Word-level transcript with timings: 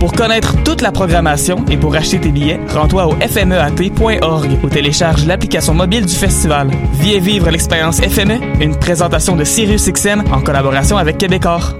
Pour 0.00 0.12
connaître 0.12 0.54
toute 0.64 0.80
la 0.80 0.92
programmation 0.92 1.62
et 1.70 1.76
pour 1.76 1.94
acheter 1.94 2.18
tes 2.18 2.30
billets, 2.30 2.58
rends-toi 2.72 3.06
au 3.06 3.12
fmeat.org 3.20 4.48
ou 4.64 4.68
télécharge 4.70 5.26
l'application 5.26 5.74
mobile 5.74 6.06
du 6.06 6.14
festival. 6.14 6.70
Viens 6.94 7.20
vivre 7.20 7.50
l'expérience 7.50 8.00
FME, 8.00 8.40
une 8.62 8.74
présentation 8.76 9.36
de 9.36 9.44
SiriusXM 9.44 10.24
en 10.32 10.40
collaboration 10.40 10.96
avec 10.96 11.18
Québecor. 11.18 11.79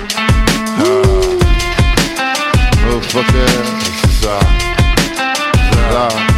Motherfucker, 3.01 3.63
ça. 4.21 4.39
C'est 5.71 6.30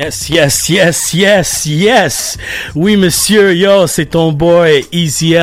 Yes, 0.00 0.30
yes, 0.30 0.68
yes, 0.68 1.12
yes, 1.12 1.66
yes. 1.66 2.38
Oui, 2.76 2.96
monsieur, 2.96 3.52
yo, 3.52 3.88
c'est 3.88 4.06
ton 4.06 4.30
boy 4.30 4.86
Easy 4.92 5.34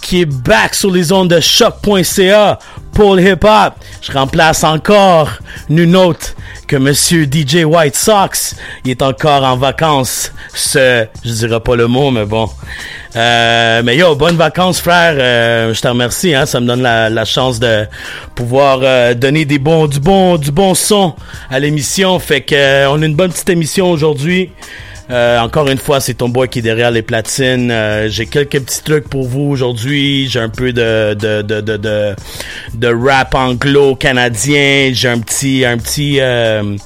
qui 0.00 0.20
est 0.20 0.24
back 0.24 0.72
sur 0.72 0.92
les 0.92 1.10
ondes 1.10 1.30
de 1.30 1.40
choc.ca 1.40 2.60
pour 2.92 3.16
le 3.16 3.22
hip-hop. 3.22 3.74
Je 4.02 4.12
remplace 4.12 4.62
encore 4.62 5.30
nul 5.68 5.96
autre 5.96 6.36
que 6.70 6.76
monsieur 6.76 7.24
DJ 7.24 7.64
White 7.64 7.96
Sox. 7.96 8.54
Il 8.84 8.92
est 8.92 9.02
encore 9.02 9.42
en 9.42 9.56
vacances. 9.56 10.32
Ce, 10.54 11.04
je 11.24 11.32
dirais 11.32 11.58
pas 11.58 11.74
le 11.74 11.88
mot, 11.88 12.12
mais 12.12 12.24
bon. 12.24 12.48
Euh, 13.16 13.82
mais 13.84 13.96
yo, 13.96 14.14
bonnes 14.14 14.36
vacances, 14.36 14.80
frère. 14.80 15.16
Euh, 15.18 15.74
je 15.74 15.80
te 15.80 15.88
remercie. 15.88 16.32
Hein, 16.32 16.46
ça 16.46 16.60
me 16.60 16.68
donne 16.68 16.82
la, 16.82 17.10
la 17.10 17.24
chance 17.24 17.58
de 17.58 17.86
pouvoir 18.36 18.78
euh, 18.84 19.14
donner 19.14 19.44
des 19.46 19.58
bons, 19.58 19.88
du 19.88 19.98
bon, 19.98 20.36
du 20.36 20.52
bon 20.52 20.76
son 20.76 21.14
à 21.50 21.58
l'émission. 21.58 22.20
Fait 22.20 22.42
que 22.42 22.54
euh, 22.54 22.90
on 22.92 23.02
a 23.02 23.06
une 23.06 23.16
bonne 23.16 23.32
petite 23.32 23.50
émission 23.50 23.90
aujourd'hui. 23.90 24.52
Euh, 25.10 25.40
encore 25.40 25.68
une 25.68 25.78
fois, 25.78 26.00
c'est 26.00 26.14
ton 26.14 26.28
boy 26.28 26.48
qui 26.48 26.60
est 26.60 26.62
derrière 26.62 26.92
les 26.92 27.02
platines. 27.02 27.70
Euh, 27.70 28.08
j'ai 28.08 28.26
quelques 28.26 28.60
petits 28.60 28.82
trucs 28.82 29.08
pour 29.08 29.26
vous 29.26 29.42
aujourd'hui. 29.42 30.28
J'ai 30.28 30.38
un 30.38 30.48
peu 30.48 30.72
de 30.72 31.14
de, 31.14 31.42
de, 31.42 31.60
de, 31.60 32.14
de, 32.74 32.86
rap 32.88 33.34
anglo-canadien. 33.34 34.90
J'ai 34.92 35.08
un 35.08 35.18
petit 35.18 35.64
un 35.64 35.78
petit 35.78 36.18
euh, 36.20 36.76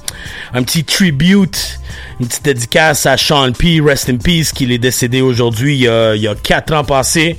un 0.53 0.63
petit 0.63 0.83
tribute, 0.83 1.79
une 2.19 2.27
petite 2.27 2.45
dédicace 2.45 3.05
à 3.05 3.15
Sean 3.15 3.51
P. 3.51 3.79
Rest 3.79 4.09
in 4.09 4.17
peace, 4.17 4.51
qui 4.53 4.71
est 4.73 4.77
décédé 4.79 5.21
aujourd'hui. 5.21 5.75
Il 5.75 5.81
y 5.81 5.87
a 5.87 6.15
il 6.15 6.21
y 6.21 6.27
a 6.27 6.33
quatre 6.33 6.73
ans 6.73 6.83
passés. 6.83 7.37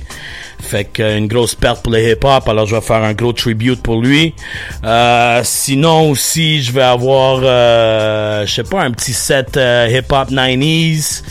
Fait 0.59 0.85
que 0.85 1.03
euh, 1.03 1.17
une 1.17 1.27
grosse 1.27 1.55
perte 1.55 1.83
pour 1.83 1.93
le 1.93 1.99
hip-hop, 2.11 2.47
alors 2.47 2.65
je 2.65 2.75
vais 2.75 2.81
faire 2.81 3.03
un 3.03 3.13
gros 3.13 3.31
tribute 3.31 3.81
pour 3.81 4.01
lui. 4.01 4.33
Euh, 4.83 5.41
sinon 5.43 6.09
aussi, 6.09 6.63
je 6.63 6.71
vais 6.71 6.81
avoir, 6.81 7.41
euh, 7.43 8.45
je 8.45 8.53
sais 8.53 8.63
pas, 8.63 8.81
un 8.81 8.91
petit 8.91 9.13
set 9.13 9.55
euh, 9.55 9.87
hip-hop 9.89 10.29
90s. 10.31 11.23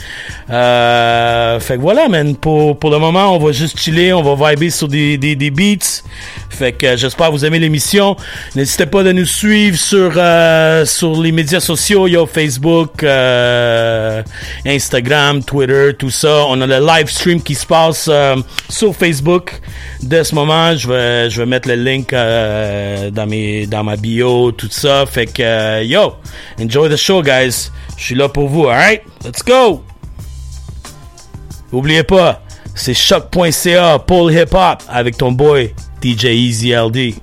Euh, 0.48 1.58
fait 1.58 1.76
que 1.76 1.80
voilà, 1.80 2.08
man. 2.08 2.36
Pour, 2.36 2.78
pour 2.78 2.90
le 2.90 2.98
moment, 2.98 3.34
on 3.34 3.38
va 3.38 3.50
juste 3.50 3.80
chiller, 3.80 4.12
on 4.12 4.22
va 4.22 4.50
vibrer 4.50 4.70
sur 4.70 4.86
des, 4.86 5.18
des, 5.18 5.34
des 5.34 5.50
beats. 5.50 6.02
Fait 6.48 6.72
que 6.72 6.96
j'espère 6.96 7.26
que 7.26 7.32
vous 7.32 7.44
aimez 7.44 7.58
l'émission. 7.58 8.16
N'hésitez 8.54 8.86
pas 8.86 9.02
de 9.02 9.10
nous 9.10 9.26
suivre 9.26 9.76
sur 9.76 10.12
euh, 10.16 10.86
sur 10.86 11.20
les 11.20 11.32
médias 11.32 11.58
sociaux, 11.58 12.06
yo 12.06 12.26
Facebook, 12.26 13.04
Instagram, 14.64 15.42
Twitter, 15.42 15.90
tout 15.98 16.10
ça. 16.10 16.44
On 16.48 16.60
a 16.60 16.66
le 16.66 16.78
live 16.86 17.10
stream 17.10 17.42
qui 17.42 17.56
se 17.56 17.66
passe 17.66 18.08
sur 18.68 18.94
Facebook. 18.94 19.15
Dès 20.02 20.24
ce 20.24 20.34
moment, 20.34 20.76
je 20.76 20.88
vais 20.88 21.30
je 21.30 21.40
vais 21.40 21.46
mettre 21.46 21.68
le 21.68 21.74
link 21.74 22.12
euh, 22.12 23.10
dans 23.10 23.26
mes 23.26 23.66
dans 23.66 23.84
ma 23.84 23.96
bio, 23.96 24.52
tout 24.52 24.68
ça. 24.70 25.06
Fait 25.06 25.26
que 25.26 25.42
euh, 25.42 25.82
yo, 25.82 26.14
enjoy 26.60 26.88
the 26.88 26.96
show, 26.96 27.22
guys. 27.22 27.70
Je 27.96 28.04
suis 28.04 28.14
là 28.14 28.28
pour 28.28 28.48
vous. 28.48 28.68
Alright, 28.68 29.02
let's 29.24 29.42
go. 29.44 29.82
Oubliez 31.72 32.04
pas, 32.04 32.42
c'est 32.74 32.94
choc.ca 32.94 33.98
pour 34.00 34.28
le 34.28 34.34
hip 34.34 34.54
hop 34.54 34.82
avec 34.88 35.16
ton 35.16 35.32
boy 35.32 35.74
DJ 36.02 36.26
Easy 36.26 36.72
LD. 36.72 37.14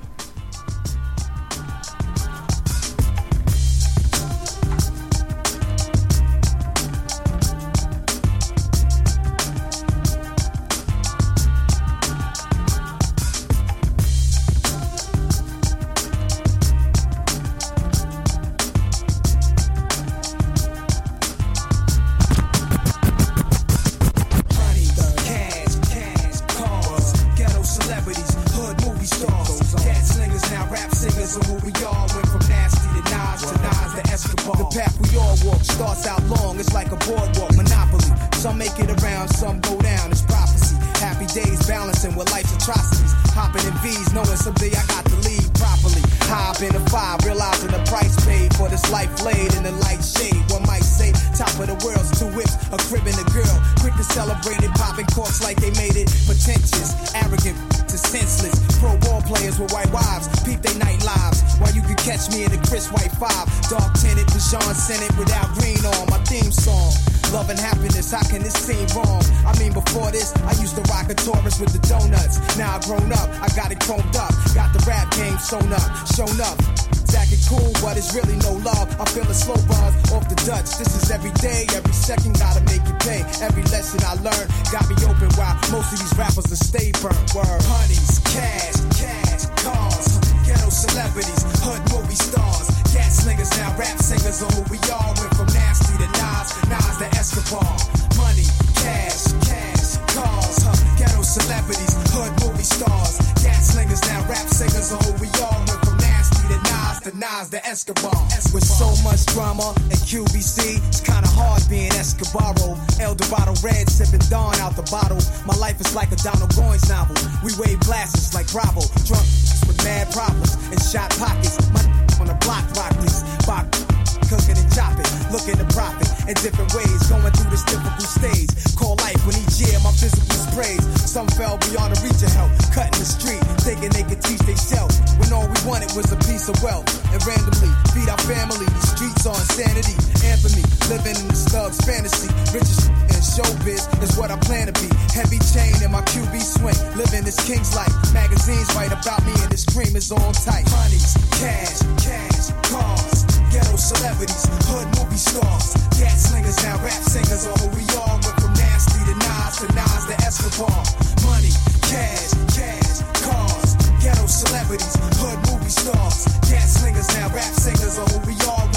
things 148.64 148.76
right 148.76 148.92
about 148.92 149.24
me, 149.26 149.34
and 149.44 149.52
this 149.52 149.66
cream 149.66 149.96
is 149.96 150.12
on 150.12 150.34
tight. 150.34 150.64
Monies, 150.72 151.16
cash, 151.40 151.80
cash, 152.00 152.52
cars, 152.70 153.24
ghetto 153.52 153.76
celebrities, 153.76 154.46
hood 154.68 154.88
movie 154.98 155.18
stars, 155.18 155.74
gat 156.00 156.18
slingers, 156.18 156.58
now 156.64 156.78
rap 156.84 157.04
singers 157.04 157.48
are 157.48 157.58
who 157.60 157.68
we 157.76 157.84
are. 158.00 158.16
Went 158.24 158.40
from 158.40 158.54
nasty 158.54 159.00
to 159.10 159.16
Nas 159.20 159.58
to 159.60 159.68
Nas 159.76 160.04
to 160.08 160.16
Escobar. 160.24 160.84
Money, 161.28 161.52
cash, 161.92 162.32
cash, 162.56 163.04
cars, 163.24 163.76
ghetto 164.02 164.28
celebrities, 164.28 164.96
hood 165.20 165.40
movie 165.52 165.70
stars, 165.70 166.26
gat 166.50 166.68
slingers, 166.68 167.08
now 167.16 167.28
rap 167.30 167.54
singers 167.54 167.98
are 167.98 168.08
who 168.08 168.20
we 168.28 168.36
are 168.48 168.73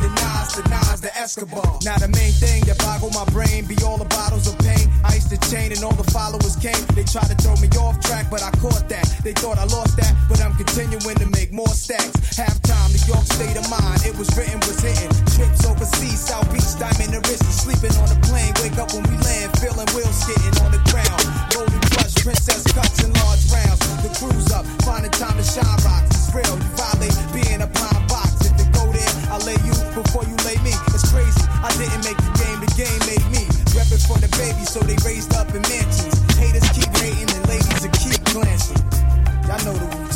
the 0.00 0.10
Nas 0.20 0.54
the 0.54 0.64
Nas 0.68 1.00
the 1.00 1.12
Escobar. 1.16 1.78
Now 1.84 1.98
the 1.98 2.08
main 2.08 2.32
thing 2.32 2.64
that 2.66 2.78
boggled 2.78 3.14
my 3.14 3.24
brain 3.32 3.66
be 3.66 3.76
all 3.84 3.98
the 3.98 4.08
bottles 4.08 4.46
of 4.46 4.58
pain. 4.58 4.90
I 5.04 5.14
used 5.14 5.30
to 5.30 5.38
chain 5.50 5.72
and 5.72 5.82
all 5.84 5.94
the 5.94 6.08
followers 6.10 6.56
came. 6.56 6.78
They 6.94 7.04
tried 7.04 7.30
to 7.30 7.36
throw 7.38 7.56
me 7.58 7.68
off 7.78 8.00
track, 8.00 8.30
but 8.30 8.42
I 8.42 8.50
caught 8.58 8.88
that. 8.88 9.06
They 9.22 9.32
thought 9.32 9.58
I 9.58 9.64
lost 9.70 9.96
that, 9.96 10.12
but 10.28 10.40
I'm 10.42 10.54
continuing 10.54 11.16
to 11.18 11.28
make 11.30 11.52
more 11.52 11.70
stacks. 11.70 12.16
Halftime, 12.34 12.90
New 12.94 13.04
York 13.06 13.26
state 13.26 13.56
of 13.56 13.66
mind. 13.70 14.04
It 14.04 14.14
was 14.16 14.30
written, 14.36 14.60
was 14.66 14.80
hitting. 14.80 15.12
Trips 15.34 15.64
overseas, 15.66 16.20
South 16.20 16.48
Beach, 16.52 16.68
diamond 16.78 17.14
the 17.14 17.20
wrist, 17.28 17.44
sleeping 17.62 17.94
on 17.98 18.08
the 18.10 18.18
plane. 18.26 18.52
Wake 18.62 18.78
up 18.78 18.92
when 18.94 19.04
we 19.10 19.16
land, 19.22 19.54
feeling 19.58 19.88
wheels 19.94 20.16
skidding 20.16 20.56
on 20.64 20.70
the 20.74 20.82
ground. 20.90 21.22
Golden 21.54 21.80
plush, 21.92 22.14
princess 22.20 22.64
cups 22.72 23.02
and 23.04 23.14
large 23.22 23.44
rounds. 23.52 23.80
The 24.02 24.10
cruise 24.18 24.50
up, 24.52 24.66
finding 24.82 25.12
time 25.12 25.36
to 25.36 25.46
shine 25.46 25.78
rocks. 25.84 26.12
It's 26.14 26.28
real, 26.34 26.56
you 26.56 26.70
violate 26.76 27.16
being 27.32 27.62
a 27.62 27.70
pop. 27.70 28.07
I 29.38 29.44
lay 29.46 29.58
you 29.62 29.74
before 29.94 30.24
you 30.24 30.34
lay 30.42 30.58
me. 30.66 30.74
It's 30.90 31.12
crazy. 31.12 31.46
I 31.62 31.70
didn't 31.78 32.02
make 32.02 32.18
the 32.18 32.34
game, 32.42 32.58
the 32.58 32.72
game 32.74 32.98
made 33.06 33.22
me. 33.30 33.46
Reppin' 33.70 34.02
for 34.02 34.18
the 34.18 34.26
baby, 34.34 34.64
so 34.66 34.80
they 34.80 34.98
raised 35.06 35.32
up 35.34 35.46
in 35.54 35.62
mansions. 35.62 36.18
Haters 36.34 36.66
keep 36.74 36.90
hating 36.98 37.30
and 37.30 37.46
ladies 37.46 37.80
will 37.80 37.94
keep 37.94 38.18
glancing. 38.34 38.82
Y'all 39.46 39.62
know 39.62 39.78
the 39.78 40.07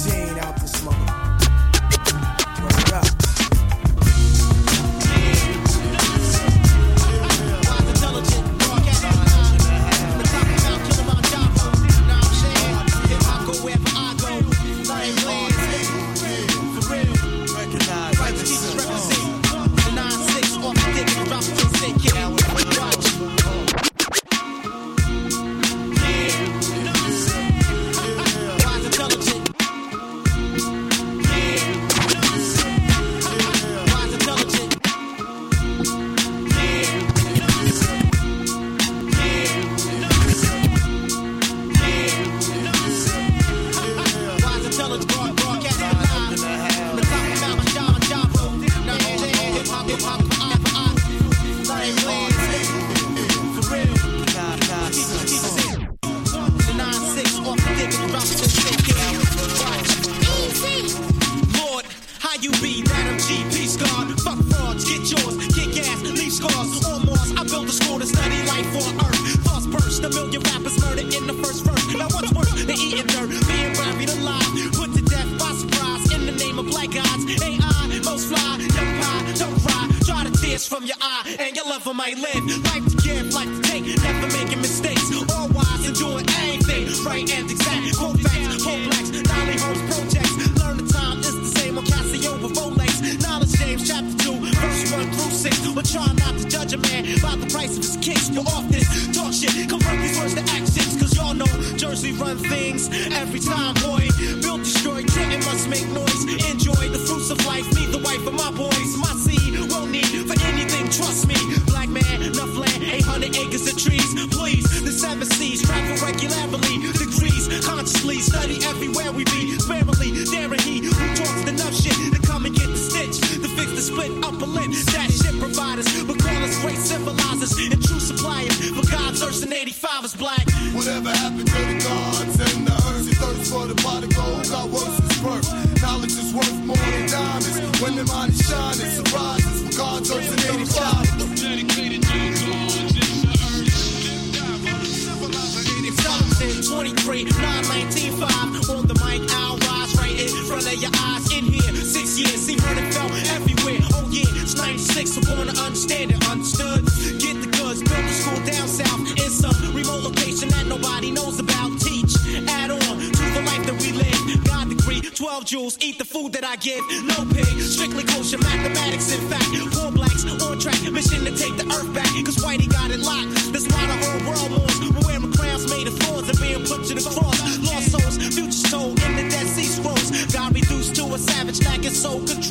12 165.22 165.44
jewels, 165.44 165.78
eat 165.80 165.98
the 165.98 166.04
food 166.04 166.32
that 166.32 166.42
I 166.42 166.56
give. 166.56 166.82
No 167.06 167.22
pig, 167.30 167.46
strictly 167.62 168.02
kosher 168.02 168.38
mathematics. 168.38 169.14
In 169.14 169.22
fact, 169.30 169.46
poor 169.70 169.92
blacks 169.92 170.26
on 170.26 170.58
track, 170.58 170.82
mission 170.90 171.22
to 171.22 171.30
take 171.30 171.54
the 171.54 171.62
earth 171.70 171.94
back. 171.94 172.10
Cause 172.26 172.42
Whitey 172.42 172.66
got 172.66 172.90
it 172.90 172.98
locked. 172.98 173.30
That's 173.54 173.70
why 173.70 173.86
the 173.86 174.02
whole 174.02 174.18
world 174.26 174.50
mourns. 174.50 174.82
We're 174.82 175.06
wearing 175.06 175.30
crowns 175.30 175.70
made 175.70 175.86
of 175.86 175.94
thorns 176.02 176.26
and 176.26 176.38
being 176.42 176.66
put 176.66 176.90
to 176.90 176.98
the 176.98 177.06
cross. 177.06 177.38
Lost 177.62 177.94
souls, 177.94 178.18
future 178.34 178.66
told 178.66 178.98
in 178.98 179.14
the 179.14 179.30
Dead 179.30 179.46
Sea 179.46 179.70
Scrolls. 179.70 180.10
God 180.34 180.58
reduced 180.58 180.96
to 180.96 181.06
a 181.14 181.18
savage, 181.18 181.62
lacking 181.62 181.94
soul 181.94 182.18
control. 182.26 182.41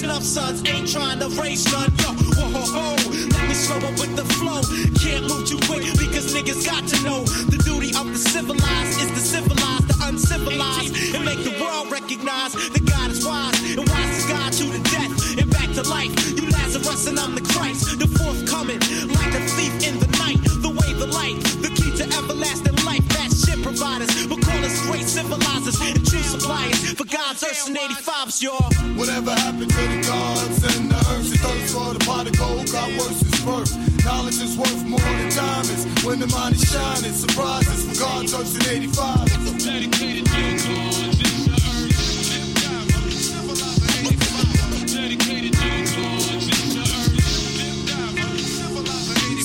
Daughters, 0.00 0.16
love 0.16 0.24
sons, 0.24 0.62
ain't 0.68 0.88
trying 0.88 1.18
to 1.20 1.28
raise 1.40 1.64
none. 1.72 1.90
Yo, 1.98 2.12
whoa, 2.36 2.48
ho, 2.48 2.64
ho. 2.72 2.96
Let 3.36 3.48
me 3.48 3.54
slow 3.54 3.76
up 3.76 3.98
with 4.00 4.16
the 4.16 4.24
flow. 4.36 4.62
Can't 4.96 5.28
move 5.28 5.46
too 5.46 5.58
quick 5.68 5.84
because 5.98 6.32
niggas 6.32 6.64
got 6.64 6.86
to 6.88 6.96
know 7.04 7.24
the 7.24 7.58
duty 7.64 7.90
of 7.96 8.06
the 8.08 8.16
civilized 8.16 9.00
is 9.00 9.10
to 9.10 9.20
civilize 9.20 9.84
the 9.88 9.96
uncivilized 10.08 11.14
and 11.14 11.24
make 11.24 11.42
the 11.44 11.52
world 11.60 11.90
recognize 11.92 12.52
that 12.52 12.84
God 12.86 13.10
is 13.10 13.24
wise 13.26 13.56
and 13.76 13.88
wise 13.88 14.12
is 14.16 14.26
God 14.26 14.52
to 14.52 14.64
the 14.72 14.80
death 14.88 15.12
and 15.38 15.50
back 15.50 15.68
to 15.76 15.82
life. 15.88 16.12
You 16.32 16.48
Lazarus 16.48 17.06
and 17.06 17.18
I'm 17.18 17.34
the 17.34 17.44
Christ, 17.52 17.98
the 17.98 18.08
forthcoming 18.08 18.80
like 19.20 19.32
a 19.36 19.42
thief 19.56 19.74
in 19.84 19.98
the 20.00 20.08
night. 20.16 20.40
The 20.64 20.70
way, 20.70 20.92
the 20.96 21.08
light, 21.12 21.40
the 21.60 21.68
key 21.68 21.92
to 22.00 22.04
everlasting 22.16 22.76
life. 22.88 23.04
That 23.16 23.32
shit 23.32 23.60
providers, 23.62 24.12
but 24.28 24.40
call 24.40 24.64
us 24.64 24.80
great 24.86 25.04
civilizers 25.04 25.80
and 25.80 26.00
true 26.08 26.24
suppliers 26.24 26.79
for 26.94 27.04
God's 27.04 27.42
earth 27.44 27.68
and 27.68 27.76
85s, 27.76 28.42
y'all. 28.42 28.72
Whatever 28.96 29.30
happened 29.30 29.70
to 29.70 29.76
the 29.76 30.02
gods 30.06 30.76
and 30.76 30.90
the 30.90 30.96
earth? 31.12 31.30
You 31.30 31.36
thirst 31.36 31.74
for 31.74 31.94
the 31.94 32.00
pot 32.04 32.26
of 32.26 32.36
gold, 32.38 32.70
got 32.72 32.88
worse 32.98 33.22
is 33.22 33.40
birth. 33.44 34.04
Knowledge 34.04 34.40
is 34.40 34.56
worth 34.56 34.84
more 34.84 34.98
than 34.98 35.30
diamonds. 35.30 35.86
When 36.04 36.18
the 36.18 36.26
mind 36.28 36.54
is 36.54 36.64
shining, 36.70 37.12
surprises 37.12 37.84
for 37.84 37.94
God's 38.00 38.34
earth 38.34 38.54
and 38.54 38.66
85. 38.66 39.28
Dedicated 39.60 40.24
to 40.24 40.36
your 40.40 40.56
gods. 40.56 41.20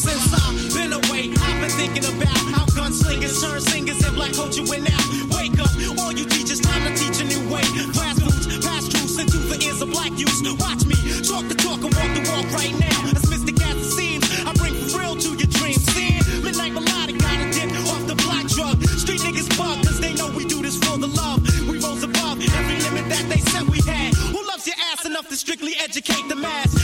Since 0.05 0.33
I've 0.33 0.73
been 0.73 0.93
away, 0.93 1.33
I've 1.41 1.59
been 1.61 1.69
thinking 1.71 2.05
about 2.05 2.37
how 2.53 2.65
gunslingers 2.77 3.41
turn 3.41 3.59
singers 3.61 4.03
and 4.05 4.15
black 4.15 4.33
culture 4.33 4.63
went 4.63 4.89
out. 4.91 5.03
Wake 5.35 5.57
up, 5.59 5.71
all 5.99 6.11
you 6.11 6.25
teachers, 6.25 6.59
time 6.59 6.83
to 6.83 6.93
teach 6.95 7.21
a 7.21 7.25
of. 10.23 10.59
Watch 10.59 10.85
me, 10.85 10.95
talk 11.23 11.47
the 11.47 11.55
talk 11.55 11.83
and 11.83 11.93
walk 11.95 12.11
the 12.15 12.23
walk 12.31 12.47
right 12.53 12.73
now. 12.79 13.11
As 13.15 13.29
mystic 13.29 13.59
as 13.61 13.75
it 13.75 13.91
seems, 13.91 14.23
I 14.45 14.53
bring 14.53 14.73
real 14.95 15.15
to 15.15 15.29
your 15.35 15.51
dreams. 15.59 15.83
Seeing 15.91 16.21
midnight 16.43 16.73
melodic, 16.73 17.17
got 17.19 17.39
a 17.39 17.51
dip 17.51 17.69
off 17.91 18.07
the 18.07 18.15
block 18.15 18.47
drug. 18.47 18.81
Street 18.97 19.21
niggas 19.21 19.49
bug, 19.57 19.83
cause 19.85 19.99
they 19.99 20.13
know 20.13 20.29
we 20.31 20.45
do 20.45 20.61
this 20.61 20.77
for 20.77 20.97
the 20.97 21.07
love. 21.07 21.41
We 21.67 21.79
rose 21.79 22.03
above 22.03 22.39
every 22.39 22.77
limit 22.87 23.09
that 23.09 23.25
they 23.29 23.41
said 23.51 23.67
we 23.67 23.79
had. 23.81 24.13
Who 24.31 24.45
loves 24.47 24.65
your 24.67 24.77
ass 24.91 25.05
enough 25.05 25.27
to 25.29 25.35
strictly 25.35 25.73
educate 25.83 26.27
the 26.29 26.35
mass? 26.35 26.74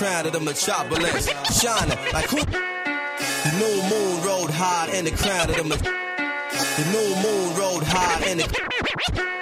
Crown 0.00 0.24
of 0.24 0.32
the 0.32 0.40
metropolis, 0.40 1.28
shining 1.60 1.98
like 2.14 2.30
who? 2.30 2.38
The 2.38 3.52
new 3.58 3.82
moon 3.90 4.24
rode 4.24 4.50
high 4.50 4.88
in 4.94 5.04
the 5.04 5.10
crown 5.10 5.50
of 5.50 5.56
the 5.56 5.62
The 5.62 6.84
new 6.90 7.14
moon 7.22 7.58
rode 7.58 7.84
high 7.84 8.24
in 8.30 8.38
The 8.38 9.39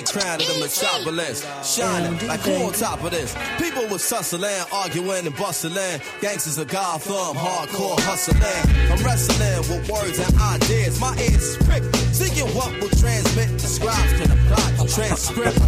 the 0.00 0.12
crown 0.12 0.40
of 0.40 0.46
the 0.46 0.58
metropolis, 0.60 1.44
shining 1.64 2.16
like 2.26 2.40
who 2.40 2.54
on 2.64 2.72
top 2.72 3.02
of 3.04 3.10
this? 3.10 3.34
People 3.58 3.86
was 3.88 4.08
hustling, 4.08 4.64
arguing 4.72 5.26
and 5.26 5.36
bustling. 5.36 6.00
Gangsters 6.20 6.58
of 6.58 6.68
Gotham, 6.68 7.36
hardcore 7.36 7.98
hustling. 8.00 8.40
I'm 8.90 9.04
wrestling 9.04 9.60
with 9.68 9.88
words 9.88 10.18
and 10.18 10.34
ideas. 10.40 11.00
My 11.00 11.12
ears 11.18 11.42
is 11.42 11.56
pricked, 11.68 11.94
seeking 12.14 12.48
what 12.54 12.72
will 12.80 12.92
transmit. 12.96 13.48
The 13.60 13.68
scribes 13.68 14.12
can 14.16 14.30
apply 14.32 14.70
the 14.78 14.88
transcript. 14.88 15.58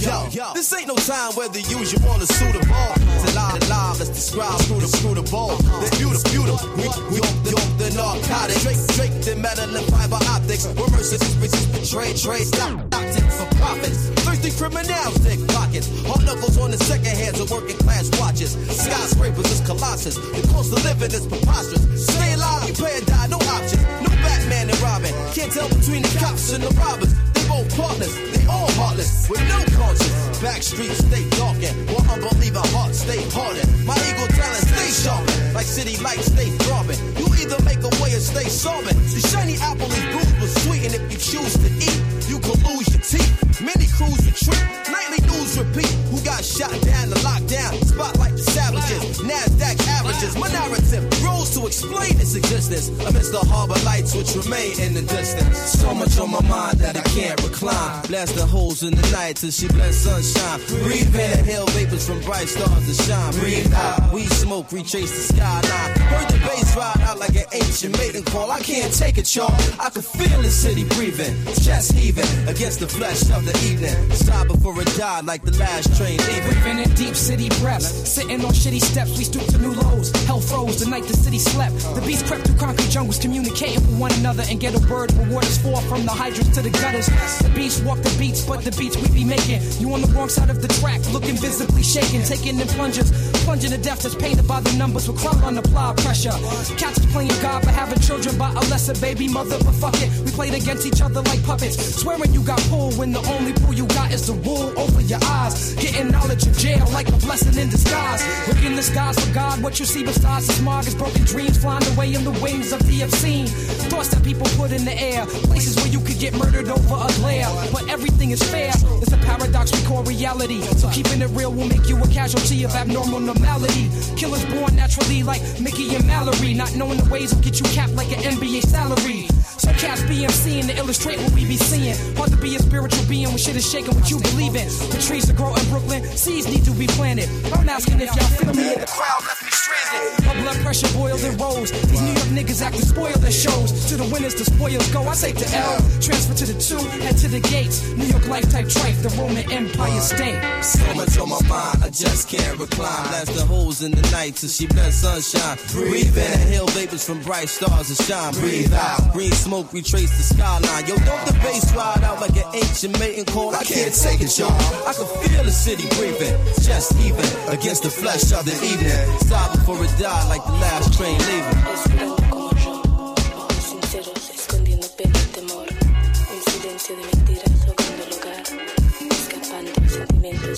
Yo, 0.00 0.28
yo, 0.30 0.54
this 0.54 0.72
ain't 0.72 0.88
no 0.88 0.96
time 0.96 1.32
whether 1.34 1.58
use 1.58 1.92
you 1.92 1.98
want 2.06 2.20
to 2.20 2.28
suit 2.32 2.54
a 2.56 2.64
ball. 2.66 2.94
To 2.94 3.28
lie, 3.34 3.58
to 3.58 3.68
lie, 3.68 3.96
let's 3.98 4.10
describe 4.10 4.58
screw 4.60 4.80
the 4.80 4.88
screw 4.88 5.14
the 5.14 5.26
ball. 5.28 5.56
They're 5.80 5.90
beautiful, 6.00 6.30
beautiful. 6.30 6.68
We, 6.76 6.86
we 7.12 7.18
the, 7.44 7.52
the 7.76 7.88
narcotics. 7.96 8.62
Drake, 8.64 8.80
Drake, 8.96 9.16
the 9.24 9.36
metal 9.36 9.68
and 9.68 9.86
fiber 9.92 10.20
optics. 10.46 10.66
We're 10.66 10.90
merciless, 10.94 11.34
bitches 11.42 11.66
betray, 11.74 12.14
trade, 12.14 12.46
stop, 12.46 12.90
tactics 12.90 13.36
for 13.40 13.48
profits. 13.56 14.08
Thirsty 14.22 14.50
criminals, 14.54 15.18
dick 15.26 15.40
pockets. 15.48 15.88
Hard 16.06 16.24
knuckles 16.24 16.58
on 16.58 16.70
the 16.70 16.78
second 16.78 17.16
hands 17.16 17.40
of 17.40 17.50
working 17.50 17.76
class 17.78 18.10
watches. 18.20 18.54
Skyscrapers 18.70 19.50
is 19.50 19.60
colossus. 19.66 20.14
The 20.14 20.46
cost 20.52 20.72
of 20.72 20.84
living 20.84 21.12
is 21.12 21.26
preposterous. 21.26 22.06
Stay 22.06 22.34
alive, 22.34 22.68
you 22.68 22.74
pay 22.74 22.98
or 22.98 23.04
die, 23.04 23.26
no 23.26 23.38
options. 23.38 23.82
No 24.02 24.10
Batman 24.22 24.70
and 24.70 24.80
Robin. 24.80 25.12
Can't 25.34 25.52
tell 25.52 25.68
between 25.68 26.02
the 26.02 26.12
cops 26.18 26.52
and 26.52 26.62
the 26.62 26.70
robbers. 26.78 27.12
Both 27.46 27.76
partners, 27.76 28.14
they 28.34 28.44
all 28.46 28.70
heartless, 28.74 29.30
with 29.30 29.42
no 29.46 29.62
conscience. 29.78 30.42
Back 30.42 30.62
streets 30.62 30.98
stay 30.98 31.22
darkened, 31.38 31.78
while 31.90 32.02
unbeliever 32.10 32.62
hearts 32.74 33.00
stay 33.06 33.22
hardened. 33.30 33.70
My 33.86 33.94
ego 34.02 34.26
talent 34.34 34.66
stay 34.66 34.90
sharpened, 34.90 35.35
like 35.56 35.64
city 35.64 35.96
lights 36.04 36.26
stay 36.28 36.52
throbbing. 36.68 37.00
You 37.16 37.26
either 37.40 37.56
make 37.64 37.80
a 37.80 37.88
way 38.04 38.12
or 38.12 38.20
stay 38.20 38.44
sobbing. 38.44 38.92
The 39.16 39.24
shiny 39.32 39.56
apple 39.56 39.88
is 39.88 40.04
bruised 40.12 40.36
but 40.36 40.52
sweet, 40.60 40.84
and 40.84 40.92
if 40.92 41.04
you 41.08 41.16
choose 41.16 41.56
to 41.56 41.70
eat, 41.80 41.98
you 42.28 42.36
could 42.44 42.60
lose 42.68 42.84
your 42.92 43.00
teeth. 43.00 43.32
Many 43.64 43.88
crews 43.96 44.20
retreat, 44.20 44.60
nightly 44.92 45.24
news 45.24 45.56
repeat. 45.56 45.88
Who 46.12 46.20
got 46.20 46.44
shot 46.44 46.76
down, 46.84 47.08
the 47.08 47.16
lockdown, 47.24 47.72
spotlight 47.88 48.36
the 48.36 48.44
savages, 48.44 49.24
Nasdaq 49.24 49.80
averages. 49.96 50.36
My 50.36 50.52
narrative 50.52 51.08
to 51.56 51.66
explain 51.66 52.12
its 52.20 52.34
existence 52.34 52.88
amidst 53.08 53.32
the 53.32 53.38
harbor 53.38 53.80
lights 53.84 54.14
which 54.14 54.34
remain 54.36 54.78
in 54.78 54.92
the 54.92 55.00
distance. 55.00 55.56
So 55.56 55.94
much 55.94 56.18
on 56.18 56.30
my 56.30 56.42
mind 56.42 56.78
that 56.84 56.96
I 56.96 57.02
can't 57.16 57.40
recline. 57.42 58.02
Blast 58.08 58.34
the 58.36 58.44
holes 58.44 58.82
in 58.82 58.94
the 58.94 59.06
night 59.10 59.36
till 59.36 59.50
she 59.50 59.66
blends 59.68 59.96
sunshine. 59.96 60.60
Breathe 60.84 61.14
in, 61.14 61.38
inhale 61.40 61.66
vapors 61.72 62.06
from 62.06 62.20
bright 62.20 62.48
stars 62.48 62.84
to 62.86 63.02
shine. 63.02 63.32
Breathe 63.40 63.72
out, 63.72 64.12
we 64.12 64.26
smoke, 64.26 64.70
retrace 64.70 65.12
the 65.16 65.32
skyline. 65.32 65.90
Heard 66.12 66.28
the 66.28 66.38
bass 66.44 66.76
ride 66.76 67.00
out 67.08 67.18
like 67.18 67.34
an 67.36 67.48
ancient 67.52 67.96
maiden 67.96 68.22
call. 68.24 68.50
I 68.50 68.60
can't 68.60 68.92
take 68.92 69.16
it, 69.16 69.34
y'all. 69.34 69.52
I 69.80 69.88
can 69.88 70.02
feel 70.02 70.42
the 70.42 70.50
city 70.50 70.84
breathing, 70.84 71.34
chest 71.64 71.92
heaving 71.92 72.28
against 72.48 72.80
the 72.80 72.88
flesh 72.88 73.22
of 73.30 73.46
the 73.46 73.56
evening. 73.64 73.96
Stop 74.12 74.48
before 74.48 74.78
it 74.82 74.92
died 74.96 75.24
like 75.24 75.42
the 75.42 75.56
last 75.56 75.96
train 75.96 76.18
leaving. 76.28 76.52
Breathing 76.60 76.78
in 76.84 76.90
deep 76.94 77.16
city 77.16 77.48
breaths. 77.60 77.88
Sitting 77.88 78.44
on 78.44 78.52
shitty 78.52 78.82
steps, 78.82 79.16
we 79.16 79.24
stoop 79.24 79.46
to 79.46 79.58
new 79.58 79.72
lows. 79.72 80.10
Hell 80.26 80.40
froze 80.40 80.84
the 80.84 80.90
night 80.90 81.04
the 81.04 81.16
city 81.16 81.38
slept. 81.46 81.74
The 81.94 82.02
beast 82.06 82.26
crept 82.26 82.46
through 82.46 82.58
concrete 82.58 82.90
jungles, 82.90 83.18
communicating 83.18 83.80
with 83.86 83.98
one 83.98 84.12
another 84.14 84.44
and 84.48 84.58
get 84.60 84.74
a 84.74 84.82
word 84.92 85.12
where 85.12 85.30
waters 85.30 85.58
fall 85.58 85.80
from 85.82 86.04
the 86.04 86.12
hydrants 86.12 86.54
to 86.56 86.62
the 86.62 86.70
gutters. 86.70 87.06
The 87.38 87.52
beast 87.54 87.84
walk 87.84 87.98
the 88.02 88.14
beats, 88.18 88.44
but 88.44 88.64
the 88.64 88.72
beats 88.72 88.96
we 88.96 89.08
be 89.08 89.24
making. 89.24 89.60
You 89.78 89.92
on 89.94 90.02
the 90.02 90.08
wrong 90.08 90.28
side 90.28 90.50
of 90.50 90.62
the 90.62 90.68
track, 90.80 91.00
looking 91.12 91.36
visibly 91.36 91.82
shaken, 91.82 92.22
taking 92.22 92.58
in 92.60 92.68
plunges. 92.68 93.10
Plunging 93.44 93.70
to 93.70 93.78
death 93.78 94.02
that's 94.02 94.14
painted 94.14 94.46
by 94.46 94.60
the 94.60 94.72
numbers 94.76 95.08
with 95.08 95.18
crowd 95.18 95.42
on 95.44 95.56
applied 95.58 95.96
pressure. 95.98 96.34
Cats 96.76 96.98
is 96.98 97.06
playing 97.12 97.36
God 97.42 97.62
for 97.62 97.70
having 97.70 98.00
children 98.00 98.36
by 98.38 98.50
a 98.50 98.62
lesser 98.70 98.94
baby 99.00 99.28
mother, 99.28 99.58
but 99.64 99.74
fuck 99.74 99.94
it. 100.02 100.10
We 100.24 100.30
played 100.32 100.54
against 100.54 100.86
each 100.86 101.00
other 101.00 101.22
like 101.22 101.42
puppets. 101.44 101.76
Swearing 102.00 102.32
you 102.32 102.42
got 102.42 102.60
pulled 102.70 102.98
when 102.98 103.12
the 103.12 103.20
only 103.34 103.52
pull 103.52 103.72
you 103.72 103.86
got 103.86 104.12
is 104.12 104.26
the 104.26 104.34
wool 104.34 104.72
over 104.78 105.00
your 105.02 105.20
eyes. 105.24 105.74
Getting 105.74 106.10
knowledge 106.10 106.46
in 106.46 106.54
jail 106.54 106.86
like 106.92 107.08
a 107.08 107.16
blessing 107.26 107.56
in 107.60 107.68
disguise. 107.70 108.22
Look 108.48 108.62
in 108.64 108.74
the 108.76 108.82
skies 108.82 109.18
for 109.18 109.32
God, 109.34 109.62
what 109.62 109.78
you 109.78 109.86
see 109.86 110.04
besides 110.04 110.46
the 110.46 110.52
smog 110.54 110.86
is 110.86 110.94
broken 110.94 111.24
dreams 111.36 111.58
flying 111.58 111.84
away 111.92 112.14
in 112.14 112.24
the 112.24 112.30
wings 112.42 112.72
of 112.72 112.80
the 112.86 113.02
obscene. 113.02 113.46
Thoughts 113.92 114.08
that 114.08 114.24
people 114.24 114.46
put 114.56 114.72
in 114.72 114.86
the 114.86 114.96
air, 114.96 115.26
places 115.50 115.76
where 115.76 115.86
you 115.86 116.00
could 116.00 116.18
get 116.18 116.32
murdered 116.32 116.68
over 116.68 116.96
a 116.96 117.08
glare. 117.20 117.48
But 117.72 117.90
everything 117.90 118.30
is 118.30 118.42
fair, 118.42 118.72
it's 119.02 119.12
a 119.12 119.18
paradox 119.18 119.70
we 119.70 119.86
call 119.86 120.02
reality. 120.04 120.62
So 120.80 120.88
keeping 120.88 121.20
it 121.20 121.28
real 121.36 121.52
will 121.52 121.68
make 121.68 121.88
you 121.90 122.02
a 122.02 122.08
casualty 122.08 122.64
of 122.64 122.74
abnormal 122.74 123.20
normality. 123.20 123.90
Killers 124.16 124.46
born 124.46 124.76
naturally 124.76 125.22
like 125.22 125.42
Mickey 125.60 125.94
and 125.94 126.06
Mallory, 126.06 126.54
not 126.54 126.74
knowing 126.74 126.96
the 126.96 127.10
ways 127.10 127.34
will 127.34 127.42
get 127.42 127.60
you 127.60 127.66
capped 127.66 127.92
like 127.92 128.10
an 128.16 128.22
NBA 128.36 128.62
salary. 128.62 129.28
So 129.58 129.72
cats 129.72 130.02
BMCing 130.02 130.66
to 130.68 130.76
illustrate 130.76 131.18
what 131.18 131.32
we 131.32 131.44
be 131.46 131.56
seeing. 131.56 131.96
Hard 132.16 132.30
to 132.30 132.36
be 132.36 132.56
a 132.56 132.58
spiritual 132.58 133.04
being 133.08 133.28
when 133.28 133.38
shit 133.38 133.56
is 133.56 133.70
shaking 133.70 133.94
what 133.94 134.10
you 134.10 134.20
believe 134.20 134.54
in. 134.54 134.68
The 134.92 135.02
trees 135.06 135.26
to 135.26 135.32
grow 135.32 135.54
in 135.54 135.64
Brooklyn, 135.70 136.04
seeds 136.16 136.46
need 136.46 136.64
to 136.64 136.72
be 136.72 136.86
planted. 136.88 137.28
I'm 137.52 137.68
asking 137.68 138.00
if 138.00 138.14
y'all 138.14 138.28
feel 138.36 138.54
me. 138.54 138.74
In 138.74 138.80
the 138.80 138.86
crowd 138.86 139.22
left 139.24 139.42
me 139.42 139.50
stranded. 139.50 140.26
My 140.26 140.34
blood 140.42 140.56
pressure 140.64 140.88
boiled 140.96 141.20
and 141.24 141.40
rose. 141.40 141.70
These 141.72 142.02
New 142.02 142.12
York 142.12 142.30
niggas 142.36 142.62
acting 142.62 142.82
spoiled 142.82 143.22
their 143.22 143.30
shows. 143.30 143.72
To 143.88 143.96
the 143.96 144.04
winners, 144.12 144.34
the 144.34 144.44
spoils 144.44 144.86
go. 144.92 145.06
I 145.08 145.14
take 145.14 145.36
the 145.36 145.48
L, 145.56 145.78
transfer 146.00 146.34
to 146.34 146.46
the 146.52 146.58
two, 146.60 146.82
head 147.00 147.16
to 147.18 147.28
the 147.28 147.40
gates. 147.40 147.82
New 147.96 148.04
York 148.04 148.28
life 148.28 148.50
type 148.50 148.66
trife, 148.66 149.00
the 149.02 149.10
Roman 149.16 149.50
Empire 149.50 150.00
state. 150.00 150.38
So 150.62 150.94
much 150.94 151.16
on 151.18 151.30
my 151.30 151.40
mind, 151.48 151.82
I 151.82 151.90
just 151.90 152.28
can't 152.28 152.58
recline. 152.58 153.08
Blast 153.08 153.34
the 153.34 153.44
holes 153.46 153.82
in 153.82 153.92
the 153.92 154.02
night 154.10 154.36
till 154.36 154.48
she 154.48 154.66
blends 154.66 154.96
sunshine. 154.96 155.58
Breathe 155.72 156.16
in, 156.16 156.32
inhale 156.44 156.66
vapors 156.76 157.04
from 157.06 157.22
bright 157.22 157.48
stars 157.48 157.88
that 157.88 158.02
shine. 158.04 158.32
Breathe 158.34 158.74
out, 158.74 159.12
green 159.12 159.32
smoke, 159.46 159.72
retrace 159.72 160.10
the 160.16 160.24
skyline. 160.34 160.86
Yo, 160.86 160.96
don't 161.06 161.24
the 161.26 161.32
bass 161.44 161.72
ride 161.72 162.02
out 162.02 162.20
like 162.20 162.36
an 162.36 162.50
ancient 162.52 162.98
mating 162.98 163.24
call. 163.26 163.54
I 163.54 163.62
can't 163.62 163.94
take 163.94 164.20
it, 164.20 164.36
y'all. 164.38 164.50
I 164.50 164.92
can 164.92 165.06
feel 165.22 165.44
the 165.44 165.52
city 165.52 165.86
breathing, 165.96 166.34
chest 166.64 166.92
heaving 166.98 167.30
against 167.46 167.84
the 167.84 167.90
flesh 167.90 168.32
of 168.32 168.44
the 168.44 168.56
evening. 168.66 169.18
Stop 169.20 169.52
before 169.52 169.84
it 169.84 169.92
die 169.98 170.28
like 170.28 170.44
the 170.44 170.52
last 170.52 170.98
train 170.98 171.18
leaving. 171.30 172.35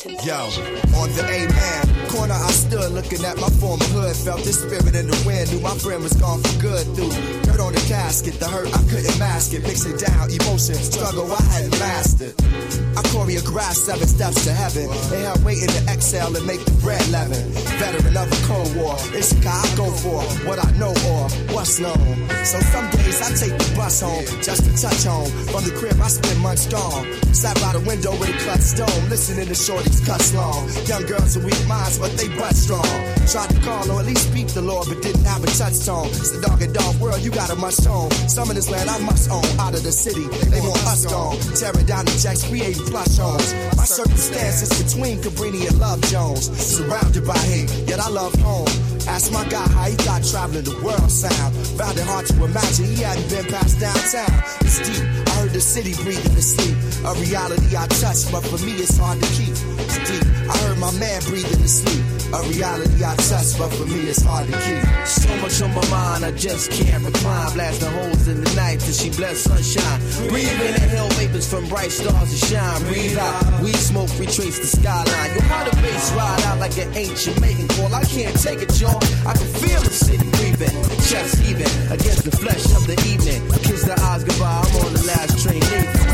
Yo, 0.09 0.49
on 0.97 1.13
the 1.13 1.25
A-man 1.29 2.09
corner, 2.09 2.33
I 2.33 2.51
stood 2.51 2.93
looking 2.93 3.25
at 3.25 3.37
my 3.37 3.49
former 3.61 3.85
hood. 3.93 4.17
Felt 4.17 4.43
the 4.43 4.53
spirit 4.57 4.97
in 4.97 5.07
the 5.07 5.19
wind, 5.27 5.53
knew 5.53 5.61
my 5.61 5.77
friend 5.77 6.03
was 6.03 6.15
gone 6.15 6.41
for 6.41 6.61
good. 6.61 6.85
Through 6.97 7.13
dirt 7.45 7.61
on 7.61 7.75
the 7.77 7.85
casket, 7.85 8.41
the 8.41 8.49
hurt 8.49 8.73
I 8.73 8.81
couldn't 8.89 9.19
mask 9.19 9.53
it. 9.53 9.63
Mixing 9.63 9.97
down 10.01 10.33
emotions, 10.33 10.89
struggle 10.89 11.29
I 11.31 11.43
hadn't 11.53 11.79
mastered. 11.79 12.33
I 12.97 13.05
choreographed 13.13 13.85
seven 13.85 14.09
steps 14.09 14.45
to 14.49 14.53
heaven. 14.53 14.89
They 15.13 15.29
had 15.29 15.45
waiting 15.45 15.69
to 15.69 15.81
exhale 15.93 16.35
and 16.35 16.47
make 16.47 16.65
the 16.65 16.73
bread 16.81 17.05
leaven. 17.13 17.45
Veteran 17.77 18.17
of 18.17 18.33
the 18.33 18.41
Cold 18.49 18.73
War, 18.81 18.97
it's 19.13 19.37
the 19.37 19.45
guy 19.45 19.61
I 19.61 19.69
go 19.77 19.93
for. 19.93 20.25
What 20.49 20.57
I 20.57 20.73
know 20.81 20.97
or 21.13 21.29
what's 21.53 21.79
known. 21.79 22.17
So 22.49 22.57
some 22.73 22.89
days 22.97 23.21
I 23.21 23.29
take 23.37 23.55
the 23.61 23.77
bus 23.77 24.01
home 24.01 24.25
just 24.41 24.65
to 24.65 24.73
touch 24.73 25.05
home. 25.05 25.29
From 25.53 25.69
the 25.69 25.77
crib 25.77 26.01
I 26.01 26.09
spend 26.09 26.41
months 26.41 26.65
gone. 26.67 27.05
Sat 27.37 27.61
by 27.61 27.77
the 27.77 27.85
window 27.85 28.13
with 28.17 28.33
a 28.33 28.39
clutch 28.41 28.65
stone, 28.65 29.01
listening 29.13 29.47
to 29.47 29.55
shorties 29.55 29.98
cuss 30.05 30.35
long. 30.35 30.69
Young 30.87 31.05
girls 31.07 31.37
with 31.37 31.45
weak 31.45 31.63
minds, 31.67 31.99
but 31.99 32.13
they 32.17 32.29
butt 32.37 32.55
strong. 32.55 32.85
Tried 33.27 33.51
to 33.51 33.61
call 33.61 33.91
or 33.91 34.01
at 34.01 34.07
least 34.07 34.31
speak 34.31 34.49
the 34.49 34.63
Lord, 34.63 34.87
but 34.89 35.03
didn't 35.03 35.25
have 35.25 35.43
a 35.43 35.47
touchstone. 35.47 36.09
It's 36.09 36.31
the 36.31 36.41
dog 36.41 36.63
and 36.63 36.75
dog 36.75 36.97
world, 36.97 37.21
you 37.21 37.31
got 37.31 37.51
a 37.51 37.57
must 37.57 37.87
own. 37.87 38.11
Some 38.29 38.49
of 38.51 38.57
this 38.57 38.71
land 38.71 38.89
I 38.91 38.99
must 38.99 39.31
own. 39.31 39.45
Out 39.59 39.75
of 39.75 39.83
the 39.83 39.93
city, 39.93 40.27
they 40.51 40.61
want 40.61 40.83
us 40.87 41.07
gone. 41.07 41.37
Tearing 41.55 41.87
down 41.87 42.05
the 42.05 42.17
jacks, 42.21 42.47
creating 42.47 42.85
plush 42.87 43.17
homes. 43.19 43.53
My 43.77 43.85
circumstances 43.85 44.71
between 44.83 45.19
Cabrini 45.19 45.69
and 45.69 45.79
Love 45.79 46.01
Jones. 46.03 46.51
Surrounded 46.59 47.27
by 47.27 47.39
hate, 47.39 47.71
yet 47.87 48.01
I 48.01 48.09
love 48.09 48.35
home. 48.41 48.88
Ask 49.09 49.33
my 49.33 49.45
guy 49.49 49.67
how 49.69 49.85
he 49.89 49.97
got 49.97 50.23
traveling 50.23 50.65
the 50.65 50.79
world 50.85 51.11
sound. 51.11 51.57
Found 51.81 51.99
it 51.99 52.05
hard 52.05 52.27
to 52.27 52.45
imagine 52.45 52.85
he 52.85 53.03
hadn't 53.03 53.29
been 53.31 53.47
past 53.47 53.81
downtown. 53.81 54.31
It's 54.61 54.79
deep. 54.85 55.03
I 55.27 55.31
heard 55.41 55.53
the 55.53 55.61
city 55.61 55.95
breathing 56.05 56.35
to 56.35 56.43
sleep. 56.43 56.77
A 57.09 57.15
reality 57.17 57.77
I 57.77 57.87
touch, 57.89 58.31
but 58.31 58.45
for 58.45 58.61
me 58.65 58.73
it's 58.77 58.99
hard 58.99 59.19
to 59.21 59.29
keep. 59.33 59.57
It's 59.81 59.99
deep. 60.05 60.25
I 60.49 60.57
heard 60.69 60.79
my 60.79 60.93
man 61.01 61.23
breathing 61.25 61.57
to 61.57 61.69
sleep. 61.69 62.05
A 62.29 62.43
reality 62.53 63.01
I 63.03 63.17
touch, 63.17 63.57
but 63.57 63.73
for 63.73 63.87
me 63.87 64.13
it's 64.13 64.21
hard 64.21 64.47
to 64.49 64.57
keep. 64.61 64.85
So 65.09 65.33
much 65.41 65.57
on 65.63 65.73
my 65.73 65.89
mind, 65.89 66.25
I 66.25 66.33
just 66.33 66.71
can't 66.71 67.03
recline. 67.03 67.53
Blasting 67.55 67.89
holes 67.89 68.29
in 68.29 68.45
the 68.45 68.55
night 68.55 68.81
till 68.81 68.93
she 68.93 69.09
bless 69.09 69.49
sunshine. 69.49 70.01
Breathe 70.29 70.61
in, 70.61 70.75
inhale 70.77 71.09
vapors 71.17 71.49
from 71.49 71.67
bright 71.69 71.91
stars 71.91 72.29
to 72.29 72.47
shine. 72.47 72.83
Breathe 72.85 73.17
out, 73.17 73.63
we 73.63 73.73
smoke, 73.73 74.13
retrace 74.21 74.59
the 74.61 74.69
skyline. 74.69 75.33
Yo, 75.33 75.41
how 75.49 75.65
the 75.65 75.75
bass 75.81 76.13
ride 76.13 76.43
out 76.45 76.59
like 76.61 76.77
an 76.77 76.93
ancient 76.95 77.41
mating 77.41 77.69
call. 77.69 77.95
I 77.95 78.05
can't 78.05 78.37
take 78.39 78.61
it, 78.61 78.79
y'all. 78.79 78.98
I 79.27 79.33
can 79.35 79.49
feel 79.61 79.81
the 79.81 79.91
city 79.91 80.29
breathing, 80.39 80.75
chest 81.09 81.39
heaving 81.39 81.75
against 81.91 82.25
the 82.25 82.37
flesh 82.37 82.65
of 82.77 82.87
the 82.87 82.97
evening. 83.07 83.47
Kiss 83.63 83.85
the 83.85 83.99
eyes 84.01 84.25
goodbye, 84.25 84.63
I'm 84.65 84.77
on 84.87 84.93
the 84.93 85.05
last 85.07 85.43
train 85.43 85.61
leaving. 85.61 86.08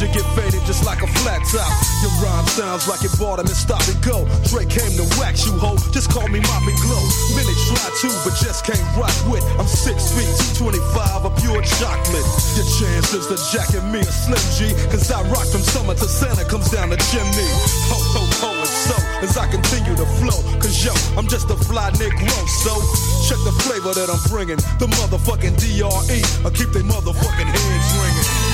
you 0.00 0.08
get 0.12 0.26
faded 0.36 0.60
just 0.68 0.84
like 0.84 1.00
a 1.00 1.08
flat 1.22 1.40
top. 1.48 1.72
Your 2.04 2.12
rhyme 2.20 2.44
sounds 2.52 2.84
like 2.88 3.00
it 3.00 3.12
bought 3.16 3.40
him 3.40 3.48
and 3.48 3.56
stop 3.56 3.80
and 3.88 3.96
go. 4.04 4.28
Drake 4.44 4.68
came 4.68 4.92
to 5.00 5.06
wax 5.16 5.46
you, 5.46 5.56
ho. 5.56 5.76
Just 5.92 6.12
call 6.12 6.28
me 6.28 6.40
Mop 6.40 6.64
and 6.68 6.76
Glow. 6.84 7.00
Many 7.32 7.54
try 7.64 7.86
to, 8.04 8.08
but 8.20 8.36
just 8.36 8.66
can't 8.68 8.82
rock 8.92 9.14
with. 9.30 9.44
I'm 9.56 9.66
six 9.66 10.12
feet, 10.12 10.28
225, 10.60 11.24
a 11.24 11.30
pure 11.40 11.62
chocolate. 11.80 12.28
Your 12.58 12.68
chances 12.76 13.24
to 13.30 13.36
jacket 13.48 13.84
me 13.88 14.04
a 14.04 14.10
Slim 14.10 14.44
G. 14.56 14.74
Cause 14.92 15.08
I 15.08 15.24
rock 15.32 15.48
from 15.48 15.64
summer 15.64 15.94
to 15.94 16.08
Santa 16.08 16.44
comes 16.44 16.68
down 16.68 16.92
the 16.92 17.00
chimney. 17.08 17.48
Ho, 17.88 17.98
ho, 18.12 18.22
ho, 18.44 18.50
and 18.52 18.68
so 18.68 18.96
as 19.24 19.40
I 19.40 19.48
continue 19.48 19.96
to 19.96 20.06
flow. 20.20 20.40
Cause 20.60 20.76
yo, 20.84 20.92
I'm 21.16 21.28
just 21.28 21.48
a 21.48 21.56
fly 21.56 21.88
Negro, 21.96 22.36
so 22.60 22.76
check 23.24 23.40
the 23.48 23.54
flavor 23.64 23.96
that 23.96 24.12
I'm 24.12 24.20
bringing. 24.28 24.60
The 24.76 24.92
motherfucking 25.00 25.56
DRE. 25.56 26.20
I 26.44 26.50
keep 26.52 26.68
they 26.76 26.84
motherfucking 26.84 27.48
heads 27.48 27.90
ringing. 27.96 28.45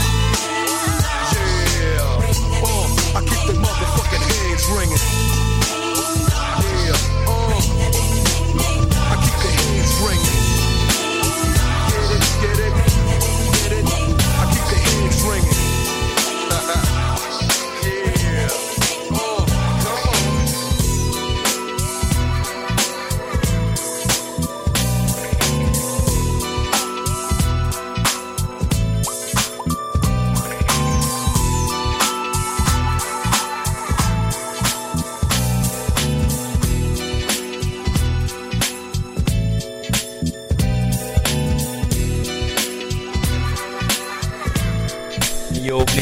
ringing. 4.70 5.61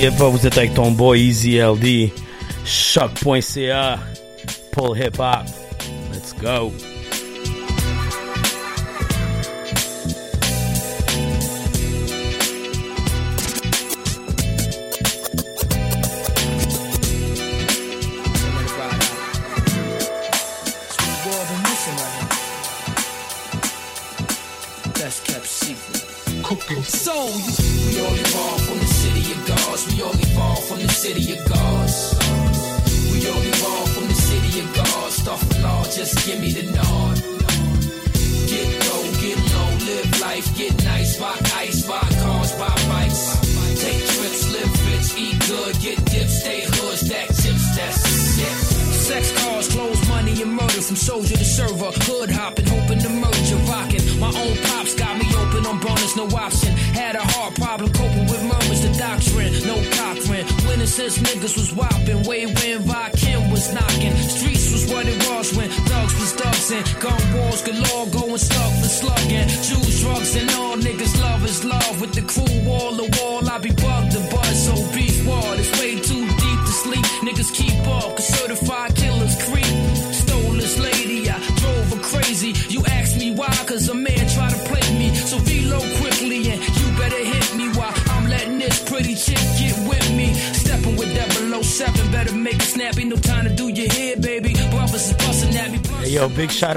N'oubliez 0.00 0.18
pas, 0.18 0.28
vous 0.30 0.46
êtes 0.46 0.56
avec 0.56 0.72
ton 0.72 0.92
boy 0.92 1.20
Easy 1.20 1.58
LD, 1.58 2.10
choc.ca, 2.64 3.98
Paul 4.72 4.96
Hip 4.98 5.18
Hop. 5.18 5.44
Let's 6.10 6.34
go. 6.40 6.72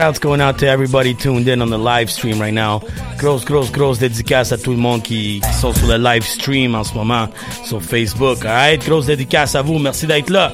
Outs 0.04 0.20
going 0.20 0.42
out 0.42 0.58
to 0.60 0.68
everybody 0.68 1.14
tuned 1.14 1.48
in 1.48 1.62
on 1.62 1.70
the 1.70 1.78
live 1.78 2.12
stream 2.12 2.40
right 2.40 2.54
now. 2.54 2.82
Grosse, 3.18 3.46
grosse, 3.46 3.72
grosse 3.72 4.00
dédicace 4.00 4.52
à 4.52 4.58
tout 4.58 4.72
le 4.72 4.78
monde 4.78 5.02
qui, 5.02 5.42
sont 5.60 5.74
live 5.98 6.24
stream 6.24 6.76
en 6.76 6.84
ce 6.84 6.94
moment 6.94 7.30
sur 7.64 7.82
Facebook. 7.82 8.44
Alright, 8.44 8.86
grosse 8.86 9.06
dédicace 9.06 9.56
à 9.56 9.62
vous. 9.62 9.80
Merci 9.80 10.06
d'être 10.06 10.30
là. 10.30 10.52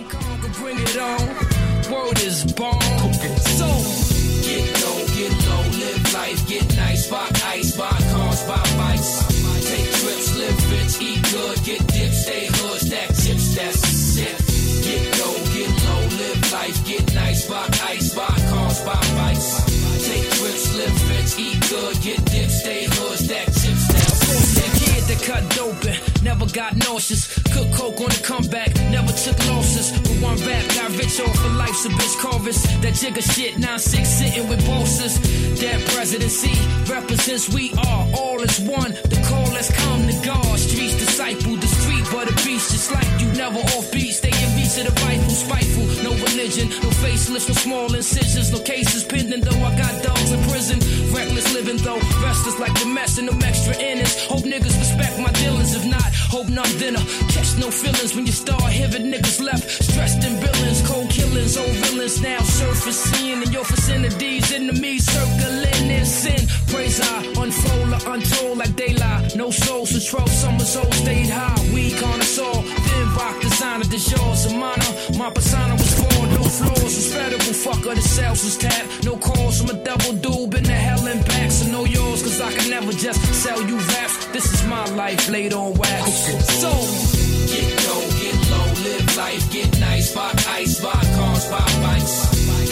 Never 43.40 43.64
off 43.72 43.90
beat, 43.94 44.12
stay 44.12 44.36
in 44.36 44.52
reach 44.52 44.76
of 44.84 44.92
the 44.92 44.94
rifle, 45.08 45.32
spiteful. 45.32 45.88
No 46.04 46.12
religion, 46.12 46.68
no 46.84 46.92
facelifts, 47.00 47.48
no 47.48 47.56
small 47.56 47.88
incisions, 47.96 48.52
no 48.52 48.60
cases 48.60 49.06
pending. 49.06 49.40
Though 49.40 49.64
I 49.64 49.72
got 49.80 50.04
dogs 50.04 50.30
in 50.30 50.44
prison, 50.52 50.80
reckless 51.16 51.48
living 51.54 51.78
though. 51.78 52.04
Restless 52.20 52.60
like 52.60 52.76
the 52.78 52.88
mess 52.88 53.18
and 53.18 53.30
them 53.30 53.42
extra 53.42 53.76
innings. 53.80 54.14
Hope 54.28 54.44
niggas 54.44 54.76
respect 54.78 55.18
my 55.20 55.32
dealings. 55.40 55.74
If 55.74 55.86
not, 55.86 56.12
hope 56.36 56.50
none 56.50 56.68
then 56.84 56.98
uh, 56.98 57.04
catch 57.32 57.56
no 57.56 57.72
feelings 57.72 58.14
when 58.14 58.26
you 58.26 58.34
start 58.34 58.74
hearing 58.76 59.08
niggas 59.08 59.40
left. 59.40 59.64
Stressed 59.88 60.22
in 60.28 60.36
villains, 60.44 60.82
cold 60.86 61.10
killings, 61.10 61.56
old 61.56 61.76
villains 61.88 62.22
now 62.22 62.40
surfacing 62.40 63.42
in 63.42 63.52
your 63.54 63.64
vicinities. 63.64 64.52
Enemies 64.52 65.06
circling 65.06 65.90
in 65.90 66.06
sin. 66.06 66.44
Praise 66.68 67.00
I 67.00 67.24
unfold 67.40 67.94
or 67.96 68.14
untold 68.14 68.58
like 68.58 68.76
daylight. 68.76 69.38
No 69.38 69.50
souls 69.50 69.90
soul 69.92 70.00
control, 70.00 70.28
summer's 70.28 70.76
old 70.76 70.94
stayed 70.94 71.30
high. 71.30 71.56
We 71.74 71.92
connoisseur, 71.92 72.64
the 73.90 73.98
yours 73.98 74.46
a 74.46 74.54
minor. 74.54 74.92
My 75.18 75.30
persona 75.32 75.74
was 75.74 75.94
born, 75.98 76.30
no 76.32 76.44
flaws, 76.44 76.84
was 76.84 77.14
federal. 77.14 77.40
Fucker, 77.40 77.96
the 77.96 78.02
sales 78.02 78.44
was 78.44 78.58
tapped. 78.58 79.04
No 79.04 79.18
calls 79.18 79.60
from 79.60 79.70
a 79.76 79.84
double 79.84 80.14
dude, 80.14 80.50
been 80.52 80.64
to 80.64 80.72
hell 80.72 81.06
and 81.08 81.26
back. 81.26 81.52
So 81.52 81.72
know 81.72 81.86
yours, 81.86 82.22
cause 82.22 82.40
I 82.40 82.52
can 82.54 82.70
never 82.70 82.92
just 82.94 83.20
sell 83.34 83.62
you 83.62 83.78
raps. 83.78 84.26
This 84.28 84.46
is 84.54 84.64
my 84.68 84.86
life 84.96 85.28
laid 85.30 85.54
on 85.54 85.74
wax. 85.74 86.06
So, 86.62 86.72
get 87.50 87.70
low, 87.90 88.04
get 88.22 88.40
low, 88.54 88.68
live 88.86 89.18
life, 89.18 89.52
get 89.52 89.80
nice, 89.80 90.14
buy 90.14 90.32
ice, 90.62 90.80
buy 90.82 91.02
cars, 91.18 91.46
buy 91.50 91.70
bikes. 91.82 92.16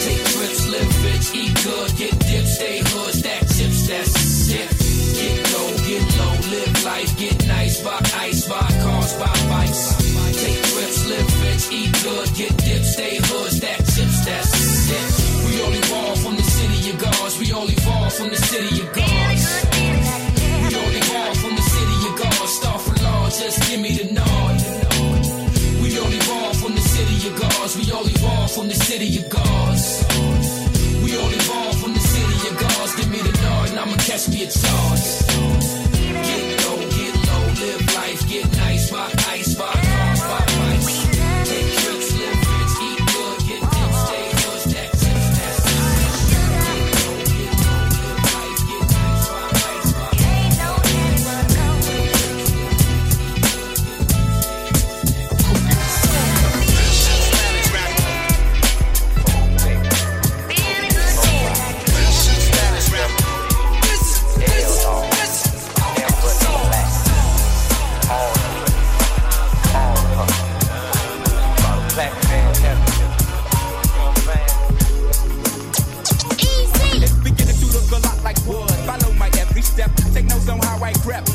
Take 0.04 0.24
trips, 0.32 0.62
live 0.70 1.04
rich, 1.04 1.26
eat 1.34 1.54
good, 1.64 1.90
get 1.98 2.16
dip, 2.30 2.46
stay 2.46 2.78
hood, 2.78 3.14
stack 3.14 3.42
chips, 3.54 3.88
that's 3.88 4.50
it. 4.50 4.70
Get 5.18 5.36
low, 5.52 5.68
get 5.82 6.04
low, 6.18 6.34
live 6.54 6.84
life, 6.84 7.12
get 7.18 7.46
nice, 7.48 7.82
buy 7.82 7.98
ice, 8.22 8.46
buy 8.48 8.70
cars, 8.82 9.12
buy 9.18 9.37
rich, 11.58 11.72
eat 11.72 11.92
good, 12.02 12.34
get 12.34 12.56
dip, 12.58 12.82
stay 12.82 13.16
hood, 13.16 13.50
stack 13.50 13.78
chips, 13.78 14.24
that's 14.24 14.90
it. 14.90 15.46
We 15.46 15.62
all 15.62 15.72
evolve 15.72 16.18
from 16.22 16.36
the 16.36 16.42
city 16.42 16.90
of 16.90 16.98
gods, 16.98 17.38
we 17.38 17.52
all 17.52 17.68
evolve 17.68 18.12
from 18.12 18.28
the 18.28 18.36
city 18.36 18.80
of 18.82 18.92
gods. 18.92 19.44
We 20.62 20.74
all 20.78 20.92
evolve 21.00 21.36
from 21.38 21.54
the 21.56 21.62
city 21.62 21.98
of 22.08 22.18
gods, 22.18 22.52
start 22.52 22.80
for 22.80 22.94
law, 23.02 23.24
just 23.30 23.60
give 23.68 23.80
me 23.80 23.92
the 23.92 24.12
nod. 24.12 24.56
We 25.82 25.98
all 25.98 26.12
evolve 26.12 26.56
from 26.56 26.74
the 26.74 26.80
city 26.80 27.28
of 27.28 27.40
gods, 27.40 27.76
we 27.76 27.92
all 27.92 28.06
evolve 28.06 28.50
from 28.52 28.68
the 28.68 28.74
city 28.74 29.18
of 29.18 29.28
gods. 29.28 30.04
We 31.02 31.16
all 31.16 31.32
evolve 31.40 31.76
from 31.80 31.92
the 31.94 32.00
city 32.00 32.48
of 32.48 32.60
gods, 32.60 32.96
give 32.96 33.10
me 33.10 33.18
the 33.18 33.34
nod, 33.42 33.70
and 33.70 33.78
I'ma 33.78 33.96
catch 33.96 34.28
me 34.28 34.44
a 34.44 34.50
charge. 34.50 35.17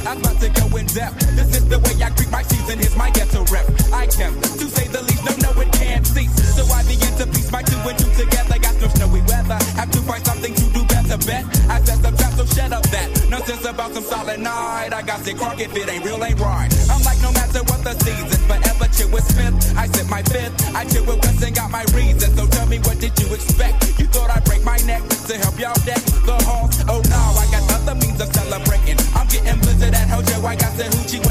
I'm 0.07 0.19
about 0.19 0.39
to 0.39 0.49
go 0.49 0.65
in 0.77 0.85
depth. 0.87 1.19
This 1.35 1.57
is 1.57 1.67
the 1.67 1.79
way 1.79 1.95
I 2.03 2.09
greet 2.15 2.31
my 2.31 2.43
season. 2.43 2.79
Here's 2.79 2.95
my 2.95 3.09
ghetto 3.11 3.43
rep. 3.51 3.65
I 3.91 4.07
kept, 4.07 4.39
to 4.59 4.65
say 4.69 4.87
the 4.87 5.01
least, 5.03 5.23
no, 5.25 5.33
no, 5.43 5.61
it 5.61 5.71
can't 5.73 6.05
cease. 6.05 6.31
So 6.55 6.63
I 6.71 6.83
begin 6.83 7.13
to 7.19 7.25
piece 7.27 7.51
my 7.51 7.63
two 7.63 7.79
and 7.83 7.97
two 7.97 8.11
together. 8.15 8.59
Got 8.59 8.75
no 8.79 8.87
snowy 8.87 9.21
weather. 9.27 9.59
Have 9.75 9.91
to 9.91 10.01
find 10.03 10.23
something 10.25 10.53
to 10.53 10.65
do 10.71 10.83
better. 10.85 11.17
Bet 11.27 11.43
I 11.69 11.81
set 11.83 11.99
some 11.99 12.15
traps, 12.15 12.37
so 12.37 12.45
shut 12.45 12.71
up 12.71 12.83
that. 12.95 13.07
Nonsense 13.29 13.65
about 13.65 13.93
some 13.93 14.03
solid 14.03 14.39
night. 14.39 14.93
I 14.93 15.01
got 15.01 15.19
sick 15.21 15.37
crunk 15.37 15.59
if 15.59 15.75
it 15.75 15.89
ain't 15.89 16.05
real, 16.05 16.23
ain't 16.23 16.39
right. 16.39 16.69
I'm 16.89 17.01
like, 17.03 17.19
no 17.21 17.31
matter 17.31 17.63
what 17.67 17.83
the 17.83 17.93
season, 18.03 18.39
forever 18.47 18.87
chill 18.95 19.09
with 19.11 19.25
Smith. 19.25 19.55
I 19.77 19.87
sip 19.87 20.07
my 20.09 20.21
fifth. 20.23 20.53
I 20.75 20.85
chill 20.85 21.05
with 21.05 21.19
West 21.23 21.43
and 21.43 21.55
got 21.55 21.71
my 21.71 21.83
reasons. 21.95 22.35
So 22.37 22.47
tell 22.47 22.67
me, 22.67 22.79
what 22.79 22.99
did 22.99 23.13
you 23.19 23.27
expect? 23.33 23.99
You 23.99 24.07
thought 24.07 24.29
I'd 24.29 24.43
break 24.45 24.63
my 24.63 24.77
neck 24.85 25.03
to 25.27 25.37
help 25.37 25.59
y'all 25.59 25.77
deck 25.85 26.01
the 26.25 26.37
halls? 26.45 26.77
Oh 26.87 27.01
no, 27.09 27.21
I 27.39 27.45
got 27.51 27.63
other 27.73 27.95
means 27.95 28.21
of 28.21 28.29
celebrating. 28.33 28.72
Getting 29.43 29.61
blizzard 29.61 29.93
at 29.93 30.09
Hojo. 30.09 30.45
I 30.45 30.55
got 30.55 30.75
the 30.77 30.83
hoochie 30.83 31.22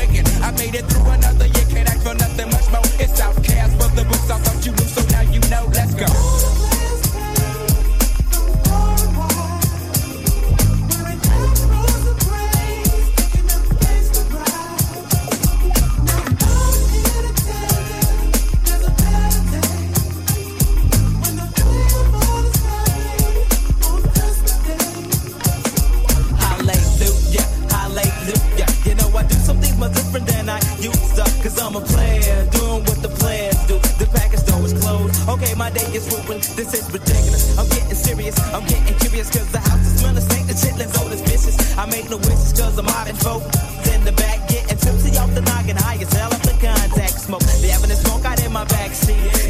my 35.63 35.71
day 35.71 35.87
is 35.95 36.11
ruined. 36.11 36.43
This 36.59 36.75
is 36.75 36.91
ridiculous. 36.91 37.57
I'm 37.57 37.69
getting 37.69 37.95
serious. 37.95 38.37
I'm 38.53 38.67
getting 38.67 38.99
curious 38.99 39.31
cause 39.31 39.47
the 39.53 39.61
house 39.61 39.87
is 39.87 40.01
smelling 40.01 40.25
stank. 40.29 40.49
The 40.49 40.55
chitlins 40.55 40.95
old 41.01 41.13
as 41.13 41.23
vicious. 41.23 41.57
I 41.79 41.87
make 41.87 42.11
no 42.11 42.17
wishes 42.17 42.53
cause 42.59 42.77
I'm 42.79 42.89
out 42.89 43.07
in 43.07 43.15
folk. 43.15 43.45
In 43.95 44.03
the 44.03 44.11
back, 44.11 44.49
getting 44.49 44.77
tipsy 44.77 45.17
off 45.19 45.33
the 45.37 45.43
noggin. 45.43 45.77
High 45.77 46.03
as 46.03 46.13
hell 46.13 46.35
off 46.35 46.43
the 46.43 46.57
contact 46.59 47.15
smoke. 47.27 47.43
Having 47.43 47.93
a 47.93 47.99
smoke 48.05 48.25
out 48.25 48.43
in 48.43 48.53
my 48.53 48.65
backseat. 48.65 49.42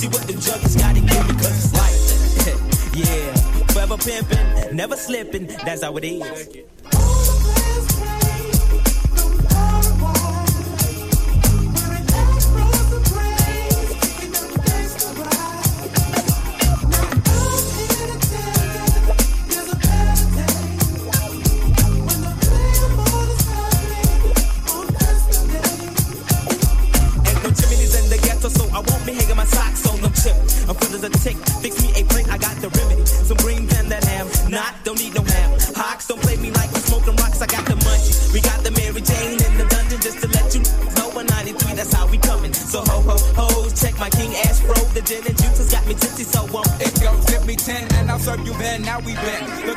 See 0.00 0.08
what 0.08 0.26
the 0.26 0.32
junkies 0.32 0.78
gotta 0.78 1.00
give 1.00 1.28
me 1.28 1.34
cause 1.34 1.62
it's 1.62 1.74
life. 1.74 2.94
yeah. 2.96 3.34
Forever 3.66 3.98
pimping, 3.98 4.74
never 4.74 4.96
slipping. 4.96 5.46
That's 5.66 5.82
how 5.82 5.94
it 5.98 6.04
is. 6.04 7.89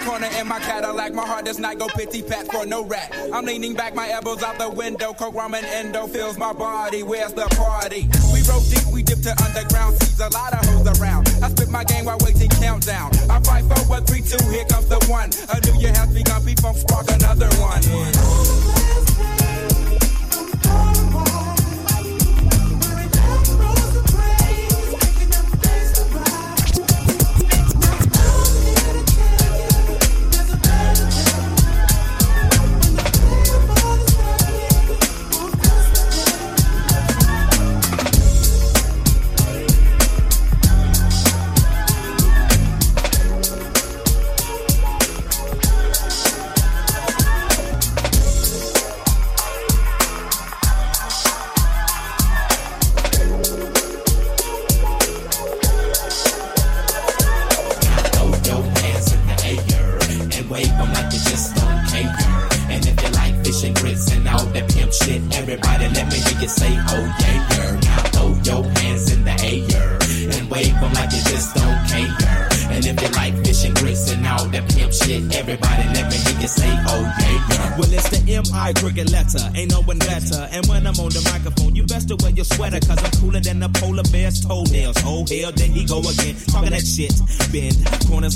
Corner 0.04 0.28
in 0.40 0.48
my 0.48 0.60
Cadillac, 0.60 1.14
my 1.14 1.26
heart 1.26 1.46
does 1.46 1.60
not 1.60 1.78
go 1.80 1.88
pity 1.88 2.22
pat 2.22 2.52
for 2.52 2.66
no 2.66 2.84
rat. 2.84 3.16
I'm 3.34 3.46
leaning 3.46 3.74
back, 3.74 3.96
my 3.96 4.10
elbows 4.10 4.44
out 4.44 4.58
the 4.58 4.70
window. 4.70 5.14
Coke, 5.14 5.34
ramen, 5.34 5.64
endo 5.64 6.08
fills 6.08 6.38
my 6.38 6.54
body. 6.54 7.04
Where's 7.04 7.34
the 7.34 7.48
party? 7.56 8.10
We 8.34 8.42
roll 8.44 8.62
deep, 8.62 8.86
we 8.94 9.04
dip 9.04 9.22
to 9.22 9.34
underground. 9.44 9.98
Sees 10.02 10.20
a 10.20 10.30
lot 10.30 10.54
of 10.54 10.66
hoes 10.66 11.00
around. 11.00 11.30
I 11.42 11.50
spit 11.50 11.70
my 11.70 11.84
game 11.84 12.06
while 12.06 12.18
waiting 12.22 12.50
countdown. 12.50 13.12
I 13.30 13.40
fight 13.40 13.64
for 13.64 13.80
what 13.88 14.08
three, 14.08 14.22
two, 14.22 14.44
here 14.50 14.66
comes 14.66 14.88
the 14.88 15.00
one. 15.08 15.32
A 15.50 15.60
new 15.66 15.80
year 15.80 15.94
has 15.94 16.14
begun, 16.14 16.44
people 16.46 16.74
spark 16.74 17.10
another 17.10 17.50
one. 17.58 18.83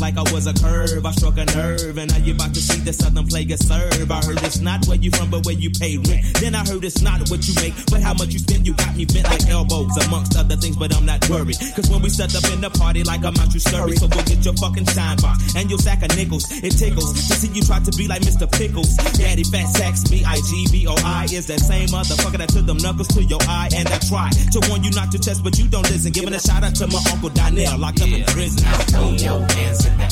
Like 0.08 0.24
I 0.24 0.32
was 0.32 0.48
a 0.48 0.54
curve. 0.54 1.06
I 1.06 1.12
struck 1.12 1.36
a 1.36 1.44
nerve, 1.52 1.98
and 1.98 2.08
now 2.08 2.24
you 2.24 2.32
about 2.32 2.54
to 2.56 2.62
see 2.64 2.80
the 2.80 2.94
southern 2.94 3.28
player 3.28 3.60
serve. 3.60 4.08
I 4.08 4.24
heard 4.24 4.40
it's 4.40 4.64
not 4.64 4.88
where 4.88 4.96
you 4.96 5.12
from, 5.12 5.30
but 5.30 5.44
where 5.44 5.60
you 5.60 5.68
pay 5.68 6.00
rent. 6.00 6.24
Then 6.40 6.56
I 6.56 6.64
heard 6.64 6.88
it's 6.88 7.04
not 7.04 7.28
what 7.28 7.44
you 7.44 7.52
make, 7.60 7.76
but 7.92 8.00
how 8.00 8.16
much 8.16 8.32
you 8.32 8.40
spend. 8.40 8.64
You 8.64 8.72
got 8.72 8.96
me 8.96 9.04
bent 9.04 9.28
like 9.28 9.44
elbows, 9.52 9.92
amongst 10.08 10.40
other 10.40 10.56
things, 10.56 10.80
but 10.80 10.96
I'm 10.96 11.04
not 11.04 11.28
worried. 11.28 11.60
Cause 11.76 11.92
when 11.92 12.00
we 12.00 12.08
set 12.08 12.32
up 12.40 12.48
in 12.56 12.64
the 12.64 12.72
party, 12.72 13.04
like 13.04 13.28
I'm 13.28 13.36
out, 13.36 13.52
you 13.52 13.60
scurry. 13.60 14.00
So 14.00 14.08
go 14.08 14.24
get 14.24 14.40
your 14.48 14.56
fucking 14.56 14.88
shine 14.96 15.20
box 15.20 15.44
and 15.60 15.68
your 15.68 15.80
sack 15.80 16.00
of 16.00 16.16
nickels. 16.16 16.48
It 16.64 16.80
tickles 16.80 17.12
to 17.28 17.36
see 17.36 17.52
you 17.52 17.68
try 17.68 17.84
to 17.84 17.92
be 18.00 18.08
like 18.08 18.24
Mr. 18.24 18.48
Pickles. 18.48 18.96
Daddy 19.20 19.44
Fat 19.44 19.68
Sax, 19.76 20.08
B 20.08 20.24
I 20.24 20.40
G 20.40 20.72
B 20.72 20.88
O 20.88 20.96
I 21.04 21.28
is 21.28 21.52
that 21.52 21.60
same 21.60 21.92
motherfucker 21.92 22.40
that 22.40 22.48
took 22.48 22.64
them 22.64 22.80
knuckles 22.80 23.12
to 23.12 23.28
your 23.28 23.44
eye. 23.44 23.68
And 23.76 23.84
I 23.92 24.00
try 24.08 24.32
to 24.32 24.60
warn 24.72 24.88
you 24.88 24.92
not 24.96 25.12
to 25.12 25.20
test, 25.20 25.44
but 25.44 25.60
you 25.60 25.68
don't 25.68 25.84
listen. 25.92 26.16
Giving 26.16 26.32
a 26.32 26.40
shout 26.40 26.64
out 26.64 26.80
to 26.80 26.88
my 26.88 27.04
uncle 27.12 27.28
Donnell, 27.28 27.76
locked 27.76 28.00
up 28.00 28.08
in 28.08 28.24
prison. 28.32 28.64
Throw 28.88 29.12
your 29.12 29.44
hands 29.52 29.84
in 29.84 29.97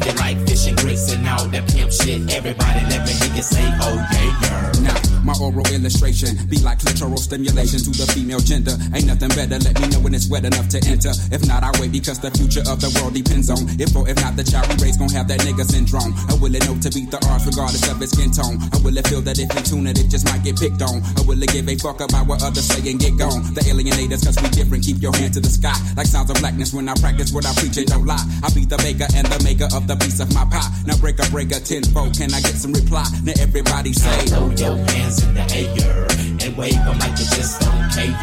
you 0.00 0.12
like 0.18 0.38
fish 0.48 0.66
and 0.66 0.76
grits 0.78 1.12
and 1.12 1.28
all 1.28 1.46
that 1.48 1.68
pimp 1.70 1.92
shit, 1.92 2.20
everybody 2.32 2.80
let 2.90 3.06
me 3.06 3.12
hear 3.12 3.34
you 3.36 3.42
say, 3.42 3.64
oh 3.82 3.96
yeah, 4.12 4.40
yeah. 4.42 4.64
Now, 4.82 4.98
my 5.24 5.32
oral 5.40 5.64
illustration 5.72 6.36
be 6.52 6.60
like 6.60 6.78
clitoral 6.78 7.18
stimulation 7.18 7.80
to 7.80 7.90
the 7.96 8.04
female 8.12 8.40
gender. 8.40 8.76
Ain't 8.92 9.08
nothing 9.08 9.32
better. 9.32 9.56
Let 9.56 9.80
me 9.80 9.88
know 9.88 10.00
when 10.04 10.12
it's 10.12 10.28
wet 10.28 10.44
enough 10.44 10.68
to 10.76 10.78
enter. 10.84 11.16
If 11.32 11.48
not, 11.48 11.64
I 11.64 11.72
wait 11.80 11.92
because 11.92 12.20
the 12.20 12.30
future 12.30 12.60
of 12.68 12.84
the 12.84 12.92
world 13.00 13.16
depends 13.16 13.48
on 13.48 13.64
if 13.80 13.96
or 13.96 14.04
if 14.04 14.20
not 14.20 14.36
the 14.36 14.44
child 14.44 14.68
we 14.68 14.84
raise 14.84 15.00
gon' 15.00 15.08
have 15.16 15.28
that 15.32 15.40
nigga 15.40 15.64
syndrome. 15.64 16.12
I 16.28 16.36
will 16.36 16.52
it 16.52 16.60
know 16.68 16.76
to 16.76 16.90
beat 16.92 17.08
the 17.08 17.20
odds 17.24 17.48
regardless 17.48 17.88
of 17.88 17.96
its 18.04 18.12
skin 18.12 18.30
tone? 18.30 18.60
I 18.72 18.76
will 18.84 18.96
it 18.96 19.08
feel 19.08 19.24
that 19.24 19.40
if 19.40 19.48
in 19.48 19.64
tune 19.64 19.86
it, 19.88 19.96
it 19.96 20.12
just 20.12 20.28
might 20.28 20.44
get 20.44 20.60
picked 20.60 20.84
on? 20.84 21.00
I 21.16 21.24
will 21.24 21.40
it 21.40 21.48
give 21.48 21.64
a 21.68 21.76
fuck 21.80 22.04
about 22.04 22.28
what 22.28 22.44
others 22.44 22.68
say 22.68 22.84
and 22.90 23.00
get 23.00 23.16
gone? 23.16 23.40
The 23.56 23.64
alienators, 23.64 24.28
cause 24.28 24.36
we 24.36 24.52
different. 24.52 24.84
Keep 24.84 25.00
your 25.00 25.16
hand 25.16 25.32
to 25.34 25.40
the 25.40 25.48
sky. 25.48 25.76
Like 25.96 26.06
sounds 26.06 26.28
of 26.28 26.36
blackness 26.44 26.76
when 26.76 26.84
I 26.84 26.94
practice 27.00 27.32
what 27.32 27.48
I 27.48 27.56
preach 27.56 27.80
and 27.80 27.88
don't 27.88 28.04
lie. 28.04 28.20
I 28.44 28.52
be 28.52 28.68
the 28.68 28.76
baker 28.84 29.08
and 29.16 29.24
the 29.24 29.40
maker 29.40 29.68
of 29.72 29.83
the 29.86 29.96
piece 29.96 30.20
of 30.20 30.32
my 30.34 30.44
pie. 30.46 30.68
Now 30.86 30.96
break 30.96 31.18
a 31.18 31.28
breaker 31.30 31.60
tenfold. 31.60 32.14
Can 32.16 32.32
I 32.34 32.40
get 32.40 32.56
some 32.56 32.72
reply? 32.72 33.04
Now 33.24 33.32
everybody 33.40 33.92
say, 33.92 34.26
Throw 34.26 34.50
your 34.50 34.76
hands 34.76 35.22
in 35.24 35.34
the 35.34 35.44
air 35.54 36.06
and 36.44 36.56
wave 36.56 36.74
'em 36.76 36.98
like 36.98 37.16
you 37.18 37.26
just 37.36 37.60
don't 37.60 37.90
care. 37.92 38.14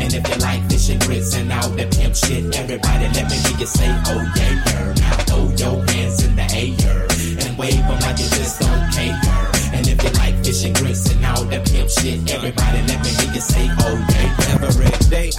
And 0.00 0.12
if 0.14 0.22
you 0.28 0.36
like 0.42 0.62
fish 0.70 0.88
and 0.90 1.00
grits 1.02 1.34
and 1.34 1.52
all 1.52 1.68
that 1.70 1.90
pimp 1.92 2.14
shit, 2.16 2.54
everybody 2.56 3.04
let 3.14 3.26
me 3.30 3.36
hear 3.36 3.58
you 3.58 3.66
say, 3.66 3.88
oh 4.06 4.22
yeah, 4.36 4.64
yeah. 4.66 4.94
Now 5.00 5.16
throw 5.28 5.44
your 5.60 5.76
hands 5.90 6.24
in 6.24 6.36
the 6.36 6.46
air 6.54 7.06
and 7.46 7.58
wave 7.58 7.78
'em 7.78 7.98
like 8.00 8.18
you 8.18 8.28
just 8.38 8.60
don't 8.60 8.92
care. 8.92 9.20
And 9.72 9.86
if 9.86 10.02
you 10.02 10.10
like 10.18 10.44
fish 10.44 10.64
and 10.64 10.74
grits 10.76 11.10
and 11.12 11.24
all 11.26 11.44
that 11.44 11.64
pimp 11.70 11.90
shit, 11.90 12.18
everybody 12.32 12.80
let 12.88 12.98
me 13.04 13.10
hear 13.10 13.32
you 13.34 13.40
say, 13.40 13.68
oh 13.86 14.06
yeah, 14.10 14.36
yeah. 14.38 14.89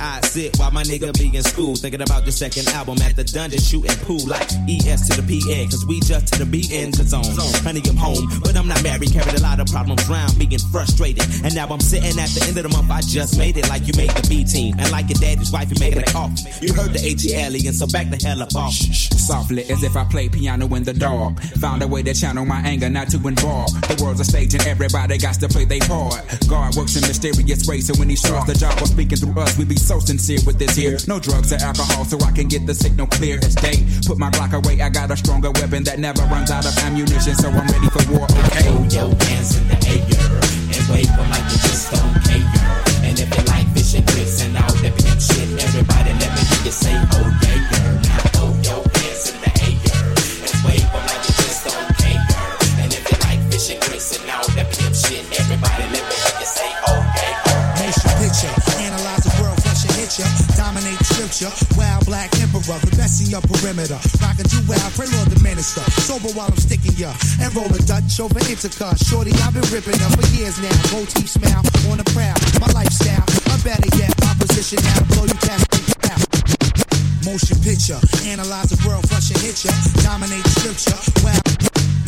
I 0.01 0.19
sit 0.21 0.57
while 0.57 0.71
my 0.71 0.81
nigga 0.81 1.13
be 1.13 1.29
in 1.37 1.43
school, 1.43 1.75
thinking 1.75 2.01
about 2.01 2.25
the 2.25 2.31
second 2.31 2.67
album 2.69 2.97
at 3.03 3.15
the 3.15 3.23
dungeon, 3.23 3.61
shooting 3.61 3.93
pool 4.01 4.25
like 4.25 4.49
ES 4.65 5.07
to 5.09 5.21
the 5.21 5.25
PN, 5.29 5.69
cause 5.69 5.85
we 5.85 5.99
just 6.01 6.33
to 6.33 6.43
the 6.43 6.49
BN 6.49 6.89
zone. 7.05 7.21
Honey, 7.61 7.83
I'm 7.85 7.95
home, 7.95 8.25
but 8.41 8.57
I'm 8.57 8.67
not 8.67 8.81
married, 8.81 9.13
carried 9.13 9.37
a 9.37 9.41
lot 9.41 9.59
of 9.59 9.67
problems 9.67 10.01
round, 10.09 10.39
being 10.39 10.57
frustrated. 10.73 11.21
And 11.45 11.53
now 11.53 11.67
I'm 11.69 11.79
sitting 11.79 12.17
at 12.17 12.33
the 12.33 12.41
end 12.49 12.57
of 12.57 12.63
the 12.65 12.73
month, 12.73 12.89
I 12.89 13.01
just 13.01 13.37
made 13.37 13.57
it 13.57 13.69
like 13.69 13.85
you 13.85 13.93
made 13.95 14.09
the 14.09 14.25
B 14.27 14.43
team. 14.43 14.73
And 14.79 14.89
like 14.89 15.07
your 15.09 15.21
daddy's 15.21 15.51
wife, 15.51 15.69
you 15.69 15.77
making 15.79 16.01
a 16.01 16.09
coffee. 16.09 16.49
You 16.65 16.73
heard 16.73 16.93
the 16.97 17.01
AT 17.05 17.21
alien, 17.37 17.73
so 17.73 17.85
back 17.85 18.09
the 18.09 18.17
hell 18.17 18.41
up 18.41 18.55
off. 18.55 18.73
Softly, 18.73 19.69
as 19.69 19.83
if 19.83 19.95
I 19.95 20.03
play 20.05 20.29
piano 20.29 20.65
in 20.73 20.83
the 20.83 20.93
dark. 20.93 21.39
Found 21.61 21.83
a 21.83 21.87
way 21.87 22.01
to 22.01 22.13
channel 22.13 22.45
my 22.45 22.61
anger, 22.65 22.89
not 22.89 23.09
to 23.13 23.17
involve. 23.21 23.69
The 23.85 24.01
world's 24.01 24.19
a 24.19 24.25
stage 24.25 24.53
and 24.55 24.65
everybody 24.65 25.19
got 25.19 25.35
to 25.35 25.47
play 25.47 25.65
their 25.65 25.85
part. 25.85 26.25
God 26.49 26.75
works 26.75 26.95
in 26.97 27.05
mysterious 27.05 27.67
ways, 27.67 27.85
so 27.85 27.93
when 27.99 28.09
he 28.09 28.15
starts 28.15 28.47
the 28.49 28.57
job 28.57 28.81
of 28.81 28.87
speaking 28.87 29.17
through 29.17 29.39
us, 29.39 29.57
we 29.57 29.65
be 29.65 29.75
so 29.75 29.90
sincere 29.99 30.39
with 30.45 30.57
this 30.57 30.75
here. 30.75 30.97
No 31.07 31.19
drugs 31.19 31.51
or 31.51 31.57
alcohol, 31.57 32.05
so 32.05 32.19
I 32.21 32.31
can 32.31 32.47
get 32.47 32.65
the 32.65 32.73
signal 32.73 33.07
clear 33.07 33.37
as 33.43 33.55
day. 33.55 33.83
Put 34.05 34.17
my 34.17 34.29
Glock 34.29 34.53
away, 34.53 34.81
I 34.81 34.89
got 34.89 35.11
a 35.11 35.17
stronger 35.17 35.51
weapon 35.51 35.83
that 35.85 35.99
never 35.99 36.23
runs 36.23 36.51
out 36.51 36.65
of 36.65 36.77
ammunition, 36.79 37.35
so 37.35 37.49
I'm 37.49 37.67
ready 37.67 37.89
for 37.89 38.03
war. 38.13 38.25
Okay. 38.25 38.63
Throw 38.63 38.83
your 38.87 39.09
hands 39.25 39.57
in 39.57 39.67
the 39.67 39.77
air 39.89 40.01
and 40.71 40.83
wave 40.89 41.09
'em 41.09 41.29
like 41.29 41.47
you 41.51 41.59
just 41.67 41.91
don't 41.91 42.15
care. 42.23 42.47
And 43.03 43.19
if 43.19 43.29
you 43.35 43.43
like 43.51 43.67
fish 43.73 43.95
and 43.95 44.05
grits 44.07 44.41
and 44.41 44.55
all 44.57 44.73
that 44.81 44.93
pimp 44.95 45.19
shit, 45.19 45.49
everybody 45.59 46.13
let 46.21 46.31
me 46.35 46.41
hear 46.47 46.63
you 46.65 46.71
say, 46.71 46.95
oh 46.95 47.27
yeah, 47.43 47.50
your 63.31 63.41
perimeter. 63.47 63.97
Rockin' 64.19 64.45
you 64.51 64.59
wild, 64.67 64.91
pray 64.99 65.07
Lord 65.15 65.31
the 65.31 65.39
minister. 65.39 65.79
Sober 66.03 66.27
while 66.35 66.51
I'm 66.51 66.59
sticking 66.59 66.91
ya. 66.99 67.15
And 67.39 67.47
roll 67.55 67.71
a 67.71 67.79
Dutch 67.87 68.19
over 68.19 68.37
intercut. 68.43 68.99
Shorty, 68.99 69.31
I've 69.39 69.55
been 69.55 69.63
ripping 69.71 69.95
up 70.03 70.11
for 70.19 70.27
years 70.35 70.59
now. 70.59 70.75
Goatee 70.91 71.25
smile, 71.25 71.63
on 71.87 72.03
the 72.03 72.07
proud. 72.11 72.35
My 72.59 72.67
lifestyle, 72.75 73.23
my 73.47 73.55
better 73.63 73.87
yet, 73.95 74.11
my 74.19 74.35
position 74.35 74.83
now. 74.83 74.99
Blow 75.15 75.23
you 75.23 75.39
past. 75.47 75.63
Motion 77.23 77.55
picture, 77.63 78.01
analyze 78.27 78.73
the 78.73 78.79
world, 78.83 79.07
flush 79.07 79.31
and 79.31 79.39
hit 79.39 79.63
ya. 79.63 79.71
Dominate 80.03 80.43
scripture, 80.59 80.99
wild. 81.23 81.39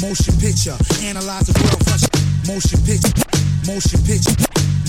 Motion 0.03 0.35
picture, 0.41 0.75
analyze 1.05 1.47
the 1.47 1.55
world, 1.63 1.79
flush. 1.87 2.03
Motion 2.43 2.81
picture, 2.83 3.13
motion 3.65 4.01
picture, 4.03 4.35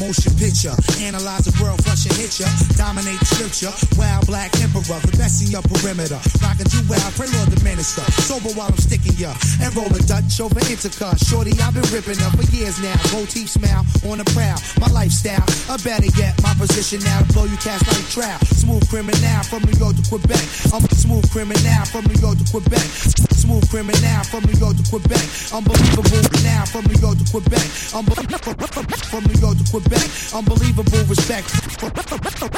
Motion 0.01 0.35
picture, 0.35 0.75
analyze 1.07 1.47
the 1.47 1.55
world, 1.63 1.79
flush 1.87 2.07
and 2.11 2.19
hit 2.19 2.35
ya. 2.43 2.51
Dominate 2.75 3.23
scripture, 3.23 3.71
wild 3.95 4.27
black 4.27 4.51
emperor, 4.59 4.99
the 5.07 5.15
best 5.15 5.39
in 5.39 5.55
your 5.55 5.63
perimeter. 5.63 6.19
Rockin' 6.43 6.67
you 6.75 6.83
well, 6.91 7.07
pray 7.15 7.31
Lord 7.39 7.55
the 7.55 7.63
minister. 7.63 8.03
Sober 8.27 8.51
while 8.59 8.75
I'm 8.75 8.83
sticking 8.83 9.15
ya. 9.15 9.31
And 9.63 9.71
roll 9.79 9.87
a 9.87 10.03
Dutch 10.03 10.43
over 10.43 10.59
intercut. 10.67 11.23
Shorty, 11.23 11.55
I've 11.63 11.79
been 11.79 11.87
ripping 11.95 12.19
up 12.27 12.35
for 12.35 12.43
years 12.51 12.83
now. 12.83 12.99
Teeth 13.31 13.55
smile 13.55 13.87
on 14.11 14.19
the 14.19 14.27
prowl. 14.35 14.59
My 14.83 14.91
lifestyle, 14.91 15.47
or 15.71 15.79
better 15.87 16.11
yet, 16.19 16.35
my 16.43 16.53
position 16.59 16.99
now 17.07 17.23
to 17.23 17.27
blow 17.31 17.47
you 17.47 17.57
cast 17.63 17.87
like 17.87 18.05
trout. 18.11 18.43
Smooth 18.51 18.83
criminal 18.91 19.43
from 19.47 19.63
New 19.63 19.79
York 19.79 19.95
to 19.95 20.05
Quebec. 20.11 20.43
I'm 20.75 20.83
smooth 21.15 21.31
criminal 21.31 21.85
from 21.87 22.05
New 22.11 22.19
York 22.19 22.39
to 22.39 22.45
Quebec. 22.51 22.87
Smooth 23.39 23.71
criminal 23.71 24.25
from 24.27 24.43
New 24.51 24.59
York 24.59 24.75
to 24.75 24.85
Quebec. 24.91 25.23
Unbelievable 25.55 26.27
now 26.43 26.65
from 26.67 26.83
New 26.91 26.99
York 26.99 27.19
to 27.19 27.27
Quebec. 27.31 27.67
Unbelievable 27.95 28.67
from 29.07 29.23
New 29.31 29.39
York 29.39 29.57
to 29.59 29.65
Quebec. 29.71 30.07
Unbelievable 30.35 31.05
respect 31.07 31.47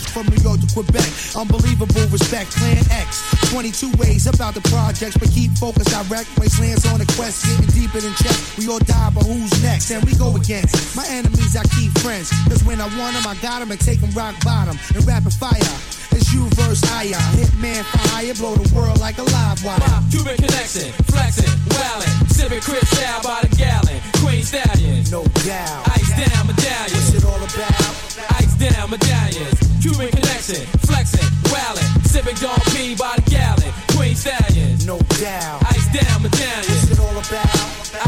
from 0.08 0.24
New 0.32 0.40
York 0.40 0.60
to 0.60 0.68
Quebec. 0.72 1.08
Unbelievable 1.36 2.06
respect. 2.08 2.56
Plan 2.56 2.80
X. 2.96 3.20
22 3.52 3.92
ways 3.98 4.26
about 4.26 4.54
the 4.54 4.64
projects, 4.72 5.16
but 5.18 5.28
keep 5.30 5.52
focused 5.58 5.92
direct. 5.92 6.28
Wastelands 6.40 6.86
on 6.88 6.98
the 6.98 7.08
quest, 7.12 7.44
getting 7.44 7.68
deeper 7.76 8.00
than 8.00 8.14
check. 8.16 8.36
We 8.56 8.68
all 8.68 8.80
die, 8.80 9.10
but 9.12 9.24
who's 9.24 9.52
next? 9.62 9.90
And 9.90 10.02
we 10.04 10.14
go 10.16 10.34
against 10.34 10.96
my 10.96 11.04
enemies. 11.08 11.56
I 11.56 11.64
keep 11.76 11.92
friends, 12.00 12.32
cause 12.48 12.64
when 12.64 12.80
I 12.80 12.88
want 12.96 13.14
them, 13.16 13.26
I 13.26 13.36
got 13.42 13.60
them 13.60 13.70
and 13.70 13.80
take 13.80 14.00
them 14.00 14.10
rock 14.12 14.34
bottom 14.44 14.78
and 14.94 15.04
rapid 15.06 15.34
fire. 15.34 15.76
It's 16.16 16.32
you 16.32 16.48
versus 16.56 16.82
I. 16.90 17.12
Hitman 17.36 17.84
fire, 17.84 18.32
blow 18.46 18.62
the 18.62 18.74
world 18.74 19.00
like 19.00 19.18
a 19.18 19.22
live 19.22 19.64
wire. 19.64 19.98
Cuban 20.10 20.36
connection, 20.36 20.92
flexing, 21.10 21.50
wildin', 21.74 22.30
sipping 22.30 22.60
Cristal 22.60 23.18
by 23.22 23.40
the 23.42 23.50
gallon. 23.56 23.98
Queen 24.22 24.42
stallion, 24.42 25.02
no 25.10 25.24
doubt. 25.42 25.82
Ice 25.98 26.12
down 26.14 26.46
medallion. 26.46 26.94
What's 26.94 27.14
it 27.14 27.24
all 27.24 27.42
about? 27.42 27.92
Ice 28.38 28.54
down 28.54 28.90
medallions. 28.90 29.58
Cuban 29.82 30.10
connection, 30.10 30.62
flexing, 30.86 31.28
wildin', 31.50 32.06
sipping 32.06 32.36
Don 32.36 32.60
P 32.70 32.94
by 32.94 33.14
the 33.18 33.26
gallon. 33.30 33.72
Queen 33.96 34.14
stallion, 34.14 34.78
no 34.86 34.98
doubt. 35.18 35.62
Ice 35.74 35.88
down 35.90 36.22
medallion. 36.22 36.70
What's 36.70 36.90
it 36.90 37.00
all 37.00 37.18
about? 37.18 37.58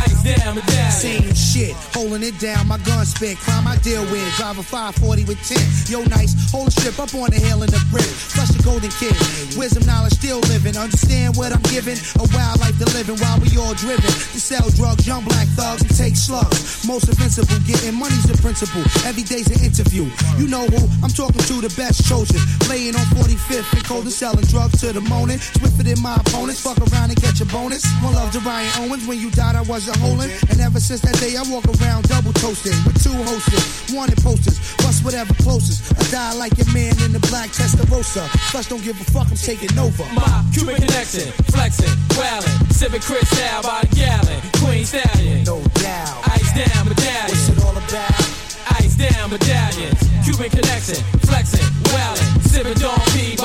Ice 0.07 0.23
down 0.23 0.55
medallion. 0.55 0.68
Same 0.99 1.31
shit, 1.31 1.79
holding 1.95 2.27
it 2.27 2.35
down. 2.43 2.67
My 2.67 2.79
gun 2.79 3.07
spit, 3.07 3.39
crime 3.39 3.69
I 3.69 3.77
deal 3.87 4.03
with. 4.11 4.27
Drive 4.35 4.59
a 4.59 4.67
540 4.67 5.31
with 5.31 5.39
10. 5.47 5.63
Yo, 5.87 6.03
nice, 6.11 6.35
hold 6.51 6.67
a 6.67 6.71
strip 6.75 6.99
up 6.99 7.15
on 7.15 7.31
the 7.31 7.39
hill 7.39 7.63
in 7.63 7.71
the 7.71 7.79
brick. 7.87 8.03
Flush 8.03 8.51
the 8.51 8.59
golden 8.67 8.91
kid. 8.99 9.15
Wisdom, 9.55 9.87
knowledge, 9.87 10.19
still 10.19 10.43
living. 10.51 10.75
Understand 10.75 11.39
what 11.39 11.55
I'm 11.55 11.63
giving. 11.71 11.95
A 12.19 12.27
wild 12.35 12.59
life 12.59 12.75
to 12.83 12.87
living 12.99 13.15
while 13.23 13.39
we 13.39 13.47
all 13.55 13.79
driven. 13.79 14.11
To 14.11 14.41
sell 14.43 14.67
drugs, 14.75 15.07
young 15.07 15.23
black 15.23 15.47
thugs, 15.55 15.87
and 15.87 15.95
take 15.95 16.19
slugs. 16.19 16.83
Most 16.83 17.07
invincible, 17.07 17.63
getting 17.63 17.95
money's 17.95 18.27
the 18.27 18.35
principle. 18.43 18.83
Every 19.07 19.23
day's 19.23 19.47
an 19.55 19.63
interview. 19.63 20.11
You 20.35 20.51
know 20.51 20.67
who? 20.67 20.83
I'm 21.07 21.15
talking 21.15 21.47
to 21.47 21.63
the 21.63 21.71
best 21.79 22.11
chosen. 22.11 22.43
Laying 22.67 22.99
on 22.99 23.07
45th 23.15 23.71
and 23.71 23.85
cold 23.87 24.03
and 24.03 24.13
selling 24.13 24.51
drugs 24.51 24.83
to 24.83 24.91
the 24.91 25.05
morning. 25.07 25.39
Swifter 25.39 25.87
than 25.87 26.03
my 26.03 26.19
opponents. 26.19 26.59
Fuck 26.59 26.83
around 26.91 27.15
and 27.15 27.19
get 27.23 27.39
your 27.39 27.47
bonus. 27.55 27.87
One 28.03 28.19
love 28.19 28.35
to 28.35 28.43
Ryan 28.43 28.91
Owens. 28.91 29.07
When 29.07 29.23
you 29.23 29.31
died, 29.31 29.55
I 29.55 29.63
wasn't 29.63 30.03
holding. 30.03 30.35
And 30.51 30.59
ever 30.59 30.88
since 30.89 31.05
that 31.05 31.21
day, 31.21 31.37
I 31.37 31.45
walk 31.53 31.69
around 31.69 32.09
double 32.09 32.33
toasted 32.33 32.73
with 32.89 32.97
two 33.05 33.13
hostess. 33.29 33.93
Wanted 33.93 34.17
posters. 34.25 34.57
Bust 34.81 35.05
whatever 35.05 35.37
closest. 35.45 35.85
I 35.93 36.01
die 36.09 36.33
like 36.41 36.57
your 36.57 36.73
man 36.73 36.97
in 37.05 37.13
the 37.13 37.21
black 37.29 37.53
Testarossa. 37.53 38.25
Plus, 38.49 38.73
don't 38.73 38.81
give 38.83 38.97
a 38.97 39.05
fuck, 39.13 39.29
I'm 39.29 39.37
taking 39.37 39.77
over. 39.77 40.09
My 40.17 40.41
Cuban 40.57 40.81
connection, 40.81 41.29
flexing, 41.53 41.93
wildin', 42.17 42.73
sipping 42.73 43.05
Cristal 43.05 43.61
by 43.61 43.85
the 43.85 43.93
gallon. 44.01 44.41
Queen 44.65 44.89
stallion, 44.89 45.45
no 45.45 45.61
doubt. 45.77 46.25
Ice 46.33 46.57
down 46.57 46.89
medallion. 46.89 47.37
What's 47.37 47.53
it 47.53 47.61
all 47.69 47.77
about? 47.77 48.81
Ice 48.81 48.97
down 48.97 49.29
medallions. 49.29 50.01
Cuban 50.25 50.49
connection, 50.49 51.05
flexing, 51.29 51.69
wildin', 51.93 52.49
sipping 52.49 52.81
Don 52.81 52.97
P 53.13 53.37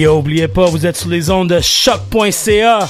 Yo, 0.00 0.16
oubliez 0.16 0.48
pas, 0.48 0.64
vous 0.64 0.86
êtes 0.86 0.96
sur 0.96 1.10
les 1.10 1.28
ondes 1.28 1.50
de 1.50 1.60
choc.ca 1.60 2.88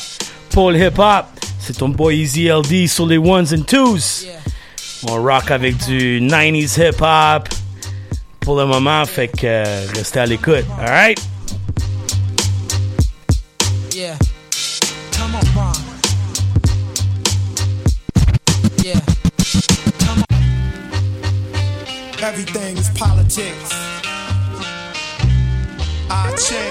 pour 0.50 0.70
le 0.70 0.78
hip-hop. 0.78 1.24
C'est 1.58 1.76
ton 1.78 1.88
boy 1.88 2.20
Easy 2.20 2.48
LD 2.48 2.86
sur 2.86 3.04
les 3.04 3.18
ones 3.18 3.48
and 3.52 3.62
twos. 3.62 4.26
On 5.08 5.20
rock 5.20 5.50
avec 5.50 5.76
du 5.86 6.20
90s 6.20 6.78
hip-hop 6.78 7.48
pour 8.38 8.56
le 8.60 8.64
moment, 8.64 9.04
fait 9.06 9.26
que 9.26 9.38
euh, 9.44 9.86
restez 9.92 10.20
à 10.20 10.26
l'écoute, 10.26 10.64
alright? 10.78 11.18
Yeah. 13.92 14.16
Come 15.10 15.34
on, 15.34 15.44
Bond. 15.52 15.72
Yeah. 18.84 19.00
Come 19.98 20.22
on. 20.30 20.36
Everything 22.22 22.76
is 22.76 22.88
politics. 22.96 23.74
I 26.08 26.36
change. 26.36 26.69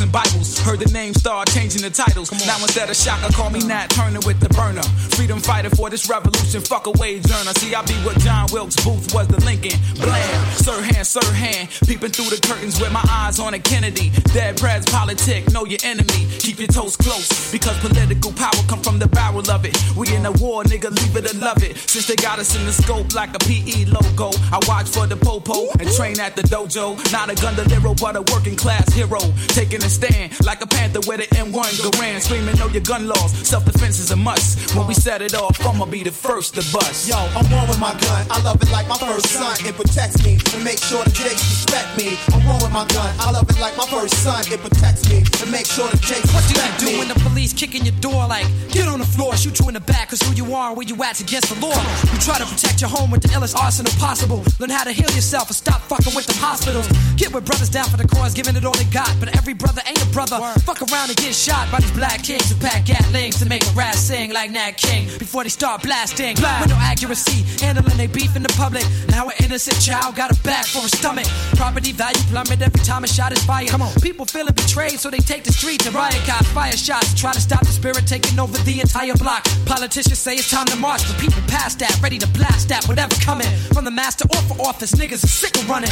And 0.00 0.10
Bibles. 0.10 0.58
Heard 0.58 0.80
the 0.80 0.90
name 0.90 1.12
start 1.12 1.50
changing 1.50 1.82
the 1.82 1.90
titles. 1.90 2.32
Now 2.46 2.56
instead 2.62 2.88
of 2.88 2.96
Shaka, 2.96 3.30
call 3.34 3.50
me 3.50 3.60
Nat 3.60 3.88
Turner 3.90 4.20
with 4.24 4.40
the 4.40 4.48
burner. 4.48 4.82
Freedom 5.12 5.38
fighter 5.38 5.68
for 5.68 5.90
this 5.90 6.08
revolution. 6.08 6.62
Fuck 6.62 6.86
away, 6.86 7.20
journal. 7.20 7.52
See, 7.60 7.74
I 7.74 7.82
be 7.82 7.92
what 8.00 8.18
John 8.20 8.48
Wilkes 8.52 8.76
Booth 8.82 9.12
was 9.12 9.28
the 9.28 9.38
Lincoln. 9.44 9.78
Blam, 10.00 10.44
Sirhan, 10.56 11.04
Sirhan. 11.04 11.68
Peeping 11.86 12.10
through 12.10 12.30
the 12.32 12.40
curtains 12.40 12.80
with 12.80 12.90
my 12.90 13.04
eyes 13.10 13.38
on 13.38 13.52
a 13.52 13.58
Kennedy. 13.58 14.08
Dead 14.32 14.56
Prez 14.56 14.86
politic, 14.86 15.52
know 15.52 15.66
your 15.66 15.80
enemy. 15.84 16.26
Keep 16.38 16.60
your 16.60 16.68
toes 16.68 16.96
close 16.96 17.52
because 17.52 17.76
political 17.80 18.32
power 18.32 18.62
come 18.68 18.80
from 18.80 18.98
the 18.98 19.08
barrel 19.08 19.44
of 19.50 19.66
it. 19.66 19.76
We 19.94 20.08
in 20.14 20.24
a 20.24 20.32
war, 20.32 20.64
nigga, 20.64 20.88
leave 20.88 21.16
it 21.16 21.34
or 21.34 21.36
love 21.38 21.62
it. 21.62 21.76
Since 21.76 22.06
they 22.06 22.16
got 22.16 22.38
us 22.38 22.56
in 22.56 22.64
the 22.64 22.72
scope 22.72 23.14
like 23.14 23.34
a 23.34 23.40
PE 23.40 23.92
logo. 23.92 24.30
I 24.50 24.58
watch 24.66 24.88
for 24.88 25.06
the 25.06 25.16
popo 25.16 25.68
and 25.78 25.88
train 25.92 26.18
at 26.18 26.34
the 26.34 26.42
dojo. 26.42 26.96
Not 27.12 27.28
a 27.28 27.34
gundelero, 27.34 28.00
but 28.00 28.16
a 28.16 28.22
working 28.32 28.56
class 28.56 28.88
hero. 28.94 29.20
Taking 29.48 29.81
a 29.84 29.90
stand 29.90 30.32
like 30.44 30.62
a 30.62 30.66
panther 30.66 31.00
with 31.06 31.20
an 31.20 31.30
M1 31.36 31.70
Garand. 31.82 32.20
Screaming, 32.20 32.56
know 32.56 32.68
your 32.68 32.82
gun 32.82 33.06
laws. 33.08 33.32
Self 33.46 33.64
defense 33.64 33.98
is 33.98 34.10
a 34.10 34.16
must. 34.16 34.74
When 34.76 34.86
we 34.86 34.94
set 34.94 35.22
it 35.22 35.34
off, 35.34 35.58
I'ma 35.64 35.86
be 35.86 36.02
the 36.02 36.10
first 36.12 36.54
to 36.54 36.62
bust. 36.72 37.08
Yo, 37.08 37.16
I'm 37.16 37.48
one 37.50 37.68
with 37.68 37.80
my 37.80 37.92
gun. 37.92 38.26
I 38.30 38.42
love 38.42 38.60
it 38.62 38.70
like 38.70 38.88
my 38.88 38.96
first 38.98 39.26
son. 39.28 39.56
It 39.66 39.74
protects 39.74 40.24
me 40.24 40.38
and 40.54 40.64
make 40.64 40.78
sure 40.78 41.02
the 41.04 41.10
jakes 41.10 41.42
respect 41.42 41.96
me. 41.98 42.18
I'm 42.32 42.44
one 42.46 42.60
with 42.62 42.72
my 42.72 42.86
gun. 42.88 43.10
I 43.20 43.30
love 43.30 43.48
it 43.48 43.58
like 43.60 43.76
my 43.76 43.86
first 43.86 44.14
son. 44.22 44.42
It 44.46 44.60
protects 44.60 45.08
me 45.08 45.24
and 45.42 45.50
make 45.50 45.66
sure 45.66 45.88
the 45.88 45.98
jakes 45.98 46.32
What 46.34 46.44
do 46.48 46.54
you 46.54 46.78
do 46.78 46.86
me. 46.86 46.98
when 46.98 47.08
the 47.08 47.18
police 47.26 47.52
kick 47.52 47.74
in 47.74 47.84
your 47.84 47.96
door 48.00 48.26
like, 48.28 48.46
get 48.70 48.88
on 48.88 48.98
the 48.98 49.06
floor, 49.06 49.34
shoot 49.36 49.58
you 49.58 49.68
in 49.68 49.74
the 49.74 49.80
back, 49.80 50.10
cause 50.10 50.20
who 50.22 50.34
you 50.34 50.54
are 50.54 50.68
and 50.68 50.76
where 50.76 50.86
you 50.86 50.96
at's 51.02 51.20
against 51.20 51.48
the 51.48 51.58
law. 51.64 51.74
You 52.12 52.18
try 52.20 52.38
to 52.38 52.46
protect 52.46 52.80
your 52.80 52.90
home 52.90 53.10
with 53.10 53.22
the 53.22 53.28
illest 53.28 53.56
arsenal 53.56 53.92
possible. 53.98 54.44
Learn 54.60 54.70
how 54.70 54.84
to 54.84 54.92
heal 54.92 55.10
yourself 55.10 55.48
and 55.48 55.56
stop 55.56 55.80
fucking 55.82 56.14
with 56.14 56.26
them 56.26 56.36
hospitals. 56.36 56.86
Get 57.16 57.32
with 57.32 57.44
brothers 57.44 57.70
down 57.70 57.88
for 57.88 57.96
the 57.96 58.06
cause, 58.06 58.34
giving 58.34 58.56
it 58.56 58.64
all 58.64 58.74
they 58.74 58.84
got. 58.84 59.10
But 59.18 59.34
every 59.36 59.54
brother 59.54 59.71
ain't 59.86 60.02
a 60.02 60.06
brother. 60.12 60.36
Fuck 60.60 60.82
around 60.82 61.08
and 61.08 61.16
get 61.16 61.34
shot 61.34 61.70
by 61.72 61.80
these 61.80 61.92
black 61.92 62.22
kids 62.22 62.50
who 62.50 62.58
pack 62.60 62.84
gatlings 62.84 63.38
to 63.38 63.46
make 63.48 63.64
a 63.64 63.72
rat 63.72 63.94
sing 63.94 64.32
like 64.32 64.50
Nat 64.50 64.72
King 64.76 65.06
before 65.18 65.42
they 65.42 65.48
start 65.48 65.82
blasting. 65.82 66.36
With 66.36 66.68
no 66.68 66.76
accuracy, 66.76 67.44
handling 67.64 67.96
they 67.96 68.06
beef 68.06 68.36
in 68.36 68.42
the 68.42 68.52
public. 68.56 68.84
Now 69.08 69.28
an 69.28 69.34
innocent 69.44 69.80
child 69.80 70.16
got 70.16 70.30
a 70.30 70.42
back 70.42 70.66
for 70.66 70.84
a 70.84 70.88
stomach. 70.88 71.26
Property 71.56 71.92
value 71.92 72.20
plummet 72.30 72.60
every 72.60 72.80
time 72.84 73.04
a 73.04 73.06
shot 73.06 73.32
is 73.32 73.42
fired. 73.44 73.68
Come 73.68 73.82
on. 73.82 73.92
People 74.00 74.26
feeling 74.26 74.54
betrayed, 74.54 74.98
so 74.98 75.10
they 75.10 75.18
take 75.18 75.44
the 75.44 75.52
streets 75.52 75.86
and 75.86 75.94
riot 75.94 76.22
cops 76.26 76.48
fire 76.48 76.76
shots 76.76 77.14
to 77.14 77.16
try 77.16 77.32
to 77.32 77.40
stop 77.40 77.60
the 77.60 77.72
spirit 77.72 78.06
taking 78.06 78.38
over 78.38 78.56
the 78.64 78.80
entire 78.80 79.14
block. 79.14 79.44
Politicians 79.66 80.18
say 80.18 80.34
it's 80.34 80.50
time 80.50 80.66
to 80.66 80.76
march, 80.76 81.02
but 81.08 81.18
people 81.18 81.42
past 81.48 81.78
that, 81.78 81.98
ready 82.02 82.18
to 82.18 82.26
blast 82.28 82.68
that, 82.68 82.84
whatever 82.86 83.14
coming 83.16 83.48
from 83.72 83.84
the 83.84 83.90
master 83.90 84.24
or 84.30 84.42
for 84.42 84.60
office. 84.68 84.92
Niggas 84.92 85.24
are 85.24 85.28
sick 85.28 85.56
of 85.56 85.68
running. 85.68 85.90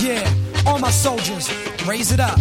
Yeah, 0.00 0.28
all 0.66 0.78
my 0.78 0.90
soldiers, 0.90 1.50
raise 1.86 2.12
it 2.12 2.20
up. 2.20 2.38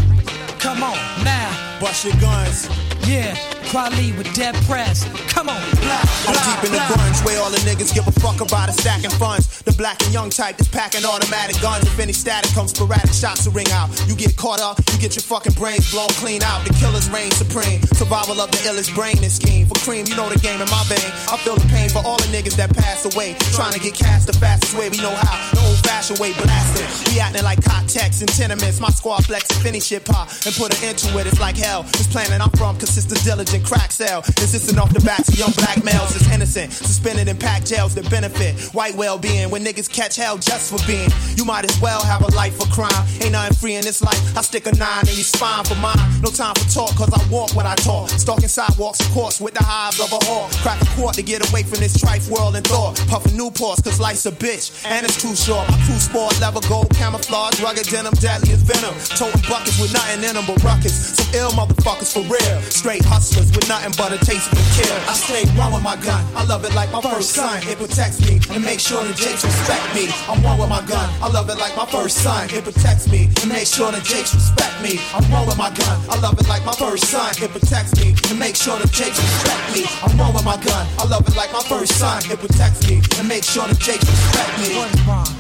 Come 0.60 0.84
on, 0.84 0.98
now. 1.24 1.78
Bust 1.80 2.06
your 2.06 2.16
guns. 2.20 2.68
Yeah, 3.08 3.36
Kweli 3.68 4.16
with 4.18 4.32
Dead 4.34 4.56
Prez. 4.64 5.04
Come 5.28 5.50
on. 5.50 5.60
I'm 5.60 6.38
deep 6.48 6.64
in 6.64 6.72
the 6.72 6.80
grunge 6.88 7.20
where 7.26 7.40
all 7.44 7.52
the 7.52 7.60
niggas 7.68 7.94
give 7.94 8.08
a 8.08 8.12
fuck 8.24 8.40
about 8.40 8.70
a 8.70 8.72
stacking 8.72 9.12
funds. 9.12 9.62
The 9.64 9.74
black 9.74 10.02
and 10.04 10.14
young 10.14 10.30
type 10.30 10.58
that's 10.58 10.70
packing 10.70 11.04
automatic 11.04 11.60
guns. 11.62 11.84
If 11.84 12.00
any 12.00 12.14
static 12.14 12.52
comes, 12.56 12.72
sporadic 12.72 13.12
shots 13.12 13.46
will 13.46 13.54
ring 13.54 13.70
out. 13.72 13.92
You 14.08 14.16
get 14.16 14.38
caught 14.38 14.62
up, 14.62 14.80
you 14.94 15.00
get 15.00 15.16
your 15.16 15.28
fucking 15.28 15.54
brains 15.54 15.92
blown 15.92 16.08
clean 16.16 16.44
out. 16.44 16.64
The 16.64 16.74
killers 16.80 17.10
reign 17.10 17.32
supreme. 17.32 17.84
Survival 17.92 18.40
of 18.40 18.52
the 18.52 18.58
illest 18.64 18.96
brain 18.96 19.20
and 19.20 19.32
scheme. 19.32 19.68
For 19.68 19.76
cream, 19.84 20.08
you 20.08 20.16
know 20.16 20.30
the 20.30 20.40
game 20.40 20.62
in 20.62 20.70
my 20.72 20.84
vein. 20.88 21.12
I 21.28 21.36
feel 21.44 21.56
the 21.60 21.68
pain 21.68 21.90
for 21.90 22.00
all 22.08 22.18
the 22.18 22.32
niggas 22.32 22.56
that 22.56 22.72
pass 22.72 23.04
away. 23.04 23.36
Trying 23.52 23.74
to 23.74 23.80
get 23.80 23.96
cast 23.96 24.28
the 24.28 24.34
fastest 24.40 24.80
way 24.80 24.88
we 24.90 24.98
know 25.04 25.12
how. 25.12 25.36
The 25.52 25.60
old 25.68 25.80
fashioned 25.84 26.20
way 26.20 26.32
blasting. 26.40 26.88
We 27.12 27.20
acting 27.20 27.44
like 27.44 27.60
contacts 27.64 28.22
and 28.24 28.32
tenements. 28.32 28.80
My 28.80 28.90
squad 28.96 29.26
flex 29.28 29.52
and 29.52 29.60
finish 29.60 29.92
shit 29.92 30.06
pop 30.06 30.32
and 30.48 30.56
put 30.56 30.72
an 30.72 30.80
end 30.88 30.98
to 31.04 31.20
it. 31.20 31.28
It's 31.28 31.40
like 31.40 31.58
hell. 31.58 31.84
This 32.00 32.08
planet 32.08 32.40
I'm 32.40 32.52
from 32.56 32.80
consists 32.80 33.12
of 33.12 33.20
crack 33.64 33.92
cell. 33.92 34.24
Insisting 34.42 34.78
off 34.80 34.94
the 34.94 35.02
backs 35.02 35.30
of 35.30 35.38
young 35.38 35.52
black 35.58 35.84
males 35.84 36.16
is 36.16 36.30
innocent. 36.32 36.72
Suspended 36.74 37.28
in 37.28 37.38
packed 37.38 37.68
jails 37.68 37.96
that 37.96 38.10
benefit 38.10 38.56
white 38.74 38.96
well 38.96 39.18
being. 39.18 39.50
When 39.50 39.64
niggas 39.64 39.90
catch 39.92 40.16
hell 40.16 40.38
just 40.38 40.72
for 40.72 40.80
being, 40.88 41.10
you 41.36 41.46
might 41.46 41.70
as 41.70 41.80
well 41.82 42.02
have 42.04 42.22
a 42.22 42.32
life 42.36 42.56
for 42.58 42.68
crime. 42.68 43.06
Ain't 43.22 43.32
nothing 43.32 43.56
free 43.56 43.76
in 43.76 43.84
this 43.84 44.02
life. 44.02 44.38
I 44.38 44.42
stick 44.42 44.66
a 44.68 44.76
nine 44.76 45.08
in 45.08 45.16
your 45.16 45.28
spine 45.28 45.64
for 45.66 45.76
mine. 45.76 45.98
No 46.22 46.30
time 46.30 46.56
for 46.56 46.68
talk, 46.70 46.96
cause 46.96 47.12
I 47.14 47.22
walk 47.32 47.56
when 47.56 47.66
I 47.66 47.76
talk. 47.76 48.10
Stalking 48.10 48.50
sidewalks, 48.50 49.00
of 49.00 49.10
course, 49.12 49.40
with 49.40 49.54
the 49.54 49.64
hives 49.64 50.00
of 50.00 50.12
a 50.12 50.20
hawk. 50.26 50.52
Crack 50.64 50.82
a 50.82 50.86
quart 50.96 51.16
to 51.16 51.24
get 51.24 51.48
away 51.50 51.64
from 51.64 51.80
this 51.80 51.98
trife 51.98 52.30
world 52.30 52.56
and 52.56 52.66
thought. 52.66 52.98
Puffin' 53.08 53.34
Newports, 53.38 53.84
cause 53.84 54.00
life's 54.00 54.26
a 54.26 54.32
bitch. 54.32 54.86
And 54.86 55.06
it's 55.06 55.22
too 55.22 55.36
short. 55.36 55.68
My 55.70 55.78
crew 55.86 56.00
sport, 56.00 56.40
leather 56.40 56.62
gold, 56.68 56.90
camouflage, 56.92 57.60
rugged 57.62 57.88
denim, 57.88 58.14
deadly 58.20 58.54
as 58.54 58.62
venom. 58.62 58.94
Toting 59.16 59.42
buckets 59.50 59.80
with 59.80 59.94
nothing 59.94 60.24
in 60.24 60.36
them 60.36 60.46
but 60.48 60.62
ruckus. 60.64 61.16
Some 61.16 61.34
ill 61.34 61.52
motherfuckers 61.52 62.14
for 62.14 62.24
real. 62.28 62.62
Straight 62.70 63.04
hustlers 63.04 63.47
with 63.56 63.68
nothing 63.68 63.94
but 63.98 64.12
a 64.12 64.20
taste 64.24 64.50
for 64.50 64.64
kill. 64.76 64.98
I 65.08 65.14
stay 65.14 65.46
one 65.58 65.74
with 65.74 65.84
my 65.84 65.96
gun. 65.98 66.24
I 66.36 66.44
love 66.46 66.64
it 66.66 66.74
like 66.74 66.92
my 66.92 67.02
first 67.02 67.32
son. 67.32 67.62
It 67.64 67.78
protects 67.78 68.20
me 68.26 68.40
and 68.54 68.64
make 68.64 68.80
sure 68.80 69.04
the 69.04 69.14
jakes 69.14 69.44
respect 69.44 69.84
me. 69.96 70.10
I'm 70.28 70.42
one 70.44 70.58
with 70.58 70.70
my 70.70 70.82
gun. 70.86 71.08
I 71.22 71.28
love 71.30 71.50
it 71.50 71.58
like 71.58 71.76
my 71.76 71.86
first 71.86 72.18
son. 72.24 72.50
It 72.50 72.64
protects 72.64 73.08
me 73.08 73.30
and 73.42 73.50
make 73.50 73.68
sure 73.68 73.92
the 73.92 74.02
jakes 74.02 74.34
respect 74.34 74.82
me. 74.82 75.00
I'm 75.14 75.26
one 75.32 75.46
with 75.46 75.58
my 75.58 75.70
gun. 75.70 75.96
I 76.10 76.20
love 76.20 76.40
it 76.40 76.48
like 76.48 76.66
my 76.66 76.74
first 76.74 77.06
son. 77.06 77.32
It 77.42 77.52
protects 77.52 77.96
me 78.00 78.16
and 78.30 78.40
make 78.40 78.56
sure 78.56 78.78
the 78.80 78.88
jakes 78.88 79.20
respect 79.20 79.64
me. 79.76 79.86
I'm 80.04 80.18
one 80.18 80.34
with 80.34 80.46
my 80.46 80.58
gun. 80.58 80.88
I 81.00 81.06
love 81.08 81.28
it 81.28 81.36
like 81.36 81.52
my 81.54 81.64
first 81.64 81.98
son. 82.00 82.22
It 82.30 82.40
protects 82.40 82.88
me 82.88 83.02
and 83.20 83.28
make 83.28 83.44
sure 83.44 83.68
the 83.68 83.76
jakes 83.76 84.06
respect 84.06 84.54
me. 84.62 85.37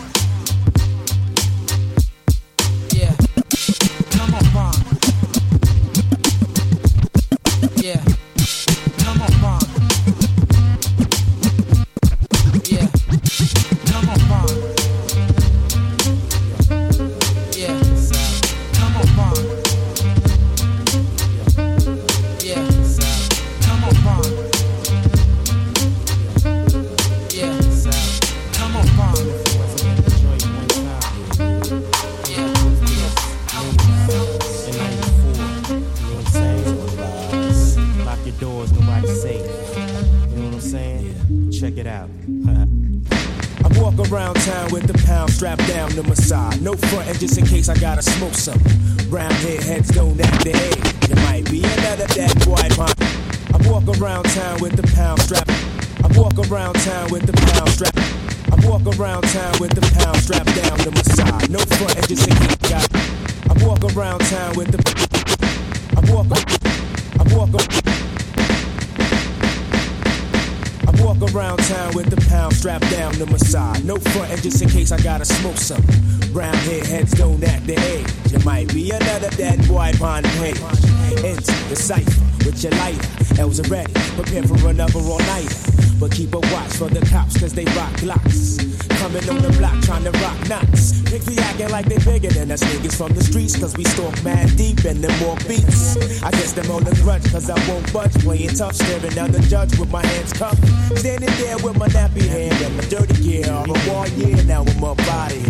From 93.53 93.61
cause 93.61 93.77
we 93.77 93.83
stalk 93.85 94.23
mad 94.23 94.55
deep 94.57 94.83
and 94.85 95.03
them 95.03 95.15
more 95.19 95.35
beats. 95.47 95.95
I 96.23 96.31
guess 96.31 96.53
them 96.53 96.69
on 96.71 96.83
the 96.83 96.93
grudge 97.03 97.23
cause 97.31 97.49
I 97.49 97.57
won't 97.67 97.91
budge. 97.93 98.13
Playing 98.23 98.49
tough, 98.49 98.75
staring 98.75 99.13
down 99.13 99.31
the 99.31 99.39
judge 99.39 99.77
with 99.77 99.91
my 99.91 100.05
hands 100.05 100.33
cuffed. 100.33 100.63
Standing 100.97 101.29
there 101.37 101.57
with 101.59 101.77
my 101.77 101.87
nappy 101.89 102.27
hand 102.27 102.53
and 102.61 102.75
my 102.75 102.83
dirty 102.85 103.15
gear. 103.23 103.45
I'm 103.45 103.69
a 103.69 103.77
war 103.87 104.07
year 104.19 104.43
now 104.43 104.63
with 104.63 104.79
my 104.79 104.93
body. 105.05 105.43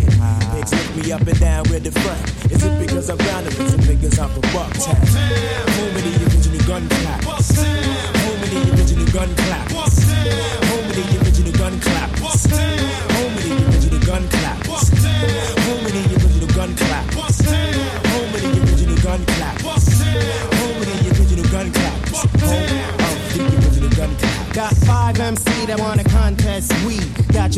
Pigs 0.53 0.71
lift 0.71 0.95
me 0.97 1.11
up 1.11 1.21
and 1.21 1.39
down 1.39 1.63
with 1.69 1.83
the 1.83 1.91
front. 1.91 2.51
Is 2.51 2.63
it 2.63 2.79
because 2.79 3.09
I'm 3.09 3.17
grounded? 3.17 3.53
Is 3.53 3.73
it 3.73 3.87
because 3.87 4.19
I'm 4.19 4.29
from 4.29 4.43
Bucktown? 4.53 4.97
Home 5.77 5.95
of 5.95 6.03
the 6.03 6.13
original 6.25 6.67
gun 6.67 6.87
claps. 6.89 7.57
Home 7.57 8.43
of 8.43 8.49
the 8.51 8.59
original 8.77 9.07
gun 9.13 9.35
claps. 9.35 9.73
Home 9.73 10.85
of 10.85 10.95
the 10.95 11.03
original 11.23 11.53
gun 11.53 11.79
claps. 11.79 12.45
Home 13.15 13.37
of 13.37 13.43
the 13.43 13.53
original 13.65 13.99
gun 14.05 14.27
claps. 14.29 14.46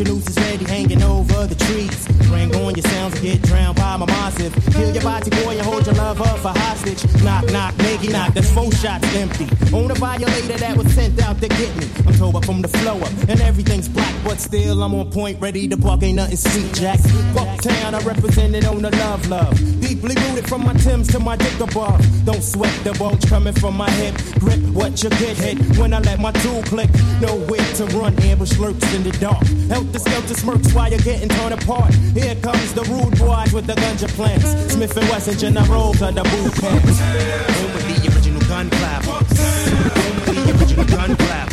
Your 0.00 0.14
nooses 0.14 0.34
ready 0.38 0.64
hanging 0.64 1.02
over 1.02 1.46
the 1.46 1.54
trees. 1.54 2.08
Bring 2.28 2.56
on 2.56 2.74
your 2.74 2.82
sounds 2.84 3.12
and 3.16 3.22
get 3.22 3.42
drowned 3.42 3.76
by 3.76 3.98
my 3.98 4.06
massive. 4.06 4.54
Kill 4.72 4.94
your 4.94 5.02
body 5.02 5.28
boy 5.28 5.58
and 5.58 5.60
hold 5.60 5.84
your 5.84 5.94
lover 5.94 6.24
for 6.24 6.48
hostage. 6.48 7.04
Knock, 7.22 7.44
knock, 7.52 7.74
nigga, 7.74 8.10
knock. 8.10 8.32
That's 8.32 8.50
four 8.50 8.72
shots 8.72 9.04
empty. 9.14 9.44
On 9.76 9.90
a 9.90 9.94
violator 9.94 10.56
that 10.56 10.74
was 10.74 10.90
sent 10.94 11.20
out 11.20 11.38
to 11.42 11.48
get 11.48 11.76
me. 11.76 11.86
I'm 12.06 12.14
told 12.14 12.34
up 12.34 12.46
from 12.46 12.62
the 12.62 12.68
flow 12.68 12.96
up 12.96 13.12
and 13.28 13.42
everything's 13.42 13.90
black, 13.90 14.14
but 14.24 14.40
still 14.40 14.82
I'm 14.82 14.94
on 14.94 15.10
point, 15.10 15.38
ready 15.38 15.68
to 15.68 15.76
buck. 15.76 16.02
Ain't 16.02 16.16
nothing 16.16 16.36
sweet, 16.36 16.72
Jack. 16.72 17.00
Bucktown, 17.34 17.92
I 17.92 18.00
represent 18.02 18.54
it 18.54 18.64
on 18.64 18.80
the 18.80 18.90
love, 18.96 19.28
love. 19.28 19.79
Deeply 20.00 20.16
rooted 20.30 20.48
from 20.48 20.64
my 20.64 20.72
Timbs 20.72 21.08
to 21.08 21.20
my 21.20 21.36
dick 21.36 21.60
above. 21.60 22.00
Don't 22.24 22.42
sweat 22.42 22.72
the 22.84 22.92
bulge 22.98 23.28
coming 23.28 23.52
from 23.52 23.76
my 23.76 23.90
hip. 23.90 24.14
Grip 24.38 24.58
what 24.72 25.02
you 25.02 25.10
get 25.10 25.36
hit 25.36 25.58
when 25.76 25.92
I 25.92 25.98
let 25.98 26.18
my 26.18 26.32
tool 26.40 26.62
click. 26.62 26.88
Nowhere 27.20 27.60
to 27.76 27.84
run, 27.98 28.18
ambush 28.22 28.56
lurks 28.56 28.94
in 28.94 29.02
the 29.02 29.10
dark. 29.18 29.44
Help 29.68 29.92
the 29.92 29.98
skelter 29.98 30.32
smirks 30.32 30.72
while 30.72 30.88
you're 30.88 31.00
getting 31.00 31.28
torn 31.28 31.52
apart. 31.52 31.92
Here 32.16 32.34
comes 32.36 32.72
the 32.72 32.82
rude 32.84 33.18
boys 33.18 33.52
with 33.52 33.66
the 33.66 33.74
ganja 33.74 34.08
plants. 34.16 34.72
Smith 34.72 34.96
and 34.96 35.06
Wesson 35.10 35.36
generals 35.36 36.00
are 36.00 36.12
the 36.12 36.22
boot 36.22 36.54
camps. 36.56 36.98
Home 36.98 37.72
with 37.74 37.86
the 37.90 38.08
original 38.08 38.40
gun 38.48 38.70
clap. 38.70 39.04
With 39.04 40.34
the 40.34 40.58
original 40.58 40.86
gun 40.86 41.14
clap. 41.14 41.52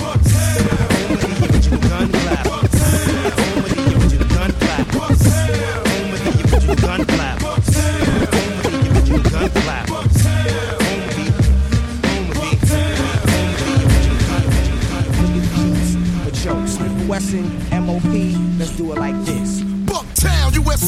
With 1.10 1.22
the 1.22 1.54
original 1.54 1.82
gun 1.90 2.12
clap. 2.14 2.57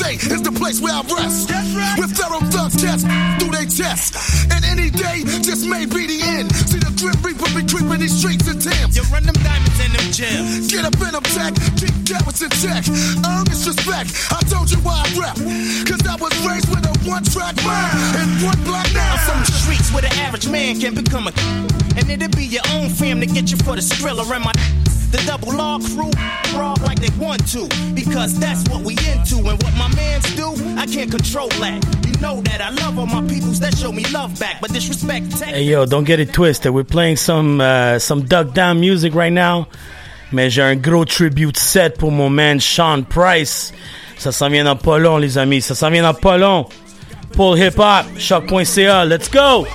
USA 0.09 0.33
is 0.33 0.41
the 0.41 0.51
place 0.51 0.81
where 0.81 0.93
I 0.93 1.01
rest. 1.01 1.49
With 1.97 2.11
thorough 2.17 2.41
thugs 2.49 2.81
cats 2.81 3.03
through 3.37 3.53
they 3.53 3.65
chest. 3.65 4.15
And 4.51 4.65
any 4.65 4.89
day 4.89 5.23
just 5.41 5.67
may 5.67 5.85
be 5.85 6.07
the 6.07 6.19
end. 6.21 6.53
See 6.55 6.79
the 6.79 6.91
grim 6.97 7.17
reaper 7.21 7.49
be 7.53 7.65
creeping 7.67 7.99
these 7.99 8.17
streets 8.17 8.47
and 8.47 8.61
Thames. 8.61 8.97
You 8.97 9.03
run 9.13 9.23
them 9.23 9.37
diamonds 9.43 9.79
in 9.79 9.91
them 9.93 10.07
gems. 10.11 10.71
Get 10.71 10.85
up 10.85 10.95
in 10.95 11.13
them 11.13 11.23
tech, 11.23 11.53
keep 11.77 11.93
carrots 12.05 12.41
in 12.41 12.49
check. 12.57 12.83
Earn 13.25 13.45
respect. 13.45 14.09
I 14.33 14.41
told 14.49 14.71
you 14.71 14.77
why 14.81 14.97
I 14.97 15.07
rap. 15.19 15.37
Cause 15.85 16.01
I 16.05 16.15
was 16.17 16.33
raised 16.45 16.69
with 16.69 16.85
a 16.85 16.93
one 17.05 17.23
track 17.23 17.55
mind 17.61 17.93
and 18.17 18.29
one 18.41 18.59
block 18.65 18.87
now. 18.93 19.17
The 19.45 19.51
streets 19.51 19.91
where 19.93 20.01
the 20.01 20.13
average 20.25 20.49
man 20.49 20.79
can 20.79 20.95
become 20.95 21.27
a 21.27 21.33
And 21.97 22.09
it'll 22.09 22.29
be 22.29 22.45
your 22.45 22.65
own 22.73 22.89
fam 22.89 23.19
to 23.19 23.25
get 23.25 23.51
you 23.51 23.57
for 23.57 23.75
the 23.75 23.81
thriller. 23.81 24.25
And 24.33 24.43
my 24.43 24.53
the 25.11 25.21
double 25.25 25.59
R 25.59 25.79
crew 25.79 26.11
raw 26.57 26.75
like 26.83 26.99
they 26.99 27.09
want 27.17 27.47
to. 27.49 27.67
Because 27.93 28.39
that's 28.39 28.67
what 28.69 28.83
we 28.83 28.93
into. 28.93 29.37
And 29.37 29.61
what 29.63 29.73
my 29.77 29.87
mans 29.95 30.35
do, 30.35 30.53
I 30.77 30.85
can't 30.85 31.11
control 31.11 31.49
that. 31.59 31.83
You 32.05 32.13
know 32.19 32.41
that 32.41 32.61
I 32.61 32.69
love 32.69 32.99
all 32.99 33.07
my 33.07 33.27
peoples 33.27 33.59
that 33.59 33.77
show 33.77 33.91
me 33.91 34.05
love 34.11 34.39
back. 34.39 34.61
But 34.61 34.71
disrespect. 34.73 35.33
Hey 35.41 35.63
yo, 35.63 35.85
don't 35.85 36.05
get 36.05 36.19
it 36.19 36.33
twisted. 36.33 36.73
We're 36.73 36.83
playing 36.83 37.17
some 37.17 37.61
uh, 37.61 37.99
some 37.99 38.25
duck 38.25 38.53
down 38.53 38.79
music 38.79 39.15
right 39.15 39.33
now. 39.33 39.67
Mais 40.31 40.51
j'ai 40.51 40.61
un 40.61 40.75
gros 40.75 41.05
tribute 41.05 41.57
set 41.57 41.97
pour 41.97 42.11
mon 42.11 42.29
man 42.29 42.59
Sean 42.59 43.03
Price. 43.03 43.73
Ça 44.17 44.31
s'en 44.31 44.49
vient 44.49 44.65
dans 44.65 44.75
pas 44.75 44.99
long, 44.99 45.17
les 45.17 45.37
amis. 45.37 45.61
Ça 45.61 45.75
s'en 45.75 45.89
vient 45.89 46.03
dans 46.03 46.13
pas 46.13 46.37
long. 46.37 46.67
Pour 47.33 47.55
le 47.55 47.61
hip 47.61 47.79
hop, 47.79 48.05
choq.ca. 48.17 49.05
Let's 49.05 49.29
go! 49.29 49.65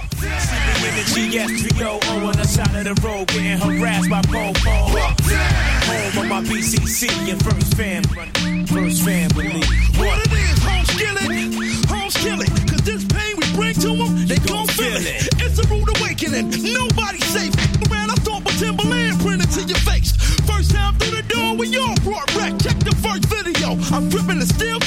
BCC 6.94 7.32
and 7.32 7.42
first 7.42 7.74
family, 7.74 8.66
first 8.66 9.02
family. 9.02 9.50
What 9.98 10.14
it 10.22 10.30
is, 10.30 10.54
it, 10.54 11.90
homes 11.90 12.14
kill 12.14 12.40
it. 12.40 12.50
Cause 12.70 12.82
this 12.82 13.04
pain 13.04 13.34
we 13.36 13.52
bring 13.54 13.74
to 13.82 13.96
them, 13.98 14.28
they 14.28 14.38
gon' 14.46 14.68
feel 14.68 14.94
it. 14.94 15.26
It's 15.42 15.58
a 15.58 15.66
rude 15.66 15.90
awakening, 15.98 16.50
nobody's 16.72 17.26
safe. 17.26 17.50
Man, 17.90 18.10
I 18.10 18.14
thought 18.22 18.44
my 18.44 18.52
Timberland 18.52 19.18
printed 19.20 19.50
to 19.58 19.62
your 19.62 19.78
face. 19.78 20.14
First 20.46 20.70
time 20.70 20.94
through 20.98 21.20
the 21.20 21.26
door, 21.26 21.56
we 21.56 21.76
all 21.78 21.96
brought 22.06 22.32
wreck. 22.36 22.62
Check 22.62 22.78
the 22.78 22.94
first 23.02 23.26
video, 23.26 23.74
I'm 23.90 24.08
dripping 24.08 24.38
the 24.38 24.46
steel 24.46 24.78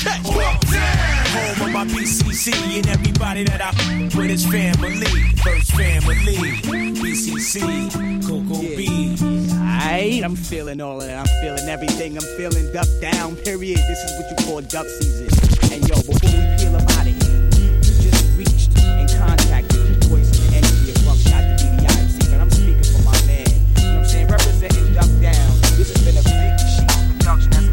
BCC 2.37 2.77
and 2.77 2.87
everybody 2.89 3.43
that 3.45 3.61
I 3.61 3.71
with 4.15 4.29
his 4.29 4.45
family, 4.45 5.09
first 5.41 5.73
family. 5.73 6.37
BCC, 6.93 8.21
Coco 8.21 8.61
B. 8.61 8.85
Aight, 9.81 10.23
I'm 10.23 10.35
feeling 10.35 10.79
all 10.79 11.01
of 11.01 11.07
that. 11.07 11.17
I'm 11.17 11.41
feeling 11.41 11.67
everything. 11.67 12.15
I'm 12.15 12.23
feeling 12.37 12.71
duck 12.71 12.85
down, 13.01 13.37
period. 13.37 13.77
This 13.77 13.97
is 14.05 14.11
what 14.19 14.29
you 14.29 14.45
call 14.45 14.61
duck 14.61 14.85
season. 14.85 15.33
And 15.73 15.81
yo, 15.89 15.95
before 15.95 16.29
we 16.29 16.45
peel 16.61 16.75
up 16.77 16.85
out 16.93 17.09
of 17.09 17.17
here, 17.17 17.49
you 17.57 18.05
just 18.05 18.37
reached 18.37 18.69
and 18.85 19.09
contacted 19.17 19.97
the 19.97 20.05
voice 20.05 20.29
and 20.29 20.61
energy 20.61 20.93
of 20.93 20.97
Buckshot 21.09 21.41
to 21.41 21.65
be 21.65 21.73
the 21.73 21.89
IMC. 21.89 22.29
But 22.29 22.37
I'm 22.39 22.51
speaking 22.53 22.85
for 22.85 23.01
my 23.01 23.17
man. 23.25 23.49
You 23.49 23.81
know 23.81 23.97
what 23.97 23.97
I'm 23.97 24.05
saying? 24.05 24.27
Representing 24.29 24.93
duck 24.93 25.09
down. 25.25 25.57
This 25.73 25.89
has 25.89 26.05
been 26.05 26.13
a 26.13 26.21
big 26.21 26.53
cheese 26.61 26.85
production, 27.17 27.66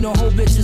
spandex, 0.00 0.10
mosquito, 0.10 0.12
whole 0.14 0.30
bitches 0.30 0.59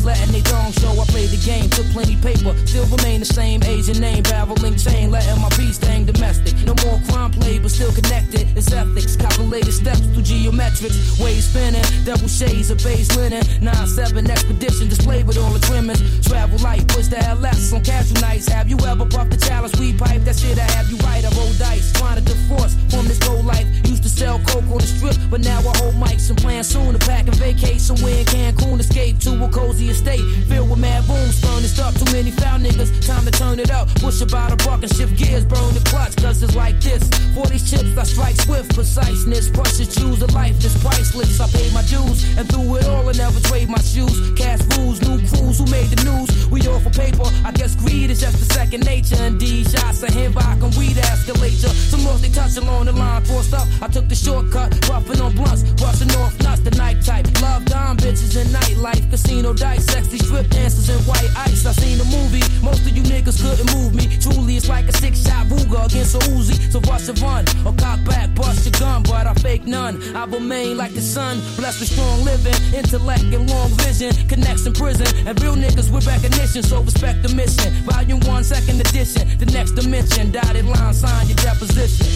took 1.76 1.86
plenty 1.92 2.16
paper, 2.16 2.56
still 2.64 2.86
remain 2.88 3.20
the 3.20 3.26
same 3.28 3.62
Asian 3.64 4.00
name, 4.00 4.22
babbling 4.22 4.76
chain, 4.76 5.10
letting 5.10 5.40
my 5.42 5.50
peace 5.50 5.76
staying 5.76 6.06
domestic. 6.06 6.56
No 6.64 6.72
more 6.84 6.98
crime 7.08 7.30
play, 7.30 7.58
but 7.58 7.70
still 7.70 7.92
connected. 7.92 8.48
It's 8.56 8.72
ethics, 8.72 9.14
calculated 9.14 9.72
steps 9.72 10.00
through 10.00 10.24
geometrics, 10.24 11.20
Ways 11.20 11.44
spinning, 11.44 11.84
double 12.04 12.28
shades 12.28 12.70
of 12.70 12.78
base 12.82 13.14
linen, 13.14 13.42
9-7 13.60 14.28
expedition 14.28 14.88
displayed 14.88 15.26
with 15.26 15.36
all 15.36 15.52
the 15.52 15.60
trimmings. 15.60 16.00
Travel 16.26 16.58
light, 16.64 16.88
push 16.88 17.08
the 17.08 17.20
LS 17.28 17.72
on 17.74 17.84
casual 17.84 18.20
nights. 18.22 18.48
Have 18.48 18.68
you 18.70 18.78
ever 18.86 19.04
puffed 19.04 19.30
the 19.30 19.36
chalice 19.36 19.76
We 19.78 19.92
pipe? 19.92 20.24
That 20.24 20.36
shit 20.36 20.58
I 20.58 20.68
have 20.72 20.88
you 20.88 20.96
right. 21.04 21.24
I 21.24 21.30
roll 21.36 21.52
dice, 21.60 21.92
trying 21.92 22.16
to 22.16 22.24
divorce 22.24 22.74
from 22.88 23.06
this 23.06 23.18
gold 23.18 23.44
life. 23.44 23.66
Used 23.84 24.02
to 24.04 24.08
sell 24.08 24.38
coke 24.48 24.64
on 24.72 24.80
the 24.80 24.88
strip, 24.88 25.16
but 25.30 25.42
now 25.42 25.60
I 25.60 25.76
hold 25.76 25.94
mics 25.96 26.30
and 26.30 26.38
plan 26.38 26.64
soon 26.64 26.96
to 26.96 26.98
pack 27.06 27.26
and 27.28 27.36
vacate 27.36 27.80
somewhere 27.82 28.20
in 28.20 28.24
Cancun. 28.24 28.80
Escape 28.80 29.18
to 29.20 29.44
a 29.44 29.48
cozy 29.50 29.90
estate 29.90 30.24
filled 30.48 30.70
with 30.70 30.78
mad 30.78 31.06
booms. 31.06 31.36
Furnished 31.66 31.82
up, 31.82 31.94
too 31.94 32.12
many 32.12 32.30
foul 32.30 32.60
niggas. 32.60 32.90
Time 33.04 33.24
to 33.24 33.30
turn 33.32 33.58
it 33.58 33.72
up. 33.72 33.88
Push 33.96 34.20
about 34.20 34.52
a 34.52 34.56
buck 34.64 34.82
and 34.82 34.94
shift 34.94 35.16
gears, 35.16 35.44
burn 35.44 35.74
the 35.74 35.82
clutch. 35.90 36.14
Cause 36.16 36.40
it's 36.40 36.54
like 36.54 36.80
this. 36.80 37.02
For 37.34 37.44
these 37.46 37.68
chips, 37.68 37.96
I 37.98 38.04
strike 38.04 38.36
swift 38.36 38.72
preciseness. 38.72 39.50
Precious 39.50 39.92
choose 39.92 40.22
a 40.22 40.26
life 40.26 40.56
that's 40.60 40.78
priceless. 40.80 41.40
I 41.40 41.48
paid 41.48 41.72
my 41.74 41.82
dues 41.82 42.22
and 42.38 42.48
through 42.48 42.76
it 42.76 42.86
all, 42.86 43.08
I 43.08 43.12
never 43.12 43.40
trade 43.40 43.68
my 43.68 43.80
shoes. 43.80 44.14
Cash 44.38 44.62
rules, 44.78 45.00
new 45.02 45.18
crews 45.26 45.58
who 45.58 45.66
made 45.66 45.90
the 45.90 45.98
news. 46.06 46.46
We 46.50 46.62
all 46.68 46.78
for 46.78 46.90
paper. 46.90 47.26
I 47.44 47.50
guess 47.50 47.74
greed 47.74 48.10
is 48.10 48.20
just 48.20 48.40
a 48.40 48.46
second 48.54 48.84
nature. 48.86 49.16
And 49.16 49.34
Indeed, 49.42 49.68
shots 49.68 50.02
of 50.04 50.10
him 50.10 50.32
back 50.32 50.62
and 50.62 50.72
weed 50.76 50.96
escalate 50.96 51.60
ya. 51.62 51.70
Some 51.90 52.04
more 52.04 52.16
they 52.18 52.30
touch 52.30 52.56
along 52.56 52.86
the 52.86 52.92
line. 52.92 53.24
Forced 53.24 53.54
up, 53.54 53.66
I 53.82 53.88
took 53.88 54.08
the 54.08 54.14
shortcut. 54.14 54.70
Puffing 54.82 55.20
on 55.20 55.34
blunts, 55.34 55.64
busting 55.82 56.14
off 56.22 56.38
nuts. 56.40 56.60
The 56.60 56.70
night 56.70 57.02
type. 57.02 57.26
Love 57.42 57.64
dime 57.64 57.96
bitches 57.96 58.40
and 58.40 58.50
nightlife. 58.50 59.10
Casino 59.10 59.52
dice, 59.52 59.84
sexy 59.86 60.18
strip 60.18 60.48
dancers 60.48 60.88
and 60.88 61.00
white 61.06 61.30
ice. 61.36 61.55
I 61.64 61.72
seen 61.72 61.96
the 61.98 62.04
movie. 62.04 62.42
Most 62.60 62.82
of 62.82 62.96
you 62.96 63.02
niggas 63.02 63.40
couldn't 63.40 63.72
move 63.74 63.94
me. 63.94 64.06
Truly, 64.18 64.56
it's 64.56 64.68
like 64.68 64.86
a 64.88 64.92
six 64.92 65.22
shot 65.22 65.46
Ruger 65.46 65.86
against 65.86 66.14
a 66.14 66.18
Uzi. 66.34 66.56
So 66.72 66.80
rush 66.80 67.08
a 67.08 67.14
run 67.24 67.44
or 67.64 67.72
cock 67.74 68.02
back, 68.04 68.34
bust 68.34 68.66
your 68.66 68.72
gun. 68.80 69.02
But 69.04 69.26
I 69.26 69.34
fake 69.34 69.64
none. 69.64 70.02
I 70.14 70.24
remain 70.24 70.76
like 70.76 70.92
the 70.94 71.00
sun. 71.00 71.38
Blessed 71.56 71.80
with 71.80 71.90
strong 71.90 72.24
living, 72.24 72.58
intellect 72.74 73.24
and 73.32 73.48
long 73.48 73.70
vision. 73.80 74.12
Connects 74.28 74.66
in 74.66 74.72
prison. 74.72 75.06
And 75.26 75.40
real 75.42 75.54
niggas 75.54 75.90
with 75.92 76.06
recognition. 76.06 76.62
So 76.62 76.82
respect 76.82 77.22
the 77.22 77.34
mission. 77.34 77.72
Volume 77.84 78.20
one, 78.20 78.44
second 78.44 78.80
edition. 78.80 79.38
The 79.38 79.46
next 79.46 79.72
dimension. 79.72 80.32
Dotted 80.32 80.66
line, 80.66 80.94
sign 80.94 81.26
your 81.28 81.36
deposition. 81.36 82.15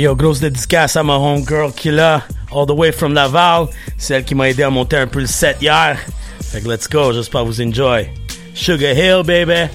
Yo, 0.00 0.16
grosse 0.16 0.40
dédicace 0.40 0.96
à 0.96 1.02
ma 1.02 1.16
homegirl 1.16 1.72
qui 1.72 1.90
all 1.90 2.66
the 2.66 2.72
way 2.72 2.92
from 2.92 3.12
Laval. 3.12 3.68
Celle 3.98 4.24
qui 4.24 4.34
m'a 4.34 4.48
aidé 4.48 4.62
à 4.62 4.70
monter 4.70 4.96
un 4.96 5.06
peu 5.06 5.20
le 5.20 5.26
set 5.26 5.58
hier. 5.60 5.98
Fait 6.42 6.60
que 6.60 6.68
let's 6.68 6.88
go, 6.88 7.12
j'espère 7.12 7.44
vous 7.44 7.60
enjoy. 7.60 8.08
Sugar 8.54 8.92
Hill, 8.92 9.22
baby. 9.24 9.70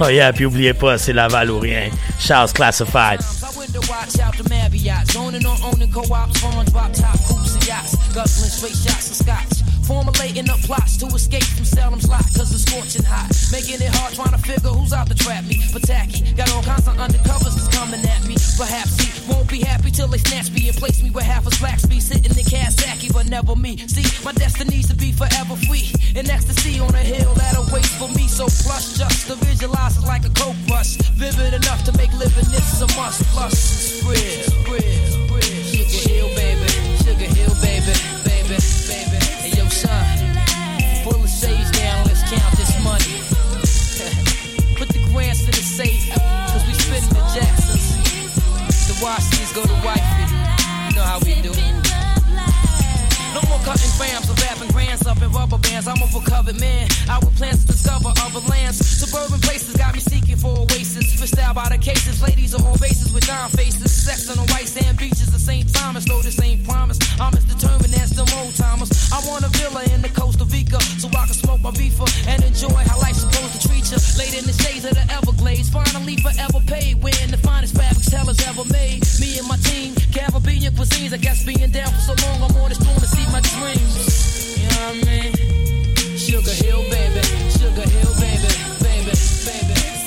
Oh 0.00 0.08
yeah, 0.08 0.32
puis 0.32 0.46
oubliez 0.46 0.74
pas, 0.74 0.96
c'est 0.96 1.12
Laval 1.12 1.50
ou 1.50 1.58
rien. 1.58 1.90
Charles 2.20 2.52
Classified. 2.52 3.37
To 3.78 3.90
watch 3.90 4.18
out 4.18 4.36
the 4.36 4.48
Marriott, 4.48 5.06
zoning 5.12 5.46
on 5.46 5.56
owning 5.62 5.92
co-ops, 5.92 6.40
foreign 6.40 6.66
drop 6.66 6.92
top 6.92 7.14
coops 7.26 7.54
and 7.54 7.66
yachts, 7.68 7.94
guzzling 8.12 8.50
straight 8.50 8.74
shots 8.74 9.10
of 9.10 9.16
scotch. 9.16 9.67
Formulating 9.88 10.50
up 10.50 10.60
plots 10.68 10.98
to 10.98 11.06
escape 11.16 11.48
from 11.56 11.64
Salem's 11.64 12.06
lot, 12.06 12.20
cause 12.36 12.52
it's 12.52 12.68
scorching 12.68 13.08
hot. 13.08 13.32
Making 13.48 13.80
it 13.80 13.88
hard 13.96 14.12
trying 14.12 14.36
to 14.36 14.42
figure 14.44 14.68
who's 14.68 14.92
out 14.92 15.08
to 15.08 15.14
trap 15.14 15.48
me. 15.48 15.64
But 15.72 15.80
tacky, 15.80 16.28
got 16.36 16.52
all 16.52 16.60
kinds 16.60 16.86
of 16.86 17.00
undercovers 17.00 17.56
that's 17.56 17.72
coming 17.72 18.04
at 18.04 18.20
me. 18.28 18.36
Perhaps 18.60 19.00
he 19.00 19.08
won't 19.32 19.48
be 19.48 19.64
happy 19.64 19.90
till 19.90 20.06
they 20.06 20.18
snatch 20.18 20.52
me 20.52 20.68
and 20.68 20.76
place 20.76 21.02
me 21.02 21.08
where 21.08 21.24
half 21.24 21.46
a 21.46 21.50
slack 21.56 21.80
speed, 21.80 22.02
sitting 22.02 22.36
in 22.36 22.44
Kazaki, 22.44 23.10
but 23.14 23.30
never 23.30 23.56
me. 23.56 23.78
See, 23.88 24.04
my 24.22 24.32
destiny's 24.32 24.88
to 24.88 24.94
be 24.94 25.10
forever 25.10 25.56
free. 25.56 25.88
In 26.12 26.28
ecstasy 26.28 26.80
on 26.80 26.94
a 26.94 27.00
hill 27.00 27.32
that 27.40 27.56
awaits 27.56 27.96
for 27.96 28.12
me. 28.12 28.28
So 28.28 28.44
plush 28.44 28.92
just 29.00 29.26
to 29.28 29.36
visualize 29.36 29.96
it 29.96 30.04
like 30.04 30.26
a 30.26 30.32
coke 30.36 30.60
rush. 30.68 31.00
Vivid 31.16 31.54
enough 31.54 31.82
to 31.88 31.96
make 31.96 32.12
living 32.12 32.44
this 32.52 32.82
a 32.84 32.86
must. 32.92 33.24
Plus, 33.32 33.56
it's 33.56 34.04
real, 34.04 34.52
real, 34.68 35.27
NYCs 48.98 49.54
go 49.54 49.62
to 49.62 49.72
white 49.86 50.07
wearing 55.28 55.50
rubber 55.50 55.58
bands. 55.58 55.88
I'm 55.88 56.00
a 56.00 56.06
recovered 56.06 56.60
man. 56.60 56.88
Our 57.08 57.20
plans 57.36 57.64
to 57.64 57.72
discover 57.72 58.12
other 58.20 58.40
lands. 58.48 58.78
Suburban 58.78 59.40
places 59.40 59.76
got 59.76 59.94
me 59.94 60.00
seeking 60.00 60.36
for 60.36 60.58
oasis. 60.58 61.18
Fished 61.18 61.38
out 61.38 61.54
by 61.54 61.68
the 61.68 61.78
cases. 61.78 62.22
Ladies 62.22 62.54
are 62.54 62.62
all 62.64 62.78
bases 62.78 63.12
with 63.12 63.26
dime 63.26 63.50
faces. 63.50 63.90
Sex 63.90 64.30
on 64.30 64.36
the 64.36 64.52
white 64.52 64.68
sand 64.68 64.98
beaches 64.98 65.28
of 65.28 65.40
St. 65.40 65.72
Thomas. 65.74 66.04
Though 66.04 66.22
this 66.22 66.40
ain't 66.42 66.64
promise. 66.66 66.98
I'm 67.20 67.34
as 67.34 67.44
determined 67.44 67.94
as 67.94 68.10
the 68.10 68.24
old 68.38 68.54
timers. 68.54 68.90
I 69.12 69.20
want 69.28 69.44
a 69.44 69.50
villa 69.58 69.82
in 69.94 70.02
the 70.02 70.08
Costa 70.08 70.44
Rica 70.44 70.80
so 71.00 71.08
I 71.08 71.26
can 71.26 71.34
smoke 71.34 71.60
my 71.60 71.70
reefer 71.70 72.06
and 72.28 72.42
enjoy 72.44 72.82
how 72.88 72.98
life's 73.00 73.20
supposed 73.20 73.60
to 73.60 73.68
treat 73.68 73.90
you. 73.90 73.98
Late 74.18 74.36
in 74.38 74.44
the 74.44 74.56
shades 74.62 74.84
of 74.84 74.94
the 74.94 75.04
Everglades. 75.12 75.68
Finally 75.70 76.16
forever 76.18 76.60
paid. 76.66 77.02
Wearing 77.02 77.30
the 77.30 77.38
finest 77.38 77.74
fabrics 77.76 78.08
hell 78.08 78.28
ever 78.28 78.64
made. 78.72 79.02
Me 79.20 79.38
and 79.38 79.48
my 79.48 79.56
team. 79.58 79.94
Caribbean 80.12 80.72
cuisines. 80.74 81.12
I 81.12 81.18
guess 81.18 81.44
being 81.44 81.70
down 81.70 81.90
for 81.92 82.00
so 82.00 82.14
long, 82.26 82.50
I'm 82.50 82.56
on 82.62 82.68
this 82.68 82.78
to 82.78 83.06
see 83.06 83.26
my 83.32 83.40
dreams. 83.40 84.47
You 84.58 84.68
know 84.68 84.88
what 84.88 85.08
I 85.08 85.10
mean? 85.10 85.32
Sugar 86.18 86.50
Hill, 86.50 86.82
baby. 86.90 87.22
Sugar 87.58 87.88
Hill, 87.88 88.14
baby. 88.18 88.50
Baby, 88.82 89.12
baby. 89.46 89.97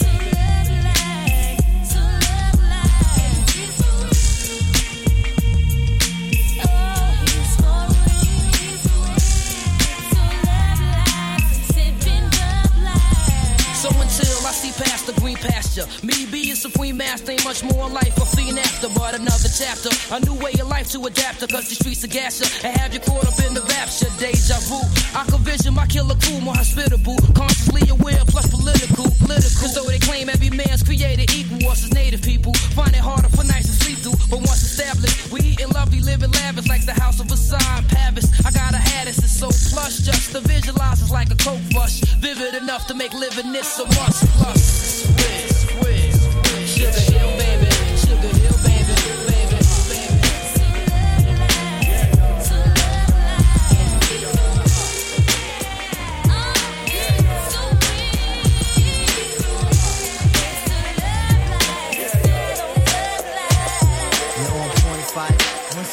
Past 14.78 15.06
the 15.06 15.14
green 15.20 15.36
pasture. 15.36 15.86
Me 16.02 16.26
being 16.32 16.56
supreme 16.56 16.98
master 16.98 17.32
ain't 17.32 17.44
much 17.44 17.64
more 17.64 17.88
in 17.88 17.94
life. 17.94 18.16
A 18.18 18.26
fiend 18.26 18.58
after, 18.58 18.88
but 18.96 19.16
another 19.16 19.50
chapter. 19.52 19.90
A 20.16 20.20
new 20.22 20.34
way 20.40 20.54
of 20.60 20.68
life 20.68 20.90
to 20.92 21.04
adapt 21.06 21.40
to, 21.42 21.48
cause 21.48 21.68
the 21.68 21.76
streets 21.76 22.04
are 22.04 22.08
gasher. 22.08 22.48
And 22.66 22.78
have 22.78 22.94
you 22.94 23.00
caught 23.00 23.28
up 23.28 23.38
in 23.46 23.54
the 23.54 23.62
rapture, 23.76 24.08
deja 24.18 24.60
vu. 24.72 24.80
I 25.18 25.26
can 25.28 25.44
vision 25.44 25.74
my 25.74 25.86
killer 25.88 26.16
crew 26.16 26.40
more 26.40 26.56
hospitable. 26.56 27.18
Consciously 27.36 27.90
aware, 27.90 28.24
plus 28.28 28.48
political. 28.48 29.12
Political. 29.20 29.60
Cause 29.60 29.76
though 29.76 29.90
they 29.90 30.00
claim 30.00 30.30
every 30.30 30.50
man's 30.50 30.84
created 30.84 31.34
equal, 31.36 31.68
us 31.70 31.84
as 31.84 31.94
native 31.94 32.22
people. 32.22 32.54
Find 32.72 32.94
it 32.96 33.04
harder 33.04 33.30
for 33.30 33.44
nice 33.44 33.68
do. 34.02 34.12
But 34.30 34.40
once 34.40 34.64
established, 34.64 35.32
we 35.32 35.40
eatin' 35.42 35.70
lovely, 35.70 36.02
living 36.02 36.32
lavish 36.32 36.68
like 36.68 36.86
the 36.86 36.94
house 36.94 37.20
of 37.20 37.32
a 37.32 37.38
sign, 37.38 37.84
Pavis. 37.88 38.28
I 38.46 38.52
gotta 38.52 38.78
have 38.78 39.06
this, 39.06 39.20
it's 39.20 39.38
so 39.38 39.50
plush. 39.70 40.00
Just 40.00 40.32
to 40.34 40.42
visualize 40.42 41.02
is 41.02 41.12
like 41.12 41.32
a 41.32 41.36
coke 41.36 41.62
rush. 41.76 42.02
Vivid 42.20 42.56
enough 42.56 42.88
to 42.88 42.94
make 42.94 43.14
living 43.14 43.52
this 43.52 43.80
a 43.80 43.86
must. 43.86 44.26
Plus, 44.38 44.64
squid, 45.04 46.14
squid, 46.14 46.68
sugar 46.68 47.00
hill, 47.12 47.38
baby. 47.38 47.71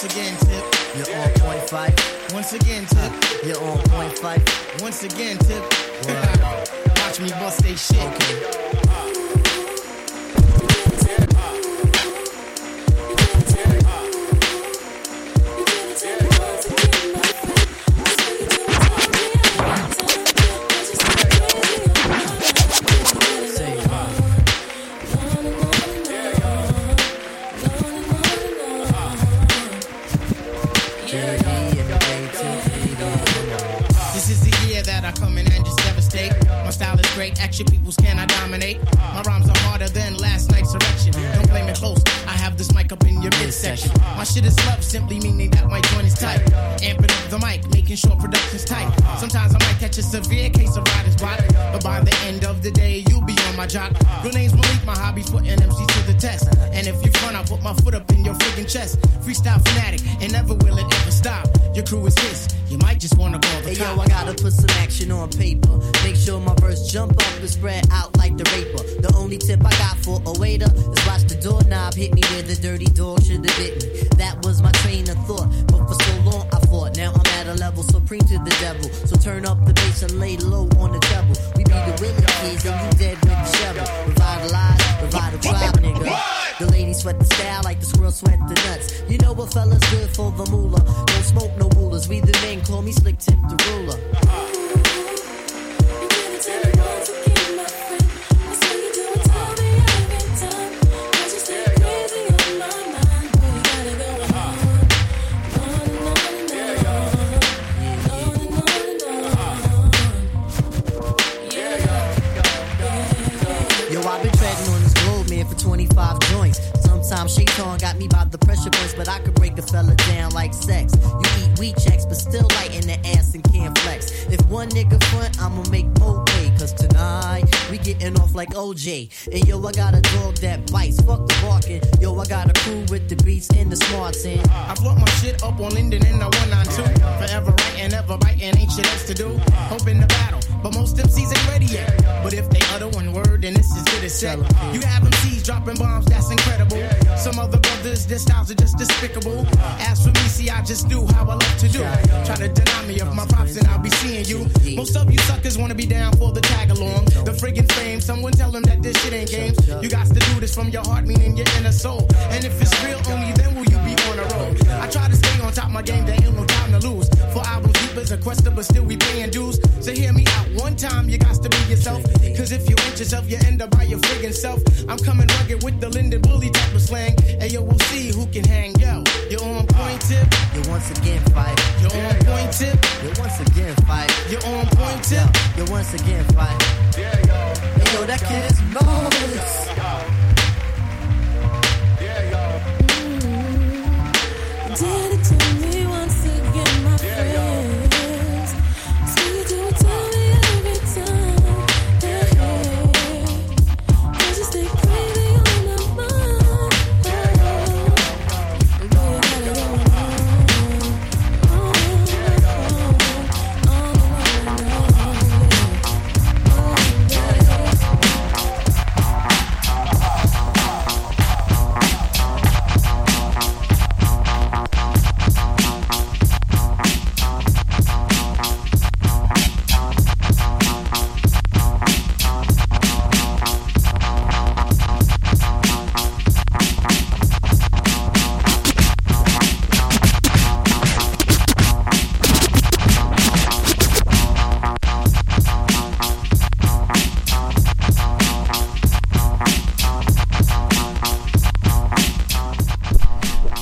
Once 0.00 0.14
again, 0.14 0.36
tip, 0.38 0.64
you're 0.94 1.16
on 1.18 1.32
point 1.40 1.68
five. 1.68 2.30
Once 2.32 2.52
again, 2.52 2.86
tip, 2.86 3.12
you're 3.44 3.60
on 3.60 3.78
point 3.88 4.16
five. 4.16 4.78
Once 4.80 5.02
again, 5.02 5.36
tip. 5.38 5.62
Watch 6.98 7.18
me 7.18 7.30
bust 7.30 7.64
they 7.64 7.74
shit. 7.74 7.98
Okay. 7.98 8.77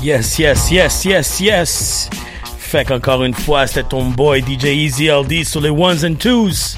Yes, 0.06 0.38
yes, 0.38 0.70
yes, 0.70 1.04
yes, 1.04 1.40
yes. 1.40 2.10
Fait 2.58 2.84
qu'encore 2.84 3.24
une 3.24 3.34
fois, 3.34 3.66
c'était 3.66 3.82
ton 3.82 4.04
boy 4.04 4.40
DJ 4.40 4.66
Easy 4.66 5.08
LD 5.08 5.42
sur 5.44 5.60
les 5.60 5.68
ones 5.68 5.98
and 6.04 6.14
twos. 6.14 6.76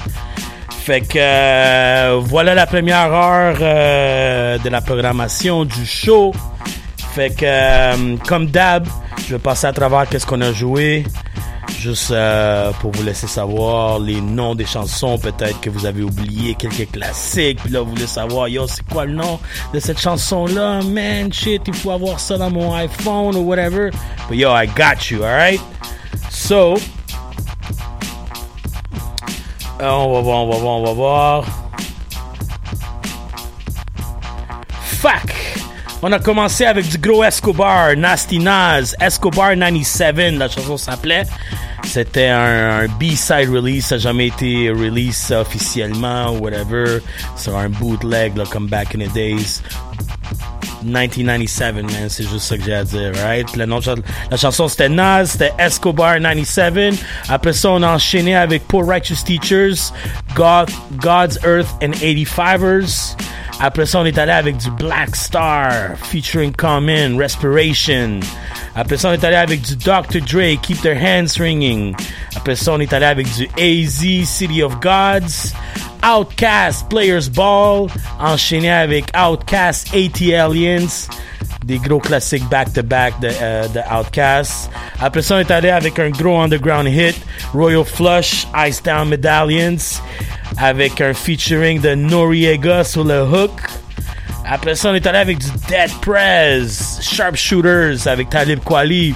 Fait 0.71 1.01
que 1.01 1.19
euh, 1.19 2.19
voilà 2.23 2.55
la 2.55 2.65
première 2.65 3.13
heure 3.13 3.57
euh, 3.61 4.57
de 4.57 4.67
la 4.69 4.81
programmation 4.81 5.63
du 5.63 5.85
show. 5.85 6.33
Fait 7.13 7.29
que 7.29 7.45
euh, 7.45 8.17
comme 8.27 8.47
d'hab, 8.47 8.87
je 9.27 9.35
vais 9.35 9.39
passer 9.39 9.67
à 9.67 9.73
travers 9.73 10.09
qu'est-ce 10.09 10.25
qu'on 10.25 10.41
a 10.41 10.51
joué. 10.51 11.03
Juste 11.79 12.11
euh, 12.11 12.73
pour 12.81 12.91
vous 12.91 13.03
laisser 13.03 13.27
savoir 13.27 13.99
les 13.99 14.19
noms 14.19 14.53
des 14.53 14.65
chansons, 14.65 15.17
peut-être 15.17 15.61
que 15.61 15.69
vous 15.69 15.85
avez 15.85 16.01
oublié 16.01 16.53
quelques 16.55 16.91
classiques, 16.91 17.59
puis 17.63 17.71
là 17.71 17.79
vous 17.79 17.91
voulez 17.91 18.05
savoir, 18.05 18.49
yo, 18.49 18.67
c'est 18.67 18.85
quoi 18.85 19.05
le 19.05 19.13
nom 19.13 19.39
de 19.73 19.79
cette 19.79 19.97
chanson-là, 19.97 20.81
man, 20.81 21.31
shit, 21.31 21.61
il 21.67 21.73
faut 21.73 21.91
avoir 21.91 22.19
ça 22.19 22.37
dans 22.37 22.49
mon 22.49 22.73
iPhone 22.73 23.33
ou 23.37 23.43
whatever. 23.43 23.91
But 24.27 24.37
yo, 24.37 24.53
I 24.53 24.67
got 24.67 25.09
you, 25.09 25.23
alright? 25.23 25.61
So, 26.29 26.73
euh, 29.81 29.89
on 29.89 30.13
va 30.13 30.19
voir, 30.19 30.39
on 30.39 30.49
va 30.49 30.57
voir, 30.57 30.75
on 30.75 30.83
va 30.83 30.91
voir. 30.91 31.45
Fuck! 34.83 35.33
On 36.01 36.11
a 36.11 36.19
commencé 36.19 36.65
avec 36.65 36.89
du 36.89 36.97
gros 36.97 37.23
Escobar, 37.23 37.95
Nasty 37.95 38.39
Nas, 38.39 38.95
Escobar 38.99 39.55
97, 39.55 40.33
la 40.37 40.49
chanson 40.49 40.75
s'appelait. 40.75 41.23
C'était 41.89 42.27
un, 42.27 42.85
B-side 42.99 43.49
release, 43.49 43.87
ça 43.87 43.95
n'a 43.95 43.99
jamais 43.99 44.27
été 44.27 44.69
release 44.69 45.31
officiellement 45.31 46.31
ou 46.33 46.43
whatever. 46.43 46.99
C'est 47.35 47.49
un 47.49 47.69
bootleg, 47.69 48.37
là, 48.37 48.43
comme 48.47 48.67
back 48.67 48.93
in 48.93 48.99
the 48.99 49.11
days. 49.11 49.63
1997, 50.83 51.75
man, 51.75 52.07
c'est 52.07 52.29
juste 52.29 52.41
ça 52.41 52.57
que 52.57 52.63
j'ai 52.63 52.75
à 52.75 52.83
dire, 52.83 53.11
right? 53.23 53.55
Le 53.55 53.65
la 53.65 54.37
chanson 54.37 54.67
c'était 54.67 54.87
Nas, 54.87 55.25
c'était 55.25 55.51
Escobar 55.57 56.19
97. 56.19 56.93
Après 57.27 57.53
ça, 57.53 57.71
on 57.71 57.81
a 57.81 57.95
enchaîné 57.95 58.35
avec 58.35 58.67
Poor 58.67 58.85
Righteous 58.85 59.23
Teachers, 59.25 59.91
God, 60.35 60.69
God's 61.01 61.39
Earth 61.43 61.69
and 61.81 61.93
85ers. 61.93 63.15
Après 63.59 63.87
ça, 63.87 63.99
on 63.99 64.05
est 64.05 64.17
allé 64.19 64.31
avec 64.31 64.57
du 64.57 64.69
Black 64.71 65.15
Star, 65.15 65.97
featuring 66.03 66.53
Common, 66.53 67.17
Respiration. 67.17 68.19
Après 68.79 68.95
ça, 68.95 69.09
on 69.09 69.11
est 69.11 69.23
allé 69.25 69.35
avec 69.35 69.61
du 69.61 69.75
Dr. 69.75 70.21
Dre, 70.25 70.57
Keep 70.61 70.81
Their 70.81 70.95
Hands 70.95 71.37
Ringing. 71.37 71.93
Après 72.33 72.55
ça, 72.55 72.71
on 72.71 72.79
est 72.79 72.93
allé 72.93 73.07
avec 73.07 73.27
du 73.35 73.45
AZ, 73.57 74.25
City 74.25 74.63
of 74.63 74.79
Gods. 74.79 75.51
Outcast, 76.01 76.87
Players 76.87 77.29
Ball. 77.29 77.87
Enchaîné 78.21 78.71
avec 78.71 79.07
Outcast, 79.13 79.93
AT 79.93 80.33
Aliens. 80.33 81.09
Des 81.65 81.77
gros 81.77 81.99
classiques 81.99 82.47
back-to-back 82.47 83.19
de, 83.19 83.29
euh, 83.41 83.67
de 83.67 83.81
Outcast. 83.93 84.71
Après 85.01 85.23
ça, 85.23 85.35
on 85.35 85.39
est 85.39 85.51
allé 85.51 85.71
avec 85.71 85.99
un 85.99 86.09
gros 86.09 86.39
underground 86.39 86.87
hit, 86.87 87.17
Royal 87.53 87.83
Flush, 87.83 88.47
Ice 88.65 88.81
Down 88.81 89.09
Medallions. 89.09 89.99
Avec 90.57 91.01
un 91.01 91.13
featuring 91.13 91.81
de 91.81 91.95
Noriega 91.95 92.85
sur 92.85 93.03
le 93.03 93.23
hook. 93.23 93.51
Après 94.51 94.73
ça, 94.73 94.89
on 94.89 94.95
est 94.95 95.05
allé 95.05 95.19
avec 95.19 95.37
du 95.37 95.47
Dead 95.67 95.91
Prez, 96.01 96.67
Sharpshooters 97.01 98.07
avec 98.07 98.29
Talib 98.31 98.59
Kweli. 98.63 99.13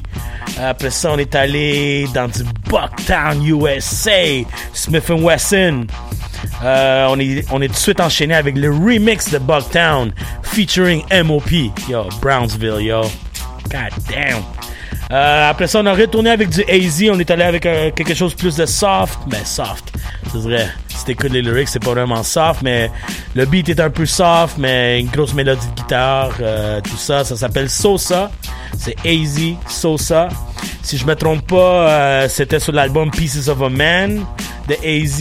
Après 0.59 0.91
ça, 0.91 1.11
on 1.11 1.17
est 1.17 1.34
allé 1.34 2.07
dans 2.13 2.27
du 2.27 2.43
Bucktown, 2.69 3.43
USA, 3.43 4.43
Smith 4.73 5.09
Wesson. 5.09 5.88
Euh, 6.63 7.07
on, 7.09 7.19
est, 7.19 7.45
on 7.51 7.61
est 7.63 7.67
tout 7.67 7.73
de 7.73 7.77
suite 7.77 7.99
enchaîné 7.99 8.36
avec 8.36 8.55
le 8.55 8.69
remix 8.69 9.31
de 9.31 9.39
Bucktown 9.39 10.13
featuring 10.43 11.03
MOP. 11.23 11.51
Yo, 11.89 12.09
Brownsville, 12.21 12.81
yo. 12.81 13.01
God 13.71 13.89
damn. 14.09 14.43
Euh, 15.11 15.49
après 15.49 15.65
ça, 15.65 15.79
on 15.79 15.86
a 15.88 15.93
retourné 15.93 16.29
avec 16.29 16.49
du 16.49 16.61
AZ. 16.63 17.03
On 17.11 17.19
est 17.19 17.31
allé 17.31 17.43
avec 17.43 17.65
euh, 17.65 17.89
quelque 17.91 18.13
chose 18.13 18.36
plus 18.36 18.55
de 18.55 18.67
soft. 18.67 19.17
Ben, 19.27 19.43
soft. 19.43 19.91
C'est 20.31 20.39
vrai. 20.39 20.69
Si 20.95 21.05
t'écoutes 21.05 21.31
les 21.31 21.41
lyrics, 21.41 21.67
c'est 21.67 21.83
pas 21.83 21.91
vraiment 21.91 22.23
soft, 22.23 22.61
mais 22.61 22.89
le 23.35 23.45
beat 23.45 23.67
est 23.69 23.79
un 23.79 23.89
peu 23.89 24.05
soft, 24.05 24.57
mais 24.57 24.99
une 24.99 25.07
grosse 25.07 25.33
mélodie 25.33 25.65
de 25.75 25.81
guitare, 25.81 26.31
euh, 26.41 26.79
tout 26.81 26.97
ça. 26.97 27.23
Ça 27.23 27.35
s'appelle 27.35 27.69
Sosa. 27.69 28.31
C'est 28.77 28.95
AZ, 29.05 29.39
Sosa. 29.67 30.29
Si 30.81 30.97
je 30.97 31.05
me 31.05 31.15
trompe 31.15 31.45
pas, 31.47 31.89
euh, 31.89 32.29
c'était 32.29 32.59
sur 32.59 32.71
l'album 32.73 33.11
Pieces 33.11 33.47
of 33.47 33.61
a 33.61 33.69
Man 33.69 34.25
de 34.67 34.73
AZ. 34.75 35.19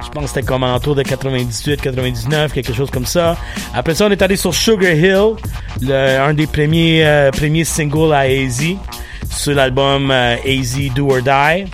Je 0.00 0.08
pense 0.12 0.22
que 0.24 0.28
c'était 0.28 0.42
comme 0.42 0.62
en 0.62 0.76
autour 0.76 0.94
de 0.94 1.02
98, 1.02 1.80
99, 1.80 2.52
quelque 2.52 2.72
chose 2.72 2.90
comme 2.90 3.04
ça. 3.06 3.36
Après 3.74 3.94
ça, 3.94 4.06
on 4.06 4.10
est 4.10 4.22
allé 4.22 4.36
sur 4.36 4.54
Sugar 4.54 4.92
Hill, 4.92 5.34
le- 5.82 6.18
un 6.20 6.32
des 6.34 6.46
premiers, 6.46 7.04
euh, 7.04 7.30
premiers 7.32 7.64
singles 7.64 8.12
à 8.12 8.20
AZ, 8.20 8.62
sur 9.28 9.54
l'album 9.54 10.10
euh, 10.12 10.36
AZ 10.46 10.76
Do 10.94 11.10
or 11.10 11.22
Die. 11.22 11.64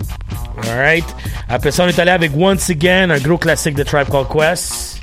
Alright. 0.63 1.05
Après 1.49 1.71
ça, 1.71 1.83
on 1.83 1.87
est 1.87 1.99
allé 1.99 2.11
avec 2.11 2.31
Once 2.35 2.69
Again, 2.69 3.09
un 3.09 3.19
gros 3.19 3.37
classique 3.37 3.75
de 3.75 3.83
Tribe 3.83 4.09
Called 4.09 4.27
Quest. 4.27 4.99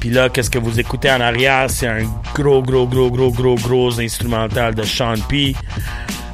Puis 0.00 0.10
là, 0.10 0.28
qu'est-ce 0.28 0.50
que 0.50 0.58
vous 0.58 0.80
écoutez 0.80 1.10
en 1.10 1.20
arrière? 1.20 1.66
C'est 1.68 1.86
un 1.86 2.02
gros, 2.34 2.62
gros, 2.62 2.86
gros, 2.86 3.10
gros, 3.10 3.30
gros, 3.30 3.56
gros 3.56 4.00
instrumental 4.00 4.74
de 4.74 4.82
Sean 4.82 5.16
P. 5.28 5.54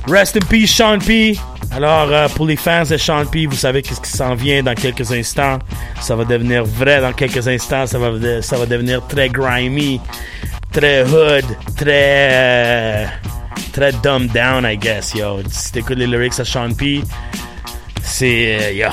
Rest 0.07 0.37
in 0.37 0.47
peace, 0.49 0.69
Sean 0.69 0.99
P. 0.99 1.37
Alors, 1.73 2.09
euh, 2.13 2.29
pour 2.29 2.47
les 2.47 2.55
fans 2.55 2.85
de 2.85 2.97
Sean 2.97 3.27
P, 3.27 3.47
vous 3.47 3.57
savez 3.57 3.83
qu'est-ce 3.83 4.01
qui 4.01 4.11
s'en 4.11 4.37
vient 4.37 4.63
dans 4.63 4.75
quelques 4.75 5.11
instants. 5.11 5.59
Ça 6.01 6.15
va 6.15 6.25
devenir 6.25 6.65
vrai 6.65 7.01
dans 7.01 7.13
quelques 7.13 7.49
instants. 7.49 7.87
Ça 7.87 7.99
va, 7.99 8.41
ça 8.41 8.57
va 8.57 8.67
devenir 8.67 9.05
très 9.09 9.29
grimy, 9.29 10.01
très 10.71 11.03
hood, 11.03 11.45
très, 11.77 12.29
euh, 12.31 13.07
très 13.73 13.93
dumbed 13.95 14.31
down, 14.33 14.65
I 14.65 14.77
guess, 14.77 15.13
yo. 15.13 15.41
Si 15.51 15.73
t'écoutes 15.73 15.99
les 15.99 16.07
lyrics 16.07 16.39
à 16.39 16.45
Sean 16.45 16.73
P, 16.73 17.03
c'est, 18.07 18.75
yo, 18.75 18.89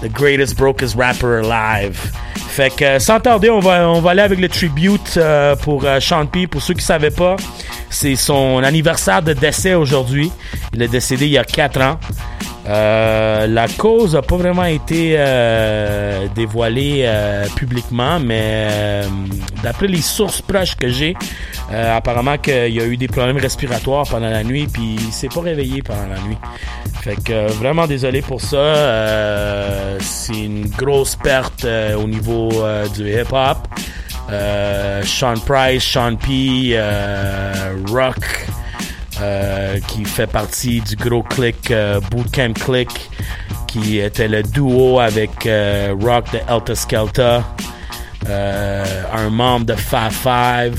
the 0.00 0.08
greatest, 0.08 0.56
brokest 0.56 0.96
rapper 0.96 1.42
alive. 1.42 1.98
Fait 2.56 2.74
que 2.74 2.84
euh, 2.84 2.98
sans 2.98 3.20
tarder, 3.20 3.50
on 3.50 3.60
va, 3.60 3.86
on 3.86 4.00
va 4.00 4.12
aller 4.12 4.22
avec 4.22 4.40
le 4.40 4.48
tribute 4.48 5.18
euh, 5.18 5.54
pour 5.56 5.84
euh, 5.84 6.00
Sean 6.00 6.24
P. 6.24 6.46
Pour 6.46 6.62
ceux 6.62 6.72
qui 6.72 6.80
ne 6.80 6.84
savaient 6.84 7.10
pas, 7.10 7.36
c'est 7.90 8.16
son 8.16 8.62
anniversaire 8.62 9.20
de 9.20 9.34
décès 9.34 9.74
aujourd'hui. 9.74 10.32
Il 10.72 10.80
est 10.80 10.88
décédé 10.88 11.26
il 11.26 11.32
y 11.32 11.38
a 11.38 11.44
4 11.44 11.80
ans. 11.82 12.00
Euh, 12.68 13.46
la 13.46 13.68
cause 13.68 14.14
n'a 14.14 14.22
pas 14.22 14.36
vraiment 14.36 14.64
été 14.64 15.14
euh, 15.16 16.26
dévoilée 16.34 17.04
euh, 17.04 17.46
publiquement, 17.54 18.18
mais 18.18 18.40
euh, 18.42 19.04
d'après 19.62 19.86
les 19.86 20.00
sources 20.00 20.42
proches 20.42 20.74
que 20.74 20.88
j'ai, 20.88 21.14
euh, 21.70 21.96
apparemment 21.96 22.38
qu'il 22.38 22.74
y 22.74 22.80
a 22.80 22.86
eu 22.86 22.96
des 22.96 23.06
problèmes 23.06 23.36
respiratoires 23.36 24.06
pendant 24.08 24.30
la 24.30 24.42
nuit, 24.42 24.66
puis 24.66 24.96
il 24.98 25.12
s'est 25.12 25.28
pas 25.28 25.42
réveillé 25.42 25.82
pendant 25.82 26.06
la 26.08 26.20
nuit. 26.22 26.38
Fait 27.02 27.22
que 27.22 27.52
vraiment 27.52 27.86
désolé 27.86 28.20
pour 28.20 28.40
ça. 28.40 29.98
C'est 30.00 30.36
une 30.36 30.68
grosse 30.68 31.14
perte 31.14 31.64
au 31.64 32.08
niveau 32.08 32.50
du 32.96 33.12
hip-hop. 33.12 33.58
Sean 35.04 35.34
Price, 35.46 35.84
Sean 35.84 36.16
P, 36.16 36.76
Rock, 37.92 38.16
euh, 39.20 39.78
qui 39.88 40.04
fait 40.04 40.26
partie 40.26 40.80
du 40.80 40.96
gros 40.96 41.22
click 41.22 41.70
euh, 41.70 42.00
Bootcamp 42.10 42.52
Click, 42.54 43.10
qui 43.66 43.98
était 43.98 44.28
le 44.28 44.42
duo 44.42 44.98
avec 45.00 45.46
euh, 45.46 45.94
Rock 46.00 46.32
de 46.32 46.38
Elta 46.52 46.74
Skelta, 46.74 47.44
euh, 48.28 48.84
un 49.12 49.30
membre 49.30 49.66
de 49.66 49.74
Fab 49.74 50.12
Five. 50.12 50.78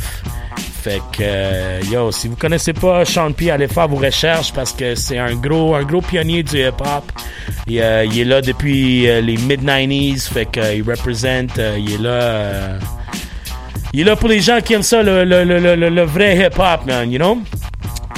Fait 0.82 1.02
que, 1.12 1.22
euh, 1.22 1.82
yo, 1.92 2.12
si 2.12 2.28
vous 2.28 2.36
connaissez 2.36 2.72
pas 2.74 3.04
Sean 3.04 3.34
P, 3.34 3.52
allez 3.52 3.68
faire 3.68 3.88
vos 3.88 3.98
recherches 3.98 4.54
parce 4.54 4.72
que 4.72 4.96
c'est 4.96 5.18
un 5.18 5.36
gros, 5.36 5.76
un 5.76 5.84
gros 5.84 6.02
pionnier 6.02 6.44
du 6.44 6.60
hip-hop. 6.60 7.12
Il 7.68 7.78
est 7.80 8.24
là 8.24 8.42
depuis 8.42 9.02
les 9.02 9.36
mid-90s, 9.38 10.30
fait 10.32 10.46
qu'il 10.46 10.84
représente, 10.90 11.58
il 11.78 11.94
est 11.94 11.98
là... 12.02 12.78
il 13.92 14.02
est 14.02 14.04
là 14.06 14.16
pour 14.16 14.30
les 14.30 14.40
gens 14.40 14.62
qui 14.64 14.76
aiment 14.76 14.82
ça, 14.84 15.04
le, 15.04 15.26
le, 15.26 15.44
le, 15.44 15.60
le, 15.76 15.90
le 15.90 16.04
vrai 16.04 16.38
hip-hop, 16.38 16.86
man, 16.86 17.12
you 17.12 17.18
know? 17.18 17.40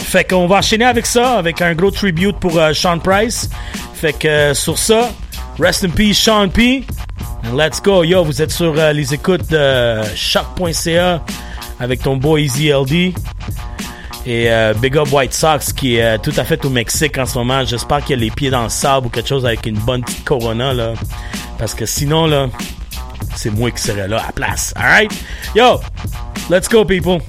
Fait 0.10 0.24
qu'on 0.24 0.48
va 0.48 0.56
enchaîner 0.56 0.86
avec 0.86 1.06
ça, 1.06 1.38
avec 1.38 1.62
un 1.62 1.76
gros 1.76 1.92
tribute 1.92 2.36
pour 2.40 2.58
euh, 2.58 2.74
Sean 2.74 2.98
Price. 2.98 3.48
Fait 3.94 4.12
que 4.12 4.28
euh, 4.28 4.54
sur 4.56 4.76
ça, 4.76 5.12
rest 5.60 5.84
in 5.84 5.92
peace 5.92 6.16
Sean 6.16 6.50
P. 6.50 6.84
And 7.46 7.56
let's 7.56 7.80
go, 7.80 8.04
yo, 8.04 8.24
vous 8.24 8.42
êtes 8.42 8.50
sur 8.50 8.74
euh, 8.76 8.92
les 8.92 9.14
écoutes 9.14 9.48
de 9.52 10.02
choc.ca 10.16 11.22
avec 11.80 12.02
ton 12.02 12.18
boy 12.18 12.46
Easy 12.46 12.72
LD. 12.72 13.14
Et 14.26 14.50
Big 14.82 14.98
Up 14.98 15.10
White 15.12 15.34
Sox 15.34 15.72
qui 15.74 15.98
est 15.98 16.18
tout 16.20 16.34
à 16.38 16.44
fait 16.44 16.64
au 16.66 16.70
Mexique 16.70 17.18
en 17.20 17.28
ce 17.28 17.38
moment. 17.38 17.64
J'espère 17.64 18.04
qu'il 18.04 18.16
a 18.16 18.20
les 18.20 18.32
pieds 18.32 18.50
dans 18.50 18.64
le 18.64 18.70
sable 18.70 19.08
ou 19.08 19.10
quelque 19.10 19.30
chose 19.30 19.46
avec 19.46 19.66
une 19.68 19.78
bonne 19.78 20.02
petite 20.02 20.24
Corona 20.24 20.74
là. 20.74 20.94
Parce 21.60 21.76
que 21.76 21.86
sinon 21.86 22.26
là, 22.26 22.48
c'est 23.36 23.52
moi 23.52 23.70
qui 23.70 23.82
serais 23.82 24.08
là 24.08 24.22
à 24.22 24.26
la 24.28 24.32
place. 24.32 24.74
Alright? 24.76 25.12
Yo! 25.56 25.80
Let's 26.50 26.68
go 26.68 26.84
people! 26.84 27.22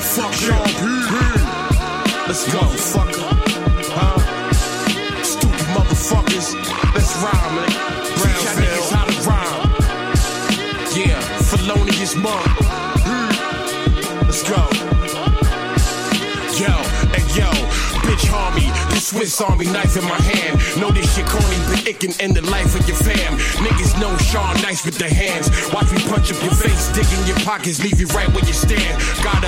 Bastard. 0.00 0.48
Yeah. 0.48 1.30
Let's 2.26 2.44
go, 2.52 2.60
fucker. 2.60 3.28
Huh? 3.92 5.22
Stupid 5.22 5.66
motherfuckers. 5.76 6.54
Let's 6.94 7.12
rhyme, 7.22 7.54
man. 7.56 7.70
Brown 8.18 8.44
niggas 8.62 8.90
how 8.92 9.04
to 9.04 9.14
rhyme. 9.28 9.70
Yeah, 10.96 11.20
felonious 11.42 12.14
monk. 12.14 12.46
Mm. 13.04 13.30
Let's 14.22 14.42
go. 14.42 14.62
Yo, 16.60 16.74
and 17.16 17.26
yo, 17.36 17.50
bitch 18.04 18.26
harm 18.28 18.50
Swiss 19.10 19.40
Army 19.40 19.66
knife 19.66 19.96
in 19.96 20.04
my 20.04 20.20
hand. 20.22 20.54
Know 20.80 20.92
this 20.92 21.16
shit 21.16 21.26
corny, 21.26 21.58
but 21.66 21.84
it 21.84 21.98
can 21.98 22.12
end 22.20 22.36
the 22.36 22.42
life 22.48 22.78
of 22.78 22.86
your 22.86 22.96
fam. 22.96 23.36
Niggas 23.58 23.98
know 24.00 24.16
Sean 24.18 24.54
nice 24.62 24.84
with 24.84 24.98
the 24.98 25.08
hands. 25.08 25.50
Watch 25.74 25.90
me 25.90 25.98
punch 26.06 26.30
up 26.30 26.40
your 26.44 26.54
face, 26.54 26.86
dig 26.94 27.10
in 27.18 27.26
your 27.26 27.40
pockets, 27.40 27.82
leave 27.82 27.98
you 27.98 28.06
right 28.14 28.28
where 28.28 28.44
you 28.44 28.52
stand. 28.52 29.02
Got 29.24 29.42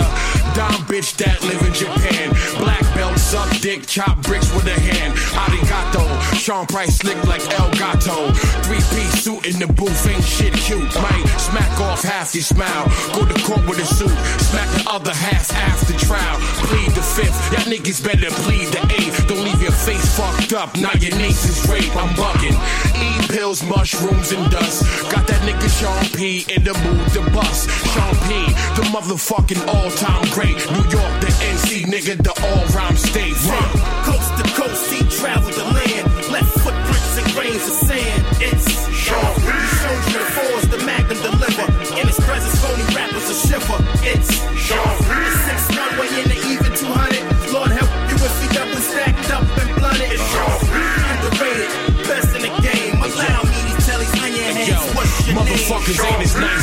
dumb 0.54 0.84
bitch 0.88 1.16
that 1.16 1.40
live 1.42 1.62
in 1.62 1.72
Japan. 1.72 2.30
Black 2.58 2.82
belt, 2.94 3.18
suck 3.18 3.48
dick, 3.60 3.86
chop 3.86 4.20
bricks 4.22 4.52
with 4.54 4.66
a 4.66 4.78
hand. 4.78 5.14
Arigato. 5.32 6.04
Sean 6.36 6.66
Price 6.66 6.98
slick 6.98 7.16
like 7.24 7.42
El 7.58 7.70
Gato. 7.72 8.32
Three 8.64 8.82
piece 8.92 9.24
suit 9.24 9.46
in 9.46 9.58
the 9.58 9.66
booth, 9.72 10.06
ain't 10.06 10.24
shit 10.24 10.52
cute. 10.54 10.82
Might 11.00 11.26
smack 11.38 11.80
off 11.80 12.02
half 12.02 12.34
your 12.34 12.42
smile. 12.42 12.84
Go 13.14 13.24
to 13.24 13.36
court 13.44 13.64
with 13.68 13.78
a 13.78 13.86
suit, 13.86 14.12
smack 14.50 14.68
the 14.76 14.84
other 14.90 15.14
half 15.14 15.52
after 15.52 15.94
trial. 16.04 16.36
Plead 16.68 16.90
the 16.92 17.02
fifth, 17.02 17.38
y'all 17.52 17.66
niggas 17.72 18.02
better 18.04 18.30
plead 18.44 18.68
the 18.72 18.82
eighth. 19.00 19.26
Don't 19.28 19.44
leave 19.44 19.62
your 19.62 19.72
face 19.72 20.16
fucked 20.16 20.52
up, 20.52 20.74
now 20.76 20.92
your 20.98 21.16
nace 21.16 21.44
is 21.48 21.58
rape. 21.70 21.94
I'm 21.96 22.12
bugging. 22.14 22.56
Eat 22.98 23.30
pills, 23.30 23.62
mushrooms, 23.62 24.32
and 24.32 24.50
dust. 24.50 24.84
Got 25.10 25.26
that 25.28 25.40
nigga 25.46 25.68
Sean 25.70 26.04
P 26.16 26.44
in 26.52 26.64
the 26.64 26.74
mood 26.84 27.06
to 27.14 27.22
bust. 27.30 27.70
Sean 27.94 28.14
P, 28.26 28.34
the 28.76 28.84
motherfucking 28.90 29.62
all 29.68 29.90
time 29.92 30.24
great. 30.34 30.41
New 30.48 30.84
York, 30.90 31.12
the 31.22 31.30
NC 31.54 31.86
nigga, 31.86 32.18
the 32.18 32.34
all 32.42 32.64
rhyme 32.74 32.96
state. 32.96 33.36
From 33.36 33.70
coast 34.02 34.30
to 34.38 34.44
coast, 34.58 34.90
he 34.90 35.00
traveled 35.06 35.54
the 35.54 35.64
land. 35.64 36.04
Left 36.34 36.50
footprints 36.58 37.14
and 37.18 37.26
grains 37.34 37.62
of 37.70 37.76
sand. 37.86 38.22
It's 38.42 38.66
Sean 38.90 39.34
showed 39.78 40.02
you 40.10 40.18
the 40.18 40.30
force, 40.34 40.66
the 40.74 40.80
magnum 40.84 41.18
deliver. 41.22 41.66
In 41.94 42.06
his 42.10 42.18
presence, 42.26 42.58
phony 42.58 42.82
rappers 42.90 43.28
a 43.30 43.36
shiver. 43.46 43.78
It's 44.02 44.30
Sean. 44.58 44.94
The 45.06 45.30
six 45.46 45.60
one 45.78 45.94
way 45.98 46.10
in 46.10 46.26
the 46.26 46.38
even 46.50 46.72
200. 46.74 47.54
Lord 47.54 47.70
help 47.70 47.90
you 48.10 48.16
if 48.18 48.34
he 48.42 48.48
double 48.50 48.82
stacked 48.82 49.30
up 49.30 49.46
and 49.46 49.70
blooded. 49.78 50.10
It's 50.10 50.26
Sean 50.26 50.58
P. 50.58 50.74
Underrated, 51.12 51.70
best 52.10 52.30
in 52.34 52.42
the 52.42 52.52
game. 52.66 52.98
Allow 52.98 53.46
me 53.46 53.58
to 53.70 53.74
tell 53.86 53.98
these 54.02 54.16
onion 54.18 54.58
heads 54.58 54.90
what's 54.94 55.26
your 55.26 55.36
motherfuckers 55.38 55.98
name. 56.02 56.14
ain't 56.18 56.22
as 56.26 56.34
nice. 56.34 56.61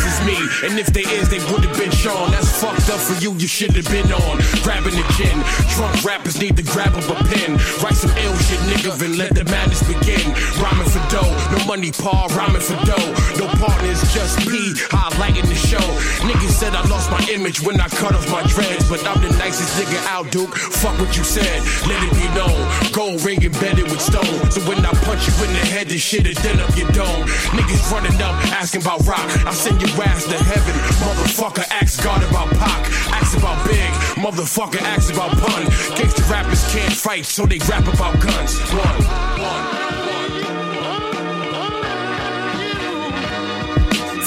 And 0.63 0.77
if 0.77 0.91
they 0.91 1.07
is, 1.07 1.29
they 1.29 1.39
would 1.51 1.63
have 1.63 1.77
been 1.77 1.91
Sean. 1.91 2.31
That's 2.31 2.51
fucked 2.59 2.89
up 2.89 2.99
for 2.99 3.15
you, 3.23 3.31
you 3.39 3.47
should 3.47 3.71
have 3.79 3.87
been 3.87 4.11
on. 4.11 4.43
Grabbing 4.59 4.95
the 4.95 5.05
gin. 5.15 5.39
Drunk 5.75 6.03
rappers 6.03 6.39
need 6.39 6.57
to 6.57 6.63
grab 6.63 6.93
up 6.95 7.07
a 7.07 7.15
pen. 7.31 7.55
Write 7.79 7.95
some 7.95 8.11
ill 8.19 8.35
shit, 8.43 8.59
nigga, 8.67 8.91
and 8.99 9.17
let 9.17 9.33
the 9.35 9.45
madness 9.45 9.79
begin. 9.87 10.19
Rhyming 10.59 10.89
for 10.91 10.99
dough, 11.07 11.31
no 11.55 11.63
money, 11.65 11.91
Paul, 11.91 12.27
rhyming 12.35 12.61
for 12.61 12.75
dough. 12.83 13.07
No 13.39 13.47
partners, 13.55 14.03
just 14.11 14.43
me, 14.51 14.75
highlighting 14.91 15.47
the 15.47 15.55
show. 15.55 15.85
Niggas 16.27 16.59
said 16.59 16.75
I 16.75 16.83
lost 16.89 17.09
my 17.09 17.23
image 17.31 17.61
when 17.61 17.79
I 17.79 17.87
cut 17.87 18.13
off 18.13 18.27
my 18.29 18.43
dreads. 18.43 18.89
But 18.89 19.07
I'm 19.07 19.21
the 19.23 19.31
nicest 19.39 19.79
nigga 19.79 19.99
out, 20.11 20.29
Duke. 20.31 20.53
Fuck 20.55 20.99
what 20.99 21.15
you 21.15 21.23
said, 21.23 21.63
let 21.87 22.03
it 22.03 22.13
be 22.19 22.27
known. 22.35 22.59
Gold 22.91 23.23
ring 23.23 23.41
embedded 23.43 23.87
with 23.87 24.01
stone. 24.01 24.51
So 24.51 24.59
when 24.67 24.83
I 24.85 24.91
punch 25.07 25.23
you 25.23 25.33
in 25.47 25.53
the 25.55 25.65
head, 25.71 25.87
this 25.87 26.01
shit'll 26.01 26.35
then 26.43 26.59
up 26.59 26.75
your 26.75 26.91
dome. 26.91 27.23
Niggas 27.55 27.91
running 27.91 28.19
up, 28.21 28.35
asking 28.51 28.81
about 28.81 29.07
rock. 29.07 29.23
I 29.47 29.53
send 29.53 29.79
your 29.81 29.89
ass 30.03 30.25
to 30.25 30.48
heaven. 30.49 30.75
Motherfucker, 31.05 31.65
ask 31.69 32.03
God 32.03 32.23
about 32.23 32.49
Pac. 32.57 32.81
Ask 33.13 33.37
about 33.37 33.63
Big. 33.67 33.89
Motherfucker, 34.17 34.81
ask 34.81 35.13
about 35.13 35.31
Pun. 35.37 35.63
Gangsta 35.95 36.29
rappers 36.29 36.63
can't 36.73 36.93
fight, 36.93 37.25
so 37.25 37.45
they 37.45 37.59
rap 37.69 37.85
about 37.87 38.19
guns. 38.19 38.57
One, 38.73 38.99
one. 39.45 39.65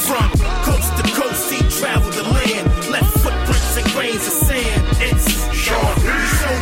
From 0.07 0.31
coast 0.63 0.91
to 0.99 1.05
coast, 1.19 1.51
he 1.51 1.59
traveled 1.81 2.15
the 2.15 2.23
land. 2.23 2.67
Left 2.91 3.13
footprints 3.19 3.77
and 3.77 3.87
grains 3.93 4.27
of 4.31 4.35
sand. 4.47 4.83
It's 5.03 5.27
Sean. 5.53 5.97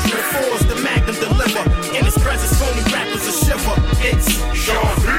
You 0.08 0.16
the 0.16 0.24
force, 0.32 0.64
the 0.72 0.78
magnum 0.82 1.16
deliver. 1.20 1.64
In 1.96 2.04
his 2.04 2.16
presence, 2.18 2.56
phony 2.58 2.82
rappers 2.92 3.26
a 3.28 3.32
shiver. 3.44 3.76
It's 4.08 4.28
Sean. 4.56 5.09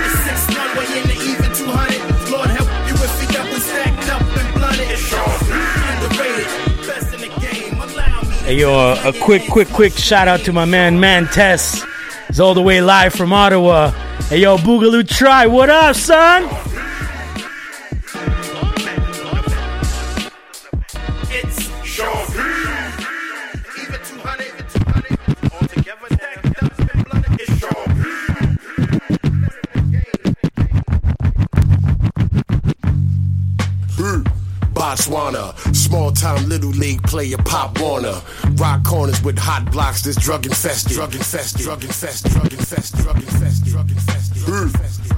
Hey 8.51 8.59
yo, 8.59 8.73
a, 8.73 9.07
a 9.07 9.13
quick, 9.13 9.47
quick, 9.47 9.69
quick 9.69 9.93
shout 9.93 10.27
out 10.27 10.41
to 10.41 10.51
my 10.51 10.65
man 10.65 10.99
Man 10.99 11.25
Tess. 11.25 11.85
He's 12.27 12.41
all 12.41 12.53
the 12.53 12.61
way 12.61 12.81
live 12.81 13.13
from 13.13 13.31
Ottawa. 13.31 13.91
Hey 14.27 14.41
yo, 14.41 14.57
Boogaloo 14.57 15.07
Try, 15.07 15.47
what 15.47 15.69
up, 15.69 15.95
son? 15.95 16.49
Botswana, 35.01 35.75
small 35.75 36.11
time 36.11 36.47
little 36.47 36.69
league 36.69 37.01
player 37.01 37.37
Pop 37.37 37.79
Warner. 37.79 38.21
Rock 38.51 38.83
corners 38.83 39.23
with 39.23 39.37
hot 39.37 39.71
blocks 39.71 40.03
that's 40.03 40.15
drug 40.17 40.45
infested. 40.45 40.91
Drug 40.93 41.15
infested. 41.15 41.63
Drug 41.63 41.83
infested. 41.83 42.31
Drug 42.31 42.53
infested. 42.53 42.99
Drug 43.01 43.15
infested. 43.17 43.67
Drug 43.69 43.89
infested. 43.89 44.37
Mm. 44.43 44.69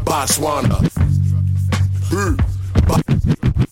Botswana. 0.05 0.79
Mm. 2.11 3.62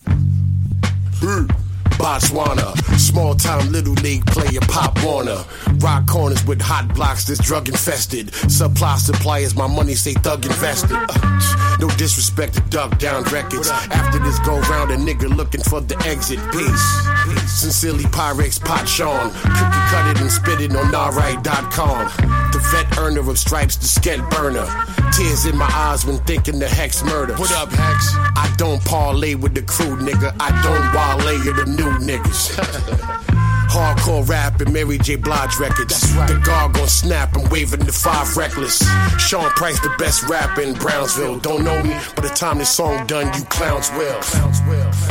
Bo-. 2.02 2.12
Botswana. 2.12 2.76
Small 2.98 3.34
time 3.34 3.70
little 3.72 3.94
league 3.94 4.26
player 4.26 4.60
Pop 4.62 5.02
Warner. 5.02 5.44
Rock 5.76 6.06
corners 6.06 6.44
with 6.44 6.60
hot 6.60 6.92
blocks 6.94 7.24
that's 7.24 7.40
drug 7.40 7.68
infested. 7.68 8.34
Supply 8.50 8.96
suppliers, 8.96 9.54
my 9.54 9.66
money 9.66 9.94
say 9.94 10.12
thug 10.14 10.44
invested. 10.44 10.92
Uh, 10.92 11.76
no 11.80 11.88
disrespect 11.96 12.54
to 12.54 12.60
Duck 12.62 12.98
Down 12.98 13.22
Records. 13.24 13.70
After 13.70 14.18
this 14.18 14.38
go 14.40 14.60
round, 14.62 14.90
a 14.90 14.96
nigga 14.96 15.34
looking 15.34 15.62
for 15.62 15.80
the 15.80 15.96
exit. 16.06 16.38
Peace. 16.52 17.60
Sincerely, 17.60 18.04
Pyrex 18.04 18.62
Pot 18.62 18.88
Sean. 18.88 19.30
Cookie 19.30 19.84
cut 19.90 20.10
it 20.10 20.20
and 20.20 20.30
spit 20.30 20.60
it 20.60 20.76
on 20.76 20.94
alright.com. 20.94 22.06
The 22.52 22.68
vet 22.72 22.98
earner 22.98 23.28
of 23.28 23.38
stripes, 23.38 23.76
the 23.76 23.86
skent 23.86 24.28
burner. 24.30 24.66
Tears 25.12 25.44
in 25.46 25.56
my 25.56 25.70
eyes 25.72 26.06
when 26.06 26.18
thinking 26.20 26.58
the 26.58 26.68
Hex 26.68 27.02
Murda. 27.02 27.38
What 27.38 27.52
up, 27.52 27.70
Hex? 27.70 28.14
I 28.36 28.52
don't 28.56 28.82
parlay 28.84 29.34
with 29.34 29.54
the 29.54 29.62
crew, 29.62 29.96
nigga. 29.96 30.34
I 30.40 30.50
don't 30.62 30.92
wale 30.94 31.44
with 31.44 31.56
the 31.56 31.70
new 31.70 31.90
niggas. 32.04 32.56
Hardcore 33.72 34.28
rap 34.28 34.60
and 34.60 34.72
Mary 34.72 34.98
J. 34.98 35.16
Blige 35.16 35.58
records. 35.58 36.00
The 36.14 36.40
guard 36.44 36.74
gon' 36.74 36.88
snap, 36.88 37.36
I'm 37.36 37.48
waving 37.48 37.80
the 37.80 37.92
five 37.92 38.36
reckless. 38.36 38.82
Sean 39.18 39.48
Price, 39.50 39.80
the 39.80 39.94
best 39.98 40.28
rapper 40.28 40.60
in 40.60 40.74
Brownsville. 40.74 41.38
Don't 41.38 41.64
know 41.64 41.82
me, 41.82 41.94
by 42.16 42.22
the 42.22 42.32
time 42.34 42.58
this 42.58 42.70
song 42.70 43.06
done, 43.06 43.26
you 43.38 43.44
clowns 43.46 43.90
will. 43.92 44.20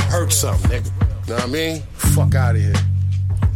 Hurt 0.10 0.32
something, 0.32 0.70
nigga. 0.70 1.28
Know 1.28 1.36
what 1.36 1.44
I 1.44 1.48
mean? 1.48 1.82
Fuck 1.94 2.36
out 2.36 2.56
of 2.56 2.62
here. 2.62 2.74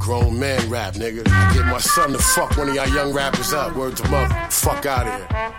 Grown 0.05 0.37
man 0.37 0.69
rap, 0.69 0.93
nigga. 0.93 1.27
I 1.27 1.51
get 1.55 1.65
my 1.65 1.79
son 1.79 2.11
to 2.11 2.19
fuck 2.19 2.55
one 2.57 2.69
of 2.69 2.75
y'all 2.75 2.87
young 2.89 3.11
rappers 3.11 3.53
up. 3.53 3.75
Word 3.75 3.97
to 3.97 4.07
mother. 4.07 4.35
Fuck 4.51 4.85
out 4.85 5.07
of 5.07 5.15
here. 5.15 5.53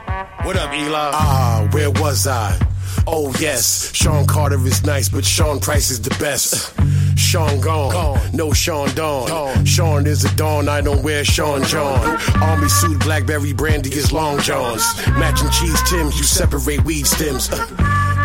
What 0.46 0.56
up, 0.56 0.72
Eli? 0.72 1.10
Ah, 1.12 1.68
where 1.72 1.90
was 1.90 2.28
I? 2.28 2.56
Oh 3.08 3.34
yes, 3.40 3.92
Sean 3.92 4.24
Carter 4.24 4.64
is 4.64 4.84
nice, 4.84 5.08
but 5.08 5.24
Sean 5.24 5.58
Price 5.58 5.90
is 5.90 6.00
the 6.00 6.10
best. 6.20 6.72
Sean 7.18 7.60
gone, 7.60 8.20
no 8.32 8.52
Sean 8.52 8.88
Dawn. 8.94 9.64
Sean 9.64 10.06
is 10.06 10.24
a 10.24 10.32
dawn, 10.36 10.68
I 10.68 10.80
don't 10.80 11.02
wear 11.02 11.24
Sean 11.24 11.64
John. 11.64 12.16
Army 12.40 12.68
suit, 12.68 13.00
Blackberry 13.00 13.52
brandy 13.52 13.90
is 13.90 14.12
long 14.12 14.38
johns. 14.38 14.84
Matching 15.18 15.50
cheese 15.50 15.82
Tims, 15.90 16.16
you 16.18 16.22
separate 16.22 16.84
weed 16.84 17.08
stems. 17.08 17.50
Uh, 17.50 17.66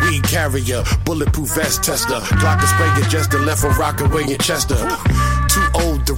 weed 0.04 0.22
carrier, 0.22 0.84
bulletproof 1.04 1.56
vest 1.56 1.84
tester. 1.84 2.20
Glock 2.38 2.62
display 2.62 3.10
just 3.10 3.32
the 3.32 3.40
left 3.40 3.64
of 3.64 3.76
Rockaway 3.80 4.32
in 4.32 4.38
Chester. 4.38 4.78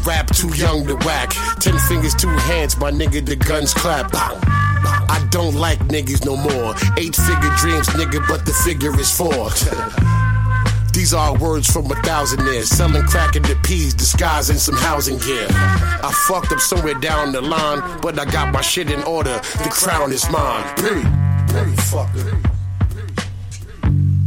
Rap, 0.05 0.27
too 0.35 0.49
young 0.55 0.85
to 0.87 0.95
whack. 1.05 1.31
Ten 1.59 1.77
fingers, 1.87 2.13
two 2.13 2.27
hands, 2.27 2.77
my 2.77 2.91
nigga, 2.91 3.25
the 3.25 3.35
guns 3.35 3.73
clap. 3.73 4.11
I 4.13 5.25
don't 5.29 5.55
like 5.55 5.79
niggas 5.87 6.25
no 6.25 6.35
more. 6.35 6.75
Eight 6.97 7.15
figure 7.15 7.53
dreams, 7.57 7.87
nigga, 7.89 8.25
but 8.27 8.45
the 8.45 8.53
figure 8.65 8.97
is 8.99 9.15
four. 9.15 9.49
These 10.93 11.13
are 11.13 11.35
words 11.37 11.71
from 11.71 11.89
a 11.91 11.95
thousand 12.03 12.45
years. 12.45 12.69
Selling 12.69 13.03
crack 13.03 13.33
the 13.33 13.59
peas, 13.63 13.93
disguising 13.93 14.57
some 14.57 14.75
housing 14.75 15.17
gear. 15.17 15.47
I 15.49 16.13
fucked 16.27 16.51
up 16.51 16.59
somewhere 16.59 16.93
down 16.95 17.31
the 17.31 17.41
line, 17.41 17.81
but 18.01 18.19
I 18.19 18.25
got 18.25 18.53
my 18.53 18.61
shit 18.61 18.91
in 18.91 19.01
order. 19.03 19.39
The 19.63 19.69
crown 19.71 20.11
is 20.11 20.29
mine. 20.29 20.65
It. 20.77 21.23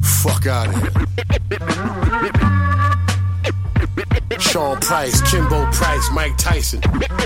Fuck 0.05 0.47
out 0.47 0.69
of 0.69 0.75
here. 0.81 1.07
Sean 4.39 4.79
Price, 4.81 5.21
Kimbo 5.31 5.71
Price, 5.73 6.11
Mike 6.13 6.37
Tyson. 6.37 6.81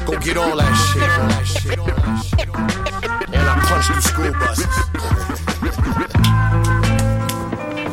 Go 0.07 0.17
get 0.19 0.37
all 0.37 0.57
that 0.57 0.75
shit. 0.91 1.03
All 1.19 1.29
that 1.29 1.47
shit, 1.47 1.79
all 1.79 1.87
that 1.87 2.25
shit. 2.25 2.49
And 3.35 3.49
I 3.49 3.59
punched 3.67 3.91
through 3.91 4.03
school 4.03 4.33
buses. 4.33 4.67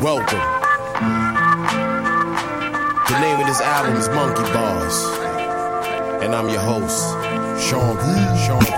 Welcome. 0.02 0.42
The 3.08 3.20
name 3.20 3.40
of 3.40 3.48
this 3.48 3.62
album 3.62 3.96
is 3.96 4.10
Monkey 4.10 4.44
Bars. 4.54 5.06
And 6.24 6.36
I'm 6.36 6.50
your 6.50 6.62
host, 6.62 7.16
Sean 7.68 7.98
P. 7.98 8.04
Sean 8.46 8.62
P. 8.62 8.72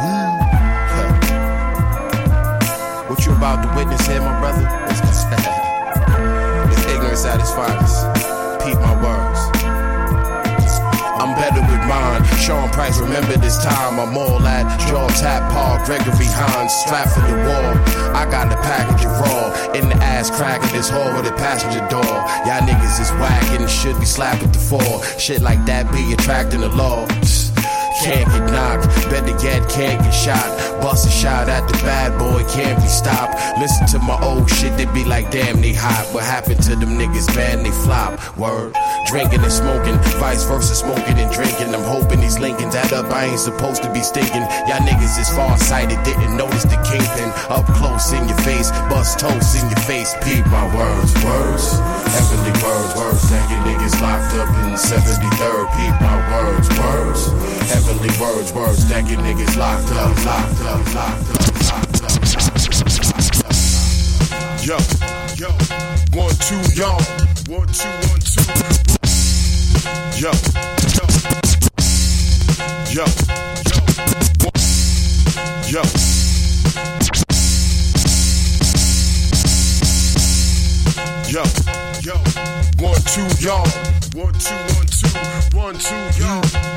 What 3.10 3.26
you 3.26 3.32
about 3.34 3.64
to 3.64 3.70
witness 3.76 4.06
here, 4.06 4.22
my 4.22 4.40
brother? 4.40 4.68
It's 6.72 6.86
ignorance 6.86 7.26
at 7.26 7.40
its 7.40 7.52
finest. 7.54 8.06
Peep 8.64 8.76
my 8.76 8.94
words. 9.04 9.29
Mine. 11.90 12.24
Sean 12.38 12.70
Price, 12.70 13.00
remember 13.00 13.36
this 13.38 13.58
time. 13.64 14.00
I'm 14.00 14.16
all 14.16 14.40
at 14.46 14.80
Jaw 14.88 15.08
Tap 15.10 15.52
Paul 15.52 15.84
Gregory 15.86 16.30
Hines, 16.30 16.72
strapped 16.86 17.12
for 17.18 17.22
the 17.22 17.34
wall. 17.50 17.74
I 18.16 18.30
got 18.30 18.50
the 18.50 18.58
package 18.62 19.06
raw 19.06 19.74
in 19.74 19.90
the 19.90 19.96
ass 19.96 20.30
crack 20.30 20.64
of 20.64 20.72
this 20.72 20.88
hole 20.88 21.12
with 21.16 21.26
a 21.26 21.36
passenger 21.36 21.82
door. 21.90 22.14
Y'all 22.46 22.62
niggas 22.62 23.02
is 23.02 23.10
whacking, 23.18 23.66
should 23.68 24.00
be 24.00 24.06
slapped 24.06 24.44
at 24.44 24.54
the 24.54 24.60
fall. 24.60 25.02
Shit 25.18 25.42
like 25.42 25.66
that 25.66 25.92
be 25.92 26.14
attracting 26.14 26.62
the 26.62 26.70
law. 26.70 27.08
Can't 28.04 28.30
get 28.30 28.46
knocked, 28.54 28.86
better 29.10 29.36
yet, 29.44 29.68
can't 29.68 30.00
get 30.02 30.12
shot. 30.12 30.69
Bust 30.82 31.08
a 31.08 31.12
shot 31.12 31.50
at 31.50 31.68
the 31.68 31.74
bad 31.84 32.18
boy, 32.18 32.44
can't 32.50 32.82
be 32.82 32.88
stopped. 32.88 33.36
Listen 33.60 33.86
to 33.88 34.00
my 34.00 34.18
old 34.24 34.50
shit, 34.50 34.76
they 34.78 34.86
be 34.86 35.04
like, 35.04 35.30
damn, 35.32 35.62
they 35.62 35.74
hot. 35.74 36.08
What 36.14 36.24
happened 36.24 36.64
to 36.64 36.76
them 36.76 36.98
niggas, 36.98 37.36
man, 37.36 37.64
they 37.64 37.72
flop. 37.72 38.16
Word, 38.38 38.76
drinking 39.08 39.42
and 39.42 39.52
smoking, 39.52 39.98
vice 40.20 40.44
versa, 40.46 40.76
smoking 40.76 41.18
and 41.20 41.32
drinking. 41.32 41.76
I'm 41.76 41.84
hoping 41.84 42.22
these 42.22 42.40
Lincolns 42.40 42.76
add 42.76 42.94
up, 42.94 43.12
I 43.12 43.26
ain't 43.26 43.40
supposed 43.40 43.84
to 43.84 43.92
be 43.92 44.02
stinking. 44.02 44.46
Y'all 44.68 44.86
niggas 44.86 45.20
is 45.20 45.30
far 45.36 45.58
sighted, 45.58 46.02
didn't 46.04 46.38
notice 46.38 46.64
the 46.64 46.80
kingpin. 46.88 47.30
Up 47.50 47.66
close 47.76 48.14
in 48.14 48.28
your 48.28 48.38
face, 48.46 48.72
bust 48.88 49.20
toast 49.20 49.58
in 49.58 49.68
your 49.68 49.84
face. 49.90 50.14
Peep 50.24 50.46
my 50.48 50.64
words, 50.76 51.12
words. 51.26 51.66
Heavenly 52.14 52.54
words, 52.62 52.92
words. 52.96 53.24
That 53.30 53.46
you 53.50 53.58
niggas 53.66 53.98
locked 54.00 54.34
up 54.38 54.50
in 54.64 54.78
73rd. 54.78 55.66
Peep 55.76 55.96
my 56.00 56.18
words, 56.30 56.70
words. 56.78 57.22
Heavenly 57.74 58.14
words, 58.22 58.54
words. 58.54 58.88
That 58.90 59.10
you 59.10 59.18
niggas 59.18 59.58
locked 59.58 59.90
up, 59.98 60.14
locked 60.26 60.62
up, 60.62 60.69
Yo, 64.62 64.78
yo, 65.36 65.50
one, 66.14 66.36
two, 66.46 66.62
yo, 66.76 66.92
one, 67.50 67.68
two, 67.74 67.90
one, 68.06 68.22
two. 68.22 68.44
Yo, 70.20 70.32
yo, 70.94 71.06
yo, 72.94 73.04
yo, 75.66 75.82
yo. 75.82 75.84
Yo, 81.30 81.44
yo, 82.04 82.16
one, 82.78 83.02
two, 83.10 83.28
y'all. 83.44 83.66
One, 84.14 84.34
two, 84.38 84.54
one, 84.76 84.86
two, 84.86 85.10
one, 85.58 85.78
two, 85.80 85.96
y'all. 86.20 86.70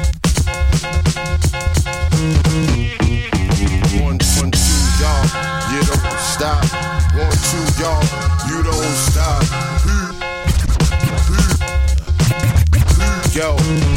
You 5.73 5.81
don't 5.83 6.19
stop. 6.19 6.65
One, 7.15 7.31
two, 7.49 7.65
y'all. 7.81 8.03
You 8.49 8.63
don't 8.63 8.97
stop. 8.97 9.43
Yo. 13.35 13.92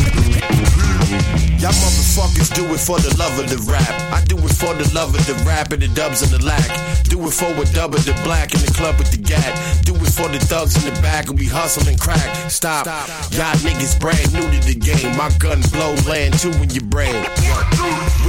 Y'all 1.66 1.74
motherfuckers 1.82 2.54
do 2.54 2.64
it 2.76 2.80
for 2.80 3.00
the 3.00 3.10
love 3.18 3.40
of 3.40 3.50
the 3.50 3.58
rap. 3.66 3.90
I 4.14 4.24
do 4.26 4.38
it 4.38 4.54
for 4.54 4.76
the 4.76 4.86
love 4.94 5.16
of 5.16 5.26
the 5.26 5.34
rap 5.50 5.72
and 5.72 5.82
the 5.82 5.88
dubs 5.88 6.22
and 6.22 6.30
the 6.30 6.46
lack. 6.46 6.62
Do 7.10 7.18
it 7.26 7.34
for 7.34 7.50
a 7.58 7.66
dub 7.74 7.96
of 7.96 8.06
the 8.06 8.14
black 8.24 8.54
in 8.54 8.62
the 8.62 8.72
club 8.72 9.00
with 9.00 9.10
the 9.10 9.18
gat. 9.18 9.50
Do 9.84 9.96
it 9.96 10.14
for 10.14 10.30
the 10.30 10.38
thugs 10.38 10.78
in 10.78 10.94
the 10.94 11.02
back 11.02 11.26
who 11.26 11.34
be 11.34 11.48
hustling 11.48 11.98
crack. 11.98 12.52
Stop. 12.52 12.86
Y'all 13.34 13.58
niggas 13.66 14.00
brand 14.00 14.32
new 14.32 14.46
to 14.46 14.60
the 14.62 14.78
game. 14.78 15.18
My 15.18 15.34
gun 15.42 15.58
blow 15.74 15.98
land 16.06 16.38
two 16.38 16.54
in 16.62 16.70
your 16.70 16.86
brain. 16.86 17.18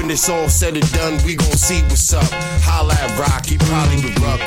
When 0.00 0.10
it's 0.10 0.30
all 0.30 0.48
said 0.48 0.72
and 0.72 0.92
done, 0.92 1.20
we 1.26 1.36
gon' 1.36 1.60
see 1.60 1.82
what's 1.92 2.14
up. 2.14 2.24
Holla 2.64 2.94
at 2.94 3.18
Rock, 3.20 3.44
he 3.44 3.58
probably 3.58 4.00
would 4.00 4.16
rub. 4.16 4.40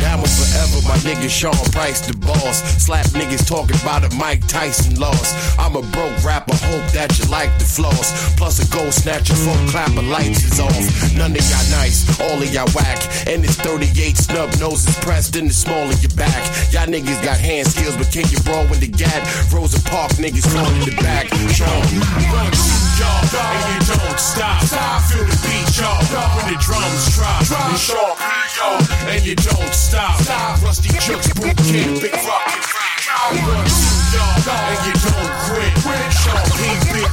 Down 0.00 0.20
with 0.20 0.32
forever, 0.32 0.80
my 0.88 0.96
nigga 1.04 1.28
Sean 1.28 1.54
Price, 1.72 2.00
the 2.00 2.16
boss. 2.16 2.64
Slap 2.82 3.06
niggas 3.12 3.46
talking 3.46 3.76
about 3.82 4.04
a 4.04 4.14
Mike 4.16 4.46
Tyson 4.48 4.98
loss. 4.98 5.56
I'm 5.58 5.76
a 5.76 5.82
broke 5.92 6.24
rapper, 6.24 6.56
hope 6.56 6.88
that 6.92 7.18
you 7.18 7.26
like 7.26 7.52
the 7.58 7.64
floss. 7.82 8.34
Plus 8.36 8.62
a 8.62 8.66
gold 8.70 8.94
snatcher, 8.94 9.34
full 9.34 9.58
clapper, 9.68 10.02
lights 10.02 10.44
is 10.44 10.60
off. 10.60 10.86
None 11.16 11.32
of 11.32 11.42
y'all 11.50 11.68
nice, 11.78 12.06
all 12.20 12.38
of 12.38 12.50
y'all 12.54 12.70
whack. 12.74 13.02
And 13.26 13.44
it's 13.44 13.56
38 13.56 14.16
snub 14.16 14.50
noses 14.60 14.96
pressed 15.00 15.36
in 15.36 15.48
the 15.48 15.54
small 15.54 15.90
of 15.90 15.98
your 16.02 16.14
back. 16.14 16.42
Y'all 16.72 16.86
niggas 16.86 17.22
got 17.24 17.38
hand 17.38 17.66
skills, 17.66 17.96
but 17.96 18.10
can't 18.12 18.30
you 18.30 18.38
brawl 18.40 18.66
with 18.68 18.80
the 18.80 18.88
gat? 18.88 19.22
Rosa 19.52 19.82
Park 19.90 20.12
niggas 20.22 20.46
crawling 20.50 20.76
in 20.82 20.90
the 20.90 20.96
back. 21.02 21.26
Sean, 21.50 21.66
and 21.66 23.64
you 23.74 23.80
don't 23.94 24.18
stop. 24.18 24.62
stop. 24.62 25.02
Feel 25.10 25.24
the 25.24 25.36
beat, 25.42 25.68
y'all, 25.78 25.98
when 26.36 26.46
the 26.52 26.58
drums 26.60 27.16
drop. 27.16 27.42
And 27.42 27.78
Sean, 27.78 28.14
y'all, 28.56 28.78
and 29.10 29.22
you 29.24 29.34
don't 29.34 29.74
stop. 29.74 30.20
stop. 30.20 30.58
Ruste 30.60 30.88
Juxx, 31.02 31.34
boot 31.34 31.56
camp, 31.56 32.00
big 32.00 32.14
rockin' 32.26 32.91
And 33.12 34.80
you 34.86 34.94
don't 35.04 35.32
quit. 35.46 35.72
Champagne, 36.12 36.82
big. 36.92 37.08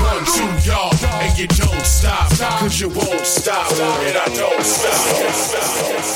One, 0.00 0.24
two, 0.24 0.50
y'all. 0.68 0.92
And 1.20 1.32
you 1.38 1.46
don't. 1.46 1.70
Cause 2.60 2.80
you 2.80 2.88
won't 2.88 3.26
stop. 3.26 3.72
And 3.72 4.16
I 4.16 4.24
don't 4.34 4.64
stop. 4.64 6.10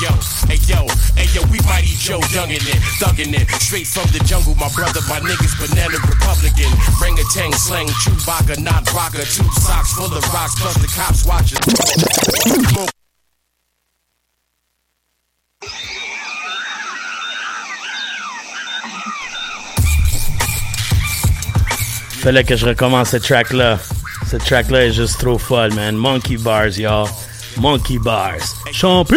yo, 0.00 0.23
Joe 2.04 2.20
Youngin' 2.36 2.60
it, 2.60 2.76
thuggin' 3.00 3.32
it. 3.32 3.48
Straight 3.62 3.86
from 3.86 4.04
the 4.12 4.22
jungle, 4.28 4.54
my 4.56 4.68
brother, 4.76 5.00
my 5.08 5.20
niggas, 5.20 5.56
banana 5.56 5.96
Republican. 6.04 6.68
Ring 7.00 7.16
a 7.18 7.24
tang, 7.32 7.50
slang, 7.54 7.86
Chewbacca, 8.04 8.62
not 8.62 8.84
rocker. 8.92 9.24
Two 9.24 9.48
socks 9.56 9.94
full 9.94 10.12
of 10.12 10.22
rocks, 10.34 10.54
plus 10.60 10.74
the 10.74 10.88
cops 10.92 11.24
watching. 11.24 11.56
Fallait 22.20 22.44
que 22.44 22.56
je 22.56 22.66
recommence 22.66 23.08
cette 23.08 23.22
track-là. 23.22 23.78
Cette 24.26 24.44
track-là 24.44 24.86
est 24.86 24.92
juste 24.92 25.20
trop 25.20 25.38
folle, 25.38 25.72
man. 25.72 25.96
Monkey 25.96 26.36
Bars, 26.36 26.76
y'all. 26.78 27.08
Monkey 27.56 27.96
Bars. 27.96 28.54
Sean 28.72 29.06
P! 29.06 29.16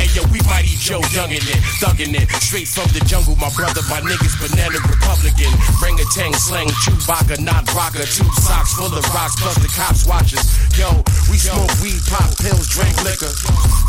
Hey 0.00 0.08
yo, 0.16 0.24
we 0.32 0.40
mighty 0.48 0.80
Joe 0.80 1.04
Youngin' 1.12 1.44
it, 1.44 1.60
thuggin' 1.76 2.16
it. 2.16 2.24
Straight 2.40 2.64
from 2.64 2.88
the 2.96 3.04
jungle, 3.04 3.36
my 3.36 3.52
brother, 3.52 3.84
my 3.92 4.00
niggas, 4.00 4.32
banana 4.40 4.80
Republican. 4.88 5.52
Ring 5.76 6.00
a 6.00 6.06
tang, 6.16 6.32
slang, 6.40 6.72
Chewbacca, 6.80 7.36
not 7.36 7.68
rocker. 7.76 8.08
Two 8.08 8.24
socks 8.40 8.72
full 8.72 8.88
of 8.88 9.04
rocks, 9.12 9.36
plus 9.36 9.60
the 9.60 9.68
cops 9.76 10.08
watch 10.08 10.32
us. 10.32 10.56
Yo, 10.80 10.88
we 11.28 11.36
smoke 11.36 11.68
weed, 11.84 12.00
pop 12.08 12.32
pills, 12.40 12.64
drink 12.72 12.96
liquor. 13.04 13.28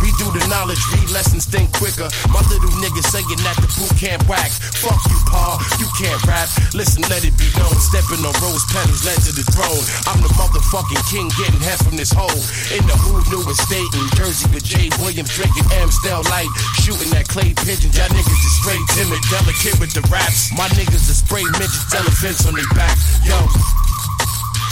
We 0.03 0.11
do 0.19 0.27
the 0.35 0.43
knowledge, 0.51 0.83
read 0.91 1.07
lessons, 1.15 1.47
think 1.47 1.71
quicker. 1.79 2.11
My 2.27 2.43
little 2.51 2.75
niggas 2.83 3.07
saying 3.07 3.31
that 3.47 3.55
the 3.63 3.71
boot 3.79 3.95
can't 3.95 4.19
whack. 4.27 4.51
Fuck 4.83 4.99
you, 5.07 5.19
Paul, 5.31 5.63
you 5.79 5.87
can't 5.95 6.19
rap. 6.27 6.51
Listen, 6.75 7.07
let 7.07 7.23
it 7.23 7.39
be 7.39 7.47
known. 7.55 7.71
Stepping 7.79 8.19
on 8.27 8.35
rose 8.43 8.67
petals 8.67 9.07
led 9.07 9.15
to 9.23 9.31
the 9.31 9.47
throne. 9.55 9.79
I'm 10.11 10.19
the 10.19 10.31
motherfucking 10.35 11.07
king, 11.07 11.31
getting 11.39 11.63
head 11.63 11.79
from 11.79 11.95
this 11.95 12.11
hole. 12.11 12.43
In 12.75 12.83
the 12.83 12.99
who 12.99 13.23
new 13.31 13.47
estate 13.47 13.91
in 13.95 14.11
Jersey 14.19 14.51
with 14.51 14.67
Jay 14.67 14.91
Williams 14.99 15.31
drinking 15.31 15.71
Amstel 16.01 16.23
Light, 16.31 16.49
shooting 16.81 17.09
that 17.11 17.27
clay 17.27 17.53
pigeons. 17.53 17.95
Y'all 17.95 18.09
niggas 18.09 18.25
is 18.25 18.53
straight 18.57 18.81
timid, 18.97 19.21
delicate 19.29 19.79
with 19.79 19.93
the 19.93 20.01
raps. 20.09 20.51
My 20.57 20.67
niggas 20.69 21.09
are 21.09 21.13
spray 21.13 21.43
midgets, 21.43 21.93
elephants 21.93 22.45
on 22.45 22.55
their 22.55 22.65
back. 22.73 22.97
Yo. 23.23 23.37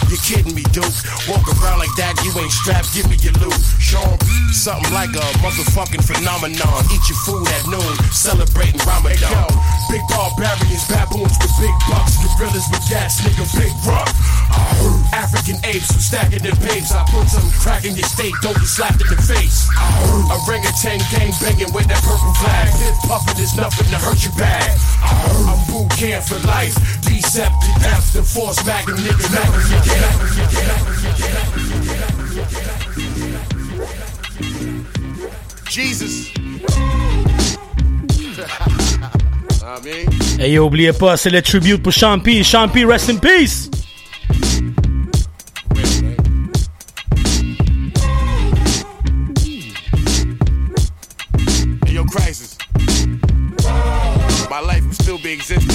You 0.09 0.17
kidding 0.25 0.55
me, 0.57 0.65
Duke? 0.73 0.89
Walk 1.29 1.45
around 1.53 1.77
like 1.77 1.93
that, 2.01 2.17
you 2.25 2.33
ain't 2.41 2.49
strapped, 2.49 2.89
give 2.97 3.05
me 3.13 3.17
your 3.21 3.33
loot. 3.37 3.53
Sean, 3.77 4.17
something 4.49 4.89
like 4.89 5.13
a 5.13 5.25
motherfucking 5.45 6.01
phenomenon. 6.01 6.81
Eat 6.89 7.05
your 7.05 7.19
food 7.29 7.45
at 7.45 7.63
noon, 7.69 7.93
celebrating 8.09 8.81
Ramadan. 8.89 9.29
Yo, 9.29 9.45
big 9.93 10.01
barbarians, 10.09 10.81
baboons 10.89 11.37
with 11.37 11.53
big 11.61 11.75
bucks, 11.85 12.17
gorillas 12.25 12.65
with 12.73 12.81
gas, 12.89 13.21
nigga, 13.21 13.45
big 13.53 13.69
rock. 13.85 14.09
African 15.13 15.61
apes 15.61 15.93
who 15.93 16.01
stacking 16.01 16.41
their 16.41 16.57
babes. 16.57 16.89
I 16.89 17.05
put 17.13 17.29
some 17.29 17.45
crack 17.61 17.85
in 17.85 17.93
your 17.93 18.09
state, 18.09 18.33
don't 18.41 18.57
get 18.57 18.65
slapped 18.65 19.01
in 19.05 19.13
the 19.13 19.21
face. 19.21 19.69
A 19.77 20.41
ring 20.49 20.65
of 20.65 20.73
Orangutan 20.73 20.99
gang 21.13 21.31
banging 21.37 21.69
with 21.69 21.85
that 21.85 22.01
purple 22.01 22.33
flag. 22.41 22.73
This 22.81 22.97
puffin' 23.05 23.37
is 23.37 23.53
nothing 23.53 23.85
to 23.93 23.99
hurt 24.01 24.17
your 24.25 24.33
bag. 24.33 24.73
I'm 25.05 25.59
boot 25.69 25.89
camp 25.93 26.25
for 26.25 26.41
life. 26.49 26.73
Deceptive, 27.05 27.77
the 28.13 28.23
force 28.23 28.57
magnum 28.65 28.97
nigga, 28.97 29.27
magnum, 29.29 29.61
you 29.69 29.98
Jesus. 35.69 36.31
Hey, 40.37 40.53
yo, 40.53 40.65
oubliez 40.65 40.93
pas, 40.93 41.15
c'est 41.15 41.29
le 41.29 41.41
tribute 41.41 41.81
pour 41.83 41.93
Sean 41.93 42.19
P. 42.19 42.43
Champi, 42.43 42.83
rest 42.83 43.09
in 43.09 43.17
peace! 43.17 43.69
Hey, 51.85 51.93
yo, 51.93 52.03
crisis. 52.05 52.57
My 54.49 54.59
life 54.59 54.83
will 54.85 54.93
still 54.93 55.17
be 55.19 55.31
existing 55.31 55.68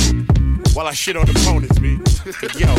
while 0.74 0.86
I 0.88 0.92
shit 0.92 1.16
on 1.16 1.28
opponents, 1.30 1.80
me. 1.80 1.92
yo, 2.58 2.72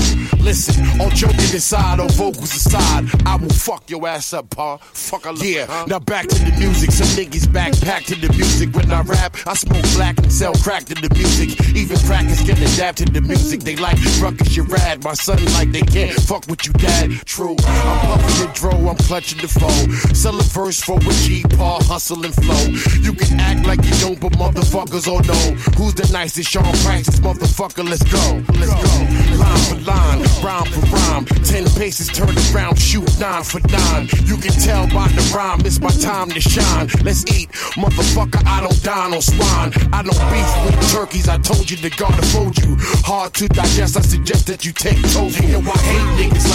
listen, 0.43 0.99
all 0.99 1.09
joking 1.09 1.55
aside, 1.55 1.99
all 1.99 2.09
vocals 2.09 2.53
aside, 2.53 3.05
I 3.26 3.38
will 3.38 3.49
fuck 3.49 3.89
your 3.89 4.05
ass 4.07 4.34
up, 4.34 4.49
pa. 4.49 4.77
Fuck 4.77 5.26
a 5.26 5.34
Yeah, 5.34 5.85
now 5.88 5.99
back 5.99 6.27
to 6.27 6.35
the 6.35 6.51
music. 6.59 6.91
Some 6.91 7.07
niggas 7.15 7.47
backpack 7.47 8.05
to 8.07 8.15
the 8.15 8.31
music. 8.34 8.76
When 8.76 8.91
I 8.91 9.01
rap, 9.01 9.38
I 9.47 9.53
smoke 9.53 9.85
black 9.95 10.17
and 10.17 10.31
sell 10.31 10.53
crack 10.55 10.85
to 10.85 10.95
the 10.95 11.13
music. 11.13 11.49
Even 11.76 11.97
crackers 11.99 12.41
can 12.41 12.57
adapt 12.61 12.97
to 12.99 13.05
the 13.05 13.22
music. 13.22 13.61
They 13.61 13.76
like 13.77 13.97
ruckus, 14.19 14.55
you 14.55 14.63
rad. 14.63 15.03
My 15.03 15.13
son 15.13 15.43
like 15.53 15.72
they 15.72 15.81
can't 15.81 16.13
fuck 16.22 16.47
with 16.47 16.65
you, 16.65 16.73
dad. 16.73 17.11
True, 17.26 17.55
I'm 17.65 18.19
puffing 18.19 18.47
the 18.47 18.51
dro, 18.53 18.72
I'm 18.89 18.97
clutching 18.97 19.39
the 19.39 19.47
phone. 19.47 20.15
Sell 20.15 20.38
a 20.38 20.43
verse 20.43 20.81
for 20.81 20.99
a 20.99 21.13
G, 21.23 21.43
paw, 21.55 21.80
hustle 21.84 22.26
and 22.26 22.34
flow. 22.34 22.63
You 22.99 23.13
can 23.13 23.39
act 23.39 23.65
like 23.65 23.84
you 23.85 23.93
don't, 24.01 24.19
but 24.19 24.34
motherfuckers 24.34 25.07
all 25.07 25.22
know 25.22 25.45
who's 25.77 25.93
the 25.93 26.09
nicest. 26.11 26.49
Sean 26.49 26.63
Price, 26.84 27.05
this 27.05 27.19
motherfucker. 27.19 27.85
Let's 27.86 28.02
go, 28.03 28.41
let's 28.57 28.74
go. 28.74 28.95
Line 29.38 29.57
for 29.70 29.80
line, 29.86 30.20
rhyme 30.44 30.66
for 30.66 30.82
rhyme. 30.90 31.26
Ten 31.44 31.66
paces, 31.78 32.07
turn 32.07 32.34
around, 32.49 32.80
shoot 32.80 33.07
nine 33.20 33.44
for 33.44 33.60
nine. 33.70 34.10
You 34.26 34.38
can 34.38 34.52
tell 34.53 34.88
by 34.88 35.07
the 35.10 35.22
rhyme, 35.36 35.62
it's 35.62 35.80
my 35.80 35.90
time 35.90 36.30
to 36.32 36.41
shine. 36.41 36.88
Let's 37.03 37.24
eat, 37.32 37.52
motherfucker. 37.78 38.41
I 38.48 38.62
don't 38.62 38.82
dine 38.82 39.14
on 39.14 39.22
swine. 39.22 39.72
I 39.94 40.02
don't 40.02 40.18
beef 40.34 40.49
with 40.66 40.91
turkeys. 40.91 41.30
I 41.30 41.38
told 41.38 41.70
you 41.70 41.78
the 41.78 41.91
God 41.91 42.16
to 42.16 42.26
fold 42.34 42.57
you. 42.57 42.76
Hard 43.06 43.34
to 43.36 43.48
digest. 43.49 43.98
I 43.98 44.02
suggest 44.02 44.48
that 44.48 44.66
you 44.66 44.72
take 44.72 45.02
tofu. 45.14 45.45
Yo, 45.45 45.60
I 45.60 45.78
hate 45.78 46.32
niggas 46.32 46.55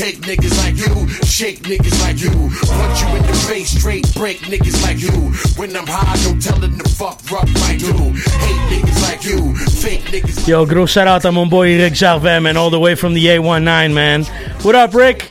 take 0.00 0.20
niggas 0.20 0.56
like 0.64 0.76
you, 0.78 1.08
shake 1.26 1.60
niggas 1.60 2.00
like 2.00 2.18
you, 2.22 2.30
punch 2.30 3.02
you 3.02 3.08
in 3.16 3.22
the 3.22 3.44
face, 3.46 3.68
straight 3.68 4.14
break 4.14 4.38
niggas 4.38 4.82
like 4.82 4.98
you. 4.98 5.12
When 5.60 5.76
I'm 5.76 5.86
high, 5.86 6.16
no 6.24 6.40
telling 6.40 6.78
the 6.78 6.88
fuck 6.88 7.20
rock 7.30 7.46
my 7.60 7.76
do. 7.76 7.92
Hate 7.92 8.62
niggas 8.72 9.02
like 9.02 9.24
you, 9.26 9.54
fake 9.54 10.00
niggas. 10.04 10.48
Yo, 10.48 10.64
gros 10.64 10.88
shout 10.88 11.06
out 11.06 11.20
to 11.22 11.32
mon 11.32 11.50
boy 11.50 11.76
Rick 11.76 11.92
Jarvet, 11.92 12.42
man, 12.42 12.56
all 12.56 12.70
the 12.70 12.80
way 12.80 12.94
from 12.94 13.12
the 13.12 13.26
A19, 13.26 13.92
man. 13.92 14.24
What 14.62 14.74
up, 14.74 14.94
Rick? 14.94 15.28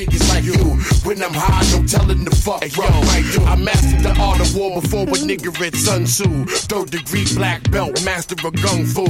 niggas 0.00 0.28
like 0.30 0.44
you. 0.44 0.69
When 1.10 1.24
I'm 1.24 1.34
high, 1.34 1.66
no 1.76 1.84
telling 1.88 2.22
the 2.24 2.30
fuck 2.30 2.62
hey, 2.62 2.70
yo, 2.70 3.44
I 3.44 3.56
mastered 3.56 3.98
the 3.98 4.16
art 4.22 4.38
of 4.38 4.54
war 4.54 4.80
before 4.80 5.02
a 5.02 5.18
nigga 5.26 5.50
read 5.58 5.74
Sun 5.74 6.04
Tzu. 6.04 6.44
Third 6.70 6.92
degree 6.92 7.26
black 7.34 7.68
belt, 7.72 8.04
master 8.04 8.36
of 8.46 8.54
gung 8.54 8.86
fu. 8.86 9.02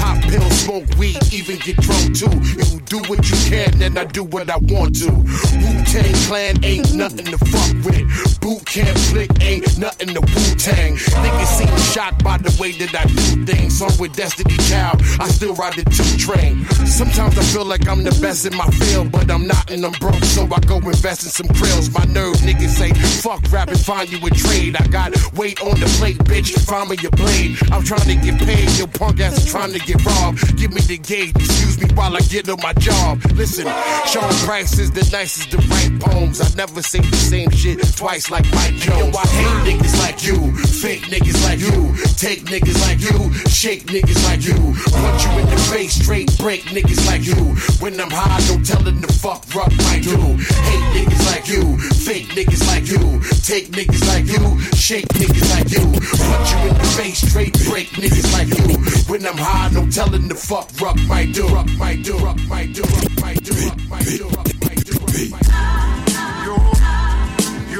Pop 0.00 0.20
pills, 0.24 0.52
smoke 0.66 0.82
weed, 0.98 1.16
even 1.32 1.58
get 1.58 1.76
drunk 1.76 2.18
too. 2.18 2.34
You 2.58 2.80
do 2.90 2.98
what 3.06 3.22
you 3.30 3.38
can, 3.46 3.78
then 3.78 3.96
I 3.96 4.02
do 4.02 4.24
what 4.24 4.50
I 4.50 4.56
want 4.66 4.98
to. 4.98 5.12
Wu 5.14 5.70
Tang 5.86 6.14
Clan 6.26 6.58
ain't 6.64 6.92
nothing 6.92 7.26
to 7.26 7.38
fuck 7.38 7.70
with. 7.86 8.40
Boot 8.40 8.66
Camp 8.66 8.98
Clik 9.14 9.30
ain't 9.40 9.78
nothing 9.78 10.08
to 10.08 10.20
Wu 10.20 10.44
Tang. 10.58 10.96
Niggas 10.96 11.54
seem 11.54 11.76
shocked 11.94 12.24
by 12.24 12.36
the 12.36 12.50
way 12.60 12.72
that 12.72 12.92
I 12.98 13.06
do 13.06 13.46
things. 13.46 13.78
So 13.78 13.86
with 14.00 14.16
Destiny 14.16 14.56
Child, 14.66 15.02
I 15.20 15.28
still 15.28 15.54
ride 15.54 15.74
the 15.74 15.84
two 15.84 16.18
train. 16.18 16.64
Sometimes 16.84 17.38
I 17.38 17.42
feel 17.44 17.64
like 17.64 17.86
I'm 17.86 18.02
the 18.02 18.16
best 18.20 18.44
in 18.44 18.56
my 18.56 18.66
field, 18.82 19.12
but 19.12 19.30
I'm 19.30 19.46
not 19.46 19.70
and 19.70 19.84
I'm 19.86 19.92
broke 19.92 20.24
so 20.24 20.42
I 20.52 20.58
go 20.66 20.78
invest 20.78 21.22
in 21.22 21.30
some 21.30 21.43
krills. 21.48 21.92
My 21.92 22.04
nerve 22.12 22.36
niggas 22.36 22.76
say, 22.76 22.92
fuck 23.20 23.40
rap 23.50 23.68
and 23.68 23.80
find 23.80 24.10
you 24.10 24.18
a 24.24 24.30
trade. 24.30 24.76
I 24.76 24.86
got 24.86 25.12
weight 25.34 25.60
on 25.62 25.80
the 25.80 25.86
plate, 25.98 26.18
bitch, 26.18 26.54
find 26.66 26.90
me 26.90 26.96
your 27.00 27.10
blade. 27.12 27.58
I'm 27.72 27.82
trying 27.82 28.06
to 28.06 28.16
get 28.16 28.38
paid, 28.38 28.70
your 28.78 28.88
punk 28.88 29.20
ass 29.20 29.38
is 29.38 29.46
trying 29.50 29.72
to 29.72 29.78
get 29.80 30.04
robbed. 30.04 30.56
Give 30.56 30.72
me 30.72 30.80
the 30.82 30.98
gate, 30.98 31.34
excuse 31.36 31.80
me 31.80 31.88
while 31.94 32.16
I 32.16 32.20
get 32.20 32.48
on 32.48 32.60
my 32.62 32.72
job. 32.74 33.20
Listen, 33.34 33.66
Sean 34.06 34.32
Price 34.46 34.78
is 34.78 34.90
the 34.92 35.08
nicest 35.10 35.50
to 35.50 35.58
write 35.68 35.98
poems. 36.00 36.40
I 36.40 36.48
never 36.56 36.82
say 36.82 37.00
the 37.00 37.16
same 37.16 37.50
shit 37.50 37.80
twice 37.96 38.30
like 38.30 38.46
Mike 38.52 38.74
Jones. 38.74 39.14
Yo, 39.14 39.18
I 39.18 39.26
hate 39.26 39.74
niggas 39.74 39.98
like 40.00 40.22
you, 40.24 40.38
fake 40.56 41.02
niggas 41.10 41.42
like 41.44 41.60
you, 41.60 41.94
take 42.16 42.44
niggas 42.44 42.80
like 42.86 43.00
you, 43.00 43.32
shake 43.48 43.86
niggas 43.86 44.22
like 44.28 44.44
you, 44.44 44.54
punch 44.92 45.24
you 45.24 45.32
in 45.40 45.46
the 45.50 45.60
face, 45.72 45.94
straight 45.94 46.30
break 46.38 46.62
niggas 46.64 47.06
like 47.06 47.26
you. 47.26 47.56
When 47.80 47.98
I'm 48.00 48.10
high, 48.10 48.40
don't 48.46 48.64
tell 48.64 48.84
telling 48.84 49.00
the 49.00 49.12
fuck 49.12 49.42
rock 49.54 49.72
my 49.88 49.98
do. 50.00 50.16
Hate 50.16 50.86
niggas 50.94 51.24
like 51.26 51.33
you, 51.48 51.76
fake 52.06 52.28
niggas 52.28 52.66
like 52.68 52.86
you, 52.86 53.20
take 53.42 53.68
niggas 53.72 54.06
like 54.08 54.26
you, 54.26 54.60
shake 54.74 55.08
niggas 55.08 55.50
like 55.50 55.70
you, 55.70 55.84
punch 55.90 56.50
you 56.52 56.58
in 56.68 56.74
the 56.78 56.84
face, 56.96 57.20
straight 57.28 57.52
break 57.68 57.88
niggas 57.98 58.32
like 58.32 58.48
you. 58.48 58.78
When 59.10 59.26
I'm 59.26 59.36
high, 59.36 59.70
no 59.72 59.88
telling 59.90 60.28
the 60.28 60.34
fuck. 60.34 60.70
Rock 60.80 60.96
my 61.06 61.26
do, 61.26 61.46
rock 61.48 61.68
my 61.76 61.96
do, 61.96 62.16
rock 62.18 62.38
my 62.48 62.66
do, 62.66 62.82
rock 62.82 63.10
my 63.20 63.34
do, 63.34 63.52
rock 63.66 63.80
my 63.88 64.02
do, 64.02 64.28
rock 64.28 64.48
my 64.60 64.74
do, 64.74 64.92
rock 64.94 65.30
my 65.30 65.40
do. 65.40 65.54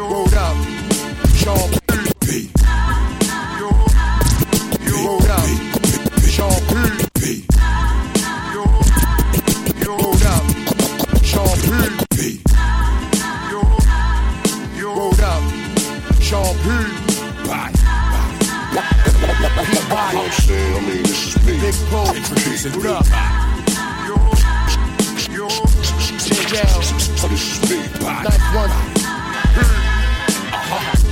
Rolled 0.01 0.35
up, 0.35 0.57
Sean 1.37 1.71
P. 2.21 2.51
Rolled 4.91 5.31
up, 5.31 5.64
I'm 19.47 20.31
saying, 20.33 20.77
I 20.77 20.81
mean, 20.81 21.03
this 21.03 21.37
is 21.37 21.45
me. 21.45 21.61
Big 21.61 21.75
Bo, 21.91 22.03
what 22.03 22.87
up? 22.87 23.05
JL, 26.25 27.29
This 27.29 27.43
is 27.53 27.71
me. 27.71 27.77
Knife 28.01 28.49
One. 28.55 28.73
Me. 31.01 31.04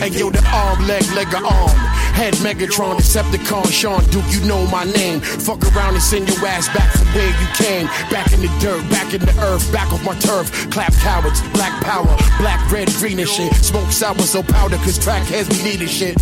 Hey 0.00 0.08
yo, 0.08 0.30
the 0.30 0.42
arm, 0.52 0.86
leg, 0.86 1.04
leg, 1.12 1.32
arm. 1.34 1.76
Head 2.14 2.34
Megatron, 2.42 2.96
Decepticon, 2.96 3.70
Sean 3.70 4.02
Duke, 4.10 4.24
you 4.30 4.40
know 4.46 4.66
my 4.66 4.84
name. 4.84 5.20
Fuck 5.20 5.62
around 5.74 5.94
and 5.94 6.02
send 6.02 6.28
your 6.28 6.44
ass 6.46 6.66
back 6.74 6.90
from 6.92 7.06
where 7.08 7.28
you 7.28 7.46
came. 7.54 7.86
Back 8.10 8.32
in 8.32 8.40
the 8.40 8.48
dirt, 8.60 8.82
back 8.90 9.14
in 9.14 9.20
the 9.20 9.34
earth, 9.40 9.72
back 9.72 9.92
off 9.92 10.04
my 10.04 10.14
turf. 10.18 10.50
Clap 10.70 10.92
cowards, 10.94 11.40
black 11.52 11.82
power, 11.84 12.16
black, 12.38 12.70
red, 12.72 12.88
green 12.98 13.20
and 13.20 13.28
shit. 13.28 13.54
Smoke 13.54 13.92
sour, 13.92 14.18
so 14.18 14.42
powder, 14.42 14.76
cause 14.78 14.98
crackheads 14.98 15.48
be 15.50 15.62
needing 15.62 15.88
shit. 15.88 16.16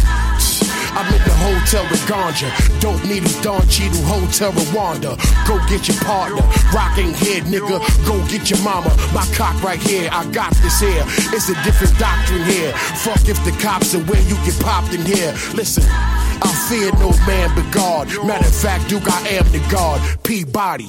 I'm 0.97 1.07
in 1.13 1.23
the 1.25 1.35
hotel 1.35 1.85
with 1.91 2.01
ganja. 2.07 2.49
Dope 2.81 3.03
needles, 3.05 3.41
Don 3.43 3.67
Cheadle, 3.69 4.03
Hotel 4.05 4.53
Rwanda. 4.53 5.17
Go 5.47 5.59
get 5.69 5.89
your 5.89 5.97
partner. 6.05 6.43
Rocking 6.73 7.13
head, 7.15 7.45
nigga. 7.45 7.79
Go 8.07 8.17
get 8.29 8.51
your 8.51 8.61
mama. 8.63 8.95
My 9.13 9.27
cock 9.35 9.61
right 9.63 9.81
here. 9.81 10.09
I 10.13 10.25
got 10.33 10.55
this 10.63 10.81
here. 10.81 11.05
It's 11.35 11.49
a 11.49 11.57
different 11.65 11.99
doctrine 11.99 12.45
here. 12.45 12.73
Fuck 13.05 13.29
if 13.29 13.43
the 13.45 13.53
cops 13.63 13.95
are 13.95 14.05
where 14.05 14.23
you 14.23 14.37
get 14.45 14.59
popped 14.61 14.95
in 14.95 15.05
here. 15.05 15.33
Listen. 15.55 15.85
I 16.41 16.55
fear 16.69 16.93
no 17.03 17.11
man 17.27 17.51
but 17.55 17.69
God. 17.73 18.07
Matter 18.25 18.47
of 18.47 18.55
fact, 18.55 18.89
Duke, 18.89 19.11
I 19.11 19.29
am 19.29 19.51
the 19.51 19.59
God. 19.71 20.01
Peabody. 20.23 20.87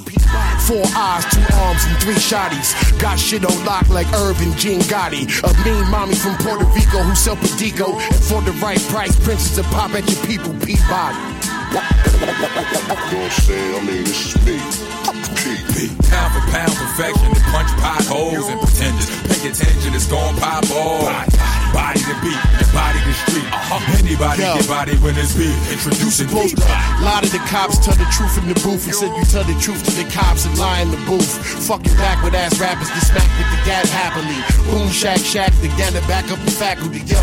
Four 0.67 0.85
eyes, 0.93 1.25
two 1.33 1.41
arms, 1.55 1.83
and 1.85 1.97
three 2.03 2.19
shotties. 2.21 2.75
Got 2.99 3.17
shit 3.17 3.43
on 3.45 3.65
lock 3.65 3.89
like 3.89 4.11
Irvin 4.13 4.53
Jean 4.57 4.81
Gotti. 4.81 5.25
A 5.41 5.51
mean 5.65 5.89
mommy 5.89 6.15
from 6.15 6.35
Puerto 6.37 6.65
Rico 6.65 7.01
who 7.01 7.15
sell 7.15 7.35
Pedico. 7.37 7.97
And 7.97 8.23
for 8.23 8.41
the 8.41 8.51
right 8.61 8.79
price, 8.93 9.17
princess 9.23 9.55
to 9.55 9.63
pop 9.73 9.88
your 9.97 10.25
people. 10.25 10.53
Peabody. 10.65 11.17
You 11.17 12.25
know 12.25 12.33
what 12.41 13.11
I'm 13.11 13.31
saying? 13.31 13.75
I 13.75 13.85
mean, 13.85 14.03
this 14.03 14.35
is 14.35 14.45
me. 14.45 14.57
Pound 16.09 16.33
for 16.33 16.51
pound 16.51 16.73
perfection 16.75 17.33
to 17.33 17.41
punch 17.49 17.69
potholes 17.81 18.47
and 18.49 18.59
pretenders. 18.61 19.09
Pay 19.23 19.49
attention, 19.49 19.93
it's 19.95 20.07
gon' 20.07 20.35
pop 20.37 20.69
off. 20.71 21.58
Body 21.79 22.03
to 22.03 22.15
beat, 22.19 22.43
and 22.59 22.69
body 22.75 22.99
to 23.07 23.13
street. 23.23 23.47
Uh-huh. 23.55 23.79
Anybody 24.03 24.43
Yo. 24.43 24.59
get 24.59 24.67
body 24.67 24.99
when 24.99 25.15
it's 25.15 25.31
beat. 25.31 25.55
Introducing 25.71 26.27
Supposed 26.27 26.59
A 26.59 27.07
lot 27.07 27.23
of 27.23 27.31
the 27.31 27.39
cops 27.47 27.79
tell 27.79 27.95
the 27.95 28.09
truth 28.11 28.35
in 28.35 28.51
the 28.51 28.57
booth 28.59 28.83
and 28.83 28.91
said 28.91 29.15
you 29.15 29.23
tell 29.23 29.47
the 29.47 29.55
truth 29.63 29.79
to 29.87 29.93
the 29.95 30.03
cops 30.11 30.43
and 30.43 30.51
lie 30.59 30.83
in 30.83 30.91
the 30.91 30.99
booth. 31.07 31.31
Fucking 31.71 31.95
backward 31.95 32.35
ass 32.35 32.59
rappers 32.59 32.91
get 32.91 33.07
smacked 33.07 33.31
with 33.39 33.47
the 33.55 33.59
gat 33.63 33.87
happily. 33.95 34.35
Boom, 34.67 34.91
shack, 34.91 35.23
shack, 35.23 35.55
together 35.63 36.03
back 36.11 36.27
up 36.27 36.41
the 36.43 36.51
faculty. 36.51 36.99
Yo, 37.07 37.15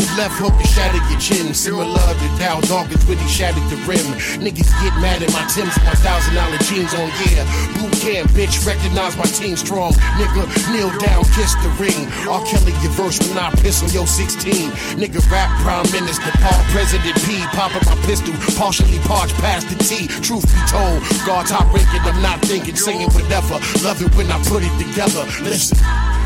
the 0.00 0.08
left 0.16 0.40
hook 0.40 0.56
to 0.56 0.66
shatter 0.72 1.02
your 1.12 1.20
chin. 1.20 1.52
Similar 1.52 2.00
to 2.00 2.28
Dow 2.40 2.64
Dawkins 2.72 3.04
when 3.04 3.20
he 3.20 3.28
shattered 3.28 3.68
the 3.68 3.76
rim. 3.84 4.06
Niggas 4.40 4.72
get 4.80 4.96
mad 5.04 5.20
at 5.20 5.28
my 5.36 5.44
Tim's, 5.52 5.76
my 5.84 5.92
thousand 6.00 6.40
dollar 6.40 6.56
jeans 6.64 6.96
on 6.96 7.12
yeah. 7.28 7.44
Boot 7.76 7.92
camp, 8.00 8.32
bitch, 8.32 8.64
recognize 8.64 9.12
my 9.20 9.28
team 9.28 9.60
strong. 9.60 9.92
Nigga, 10.16 10.48
kneel 10.72 10.88
down, 11.04 11.28
kiss 11.36 11.52
the 11.60 11.68
ring. 11.76 12.08
R. 12.24 12.40
Kelly, 12.48 12.72
your 12.80 12.96
verse 12.96 13.20
when 13.28 13.36
I 13.36 13.52
piss 13.60 13.84
on 13.84 13.89
your 13.92 14.06
16. 14.06 14.70
Nigga, 14.98 15.20
rap 15.30 15.50
prime 15.62 15.86
minister, 15.92 16.30
Paul 16.42 16.62
President 16.70 17.16
P. 17.26 17.42
Popping 17.56 17.82
my 17.86 17.96
pistol, 18.06 18.34
partially 18.56 18.98
parched 19.00 19.34
past 19.36 19.68
the 19.68 19.76
T. 19.82 20.06
Truth 20.22 20.46
be 20.46 20.60
told, 20.70 21.02
God 21.26 21.46
top 21.46 21.66
ranking, 21.74 22.00
I'm 22.02 22.22
not 22.22 22.40
thinking, 22.42 22.76
singing 22.76 23.10
whatever. 23.10 23.58
Love 23.82 24.02
it 24.02 24.14
when 24.14 24.30
I 24.30 24.38
put 24.44 24.62
it 24.62 24.74
together. 24.78 25.24
Listen. 25.42 25.78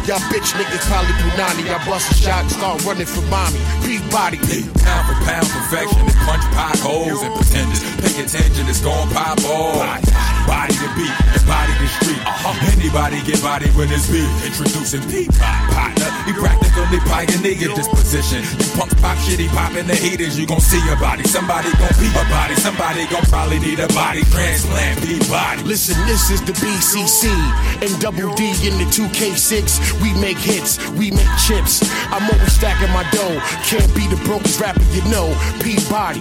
Y'all 0.04 0.20
bitch 0.28 0.52
niggas 0.52 0.84
probably 0.84 1.14
punani. 1.24 1.64
I 1.64 1.80
bust 1.88 2.12
a 2.12 2.14
shot 2.14 2.42
and 2.42 2.50
start 2.50 2.84
running 2.84 3.06
for 3.06 3.22
mommy. 3.32 3.58
Peabody. 3.80 4.36
Pound 4.36 5.04
for 5.08 5.16
pound 5.24 5.48
perfection 5.48 6.04
to 6.04 6.14
punch 6.28 6.44
potholes 6.52 7.22
and 7.22 7.34
pretenders. 7.34 7.80
Pay 8.04 8.22
attention, 8.22 8.68
it's 8.68 8.82
gon' 8.82 9.08
pop 9.08 9.40
off. 9.44 10.33
Body 10.46 10.74
to 10.74 10.88
beat, 10.96 11.16
and 11.32 11.44
body 11.46 11.72
to 11.80 11.88
street. 11.88 12.20
Uh-huh. 12.24 12.72
Anybody 12.76 13.22
get 13.24 13.40
body 13.42 13.68
when 13.72 13.88
it's 13.90 14.08
beat. 14.10 14.28
Introducing 14.44 15.02
P. 15.08 15.28
Partner, 15.72 16.10
he 16.28 16.32
practically 16.36 17.00
pioneered 17.08 17.72
this 17.76 17.88
position. 17.88 18.44
You 18.44 18.68
punks 18.76 18.94
pop 19.00 19.16
shit, 19.18 19.40
he 19.40 19.48
popping 19.48 19.86
the 19.86 19.96
heaters. 19.96 20.38
You 20.38 20.46
gon' 20.46 20.60
see 20.60 20.80
a 20.92 20.96
body. 20.96 21.24
Somebody 21.24 21.72
gon' 21.80 21.96
be 21.96 22.08
a 22.12 22.24
body. 22.28 22.54
Somebody 22.56 23.06
gon' 23.08 23.24
probably 23.32 23.58
need 23.58 23.80
a 23.80 23.88
body 23.88 24.22
transplant. 24.28 25.00
P. 25.00 25.18
Body. 25.28 25.62
Listen, 25.64 25.96
this 26.06 26.30
is 26.30 26.40
the 26.42 26.52
BCC 26.60 27.32
and 27.80 27.92
Double 28.00 28.32
D 28.34 28.52
in 28.68 28.76
the 28.78 28.88
2K6. 28.92 30.02
We 30.02 30.12
make 30.20 30.38
hits, 30.38 30.78
we 30.92 31.10
make 31.10 31.30
chips. 31.46 31.80
I'm 32.12 32.28
always 32.30 32.52
stacking 32.52 32.92
my 32.92 33.08
dough. 33.10 33.40
Can't 33.64 33.88
be 33.94 34.06
the 34.08 34.20
brokest 34.24 34.60
rapper 34.60 34.82
you 34.92 35.02
know. 35.10 35.32
Peabody. 35.60 36.20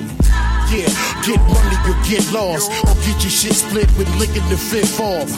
Yeah, 0.73 0.89
get 1.21 1.37
money 1.53 1.77
you 1.85 1.93
get 2.09 2.25
lost, 2.33 2.71
or 2.89 2.95
get 3.05 3.21
your 3.21 3.29
shit 3.29 3.53
split 3.53 3.85
with 3.95 4.09
licking 4.17 4.47
the 4.49 4.57
fifth 4.57 4.99
off. 4.99 5.29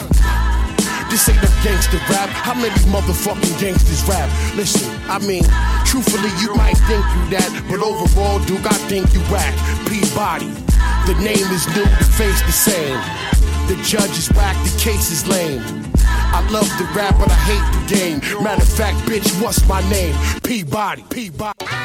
This 1.10 1.28
ain't 1.28 1.42
no 1.42 1.48
gangster 1.62 2.00
rap. 2.08 2.30
How 2.30 2.54
many 2.54 2.74
motherfucking 2.88 3.60
gangsters 3.60 4.02
rap? 4.08 4.32
Listen, 4.56 4.88
I 5.10 5.18
mean, 5.18 5.44
truthfully, 5.84 6.32
you 6.40 6.54
might 6.54 6.78
think 6.88 7.04
you 7.12 7.36
that, 7.36 7.52
but 7.68 7.84
overall, 7.84 8.38
Duke, 8.46 8.64
I 8.64 8.78
think 8.88 9.12
you 9.12 9.20
whack. 9.28 9.52
Peabody. 9.84 10.48
The 11.04 11.14
name 11.20 11.46
is 11.52 11.68
new, 11.68 11.84
the 11.84 12.08
face 12.16 12.40
the 12.42 12.52
same. 12.52 12.98
The 13.68 13.76
judge 13.84 14.16
is 14.16 14.32
whack, 14.32 14.56
the 14.64 14.72
case 14.80 15.10
is 15.10 15.28
lame. 15.28 15.60
I 16.00 16.40
love 16.50 16.68
the 16.78 16.88
rap, 16.96 17.14
but 17.18 17.30
I 17.30 17.38
hate 17.44 17.66
the 17.76 17.94
game. 17.94 18.42
Matter 18.42 18.62
of 18.62 18.68
fact, 18.68 18.96
bitch, 19.08 19.28
what's 19.42 19.66
my 19.68 19.82
name? 19.90 20.16
Peabody. 20.42 21.04
Peabody. 21.10 21.75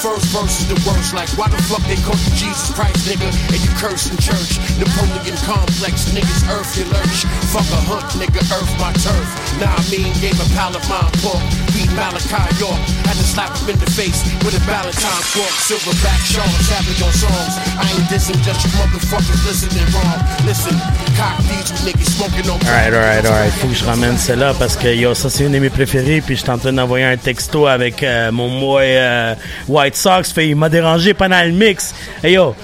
First 0.00 0.32
verse 0.32 0.64
is 0.64 0.66
the 0.72 0.80
worst, 0.88 1.12
like 1.12 1.28
why 1.36 1.44
the 1.52 1.60
fuck 1.68 1.84
they 1.84 2.00
call 2.00 2.16
you 2.16 2.32
Jesus 2.32 2.72
Christ, 2.72 3.04
nigga? 3.04 3.28
And 3.52 3.60
you 3.60 3.70
curse 3.76 4.08
in 4.08 4.16
church. 4.16 4.56
Napoleon 4.80 5.36
complex, 5.44 6.08
niggas 6.16 6.48
earth 6.48 6.72
your 6.72 6.88
lurch. 6.88 7.28
Fuck 7.52 7.68
a 7.68 7.80
hunt, 7.84 8.08
nigga, 8.16 8.40
earth 8.48 8.72
my 8.80 8.92
turf. 8.96 9.28
Nah, 9.60 9.76
I 9.76 9.84
mean, 9.92 10.08
gave 10.24 10.40
a 10.40 10.48
pal 10.56 10.72
of 10.72 10.80
mine 10.88 11.12
pork. 11.20 11.44
Beat 11.76 11.92
Malachi 11.92 12.48
York. 12.56 12.80
Had 13.04 13.20
to 13.20 13.26
slap 13.28 13.52
him 13.60 13.76
in 13.76 13.78
the 13.78 13.90
face 13.92 14.24
with 14.40 14.56
a 14.56 14.62
Valentine 14.64 15.24
fork. 15.36 15.52
Silverback 15.68 16.20
Sean, 16.24 16.48
savage 16.64 17.00
on 17.04 17.12
songs. 17.12 17.54
I 17.76 17.84
ain't 17.92 18.08
dissing, 18.08 18.40
just 18.40 18.64
you 18.64 18.72
motherfuckers 18.80 19.44
listening 19.44 19.84
wrong. 19.92 20.18
Listen, 20.48 20.76
cock 21.20 21.36
these 21.44 21.68
niggas 21.84 22.16
smoking 22.16 22.48
on 22.48 22.56
Alright, 22.64 22.96
alright, 22.96 23.24
alright. 23.28 23.52
Faut 23.60 23.68
que 23.68 23.74
je 23.74 23.84
ramène 23.84 24.16
celle-là 24.16 24.54
parce 24.56 24.76
que 24.76 24.88
yo, 24.88 25.12
ça 25.12 25.28
c'est 25.28 25.44
une 25.44 25.52
de 25.52 25.58
mes 25.58 25.68
préférées. 25.68 26.22
Puis 26.24 26.36
je 26.36 26.40
suis 26.40 26.50
en 26.50 26.58
train 26.58 26.72
d'envoyer 26.72 27.04
un 27.04 27.16
texto 27.18 27.66
avec 27.66 28.02
euh, 28.02 28.32
mon 28.32 28.48
boy 28.60 28.84
euh, 28.96 29.34
White 29.68 29.89
Sox. 29.96 30.32
Fait 30.32 30.48
il 30.48 30.56
m'a 30.56 30.68
dérangé 30.68 31.14
pendant 31.14 31.42
le 31.44 31.52
mix. 31.52 31.94
Hey 32.22 32.34
yo, 32.34 32.54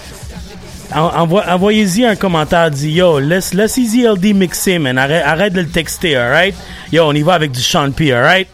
en- 0.94 1.00
envoie- 1.22 1.44
envoyez-y 1.48 2.04
un 2.04 2.16
commentaire. 2.16 2.70
Dit 2.70 2.92
yo, 2.92 3.18
laisse, 3.20 3.54
laisse 3.54 3.76
Easy 3.78 4.02
LD 4.06 4.32
mixer, 4.34 4.78
man. 4.78 4.98
Arrête, 4.98 5.22
arrête 5.24 5.52
de 5.52 5.60
le 5.60 5.68
texter, 5.68 6.16
alright? 6.16 6.54
Yo, 6.92 7.04
on 7.04 7.12
y 7.14 7.22
va 7.22 7.34
avec 7.34 7.52
du 7.52 7.60
Sean 7.62 7.90
P, 7.92 8.12
alright? 8.12 8.48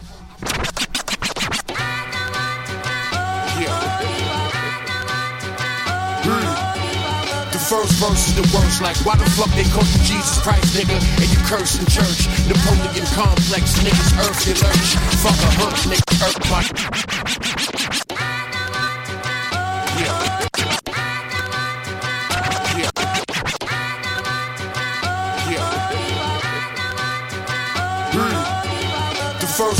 Verse 8.03 8.27
is 8.29 8.35
the 8.35 8.43
worst, 8.55 8.81
like 8.81 8.97
why 9.05 9.15
the 9.15 9.23
fuck 9.31 9.49
they 9.55 9.63
call 9.71 9.81
you 9.83 9.99
Jesus 10.05 10.37
Christ, 10.43 10.75
nigga? 10.75 10.93
And 10.99 11.29
you 11.31 11.39
curse 11.47 11.79
in 11.79 11.85
church. 11.87 12.27
Napoleon 12.47 13.05
complex, 13.15 13.79
niggas 13.79 14.11
earth 14.19 14.45
your 14.45 14.57
lurch. 14.61 14.89
Fuck 15.23 15.39
a 15.39 15.49
hook, 15.57 15.75
nigga, 15.89 16.13
earth 16.21 16.39
my. 16.51 17.42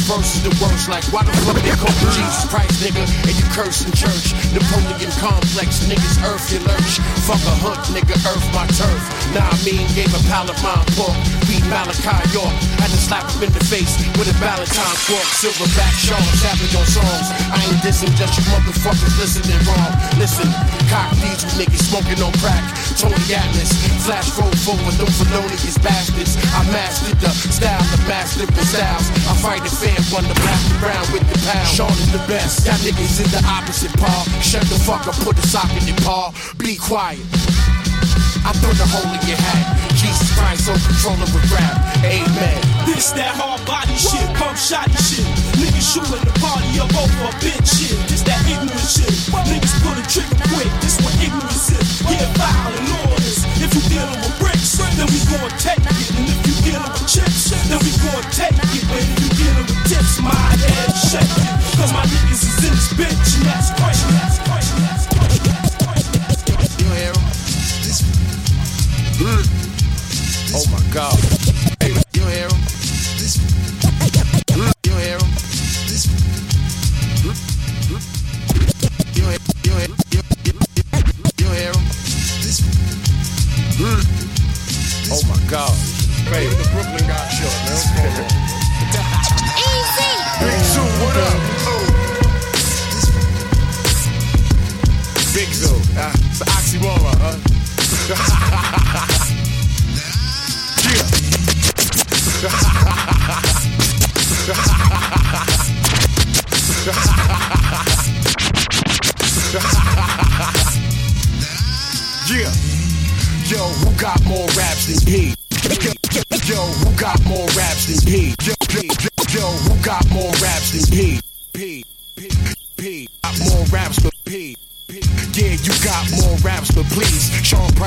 Verse 0.03 0.35
is 0.35 0.43
the 0.43 0.53
worst, 0.59 0.89
like 0.89 1.03
why 1.11 1.23
the 1.23 1.31
fuck 1.43 1.55
they 1.61 1.75
call 1.79 1.93
you 2.01 2.09
Jesus 2.11 2.45
Christ, 2.49 2.83
nigga? 2.83 3.03
And 3.27 3.35
you 3.35 3.45
curse 3.55 3.85
in 3.85 3.91
church. 3.91 4.33
Napoleon 4.51 5.11
complex, 5.19 5.83
niggas 5.87 6.19
earth 6.23 6.51
your 6.51 6.61
lurch. 6.63 6.99
Fuck 7.23 7.43
a 7.47 7.55
hunt, 7.63 7.79
nigga, 7.95 8.15
earth 8.27 8.47
my 8.53 8.67
turf. 8.75 9.03
Nah, 9.33 9.47
I 9.47 9.57
mean, 9.63 9.87
gave 9.95 10.11
a 10.13 10.21
pal 10.27 10.49
of 10.49 10.57
mine 10.63 10.85
pork. 10.95 11.42
Malachi 11.73 12.21
York. 12.29 12.53
Had 12.77 12.93
to 12.93 13.01
slap 13.01 13.25
him 13.33 13.49
in 13.49 13.51
the 13.51 13.63
face 13.65 13.97
with 14.21 14.29
a 14.29 14.35
Valentine 14.37 14.97
fork. 15.09 15.25
Silverback 15.41 15.93
Sean, 15.97 16.21
savage 16.37 16.75
on 16.77 16.85
songs. 16.85 17.27
I 17.49 17.57
ain't 17.65 17.81
dissing, 17.81 18.13
just 18.13 18.37
you 18.37 18.45
motherfuckers 18.53 19.17
listening 19.17 19.57
wrong. 19.65 19.91
Listen, 20.21 20.45
cock 20.93 21.09
these 21.17 21.41
you 21.41 21.65
niggas 21.65 21.89
smoking 21.89 22.21
on 22.21 22.31
crack. 22.37 22.61
Tony 22.93 23.17
Atlas, 23.33 23.73
flash 24.05 24.29
forward 24.29 24.59
forward, 24.61 24.95
no 25.01 25.09
felonious 25.17 25.77
bastards. 25.81 26.37
I 26.53 26.61
mastered 26.69 27.17
the 27.17 27.33
style, 27.49 27.81
the 27.89 28.01
master 28.05 28.45
of 28.45 28.53
styles. 28.69 29.09
I 29.25 29.33
fight 29.41 29.65
it 29.65 29.73
fair, 29.73 29.97
run 30.13 30.29
the 30.29 30.37
black 30.45 30.61
and 30.69 30.77
brown 30.77 31.05
with 31.09 31.25
the 31.25 31.37
pound. 31.49 31.67
Sean 31.73 31.95
is 31.97 32.11
the 32.13 32.21
best. 32.29 32.69
Y'all 32.69 32.77
niggas 32.85 33.17
is 33.17 33.29
the 33.33 33.41
opposite, 33.49 33.93
Paul. 33.97 34.23
Shut 34.45 34.61
the 34.69 34.77
fuck 34.85 35.09
up, 35.09 35.17
put 35.25 35.41
a 35.41 35.45
sock 35.49 35.73
in 35.73 35.89
your 35.89 35.97
paw. 36.05 36.29
Be 36.61 36.77
quiet. 36.77 37.25
I 38.43 38.51
throw 38.59 38.75
the 38.75 38.83
hole 38.83 39.07
in 39.07 39.23
your 39.23 39.39
hat. 39.39 39.79
Jesus 39.95 40.27
Christ 40.35 40.67
so 40.67 40.75
control 40.75 41.15
with 41.15 41.47
rap. 41.47 41.79
Amen. 42.03 42.59
This 42.83 43.15
that 43.15 43.39
hard 43.39 43.63
body 43.63 43.95
shit, 43.95 44.27
pump 44.35 44.59
shotty 44.59 44.99
shit. 44.99 45.23
Niggas 45.55 45.79
shooting 45.79 46.19
the 46.19 46.35
party 46.43 46.75
up 46.75 46.91
over 46.91 47.23
a 47.23 47.31
bitch 47.39 47.63
shit. 47.63 47.95
This 48.11 48.19
that 48.27 48.43
ignorant 48.43 48.83
shit. 48.83 49.15
Niggas 49.47 49.75
pull 49.79 49.95
the 49.95 50.03
trigger 50.11 50.35
quick. 50.51 50.67
This 50.83 50.99
what 50.99 51.15
ignorance 51.23 51.71
is. 51.71 52.03
Yeah, 52.03 52.27
foul 52.35 52.75
and 52.75 52.91
orders. 53.07 53.47
If 53.63 53.71
you 53.79 53.83
dealing 53.87 54.19
with 54.19 54.35
bricks, 54.43 54.75
then 54.75 55.07
we 55.07 55.23
gon' 55.31 55.47
take 55.55 55.79
it. 55.79 56.07
And 56.19 56.27
if 56.27 56.39
you 56.43 56.55
dealing 56.67 56.91
with 56.91 57.07
chips, 57.07 57.55
then 57.71 57.79
we 57.79 57.95
gon' 58.03 58.27
take 58.27 58.59
it. 58.59 58.83
And 58.91 59.03
if 59.07 59.17
you 59.23 59.29
dealing 59.39 59.67
with 59.71 59.87
tips, 59.87 60.19
my 60.19 60.35
head 60.35 60.91
shake. 60.91 61.31
Cause 61.79 61.95
my 61.95 62.03
niggas 62.11 62.43
is 62.43 62.59
in 62.59 62.75
this 62.75 62.91
bitch 62.91 63.39
and 63.39 63.47
that's 63.47 63.71
go. 70.93 71.32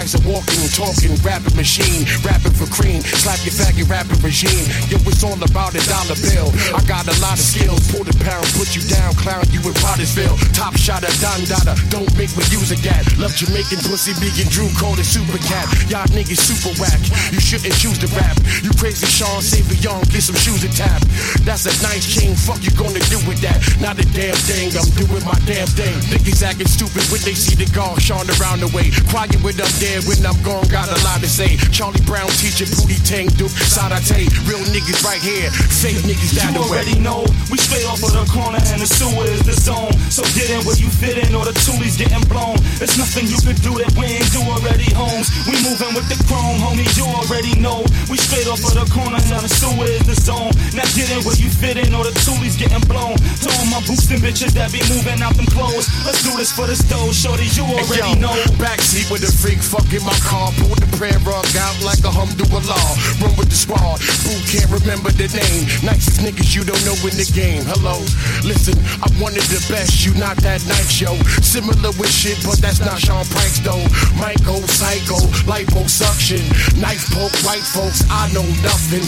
Price, 0.06 0.14
a 0.14 0.28
walking, 0.28 0.68
talking, 0.70 1.14
rapping 1.26 1.56
machine, 1.56 2.06
rapping 2.22 2.54
for 2.54 2.70
cream. 2.70 3.02
Slap 3.02 3.42
your 3.42 3.50
faggot 3.58 3.90
rapping 3.90 4.22
regime. 4.22 4.66
Yo, 4.86 5.02
it's 5.02 5.24
all 5.26 5.34
about 5.34 5.74
a 5.74 5.82
dollar 5.82 6.14
bill. 6.22 6.54
I 6.70 6.78
got 6.86 7.10
a 7.10 7.16
lot 7.18 7.34
of 7.34 7.42
skills. 7.42 7.90
Pull 7.90 8.06
the 8.06 8.14
pound, 8.22 8.46
put 8.54 8.78
you 8.78 8.82
down, 8.86 9.14
clown 9.18 9.42
you 9.50 9.58
in 9.66 9.74
Pottersville. 9.82 10.38
Top 10.54 10.78
shot 10.78 11.02
of 11.02 11.10
Don 11.18 11.42
Dada. 11.50 11.74
Don't 11.90 12.06
make 12.14 12.30
me 12.38 12.46
use 12.54 12.70
a 12.70 12.78
gat. 12.86 13.02
Love 13.18 13.34
Jamaican 13.34 13.82
pussy, 13.82 14.14
vegan 14.22 14.46
Drew 14.46 14.70
called 14.78 15.02
it 15.02 15.08
super 15.10 15.42
cat. 15.42 15.66
Y'all 15.90 16.06
niggas 16.14 16.38
super 16.38 16.70
whack. 16.78 17.02
You 17.34 17.42
shouldn't 17.42 17.74
choose 17.74 17.98
to 17.98 18.08
rap. 18.14 18.38
You 18.62 18.70
crazy 18.78 19.10
Sean, 19.10 19.42
save 19.42 19.66
a 19.74 19.76
young, 19.82 20.06
get 20.14 20.22
some 20.22 20.38
shoes 20.38 20.62
and 20.62 20.70
tap. 20.70 21.02
That's 21.42 21.66
a 21.66 21.74
nice 21.82 22.06
chain. 22.06 22.38
Fuck 22.38 22.62
you 22.62 22.70
gonna 22.78 23.02
do 23.10 23.18
with 23.26 23.42
that? 23.42 23.58
Not 23.82 23.98
a 23.98 24.06
damn 24.14 24.38
thing. 24.46 24.70
I'm 24.78 24.86
doing 24.94 25.24
my 25.26 25.38
damn 25.50 25.66
thing. 25.66 25.98
Niggas 26.14 26.46
acting 26.46 26.70
stupid 26.70 27.02
when 27.10 27.22
they 27.26 27.34
see 27.34 27.58
the 27.58 27.66
gall 27.74 27.98
Sean 27.98 28.30
around 28.38 28.62
the 28.62 28.70
way. 28.70 28.94
Quiet 29.10 29.42
when 29.42 29.58
I'm 29.58 29.72
there, 29.96 30.04
when 30.08 30.20
I'm 30.26 30.36
gone, 30.44 30.66
got 30.68 30.88
a 30.88 30.98
lot 31.04 31.20
to 31.20 31.28
say. 31.28 31.56
Charlie 31.72 32.02
Brown 32.04 32.28
teacher, 32.36 32.68
Pootie 32.68 33.00
Tang, 33.00 33.28
Duke, 33.40 33.52
Sadate. 33.52 34.28
Real 34.44 34.60
niggas 34.68 35.00
right 35.04 35.20
here, 35.20 35.48
fake 35.50 36.00
niggas 36.04 36.36
down 36.36 36.52
You 36.52 36.60
the 36.60 36.64
already 36.68 36.96
know 37.00 37.24
we 37.50 37.56
straight 37.56 37.86
off 37.88 38.02
of 38.04 38.12
the 38.12 38.24
corner 38.28 38.60
and 38.72 38.80
the 38.82 38.88
sewer 38.88 39.24
is 39.24 39.42
the 39.44 39.56
zone. 39.56 39.92
So 40.12 40.22
get 40.36 40.50
in 40.52 40.60
where 40.68 40.76
you 40.76 40.88
fit 40.90 41.16
in 41.16 41.32
or 41.34 41.44
the 41.44 41.56
toolies 41.64 41.96
getting 41.96 42.24
blown. 42.28 42.60
It's 42.82 42.98
nothing 42.98 43.28
you 43.30 43.38
could 43.40 43.60
do 43.62 43.72
that 43.80 43.92
we 43.96 44.20
ain't 44.20 44.30
do 44.32 44.42
already, 44.44 44.88
homes. 44.92 45.32
We 45.48 45.56
moving 45.64 45.94
with 45.96 46.08
the 46.12 46.18
chrome, 46.28 46.60
homie. 46.60 46.88
You 46.96 47.06
already 47.08 47.56
know 47.60 47.86
we 48.10 48.16
straight 48.20 48.48
off 48.50 48.60
of 48.66 48.74
the 48.76 48.86
corner 48.92 49.20
and 49.20 49.42
the 49.42 49.50
sewer 49.50 49.88
is 49.88 50.04
the 50.04 50.16
zone. 50.18 50.52
Now 50.76 50.86
get 50.92 51.08
in 51.08 51.24
where 51.24 51.38
you 51.38 51.48
fit 51.48 51.80
in 51.80 51.94
or 51.94 52.04
the 52.04 52.14
toolies 52.26 52.58
getting 52.58 52.82
blown. 52.90 53.16
To 53.16 53.48
all 53.48 53.66
my 53.72 53.80
boosting 53.86 54.20
bitches 54.20 54.52
that 54.58 54.72
be 54.72 54.82
moving 54.90 55.22
out 55.22 55.36
them 55.38 55.48
clothes. 55.48 55.88
Let's 56.04 56.20
do 56.26 56.34
this 56.36 56.52
for 56.52 56.66
this 56.66 56.82
dough, 56.84 57.12
shorty. 57.12 57.48
You 57.54 57.64
already 57.64 58.18
Yo, 58.18 58.28
know. 58.28 58.34
Backseat 58.60 59.08
with 59.08 59.22
the 59.22 59.30
freak, 59.30 59.62
fucking 59.86 60.04
my 60.04 60.14
car. 60.26 60.50
Pull 60.58 60.74
the 60.74 60.88
prayer 60.96 61.18
rug 61.22 61.46
out 61.56 61.76
like 61.82 62.02
a 62.04 62.10
humdulillah. 62.10 62.82
Run 63.22 63.34
with 63.38 63.48
the 63.48 63.54
squad. 63.54 64.00
Boo 64.26 64.34
can't 64.50 64.70
remember 64.70 65.10
the 65.14 65.30
name. 65.30 65.62
Nicest 65.82 66.20
niggas 66.20 66.54
you 66.54 66.64
don't 66.64 66.80
know 66.84 66.96
in 67.06 67.14
the 67.14 67.28
game. 67.34 67.62
Hello, 67.66 68.02
listen, 68.42 68.74
I 69.02 69.08
wanted 69.22 69.46
the 69.46 69.62
best. 69.70 70.04
You 70.04 70.14
not 70.18 70.36
that 70.42 70.64
nice, 70.66 71.00
yo. 71.00 71.14
Similar 71.42 71.94
with 71.98 72.10
shit, 72.10 72.38
but 72.42 72.58
that's 72.58 72.80
not 72.80 72.98
Sean 72.98 73.24
Price 73.30 73.58
though. 73.60 73.82
Might 74.18 74.42
go 74.44 74.58
psycho, 74.66 75.18
liposuction, 75.46 76.42
knife 76.80 77.06
poke 77.14 77.34
white 77.46 77.64
folks. 77.64 78.02
I 78.10 78.30
know 78.32 78.46
nothing. 78.62 79.06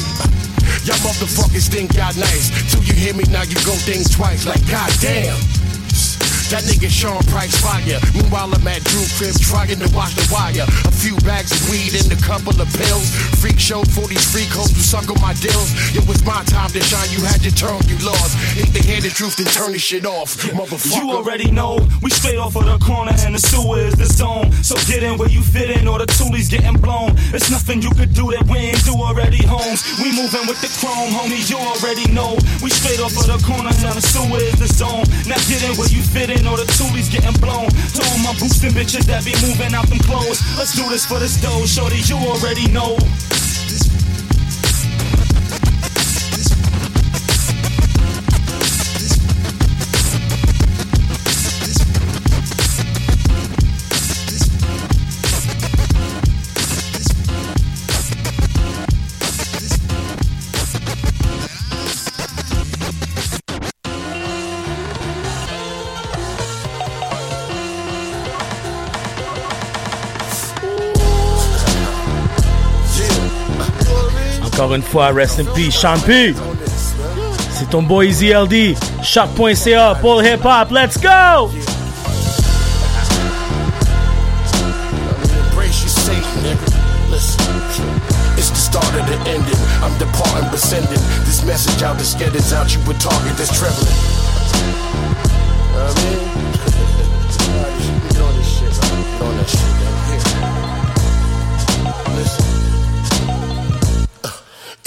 Y'all 0.85 1.01
motherfuckers 1.03 1.69
think 1.69 1.95
y'all 1.95 2.15
nice. 2.15 2.51
Till 2.71 2.83
you 2.85 2.95
hear 2.95 3.15
me 3.15 3.25
now, 3.31 3.43
you 3.43 3.57
go 3.67 3.75
think 3.83 4.11
twice. 4.11 4.47
Like 4.47 4.63
goddamn. 4.71 5.58
That 6.49 6.65
nigga 6.65 6.89
Sean 6.89 7.21
Price 7.29 7.53
fire. 7.61 8.01
Meanwhile, 8.17 8.49
I'm 8.57 8.65
at 8.73 8.81
Drew 8.89 9.05
Crib 9.21 9.37
trying 9.37 9.77
to 9.85 9.89
watch 9.93 10.17
the 10.17 10.25
wire. 10.33 10.65
A 10.65 10.93
few 10.97 11.13
bags 11.21 11.53
of 11.53 11.61
weed 11.69 11.93
and 11.93 12.09
a 12.09 12.17
couple 12.25 12.57
of 12.57 12.65
pills. 12.73 13.13
Freak 13.37 13.61
show 13.61 13.85
for 13.93 14.09
these 14.09 14.25
freak 14.25 14.49
hoes 14.49 14.73
who 14.73 14.81
suck 14.81 15.13
on 15.13 15.21
my 15.21 15.37
deals. 15.45 15.69
It 15.93 16.09
was 16.09 16.25
my 16.25 16.41
time 16.49 16.73
to 16.73 16.81
shine. 16.81 17.05
You 17.13 17.21
had 17.21 17.45
your 17.45 17.53
turn, 17.53 17.85
you 17.85 18.01
lost. 18.01 18.33
If 18.57 18.73
they 18.73 18.81
hear 18.81 19.05
the 19.05 19.13
truth, 19.13 19.37
then 19.37 19.45
turn 19.53 19.77
this 19.77 19.85
shit 19.85 20.09
off, 20.09 20.41
motherfucker. 20.57 20.97
You 20.97 21.13
already 21.13 21.53
know 21.53 21.85
we 22.01 22.09
straight 22.09 22.41
off 22.41 22.57
of 22.57 22.65
the 22.65 22.81
corner 22.81 23.13
and 23.29 23.37
the 23.37 23.43
sewer 23.45 23.85
is 23.85 24.01
the 24.01 24.09
zone. 24.09 24.49
So 24.65 24.73
get 24.89 25.05
in 25.05 25.21
where 25.21 25.29
you 25.29 25.45
fit 25.45 25.69
in 25.69 25.85
or 25.85 26.01
the 26.01 26.09
toolies 26.09 26.49
getting 26.49 26.81
blown. 26.81 27.13
It's 27.37 27.53
nothing 27.53 27.85
you 27.85 27.93
could 27.93 28.17
do 28.17 28.33
that 28.33 28.49
we 28.49 28.73
ain't 28.73 28.81
do 28.89 28.97
already, 28.97 29.45
homes. 29.45 29.85
We 30.01 30.17
moving 30.17 30.49
with 30.49 30.65
the 30.65 30.73
chrome, 30.81 31.13
homie. 31.13 31.45
You 31.45 31.61
already 31.61 32.09
know 32.09 32.41
we 32.65 32.73
straight 32.73 33.05
off 33.05 33.13
of 33.21 33.29
the 33.29 33.37
corner 33.45 33.69
and 33.69 34.01
the 34.01 34.01
sewer 34.01 34.41
is 34.41 34.57
the 34.57 34.69
zone. 34.73 35.05
Now 35.29 35.37
get 35.45 35.61
in 35.61 35.77
where 35.77 35.93
you 35.93 36.01
fit 36.01 36.33
in 36.33 36.38
or 36.47 36.57
the 36.57 36.69
toolies 36.77 37.11
getting 37.11 37.35
blown. 37.41 37.69
To 37.69 38.01
all 38.11 38.19
my 38.23 38.33
boosting 38.39 38.71
bitches 38.71 39.05
that 39.07 39.25
be 39.25 39.35
moving 39.41 39.75
out 39.75 39.89
them 39.89 39.99
clothes. 40.01 40.43
Let's 40.59 40.77
do 40.77 40.89
this 40.89 41.07
for 41.07 41.19
this 41.19 41.41
dough, 41.41 41.67
shorty. 41.67 41.99
You 42.05 42.17
already 42.17 42.69
know. 42.71 42.99
Encore 74.59 74.75
une 74.75 74.83
fois, 74.83 75.13
rest 75.13 75.39
in 75.39 75.45
peace, 75.55 75.79
Sean 75.79 76.01
P. 76.05 76.35
C'est 77.53 77.71
ton 77.71 77.81
boy 77.81 78.09
Easy 78.09 78.33
LD. 78.33 78.75
Choq.ca, 79.05 79.95
Paul 80.03 80.25
Hip 80.25 80.41
Hop, 80.43 80.73
let's 80.73 80.99
go! 80.99 81.49
The 88.99 89.15
ending. 89.31 89.61
I'm 89.81 89.97
departing 89.97 90.51
but 90.51 90.59
sending 90.59 90.91
this 91.25 91.45
message 91.45 91.85
out. 91.85 91.97
This 91.99 92.15
get 92.15 92.35
is 92.35 92.53
out. 92.53 92.75
You 92.75 92.81
a 92.83 92.95
target 92.95 93.37
that's 93.37 93.57
trembling. 93.57 93.87
I 95.79 96.43
mean? 96.43 96.48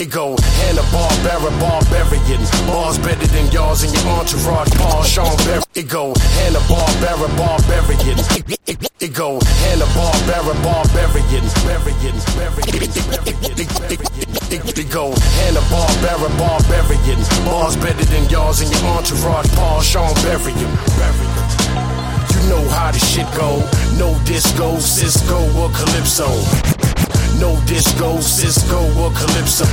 It 0.01 0.09
go 0.09 0.35
Hanna-Barbera, 0.35 1.51
barbarian. 1.61 2.41
Bars 2.65 2.97
better 2.97 3.27
than 3.27 3.51
yours 3.51 3.83
and 3.83 3.93
your 3.93 4.07
entourage. 4.17 4.73
Paul 4.81 5.03
Sean 5.03 5.37
Berry. 5.45 5.61
It 5.75 5.89
go 5.89 6.15
Hanna-Barbera, 6.41 7.29
barbarian. 7.37 8.17
It, 8.65 9.13
go 9.13 9.37
Hanna-Barbera, 9.61 10.57
barbarian. 10.65 11.45
Barbarian, 11.61 12.17
barbarian, 12.33 12.81
It, 14.49 14.79
it, 14.79 14.89
go 14.89 15.13
Hanna-Barbera, 15.13 16.29
barbarian. 16.33 17.21
Bars 17.45 17.77
better 17.77 18.05
than 18.05 18.27
yours 18.27 18.61
and 18.61 18.71
your 18.73 18.81
entourage. 18.97 19.53
Paul 19.53 19.81
Sean 19.81 20.15
Berry. 20.25 20.57
You 20.57 22.49
know 22.49 22.67
how 22.73 22.89
the 22.89 22.97
shit 22.97 23.29
go. 23.37 23.61
No 24.01 24.17
disco, 24.25 24.79
Cisco 24.79 25.45
or 25.61 25.69
Calypso. 25.69 26.90
No 27.41 27.59
disco, 27.65 28.21
Cisco 28.21 28.85
or 29.01 29.09
Calypso. 29.13 29.65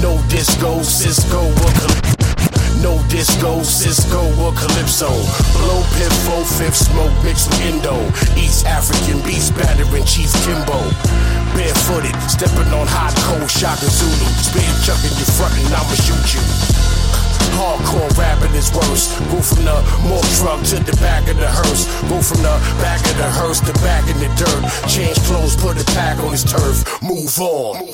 No 0.00 0.22
disco, 0.28 0.80
Cisco 0.84 1.46
or 1.48 1.72
Calypso. 1.74 2.78
No 2.80 3.02
disco, 3.08 3.60
Cisco 3.64 4.22
or 4.38 4.52
Calypso. 4.52 5.10
Blow 5.58 5.82
pip, 5.98 6.12
four 6.22 6.44
fifth 6.44 6.76
smoke 6.76 7.12
mixed 7.24 7.50
with 7.50 7.66
Indo. 7.66 7.98
East 8.38 8.66
African 8.66 9.20
beast 9.26 9.52
battering 9.56 10.04
Chief 10.04 10.32
Kimbo. 10.46 10.78
Barefooted, 11.58 12.14
stepping 12.30 12.72
on 12.72 12.86
hot 12.86 13.14
cold 13.26 13.50
Shaka 13.50 13.90
Zulu. 13.90 14.30
Spear 14.38 14.70
chucking 14.86 15.18
you 15.18 15.26
frontin', 15.34 15.66
I'ma 15.74 15.98
shoot 15.98 16.38
you. 16.38 16.97
Hardcore 17.56 18.10
rapping 18.18 18.54
is 18.54 18.70
worse. 18.72 19.08
Go 19.30 19.40
from 19.40 19.64
the 19.64 19.76
morgue 20.04 20.32
truck 20.36 20.60
to 20.72 20.76
the 20.82 20.96
back 21.00 21.28
of 21.28 21.36
the 21.36 21.48
hearse. 21.48 21.86
Go 22.08 22.20
from 22.20 22.42
the 22.42 22.54
back 22.82 23.00
of 23.06 23.16
the 23.16 23.30
hearse 23.30 23.60
to 23.60 23.72
back 23.84 24.04
in 24.10 24.18
the 24.18 24.28
dirt. 24.36 24.62
Change 24.88 25.18
clothes, 25.24 25.56
put 25.56 25.80
a 25.80 25.84
pack 25.94 26.18
on 26.18 26.32
his 26.32 26.44
turf. 26.44 26.84
Move 27.02 27.32
on. 27.40 27.86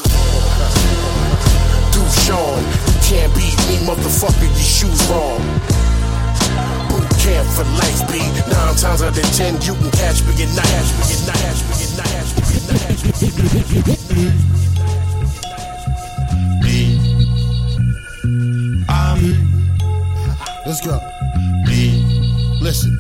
Do 1.92 2.02
Sean, 2.24 2.58
you 2.58 2.96
can't 3.04 3.32
beat 3.34 3.58
me, 3.68 3.76
motherfucker. 3.86 4.48
Your 4.48 4.54
shoes 4.56 5.00
wrong. 5.10 5.42
Boot 6.88 7.08
camp 7.20 7.46
for 7.54 7.66
life, 7.78 8.02
B. 8.10 8.18
Nine 8.50 8.74
times 8.76 9.02
out 9.02 9.16
of 9.16 9.28
ten, 9.36 9.54
you 9.62 9.74
can 9.74 9.90
catch 9.92 10.22
me 10.24 10.32
at 10.42 10.50
night. 10.56 10.66
Catch 10.66 10.98
me 10.98 11.14
at 11.14 11.28
night. 11.28 11.44
Catch 11.44 11.60
me 11.68 11.76
at 11.78 11.92
night. 11.98 13.00
Catch 13.04 13.70
me 13.70 13.92
at 13.92 14.56
night. 14.56 14.63
Let's 20.74 20.86
go. 20.88 20.98
Me, 21.68 22.02
Listen. 22.60 22.98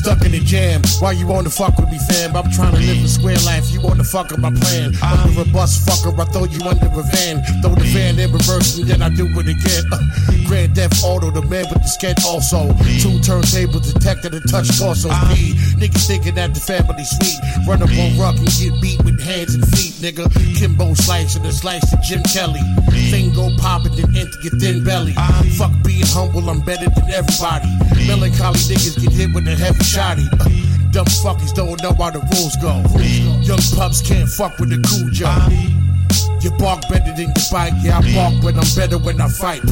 Stuck 0.00 0.24
in 0.24 0.32
the 0.32 0.40
jam. 0.40 0.80
Why 1.00 1.12
you 1.12 1.26
wanna 1.26 1.50
fuck 1.50 1.76
with 1.76 1.90
me, 1.90 1.98
fam? 2.08 2.34
I'm 2.34 2.50
trying 2.50 2.72
to 2.72 2.80
live 2.80 3.04
a 3.04 3.08
square 3.08 3.36
life. 3.44 3.68
You 3.70 3.82
wanna 3.82 4.02
fuck 4.02 4.32
up 4.32 4.38
my 4.38 4.48
plan. 4.48 4.96
Under 5.04 5.42
a 5.42 5.44
bus 5.52 5.76
fucker, 5.84 6.16
I 6.16 6.24
throw 6.32 6.48
you 6.48 6.64
under 6.64 6.88
a 6.88 7.04
van. 7.12 7.44
Throw 7.60 7.74
the 7.74 7.84
van 7.92 8.18
in 8.18 8.32
reverse 8.32 8.78
and 8.78 8.88
then 8.88 9.02
I 9.02 9.10
do 9.10 9.28
it 9.28 9.44
again. 9.44 9.84
Uh, 9.92 10.00
Grand 10.48 10.74
Theft 10.74 11.04
Auto, 11.04 11.30
the 11.30 11.42
man 11.42 11.68
with 11.68 11.84
the 11.84 11.88
skin 11.92 12.16
also. 12.24 12.72
Two 12.96 13.20
turntables, 13.20 13.92
detector, 13.92 14.32
and 14.32 14.40
touch 14.48 14.72
torso. 14.80 15.12
Me, 15.28 15.52
niggas 15.76 16.08
thinking 16.08 16.34
that 16.36 16.54
the 16.54 16.60
family 16.60 17.04
sweet. 17.04 17.36
Run 17.68 17.82
up 17.84 17.92
on 17.92 18.16
rock 18.16 18.40
and 18.40 18.48
get 18.56 18.72
beat 18.80 19.04
with 19.04 19.20
hands 19.20 19.54
and 19.54 19.68
feet, 19.68 20.00
nigga. 20.00 20.24
Kimbo 20.56 20.94
slice 20.94 21.36
and 21.36 21.44
a 21.44 21.52
slice 21.52 21.92
of 21.92 22.00
Jim 22.00 22.22
Kelly. 22.32 22.64
Thing 23.12 23.34
go 23.34 23.52
poppin' 23.60 23.92
then 24.00 24.16
enter 24.16 24.40
your 24.40 24.56
thin 24.56 24.82
belly. 24.82 25.12
Fuck 25.60 25.76
being 25.84 26.08
humble, 26.08 26.48
I'm 26.48 26.64
better 26.64 26.88
than 26.88 27.04
everybody. 27.12 27.68
Melancholy 28.08 28.64
niggas 28.64 28.96
get 28.96 29.12
hit 29.12 29.34
with 29.34 29.46
a 29.46 29.54
heavy 29.54 29.89
shotty. 29.90 30.26
Uh, 30.38 30.46
dumb 30.92 31.06
fuckers 31.06 31.52
don't 31.52 31.82
know 31.82 31.92
how 31.94 32.10
the 32.10 32.20
rules 32.34 32.54
go. 32.62 32.78
Young 33.42 33.58
pups 33.76 34.00
can't 34.00 34.28
fuck 34.28 34.58
with 34.58 34.70
the 34.70 34.78
cool 34.86 35.10
Joe. 35.10 35.34
You 36.40 36.50
bark 36.58 36.82
better 36.88 37.12
than 37.12 37.34
you 37.34 37.44
bite. 37.50 37.74
Yeah, 37.82 37.98
I 37.98 38.14
bark, 38.14 38.34
but 38.42 38.54
I'm 38.54 38.70
better 38.76 38.98
when 38.98 39.20
I 39.20 39.28
fight. 39.28 39.62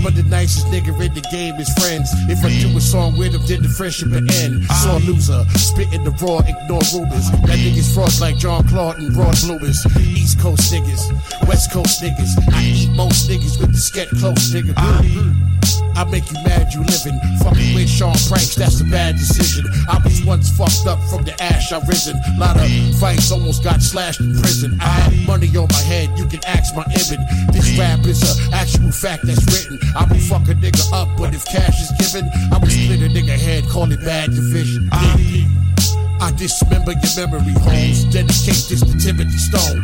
Some 0.00 0.06
of 0.06 0.16
the 0.16 0.22
nicest 0.30 0.66
nigga 0.68 0.98
in 1.04 1.12
the 1.12 1.20
game 1.30 1.56
is 1.56 1.68
friends. 1.74 2.08
If 2.30 2.42
I 2.42 2.48
do 2.48 2.74
a 2.74 2.80
song 2.80 3.18
with 3.18 3.32
them, 3.32 3.42
then 3.44 3.62
the 3.62 3.68
friendship 3.68 4.08
will 4.08 4.24
end. 4.40 4.64
Saw 4.80 4.96
loser, 4.96 5.44
spitting 5.58 6.04
the 6.04 6.10
raw, 6.24 6.38
ignore 6.40 6.80
rumors. 6.96 7.30
That 7.44 7.60
niggas 7.60 7.92
frost 7.92 8.18
like 8.18 8.38
John 8.38 8.66
Claude 8.66 8.96
and 8.96 9.14
Ron 9.14 9.34
Lewis. 9.44 9.84
East 10.00 10.40
Coast 10.40 10.72
niggas, 10.72 11.04
West 11.46 11.70
Coast 11.70 12.02
niggas. 12.02 12.32
I 12.50 12.62
eat 12.64 12.96
most 12.96 13.28
niggas 13.28 13.60
with 13.60 13.72
the 13.72 13.76
sket 13.76 14.08
close, 14.18 14.54
nigga. 14.54 15.59
I 15.96 16.04
make 16.04 16.30
you 16.30 16.38
mad 16.44 16.72
you 16.72 16.82
living. 16.84 17.18
Fucking 17.42 17.74
with 17.74 17.88
Sean 17.88 18.14
Pranks, 18.28 18.54
that's 18.54 18.80
a 18.80 18.84
bad 18.84 19.16
decision. 19.16 19.66
I 19.88 20.00
was 20.02 20.24
once 20.24 20.50
fucked 20.56 20.86
up 20.86 20.98
from 21.10 21.24
the 21.24 21.34
ash 21.42 21.72
I 21.72 21.80
risen. 21.86 22.20
Lot 22.38 22.56
of 22.56 22.70
fights 22.98 23.30
almost 23.32 23.64
got 23.64 23.82
slashed 23.82 24.20
in 24.20 24.32
prison. 24.40 24.78
I 24.80 25.24
money 25.26 25.48
on 25.56 25.68
my 25.68 25.82
head, 25.82 26.10
you 26.18 26.26
can 26.26 26.40
ask 26.46 26.74
my 26.74 26.84
Ibn. 26.84 27.20
This 27.52 27.78
rap 27.78 28.04
is 28.06 28.22
a 28.22 28.54
actual 28.54 28.92
fact 28.92 29.26
that's 29.26 29.44
written. 29.46 29.78
I 29.96 30.04
will 30.04 30.20
fuck 30.20 30.48
a 30.48 30.54
nigga 30.54 30.84
up, 30.92 31.08
but 31.18 31.34
if 31.34 31.44
cash 31.46 31.80
is 31.80 31.92
given, 31.98 32.28
I 32.52 32.58
will 32.58 32.68
split 32.68 33.02
a 33.02 33.08
nigga 33.08 33.38
head, 33.38 33.64
call 33.68 33.90
it 33.90 34.00
bad 34.04 34.30
division. 34.30 34.88
I 34.92 35.46
I 36.20 36.30
dismember 36.32 36.92
your 36.92 37.26
memory 37.26 37.54
homes. 37.60 38.04
Dedicate 38.04 38.68
this 38.68 38.80
to 38.80 38.96
Timothy 38.98 39.38
Stone. 39.38 39.80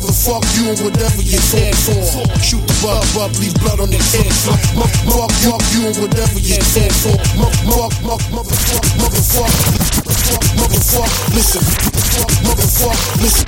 Motherfuck 0.00 0.40
you 0.56 0.70
and 0.72 0.80
whatever 0.80 1.20
you 1.20 1.36
stand 1.36 1.76
for. 1.76 2.00
Shoot 2.40 2.64
the 2.64 2.72
bug 2.80 3.04
up, 3.20 3.36
leave 3.36 3.52
blood 3.60 3.84
on 3.84 3.92
the 3.92 4.00
floor. 4.00 4.24
Mo- 4.72 4.88
mo- 5.04 5.28
Fuck 5.44 5.60
you 5.76 5.92
and 5.92 5.96
whatever 6.00 6.40
you 6.40 6.56
stand 6.56 6.88
for. 7.04 7.12
Mo- 7.36 7.52
mo- 7.68 7.92
mo- 8.08 8.16
Motherfuck, 8.32 8.80
motherfuck, 8.96 9.52
motherfuck, 10.56 11.12
listen. 11.36 11.60
Motherfuck, 12.48 12.96
listen. 13.20 13.44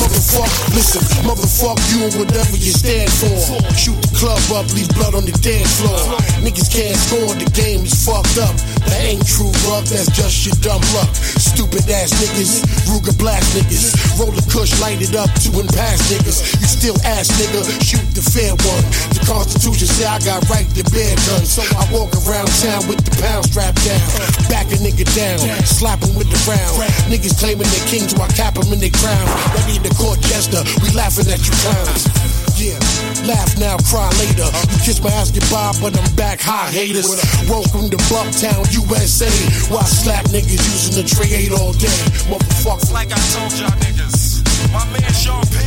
Motherfuck, 0.00 0.48
listen. 0.72 1.02
Motherfuck 1.28 1.76
you 1.92 2.08
and 2.08 2.14
whatever 2.16 2.56
you 2.56 2.72
stand 2.72 3.12
for. 3.12 3.36
Shoot 3.76 4.00
the 4.00 4.08
club 4.16 4.40
up, 4.56 4.64
leave 4.72 4.88
blood 4.96 5.12
on 5.14 5.28
the 5.28 5.36
dance 5.44 5.76
floor. 5.76 6.00
Niggas 6.40 6.72
can't 6.72 6.96
score, 6.96 7.36
the 7.36 7.48
game 7.52 7.84
is 7.84 7.92
fucked 8.00 8.40
up. 8.40 8.56
That 8.88 9.00
ain't 9.04 9.26
true 9.28 9.52
luck, 9.68 9.84
that's 9.92 10.08
just 10.16 10.46
your 10.48 10.56
dumb 10.64 10.80
luck. 10.96 11.12
Stupid 11.36 11.84
ass 11.92 12.16
niggas, 12.16 12.64
Ruger 12.88 13.16
blast 13.18 13.52
niggas. 13.52 13.92
Roll 14.18 14.32
the 14.32 14.40
kush, 14.48 14.72
light 14.80 15.02
it 15.04 15.12
up 15.16 15.33
to 15.42 15.50
and 15.58 15.70
past 15.74 16.06
niggas. 16.12 16.38
You 16.60 16.68
still 16.68 16.98
ass 17.02 17.30
nigga, 17.40 17.66
shoot 17.82 18.04
the 18.14 18.22
fair 18.22 18.54
one. 18.62 18.84
The 19.14 19.22
Constitution 19.26 19.88
say 19.88 20.06
I 20.06 20.18
got 20.22 20.44
right 20.50 20.68
to 20.76 20.84
bear 20.94 21.14
guns. 21.26 21.58
So 21.58 21.62
I 21.74 21.82
walk 21.90 22.14
around 22.26 22.50
town 22.62 22.86
with 22.86 23.02
the 23.02 23.14
pound 23.18 23.46
strapped 23.50 23.82
down. 23.82 24.04
Back 24.48 24.70
a 24.70 24.78
nigga 24.78 25.06
down, 25.14 25.40
slap 25.64 26.02
him 26.02 26.14
with 26.14 26.30
the 26.30 26.38
round. 26.46 26.74
Niggas 27.10 27.38
claiming 27.38 27.68
they 27.70 27.82
kings 27.90 28.14
while 28.14 28.30
I 28.30 28.34
cap 28.34 28.54
them 28.54 28.70
in 28.72 28.78
their 28.78 28.94
crown. 28.94 29.26
Ready 29.58 29.78
to 29.82 29.90
court 29.94 30.20
jester, 30.22 30.62
we 30.82 30.90
laughing 30.94 31.26
at 31.30 31.42
you 31.42 31.54
clowns. 31.64 32.06
Yeah, 32.54 32.78
laugh 33.26 33.58
now, 33.58 33.76
cry 33.90 34.06
later. 34.22 34.46
You 34.70 34.78
kiss 34.86 35.02
my 35.02 35.10
ass 35.10 35.30
goodbye, 35.32 35.74
but 35.82 35.98
I'm 35.98 36.14
back 36.14 36.40
high, 36.40 36.70
haters. 36.70 37.10
Welcome 37.50 37.90
to 37.90 37.96
Bucktown, 38.06 38.62
USA. 38.70 39.26
Why 39.74 39.80
I 39.80 39.84
slap 39.84 40.24
niggas 40.26 40.62
using 40.62 41.02
the 41.02 41.08
tray 41.08 41.34
eight 41.34 41.50
all 41.50 41.72
day? 41.72 41.98
Motherfucker. 42.30 42.92
Like 42.92 43.10
I 43.10 43.18
told 43.34 43.52
y'all 43.58 43.74
niggas, 43.82 44.33
my 44.72 44.84
man 44.92 45.12
Sean 45.12 45.42
P. 45.52 45.58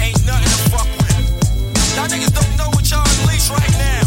ain't 0.00 0.20
nothing 0.26 0.50
to 0.52 0.60
fuck 0.70 0.88
with. 0.98 1.96
Y'all 1.96 2.08
niggas 2.08 2.32
don't 2.34 2.56
know 2.56 2.68
what 2.74 2.90
y'all 2.90 3.06
unleash 3.20 3.50
right 3.50 3.72
now. 3.78 4.05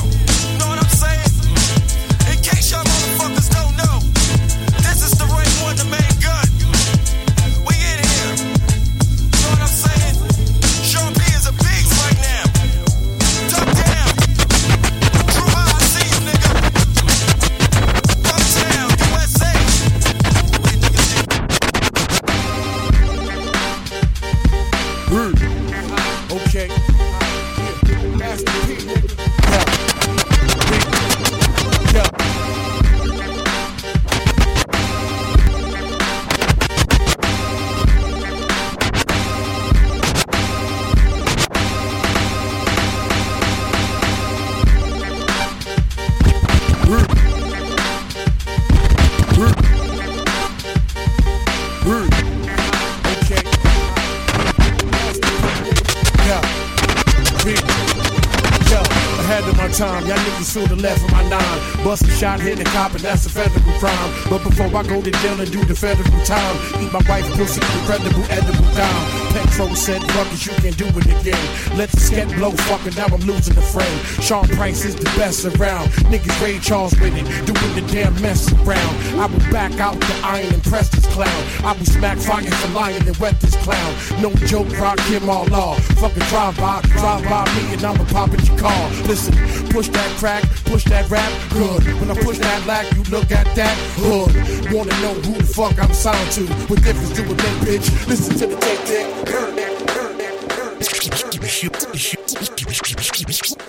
Bust 61.84 62.04
a 62.04 62.12
shot, 62.12 62.40
hit 62.40 62.60
a 62.60 62.64
cop, 62.66 62.92
and 62.92 63.02
that's 63.02 63.26
a 63.26 63.30
federal 63.30 63.80
crime. 63.80 64.14
But 64.30 64.44
before 64.44 64.68
I 64.68 64.84
go 64.84 65.02
to 65.02 65.12
jail 65.12 65.40
and 65.40 65.52
do 65.52 65.64
the 65.64 65.76
federal 65.76 66.26
time, 66.26 66.56
eat 66.82 66.92
my 66.92 67.02
wife 67.08 67.30
pussy, 67.38 67.62
incredible 67.80 68.24
edible 68.30 68.70
time. 68.76 69.29
Petro 69.32 69.74
said, 69.74 70.02
Ruckus, 70.16 70.46
you 70.46 70.54
can 70.54 70.74
do 70.74 70.86
it 70.88 71.06
again. 71.06 71.78
Let 71.78 71.90
the 71.90 71.98
sket 71.98 72.34
blow, 72.36 72.52
fucking 72.52 72.96
now 72.96 73.06
I'm 73.06 73.22
losing 73.22 73.56
the 73.56 73.62
frame. 73.62 74.00
Sean 74.22 74.48
Price 74.50 74.86
is 74.86 74.96
the 74.96 75.06
best 75.18 75.46
around. 75.46 75.90
Niggas 76.10 76.42
Ray 76.42 76.60
Charles 76.60 76.94
with 77.00 77.16
it, 77.16 77.26
doing 77.46 77.74
the 77.76 77.84
damn 77.92 78.14
mess 78.22 78.52
around. 78.54 78.96
I 79.20 79.26
will 79.28 79.40
back 79.52 79.80
out 79.80 80.00
the 80.00 80.20
iron 80.24 80.54
and 80.54 80.64
press 80.64 80.90
this 80.90 81.06
clown. 81.08 81.44
I 81.64 81.74
will 81.74 81.86
smack 81.86 82.18
fire 82.18 82.44
for 82.44 82.74
lion 82.74 83.08
and 83.08 83.18
wet 83.18 83.40
this 83.40 83.56
clown. 83.58 83.94
No 84.22 84.34
joke, 84.48 84.70
rock 84.80 85.00
him 85.02 85.30
all 85.30 85.46
law. 85.48 85.76
Fucking 86.02 86.24
drive 86.30 86.58
by, 86.58 86.82
drive 86.82 87.24
by 87.24 87.46
me 87.56 87.74
and 87.74 87.84
I'ma 87.84 88.06
pop 88.06 88.30
at 88.32 88.48
your 88.48 88.58
car. 88.58 88.90
Listen, 89.08 89.34
push 89.70 89.90
that 89.90 90.10
crack, 90.18 90.44
push 90.66 90.86
that 90.86 91.10
rap, 91.10 91.32
good. 91.52 91.84
When 92.00 92.10
I 92.10 92.16
push 92.22 92.40
that 92.40 92.66
lack, 92.66 92.92
you 92.96 93.04
look 93.04 93.32
at 93.32 93.46
that 93.56 93.78
hood. 93.98 94.34
Wanna 94.74 94.96
know 95.02 95.14
who 95.22 95.38
the 95.38 95.44
fuck 95.44 95.78
I'm 95.80 95.94
signed 95.94 96.32
to? 96.34 96.46
What 96.68 96.82
difference 96.84 97.12
do 97.12 97.24
it 97.24 97.30
make, 97.30 97.82
bitch? 97.82 98.08
Listen 98.08 98.36
to 98.38 98.48
the 98.48 98.58
tape 98.58 99.19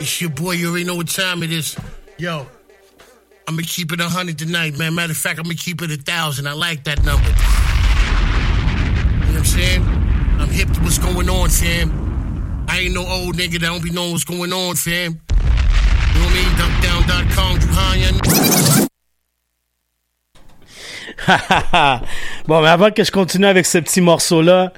It's 0.01 0.20
your 0.20 0.31
boy, 0.31 0.52
you 0.52 0.68
already 0.70 0.85
know 0.85 0.94
what 0.97 1.09
time 1.09 1.43
it 1.43 1.51
is. 1.51 1.77
Yo, 2.18 2.47
I'm 3.48 3.56
gonna 3.56 3.62
keep 3.62 3.93
it 3.93 4.01
a 4.01 4.09
hundred 4.09 4.39
tonight, 4.39 4.77
man. 4.78 4.94
Matter 4.94 5.12
of 5.12 5.16
fact, 5.16 5.39
I'm 5.39 5.44
gonna 5.44 5.55
keep 5.56 5.81
it 5.82 5.90
a 5.90 5.97
thousand. 5.97 6.47
I 6.47 6.52
like 6.52 6.85
that 6.85 7.02
number. 7.05 7.27
You 7.27 7.32
know 9.27 9.32
what 9.32 9.39
I'm 9.39 9.44
saying? 9.44 9.82
I'm 10.39 10.48
hip 10.48 10.68
to 10.70 10.81
what's 10.81 10.98
going 10.98 11.28
on, 11.28 11.48
fam. 11.48 12.66
I 12.68 12.81
ain't 12.81 12.94
no 12.94 13.06
old 13.06 13.36
nigga 13.36 13.52
that 13.52 13.60
don't 13.60 13.82
be 13.82 13.90
knowing 13.90 14.12
what's 14.12 14.24
going 14.24 14.52
on, 14.52 14.77
fam. 14.77 15.12
You 15.12 15.18
know 15.18 16.27
what 16.27 16.31
I 16.31 16.35
mean? 16.35 16.51
Duckdown.com, 16.59 17.59
Juhanya. 17.59 18.90
bon, 22.47 22.62
mais 22.62 22.68
avant 22.68 22.90
que 22.90 23.05
je 23.05 23.10
continue 23.10 23.47
avec 23.47 23.66
ce 23.66 23.78
petit 23.78 24.01
morceau-là, 24.01 24.72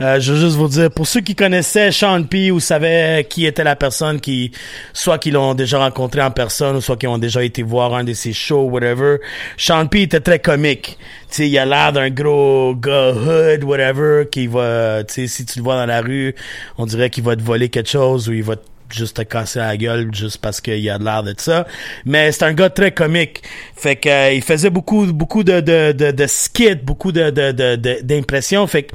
euh, 0.00 0.20
je 0.20 0.32
veux 0.32 0.40
juste 0.40 0.56
vous 0.56 0.68
dire, 0.68 0.90
pour 0.90 1.06
ceux 1.06 1.20
qui 1.20 1.34
connaissaient 1.34 1.90
Sean 1.90 2.22
P 2.22 2.50
ou 2.50 2.60
savaient 2.60 3.26
qui 3.28 3.46
était 3.46 3.64
la 3.64 3.76
personne 3.76 4.20
qui, 4.20 4.52
soit 4.92 5.18
qui 5.18 5.30
l'ont 5.30 5.54
déjà 5.54 5.78
rencontré 5.78 6.22
en 6.22 6.30
personne 6.30 6.76
ou 6.76 6.80
soit 6.80 6.96
qui 6.96 7.06
ont 7.06 7.18
déjà 7.18 7.42
été 7.42 7.62
voir 7.62 7.94
un 7.94 8.04
de 8.04 8.12
ses 8.12 8.32
shows, 8.32 8.64
whatever, 8.64 9.18
Sean 9.56 9.86
P 9.86 10.02
était 10.02 10.20
très 10.20 10.38
comique. 10.38 10.98
Tu 11.30 11.46
il 11.46 11.58
a 11.58 11.66
l'air 11.66 11.92
d'un 11.92 12.10
gros 12.10 12.74
gars 12.74 13.10
hood, 13.10 13.64
whatever, 13.64 14.24
qui 14.30 14.46
va, 14.46 15.04
tu 15.04 15.28
si 15.28 15.44
tu 15.44 15.58
le 15.58 15.64
vois 15.64 15.76
dans 15.76 15.86
la 15.86 16.00
rue, 16.00 16.34
on 16.78 16.86
dirait 16.86 17.10
qu'il 17.10 17.24
va 17.24 17.36
te 17.36 17.42
voler 17.42 17.68
quelque 17.68 17.90
chose 17.90 18.28
ou 18.28 18.32
il 18.32 18.42
va 18.42 18.56
te 18.56 18.62
juste 18.90 19.16
te 19.16 19.22
casser 19.22 19.58
la 19.58 19.76
gueule 19.76 20.14
juste 20.14 20.38
parce 20.38 20.60
qu'il 20.60 20.88
a 20.90 20.98
de 20.98 21.04
l'air 21.04 21.22
de 21.22 21.34
ça. 21.36 21.66
Mais 22.04 22.32
c'est 22.32 22.44
un 22.44 22.52
gars 22.52 22.70
très 22.70 22.92
comique. 22.92 23.42
Fait 23.76 23.96
que 23.96 24.08
euh, 24.08 24.32
il 24.32 24.42
faisait 24.42 24.70
beaucoup 24.70 25.06
beaucoup 25.12 25.44
de 25.44 25.60
de 25.60 25.92
de, 25.92 26.10
de 26.10 26.26
skits, 26.26 26.76
beaucoup 26.76 27.12
de 27.12 27.30
de 27.30 27.52
de 27.52 28.00
d'impressions. 28.02 28.66
Fait 28.66 28.84
que 28.84 28.94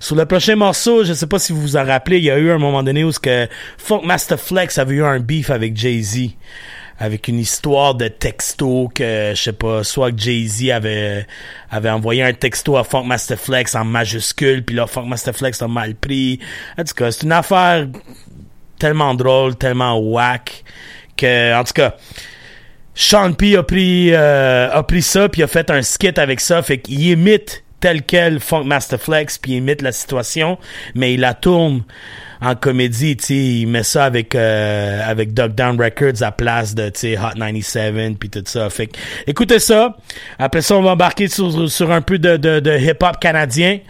sur 0.00 0.16
le 0.16 0.26
prochain 0.26 0.56
morceau, 0.56 1.04
je 1.04 1.12
sais 1.12 1.26
pas 1.26 1.38
si 1.38 1.52
vous 1.52 1.60
vous 1.60 1.76
en 1.76 1.84
rappelez, 1.84 2.18
il 2.18 2.24
y 2.24 2.30
a 2.30 2.38
eu 2.38 2.50
un 2.50 2.58
moment 2.58 2.82
donné 2.82 3.04
où 3.04 3.12
ce 3.12 3.20
que 3.20 3.48
Funk 3.78 4.02
Master 4.04 4.38
Flex 4.38 4.78
avait 4.78 4.94
eu 4.94 5.04
un 5.04 5.20
beef 5.20 5.50
avec 5.50 5.76
Jay-Z 5.76 6.30
avec 6.98 7.28
une 7.28 7.40
histoire 7.40 7.94
de 7.94 8.08
texto 8.08 8.88
que 8.94 9.32
je 9.34 9.42
sais 9.42 9.52
pas 9.52 9.82
soit 9.82 10.12
que 10.12 10.18
Jay-Z 10.18 10.70
avait 10.70 11.26
avait 11.70 11.90
envoyé 11.90 12.22
un 12.22 12.32
texto 12.32 12.76
à 12.76 12.84
Funk 12.84 13.04
Master 13.04 13.38
Flex 13.38 13.74
en 13.74 13.84
majuscule 13.84 14.64
puis 14.64 14.76
là 14.76 14.86
Funk 14.86 15.06
Master 15.06 15.34
Flex 15.34 15.60
a 15.60 15.68
mal 15.68 15.94
pris 15.96 16.38
en 16.78 16.84
tout 16.84 16.94
cas 16.94 17.10
c'est 17.10 17.24
une 17.24 17.32
affaire 17.32 17.88
tellement 18.84 19.14
drôle, 19.14 19.56
tellement 19.56 19.98
whack 19.98 20.62
que, 21.16 21.58
en 21.58 21.64
tout 21.64 21.72
cas, 21.72 21.94
Sean 22.94 23.32
P 23.32 23.56
a 23.56 23.62
pris, 23.62 24.12
euh, 24.12 24.68
a 24.70 24.82
pris 24.82 25.00
ça 25.00 25.30
puis 25.30 25.42
a 25.42 25.46
fait 25.46 25.70
un 25.70 25.80
skit 25.80 26.18
avec 26.18 26.38
ça, 26.38 26.62
fait 26.62 26.76
qu'il 26.76 27.00
imite 27.00 27.63
tel 27.84 28.02
quel 28.02 28.40
Funk 28.40 28.64
Master 28.64 28.98
Flex 28.98 29.36
puis 29.36 29.52
il 29.52 29.56
imite 29.56 29.82
la 29.82 29.92
situation, 29.92 30.56
mais 30.94 31.12
il 31.12 31.20
la 31.20 31.34
tourne 31.34 31.82
en 32.40 32.54
comédie, 32.54 33.14
tu 33.14 33.24
sais, 33.26 33.34
il 33.34 33.66
met 33.66 33.82
ça 33.82 34.06
avec 34.06 34.34
euh, 34.34 35.02
avec 35.04 35.34
Dog 35.34 35.54
Down 35.54 35.78
Records 35.78 36.22
à 36.22 36.32
place 36.32 36.74
de 36.74 36.88
tu 36.88 37.00
sais 37.00 37.18
Hot 37.18 37.34
97 37.36 38.18
puis 38.18 38.30
tout 38.30 38.42
ça. 38.46 38.70
Fait 38.70 38.86
que, 38.86 38.96
écoutez 39.26 39.58
ça. 39.58 39.98
Après 40.38 40.62
ça, 40.62 40.76
on 40.76 40.82
va 40.82 40.92
embarquer 40.92 41.28
sur, 41.28 41.70
sur 41.70 41.92
un 41.92 42.00
peu 42.00 42.18
de, 42.18 42.38
de, 42.38 42.58
de 42.60 42.78
hip 42.78 43.02
hop 43.02 43.20
canadien. 43.20 43.80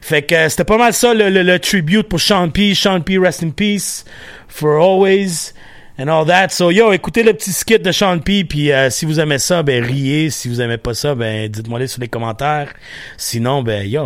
Fait 0.00 0.22
que 0.22 0.48
c'était 0.48 0.64
pas 0.64 0.78
mal 0.78 0.92
ça 0.92 1.12
le, 1.12 1.28
le, 1.28 1.42
le, 1.42 1.58
tribute 1.58 2.08
pour 2.08 2.20
Sean 2.20 2.50
P. 2.50 2.76
Sean 2.76 3.00
P. 3.00 3.18
Rest 3.18 3.42
in 3.42 3.50
peace 3.50 4.04
for 4.46 4.78
always. 4.80 5.52
And 6.00 6.08
all 6.08 6.24
that. 6.24 6.48
So, 6.48 6.70
yo, 6.70 6.94
écoutez 6.94 7.22
le 7.22 7.34
petit 7.34 7.52
skit 7.52 7.78
de 7.78 7.92
Sean 7.92 8.20
P. 8.20 8.46
Puis 8.46 8.72
euh, 8.72 8.88
si 8.88 9.04
vous 9.04 9.20
aimez 9.20 9.38
ça, 9.38 9.62
ben 9.62 9.84
riez. 9.84 10.30
Si 10.30 10.48
vous 10.48 10.62
aimez 10.62 10.78
pas 10.78 10.94
ça, 10.94 11.14
ben 11.14 11.46
dites-moi 11.46 11.78
les 11.78 11.88
sur 11.88 12.00
les 12.00 12.08
commentaires. 12.08 12.72
Sinon, 13.18 13.62
ben 13.62 13.86
yo, 13.86 14.04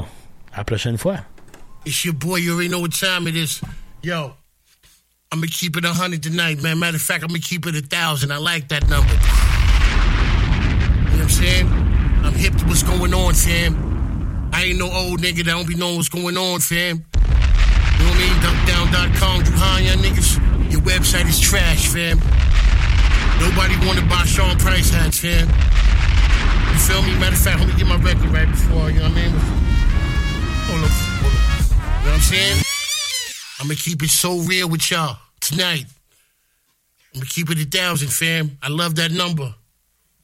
à 0.52 0.58
la 0.58 0.64
prochaine 0.64 0.98
fois. 0.98 1.18
It's 1.86 2.04
your 2.04 2.14
boy, 2.14 2.40
you 2.40 2.52
already 2.52 2.68
know 2.68 2.80
what 2.80 2.88
time 2.88 3.28
it 3.28 3.36
is. 3.36 3.60
Yo, 4.02 4.32
I'm 5.30 5.38
gonna 5.38 5.46
keep 5.46 5.76
it 5.76 5.84
a 5.84 5.92
hundred 5.92 6.20
tonight, 6.20 6.60
man. 6.60 6.80
Matter 6.80 6.96
of 6.96 7.02
fact, 7.02 7.22
I'm 7.22 7.28
gonna 7.28 7.38
keep 7.38 7.64
it 7.64 7.76
a 7.76 7.80
thousand. 7.80 8.32
I 8.32 8.38
like 8.38 8.66
that 8.70 8.88
number. 8.88 9.14
You 11.12 11.18
know 11.18 11.22
what 11.22 11.22
I'm 11.22 11.28
saying? 11.28 11.68
I'm 12.24 12.34
hip 12.34 12.56
to 12.56 12.64
what's 12.64 12.82
going 12.82 13.14
on, 13.14 13.34
fam. 13.34 14.50
I 14.52 14.64
ain't 14.64 14.80
no 14.80 14.90
old 14.90 15.20
nigga 15.20 15.44
that 15.44 15.52
don't 15.52 15.68
be 15.68 15.76
knowing 15.76 15.98
what's 15.98 16.08
going 16.08 16.36
on, 16.36 16.58
fam. 16.58 17.04
You 17.06 18.02
know 18.02 18.10
what 18.10 18.16
I 18.16 18.18
mean? 18.18 18.34
Duckdown.com, 18.42 19.42
Juhanya 19.44 19.94
niggas. 20.02 20.53
Website 20.84 21.26
is 21.28 21.40
trash, 21.40 21.88
fam. 21.88 22.18
Nobody 23.40 23.74
wanna 23.86 24.02
buy 24.02 24.22
Sean 24.24 24.56
Price 24.58 24.90
hats, 24.90 25.18
fam. 25.18 25.48
You 25.48 26.78
feel 26.78 27.02
me? 27.02 27.18
Matter 27.18 27.34
of 27.34 27.40
fact, 27.40 27.58
let 27.60 27.68
me 27.68 27.74
get 27.74 27.86
my 27.86 27.96
record 27.96 28.30
right 28.30 28.46
before, 28.46 28.90
you 28.90 29.00
know 29.00 29.08
what 29.08 29.12
I 29.12 29.22
mean? 29.22 29.30
Hold 30.68 30.84
up, 30.84 30.90
hold 30.90 31.32
up. 31.32 31.70
You 31.70 32.06
know 32.06 32.10
what 32.10 32.14
I'm 32.14 32.20
saying? 32.20 32.62
I'm 33.60 33.66
gonna 33.66 33.76
keep 33.76 34.02
it 34.02 34.10
so 34.10 34.40
real 34.40 34.68
with 34.68 34.90
y'all 34.90 35.16
tonight. 35.40 35.86
I'm 37.14 37.20
gonna 37.20 37.30
keep 37.30 37.50
it 37.50 37.58
a 37.58 37.64
thousand, 37.64 38.08
fam. 38.08 38.58
I 38.62 38.68
love 38.68 38.96
that 38.96 39.10
number. 39.10 39.54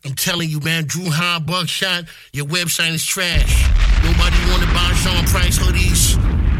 I'm 0.04 0.14
telling 0.14 0.50
you, 0.50 0.60
man, 0.60 0.84
Drew 0.84 1.10
Hahn 1.10 1.44
Buckshot, 1.44 2.04
your 2.32 2.46
website 2.46 2.92
is 2.92 3.04
trash. 3.04 3.64
Nobody 4.04 4.36
wanna 4.50 4.66
buy 4.74 4.92
Sean 5.02 5.24
Price 5.24 5.58
hoodies. 5.58 6.16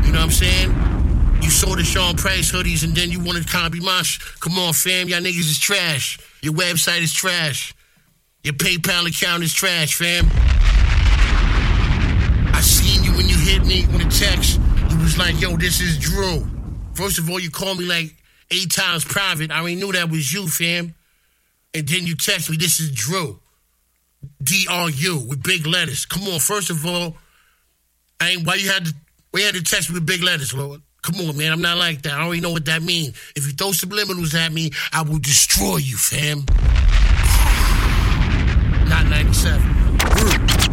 You 0.07 0.13
know 0.13 0.21
what 0.21 0.25
I'm 0.25 0.31
saying? 0.31 1.00
You 1.43 1.51
saw 1.51 1.75
the 1.75 1.85
Sean 1.85 2.17
Price 2.17 2.53
hoodies 2.53 2.85
and 2.85 2.95
then 2.95 3.11
you 3.11 3.21
wanted 3.21 3.47
Combi 3.47 3.83
Mosh. 3.83 4.19
Come 4.41 4.59
on, 4.59 4.73
fam, 4.73 5.09
y'all 5.09 5.21
niggas 5.21 5.51
is 5.51 5.59
trash. 5.59 6.19
Your 6.43 6.55
website 6.55 7.03
is 7.03 7.13
trash. 7.13 7.75
Your 8.43 8.55
PayPal 8.55 9.07
account 9.09 9.43
is 9.43 9.53
trash, 9.53 9.95
fam. 9.95 10.27
I 12.55 12.61
seen 12.63 13.05
you 13.05 13.13
when 13.13 13.29
you 13.29 13.37
hit 13.37 13.65
me 13.67 13.87
with 13.87 14.07
a 14.07 14.11
text. 14.11 14.61
You 14.91 14.99
was 14.99 15.19
like, 15.19 15.41
yo, 15.41 15.57
this 15.57 15.81
is 15.81 15.99
Drew. 15.99 16.47
First 16.95 17.19
of 17.19 17.29
all, 17.31 17.41
you 17.41 17.51
called 17.51 17.79
me 17.79 17.85
like 17.85 18.15
eight 18.51 18.71
times 18.71 19.05
private. 19.05 19.51
I 19.51 19.61
already 19.61 19.77
knew 19.77 19.93
that 19.93 20.11
was 20.11 20.33
you, 20.33 20.49
fam. 20.49 20.95
And 21.75 21.89
then 21.89 22.07
you 22.07 22.17
text 22.17 22.51
me, 22.51 22.57
this 22.57 22.81
is 22.81 22.91
Drew. 22.91 23.41
D 24.43 24.67
R 24.71 24.91
U 24.91 25.19
with 25.29 25.43
big 25.43 25.67
letters. 25.67 26.05
Come 26.05 26.25
on, 26.25 26.41
first 26.41 26.69
of 26.71 26.85
all, 26.85 27.17
I 28.21 28.31
ain't 28.31 28.47
why 28.47 28.57
you 28.57 28.71
had 28.71 28.85
to 28.85 28.95
you 29.35 29.45
had 29.45 29.55
to 29.55 29.63
text 29.63 29.89
me 29.89 29.95
with 29.95 30.07
big 30.07 30.23
letters, 30.23 30.53
Lord. 30.53 30.83
Come 31.03 31.29
on, 31.29 31.37
man. 31.37 31.53
I'm 31.53 31.63
not 31.63 31.79
like 31.79 32.03
that. 32.03 32.13
I 32.13 32.23
already 32.23 32.41
know 32.41 32.51
what 32.51 32.67
that 32.67 32.83
means. 32.83 33.17
If 33.35 33.47
you 33.47 33.53
throw 33.53 33.71
subliminals 33.71 34.35
at 34.35 34.53
me, 34.53 34.71
I 34.93 35.03
will 35.03 35.19
destroy 35.19 35.79
you, 35.79 35.97
fam. 35.97 36.45
Not 38.89 39.07
97. 39.07 40.70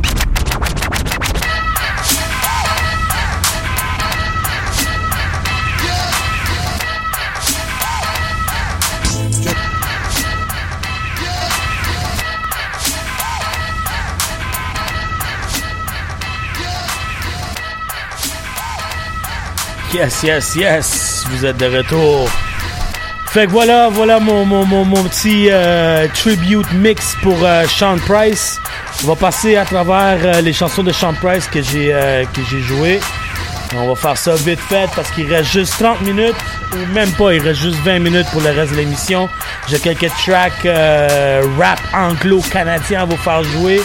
Yes, 19.94 20.22
yes, 20.24 20.56
yes. 20.56 21.24
Vous 21.30 21.46
êtes 21.46 21.58
de 21.58 21.66
retour. 21.78 22.30
Fait 23.28 23.46
que 23.46 23.52
voilà, 23.52 23.90
voilà 23.90 24.20
mon, 24.20 24.46
mon, 24.46 24.66
mon, 24.66 24.84
mon 24.86 25.04
petit 25.04 25.48
euh, 25.50 26.08
tribute 26.14 26.72
mix 26.74 27.16
pour 27.22 27.38
euh, 27.44 27.66
Sean 27.68 27.98
Price. 27.98 28.60
On 29.04 29.08
va 29.08 29.16
passer 29.16 29.56
à 29.56 29.66
travers 29.66 30.18
euh, 30.24 30.42
les 30.42 30.54
chansons 30.54 30.84
de 30.84 30.92
Sean 30.92 31.14
Price 31.14 31.48
que 31.48 31.62
j'ai 31.62 31.94
euh, 31.94 32.26
que 32.26 32.42
j'ai 32.50 32.62
joué. 32.62 33.00
On 33.76 33.88
va 33.88 33.96
faire 33.96 34.18
ça 34.18 34.36
vite 34.36 34.60
fait 34.60 34.90
parce 34.96 35.12
qu'il 35.12 35.32
reste 35.34 35.52
juste 35.52 35.74
30 35.80 36.02
minutes 36.02 36.36
ou 36.74 36.94
même 36.94 37.12
pas, 37.14 37.34
il 37.34 37.42
reste 37.42 37.62
juste 37.62 37.78
20 37.84 38.00
minutes 38.00 38.28
pour 38.32 38.42
le 38.42 38.50
reste 38.50 38.72
de 38.72 38.78
l'émission. 38.78 39.30
J'ai 39.68 39.80
quelques 39.80 40.10
tracks 40.26 40.68
rap 41.58 41.80
anglo-canadien 41.94 43.02
à 43.02 43.06
vous 43.06 43.18
faire 43.18 43.44
jouer. 43.44 43.82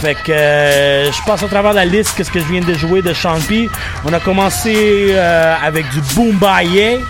Fait 0.00 0.14
que 0.14 0.32
euh, 0.32 1.10
je 1.10 1.22
passe 1.22 1.42
à 1.42 1.48
travers 1.48 1.72
la 1.72 1.84
liste 1.84 2.14
qu'est-ce 2.16 2.30
que 2.30 2.40
je 2.40 2.44
viens 2.44 2.60
de 2.60 2.74
jouer 2.74 3.02
de 3.02 3.12
P. 3.48 3.70
On 4.04 4.12
a 4.12 4.20
commencé 4.20 5.08
euh, 5.10 5.54
avec 5.62 5.88
du 5.90 6.00
Boombaye. 6.14 7.04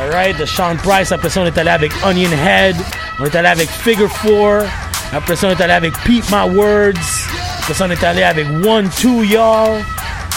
Alright, 0.00 0.38
de 0.38 0.46
Sean 0.46 0.76
Price. 0.76 1.12
Après 1.12 1.28
ça, 1.28 1.40
on 1.40 1.46
est 1.46 1.58
allé 1.58 1.70
avec 1.70 1.92
Onion 2.04 2.30
Head. 2.46 2.76
On 3.18 3.24
est 3.24 3.34
allé 3.34 3.48
avec 3.48 3.68
Figure 3.68 4.10
4. 4.22 4.66
Après 5.14 5.36
ça, 5.36 5.48
on 5.48 5.50
est 5.50 5.60
allé 5.60 5.72
avec 5.72 5.92
Peep 6.04 6.24
My 6.30 6.48
Words. 6.48 7.28
Après 7.62 7.74
ça, 7.74 7.84
on 7.86 7.90
est 7.90 8.04
allé 8.04 8.22
avec 8.22 8.46
One 8.64 8.88
Two 8.88 9.22
Y'all. 9.24 9.82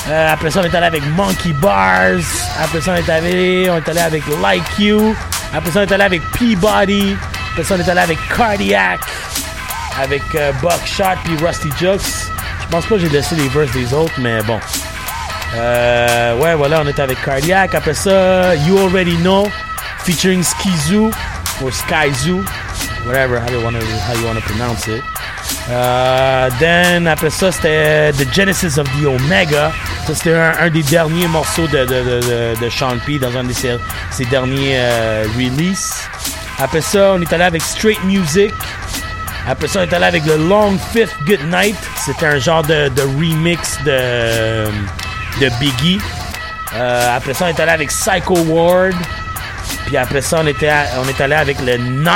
Euh, 0.10 0.34
après 0.34 0.50
ça, 0.50 0.62
on 0.62 0.64
est 0.64 0.76
allé 0.76 0.88
avec 0.88 1.06
Monkey 1.16 1.54
Bars. 1.54 2.20
Après 2.60 2.82
ça, 2.82 2.94
on 2.94 2.96
est 2.96 3.10
allé, 3.10 3.70
on 3.70 3.78
est 3.78 3.88
allé 3.88 4.00
avec 4.00 4.24
Like 4.42 4.80
You. 4.80 5.16
Après 5.54 5.72
ça, 5.72 5.80
on 5.80 5.84
est 5.84 5.92
allé 5.92 6.04
avec 6.04 6.22
Peabody. 6.32 7.16
Après 7.52 7.64
ça, 7.64 7.76
on 7.76 7.80
est 7.80 7.90
allé 7.90 8.02
avec 8.02 8.18
Cardiac. 8.36 9.00
Avec 10.00 10.24
euh, 10.36 10.52
Buckshot 10.62 11.18
puis 11.24 11.36
Rusty 11.46 11.70
Jux. 11.80 12.30
Je 12.62 12.68
pense 12.70 12.86
pas 12.86 12.96
que 12.96 13.02
j'ai 13.02 13.10
laissé 13.10 13.36
les 13.36 13.48
verses 13.50 13.72
des 13.72 13.94
autres, 13.94 14.14
mais 14.20 14.42
bon. 14.44 14.60
Euh, 15.56 16.36
ouais, 16.38 16.56
voilà, 16.56 16.82
on 16.84 16.88
était 16.88 17.02
avec 17.02 17.22
Cardiac. 17.24 17.76
Après 17.76 17.94
ça, 17.94 18.56
You 18.56 18.78
Already 18.78 19.18
Know, 19.18 19.48
featuring 20.06 20.44
Skizu 20.44 21.12
or 21.64 21.72
Skyzoo, 21.72 22.44
whatever, 23.06 23.40
how 23.40 23.52
you 23.52 23.62
want 23.62 23.74
to 23.74 23.86
how 24.08 24.14
you 24.20 24.26
want 24.26 24.36
to 24.36 24.42
pronounce 24.42 24.88
it. 24.88 25.04
Euh, 25.70 26.50
then 26.60 27.08
après 27.08 27.30
ça, 27.30 27.52
c'était 27.52 28.12
The 28.14 28.34
Genesis 28.34 28.80
of 28.80 28.88
the 29.00 29.06
Omega. 29.06 29.72
Ça, 30.08 30.16
c'était 30.16 30.34
un, 30.34 30.70
des 30.70 30.84
derniers 30.84 31.28
morceaux 31.28 31.68
de, 31.68 31.86
de, 31.86 33.20
dans 33.20 33.38
un 33.38 33.44
de 33.44 33.54
ses, 33.54 33.78
ses 34.10 34.26
derniers 34.26 34.76
euh, 34.78 35.26
releases. 35.36 35.94
Après 36.60 36.82
ça, 36.82 37.14
on 37.16 37.22
est 37.22 37.34
allé 37.34 37.44
avec 37.44 37.62
Straight 37.62 38.04
Music. 38.04 38.54
Après 39.48 39.68
ça, 39.68 39.80
on 39.80 39.84
est 39.84 39.94
allé 39.94 40.06
avec 40.06 40.26
le 40.26 40.38
Long 40.38 40.78
Fifth 40.94 41.16
Good 41.26 41.44
Night. 41.52 41.76
C'était 41.98 42.28
un 42.28 42.38
genre 42.38 42.64
de, 42.64 42.90
remix 43.18 43.78
de, 43.84 44.68
Biggie. 45.60 46.00
Euh, 46.76 47.18
après 47.18 47.34
ça, 47.34 47.46
on 47.46 47.48
est 47.50 47.60
allé 47.60 47.72
avec 47.72 47.90
Psycho 47.90 48.38
Ward. 48.38 48.96
Puis 49.88 49.98
après 49.98 50.22
ça, 50.22 50.42
on, 50.44 50.48
était 50.48 50.68
est 50.68 51.22
allé 51.22 51.36
avec 51.36 51.60
le 51.62 51.78
Not 51.78 52.12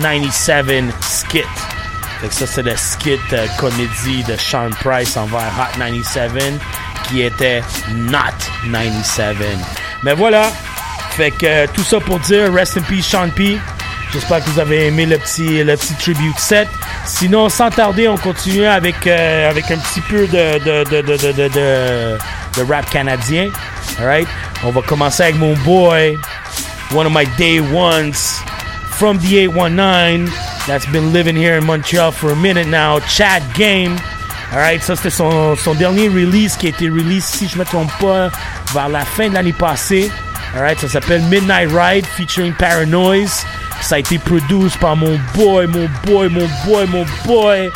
97 0.00 0.84
skit. 1.00 1.44
Fait 2.20 2.32
ça, 2.32 2.46
c'est 2.46 2.62
le 2.62 2.76
skit 2.76 3.18
euh, 3.32 3.46
comédie 3.58 4.22
de 4.24 4.36
Sean 4.36 4.70
Price 4.82 5.16
envers 5.16 5.52
Hot 5.58 5.78
97 5.78 6.30
qui 7.08 7.22
était 7.22 7.62
Not 7.94 8.18
97. 8.70 9.36
Mais 10.02 10.14
voilà. 10.14 10.50
Fait 11.10 11.30
que 11.32 11.46
euh, 11.46 11.66
tout 11.74 11.82
ça 11.82 11.98
pour 12.00 12.20
dire 12.20 12.52
Rest 12.52 12.78
in 12.78 12.82
Peace 12.82 13.06
Sean 13.06 13.30
P. 13.30 13.58
J'espère 14.12 14.44
que 14.44 14.50
vous 14.50 14.58
avez 14.58 14.88
aimé 14.88 15.06
le 15.06 15.18
petit, 15.18 15.62
le 15.62 15.76
petit 15.76 15.94
tribute 15.94 16.38
set. 16.38 16.68
Sinon, 17.06 17.48
sans 17.48 17.70
tarder, 17.70 18.08
on 18.08 18.16
continue 18.16 18.66
avec, 18.66 19.06
euh, 19.06 19.48
avec 19.48 19.70
un 19.70 19.78
petit 19.78 20.00
peu 20.00 20.26
de, 20.26 20.58
de, 20.58 20.84
de, 20.84 21.16
de, 21.16 21.48
de, 21.48 22.62
rap 22.68 22.90
canadien. 22.90 23.50
Alright? 24.00 24.26
On 24.64 24.70
va 24.72 24.82
commencer 24.82 25.22
avec 25.22 25.36
mon 25.36 25.54
boy, 25.58 26.18
one 26.92 27.06
of 27.06 27.12
my 27.12 27.24
day 27.38 27.60
ones 27.60 28.40
from 28.90 29.16
the 29.18 29.36
819 29.46 30.28
that's 30.66 30.86
been 30.86 31.12
living 31.12 31.36
here 31.36 31.56
in 31.56 31.64
Montreal 31.64 32.10
for 32.10 32.32
a 32.32 32.36
minute 32.36 32.66
now, 32.66 32.98
Chad 33.08 33.42
Game. 33.54 33.96
Alright, 34.52 34.82
ça 34.82 34.96
c'était 34.96 35.10
son, 35.10 35.54
son 35.54 35.74
dernier 35.74 36.08
release 36.08 36.56
qui 36.56 36.66
a 36.66 36.70
été 36.70 36.88
release, 36.88 37.24
si 37.24 37.46
je 37.46 37.56
me 37.56 37.64
trompe 37.64 37.92
pas, 38.00 38.30
vers 38.74 38.88
la 38.88 39.04
fin 39.04 39.28
de 39.28 39.34
l'année 39.34 39.52
passée. 39.52 40.10
Alright, 40.56 40.80
ça 40.80 40.88
s'appelle 40.88 41.22
Midnight 41.22 41.70
Ride 41.72 42.06
featuring 42.06 42.52
Paranoise. 42.54 43.46
Ça 43.80 43.96
a 43.96 43.98
été 43.98 44.18
produit 44.18 44.70
par 44.80 44.96
mon 44.96 45.18
boy, 45.34 45.66
mon 45.66 45.88
boy, 46.04 46.28
mon 46.28 46.48
boy, 46.64 46.86
mon 46.86 47.04
boy, 47.24 47.70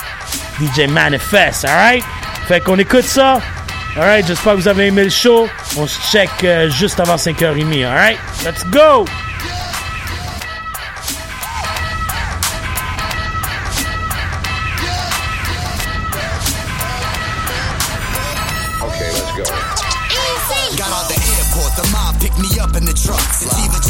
DJ 0.60 0.88
Manifest. 0.88 1.64
Alright? 1.64 2.04
Fait 2.46 2.60
qu'on 2.60 2.78
écoute 2.78 3.04
ça. 3.04 3.40
Alright, 3.96 4.26
j'espère 4.26 4.54
que 4.54 4.58
vous 4.58 4.68
avez 4.68 4.86
aimé 4.86 5.04
le 5.04 5.10
show. 5.10 5.48
On 5.76 5.86
se 5.86 5.98
check 6.10 6.30
euh, 6.44 6.68
juste 6.70 7.00
avant 7.00 7.16
5h30. 7.16 7.86
Alright? 7.86 8.18
Let's 8.44 8.64
go! 8.70 9.04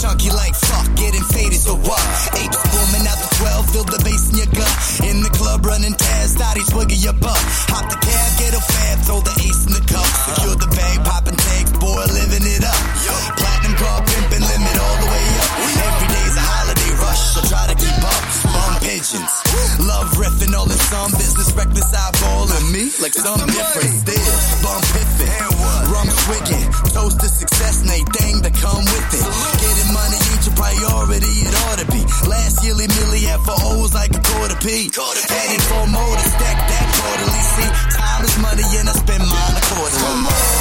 Chunky 0.05 0.29
like 0.37 0.53
fuck, 0.53 0.85
getting 1.01 1.25
faded, 1.33 1.57
so 1.57 1.73
what? 1.81 2.05
Apes 2.37 2.61
booming 2.69 3.09
out 3.09 3.17
the 3.25 3.31
12, 3.41 3.73
feel 3.73 3.87
the 3.89 4.01
bass 4.05 4.29
in 4.29 4.37
your 4.37 4.51
gut. 4.53 4.77
In 5.09 5.25
the 5.25 5.33
club 5.33 5.65
running 5.65 5.97
Taz, 5.97 6.37
thought 6.37 6.61
he's 6.61 6.69
your 7.01 7.17
butt. 7.17 7.41
Hop 7.73 7.89
the 7.89 7.97
cab, 7.97 8.29
get 8.37 8.53
a 8.53 8.61
fab, 8.61 8.97
throw 9.09 9.21
the 9.25 9.33
ace 9.41 9.65
in 9.65 9.73
the 9.73 9.85
cup. 9.89 10.05
Secure 10.29 10.61
the 10.61 10.69
bag, 10.77 11.01
popping 11.09 11.41
tags, 11.41 11.73
boy, 11.81 12.05
living 12.13 12.45
it 12.45 12.61
up. 12.61 12.81
Platinum 13.41 13.75
car 13.81 14.05
pimping, 14.05 14.45
limit 14.45 14.77
all 14.77 14.97
the 15.01 15.09
way 15.09 15.25
up. 15.41 15.49
Every 15.89 16.09
day's 16.13 16.37
a 16.37 16.45
holiday 16.53 16.93
rush, 17.01 17.23
so 17.33 17.41
try 17.49 17.65
to 17.73 17.77
keep 17.77 18.01
up. 18.05 18.23
Bum 18.53 18.73
pigeons, 18.85 19.33
love 19.89 20.13
riffing, 20.21 20.53
all 20.53 20.69
in 20.69 20.81
some 20.93 21.17
business, 21.17 21.49
reckless 21.57 21.89
eyeballing 21.97 22.69
me 22.77 22.93
like 23.01 23.17
some 23.17 23.41
different 23.49 24.05
still. 24.05 24.37
Bum 24.61 24.81
piffing, 24.93 25.33
rum 25.89 26.09
swigging, 26.29 26.69
toast 26.93 27.25
to 27.25 27.29
success 27.33 27.81
and 27.81 27.89
anything 27.89 28.45
that 28.45 28.53
come 28.61 28.85
with 28.85 29.17
it. 29.17 29.25
For 33.43 33.57
O's 33.75 33.95
like 33.95 34.15
a 34.15 34.21
quarter 34.23 34.57
P. 34.63 34.91
Added 34.95 35.63
four 35.67 35.87
more 35.89 36.15
to 36.17 36.27
stack 36.29 36.59
that 36.69 36.87
quarterly. 36.95 37.43
See, 37.55 37.71
time 37.99 38.23
is 38.25 38.37
money 38.39 38.67
and 38.79 38.89
I 38.89 38.93
spend 38.93 39.25
mine 39.27 39.57
accordingly. 39.59 40.03
Come 40.05 40.27
on, 40.27 40.54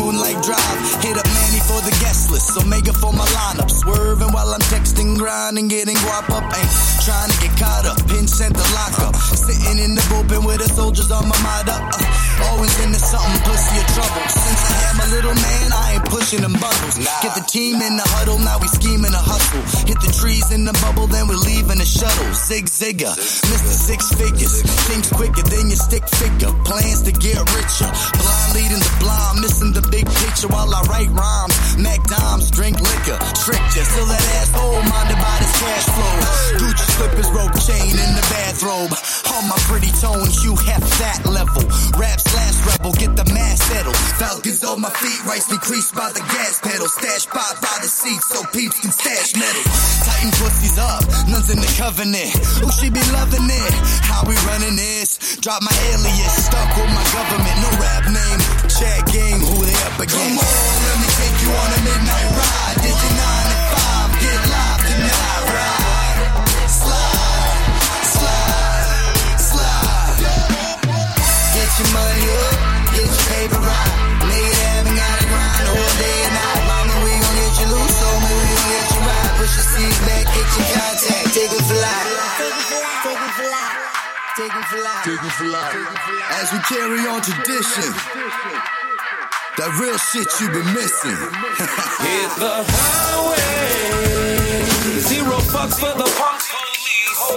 moonlight 0.00 0.42
drive. 0.42 0.69
List, 2.40 2.56
Omega 2.64 2.92
for 2.92 3.12
my 3.12 3.26
lineup. 3.36 3.70
Swerving 3.70 4.32
while 4.32 4.48
I'm 4.48 4.64
texting, 4.72 5.16
grinding, 5.16 5.68
getting 5.68 5.96
guap 5.96 6.28
up. 6.30 6.44
Ain't 6.44 6.72
trying 7.04 7.30
to 7.30 7.38
get 7.40 7.52
caught 7.58 7.84
up, 7.86 7.98
pinch 8.08 8.30
sent 8.30 8.54
the 8.54 8.66
lock 8.72 8.96
up. 9.04 9.14
Sitting 9.16 9.78
in 9.78 9.94
the 9.94 10.02
bullpen 10.08 10.46
with 10.46 10.58
the 10.58 10.68
soldiers 10.68 11.10
on 11.10 11.28
my 11.28 11.38
mind 11.42 11.68
up. 11.68 11.82
Uh, 11.82 12.48
always 12.50 12.72
into 12.84 12.98
something, 12.98 13.40
pussy 13.44 13.76
or 13.76 13.88
trouble. 13.92 14.24
Since 14.28 14.60
I 14.64 14.72
had 14.84 14.94
my 14.96 15.08
little 15.12 15.34
man, 15.34 15.66
I 15.72 15.84
ain't 15.96 16.06
pushing 16.06 16.40
them 16.40 16.56
bundles. 16.56 16.96
Get 17.22 17.34
the 17.36 17.44
team 17.44 17.80
in 17.80 17.96
the 17.96 18.06
huddle, 18.16 18.38
now 18.38 18.58
we 18.58 18.68
scheming 18.68 19.12
a 19.12 19.22
hustle. 19.22 19.62
Hit 19.86 20.00
the 20.00 20.12
trees 20.12 20.50
in 20.52 20.64
the 20.64 20.74
bubble, 20.80 21.06
then 21.06 21.28
we're 21.28 21.40
leaving 21.44 21.78
the 21.78 21.88
shuttle. 21.88 22.32
Zig 22.32 22.66
zigger, 22.66 23.12
Mr. 23.50 23.74
Six 23.88 24.00
Figures. 24.16 24.62
Things 24.88 25.08
quicker 25.12 25.44
than 25.44 25.68
your 25.68 25.80
stick 25.80 26.06
figure. 26.08 26.52
Plans 26.64 27.02
to 27.04 27.12
get 27.12 27.38
richer. 27.56 27.90
Blind 28.16 28.50
leading 28.56 28.80
the 28.80 28.92
blind, 29.00 29.40
missing 29.40 29.72
the 29.72 29.84
big 29.90 30.06
picture 30.06 30.48
while 30.48 30.70
I 30.72 30.80
write 30.88 31.10
rhymes. 31.10 31.76
Mac 31.76 32.00
dimes, 32.30 32.50
drink 32.50 32.80
liquor. 32.80 33.18
Trick 33.44 33.62
ya, 33.74 33.82
still 33.82 34.06
that 34.06 34.24
asshole, 34.38 34.82
minded 34.86 35.18
by 35.18 35.34
this 35.42 35.54
cash 35.58 35.86
flow. 35.90 36.16
Gucci 36.62 36.86
slippers, 36.96 37.30
rope 37.34 37.56
chain 37.66 37.90
in 37.90 38.10
the 38.14 38.24
bathrobe. 38.30 38.92
All 39.30 39.42
my 39.50 39.58
pretty 39.66 39.90
tones, 39.98 40.42
you 40.44 40.54
have 40.70 40.82
that 41.02 41.26
level. 41.26 41.62
Rap 41.98 42.18
slash 42.20 42.56
rebel, 42.66 42.92
get 42.94 43.16
the 43.16 43.26
mask 43.34 43.72
settled. 43.72 43.96
Falcons 44.18 44.62
on 44.64 44.80
my 44.80 44.90
feet, 44.90 45.20
rice 45.26 45.50
me 45.50 45.58
creased 45.58 45.94
by 45.94 46.10
the 46.12 46.20
gas 46.20 46.60
pedal. 46.62 46.88
Stash 46.88 47.26
by 47.26 47.50
by 47.60 47.76
the 47.82 47.90
seat 47.90 48.20
so 48.22 48.42
peeps 48.54 48.78
can 48.80 48.92
stash 48.92 49.34
metal. 49.34 49.64
Tighten 50.06 50.30
pussies 50.38 50.78
up, 50.78 51.02
none's 51.30 51.50
in 51.50 51.58
the 51.58 51.72
covenant. 51.78 52.30
Who 52.62 52.70
she 52.78 52.90
be 52.90 53.02
loving 53.10 53.48
it? 53.48 53.74
How 54.06 54.22
we 54.26 54.36
running 54.46 54.76
this? 54.76 55.38
Drop 55.40 55.62
my 55.62 55.74
alias, 55.94 56.46
stuck 56.46 56.70
with 56.76 56.90
my 56.90 57.04
government. 57.10 57.56
No 57.64 57.70
rap 57.80 58.04
name, 58.06 58.40
chat 58.68 59.00
game, 59.10 59.40
who 59.40 59.64
they 59.64 59.76
up 59.88 59.96
against? 59.98 60.20
Come 60.20 60.36
on, 60.36 60.74
let 60.84 60.96
me 61.00 61.08
take 61.16 61.36
you 61.42 61.50
on 61.50 61.70
a 61.70 61.80
midnight 61.80 62.19
As 86.40 86.52
we 86.52 86.58
carry 86.60 87.06
on 87.06 87.20
tradition, 87.22 88.79
that 89.56 89.70
real 89.80 89.98
shit 89.98 90.28
you've 90.40 90.52
been 90.52 90.72
missing. 90.74 91.10
Hit 92.04 92.30
the 92.38 92.64
highway. 92.66 93.90
Zero 95.00 95.38
fucks 95.52 95.78
for 95.78 95.94
the 95.96 96.08
punks. 96.18 96.46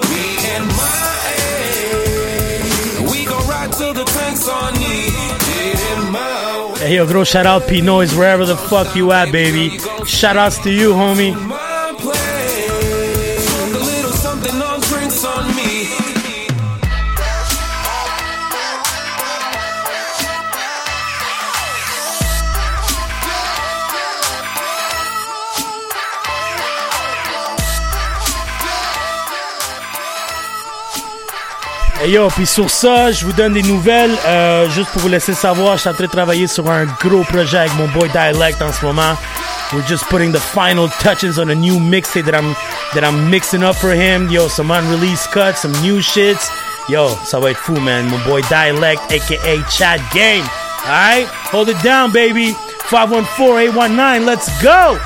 Me 0.10 0.38
and 0.56 0.66
my 0.68 1.34
A. 1.40 3.12
We 3.12 3.26
gon' 3.26 3.48
ride 3.48 3.72
till 3.74 3.94
the 3.94 4.06
tanks 4.06 4.48
on 4.48 4.76
E. 4.78 5.10
Get 5.46 5.80
in 5.98 6.12
my 6.12 6.72
way. 6.74 6.80
Hey, 6.80 6.96
yo, 6.96 7.06
gros 7.08 7.28
shout 7.28 7.46
out 7.46 7.68
P 7.68 7.82
Noise 7.82 8.16
wherever 8.16 8.46
the 8.46 8.58
fuck 8.58 8.96
you 8.96 9.12
at, 9.12 9.32
baby. 9.32 9.78
Shout 10.06 10.38
outs 10.38 10.58
to 10.64 10.72
you, 10.72 10.94
homie. 10.94 11.34
Et 32.06 32.10
yo, 32.10 32.28
puis 32.28 32.46
sur 32.46 32.70
ça, 32.70 33.14
je 33.14 33.26
vous 33.26 33.32
donne 33.32 33.54
des 33.54 33.64
nouvelles. 33.64 34.12
Euh, 34.26 34.70
juste 34.70 34.90
pour 34.92 35.04
vous 35.04 35.08
laisser 35.08 35.34
savoir, 35.34 35.78
je 35.78 35.82
suis 35.82 35.90
en 35.90 35.94
train 35.94 36.04
de 36.04 36.10
travailler 36.10 36.48
sur 36.48 36.70
un 36.70 36.84
gros 37.00 37.24
projet 37.24 37.60
avec 37.60 37.74
mon 37.76 37.88
boy 37.88 38.10
Dialect 38.10 38.62
en 38.62 38.74
ce 38.74 38.86
moment. 38.86 39.16
We're 39.72 39.88
just 39.88 40.04
putting 40.10 40.34
the 40.34 40.40
final 40.40 40.90
touches 41.00 41.40
on 41.40 41.50
a 41.50 41.56
new 41.56 41.80
mixtape 41.80 42.26
that 42.26 42.38
I'm 42.38 42.54
that 42.94 43.10
I'm 43.10 43.30
mixing 43.30 43.64
up 43.64 43.76
for 43.78 43.94
him. 43.94 44.30
Yo, 44.30 44.50
some 44.50 44.70
unreleased 44.70 45.32
cuts, 45.32 45.62
some 45.62 45.72
new 45.82 46.02
shits. 46.02 46.52
Yo, 46.90 47.08
ça 47.24 47.40
va 47.40 47.52
être 47.52 47.60
fou, 47.60 47.80
man. 47.80 48.10
Mon 48.10 48.20
boy 48.28 48.42
Dialect, 48.50 49.02
aka 49.10 49.64
Chat 49.70 50.00
Game. 50.14 50.44
Alright? 50.86 51.28
Hold 51.54 51.70
it 51.70 51.82
down, 51.82 52.12
baby. 52.12 52.54
514-819, 52.90 54.26
let's 54.26 54.50
go! 54.62 55.00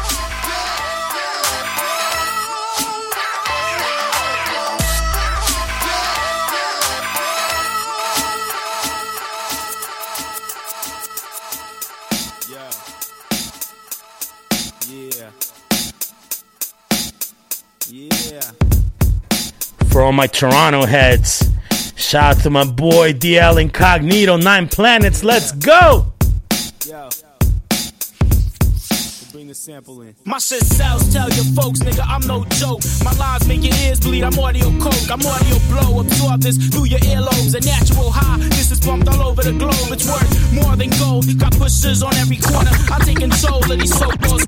All 20.08 20.14
my 20.14 20.26
Toronto 20.26 20.86
heads, 20.86 21.44
shout 21.98 22.38
out 22.38 22.44
to 22.44 22.50
my 22.50 22.64
boy 22.64 23.12
DL 23.12 23.62
Incognito, 23.62 24.38
Nine 24.38 24.70
Planets, 24.70 25.22
let's 25.22 25.52
go! 25.52 26.14
Yo. 26.86 27.10
Bring 29.34 29.48
the 29.50 29.54
sample 29.54 30.00
in. 30.04 30.16
My 30.24 30.38
shit 30.38 30.64
sells, 30.64 31.12
tell 31.12 31.30
your 31.32 31.44
folks, 31.60 31.80
nigga, 31.80 32.08
I'm 32.08 32.26
no 32.26 32.46
joke. 32.56 32.80
My 33.04 33.12
lines 33.20 33.50
make 33.50 33.62
your 33.62 33.76
ears 33.84 34.00
bleed, 34.00 34.24
I'm 34.24 34.40
audio 34.40 34.72
coke. 34.80 35.12
I'm 35.12 35.20
audio 35.26 35.60
blow, 35.68 36.00
absorb 36.00 36.40
this 36.40 36.56
through 36.56 36.86
your 36.86 37.00
earlobes. 37.00 37.54
A 37.54 37.60
natural 37.60 38.10
high, 38.10 38.38
this 38.48 38.72
is 38.72 38.80
pumped 38.80 39.10
all 39.10 39.22
over 39.28 39.44
the 39.44 39.52
globe. 39.52 39.92
It's 39.92 40.08
worth 40.08 40.54
more 40.54 40.78
than 40.78 40.90
gold. 40.92 41.26
Got 41.38 41.52
pushers 41.58 42.02
on 42.02 42.16
every 42.16 42.38
corner, 42.38 42.72
I 42.72 43.04
take 43.04 43.20
control 43.20 43.60
of 43.60 43.78
these 43.78 43.94
so-called. 43.94 44.44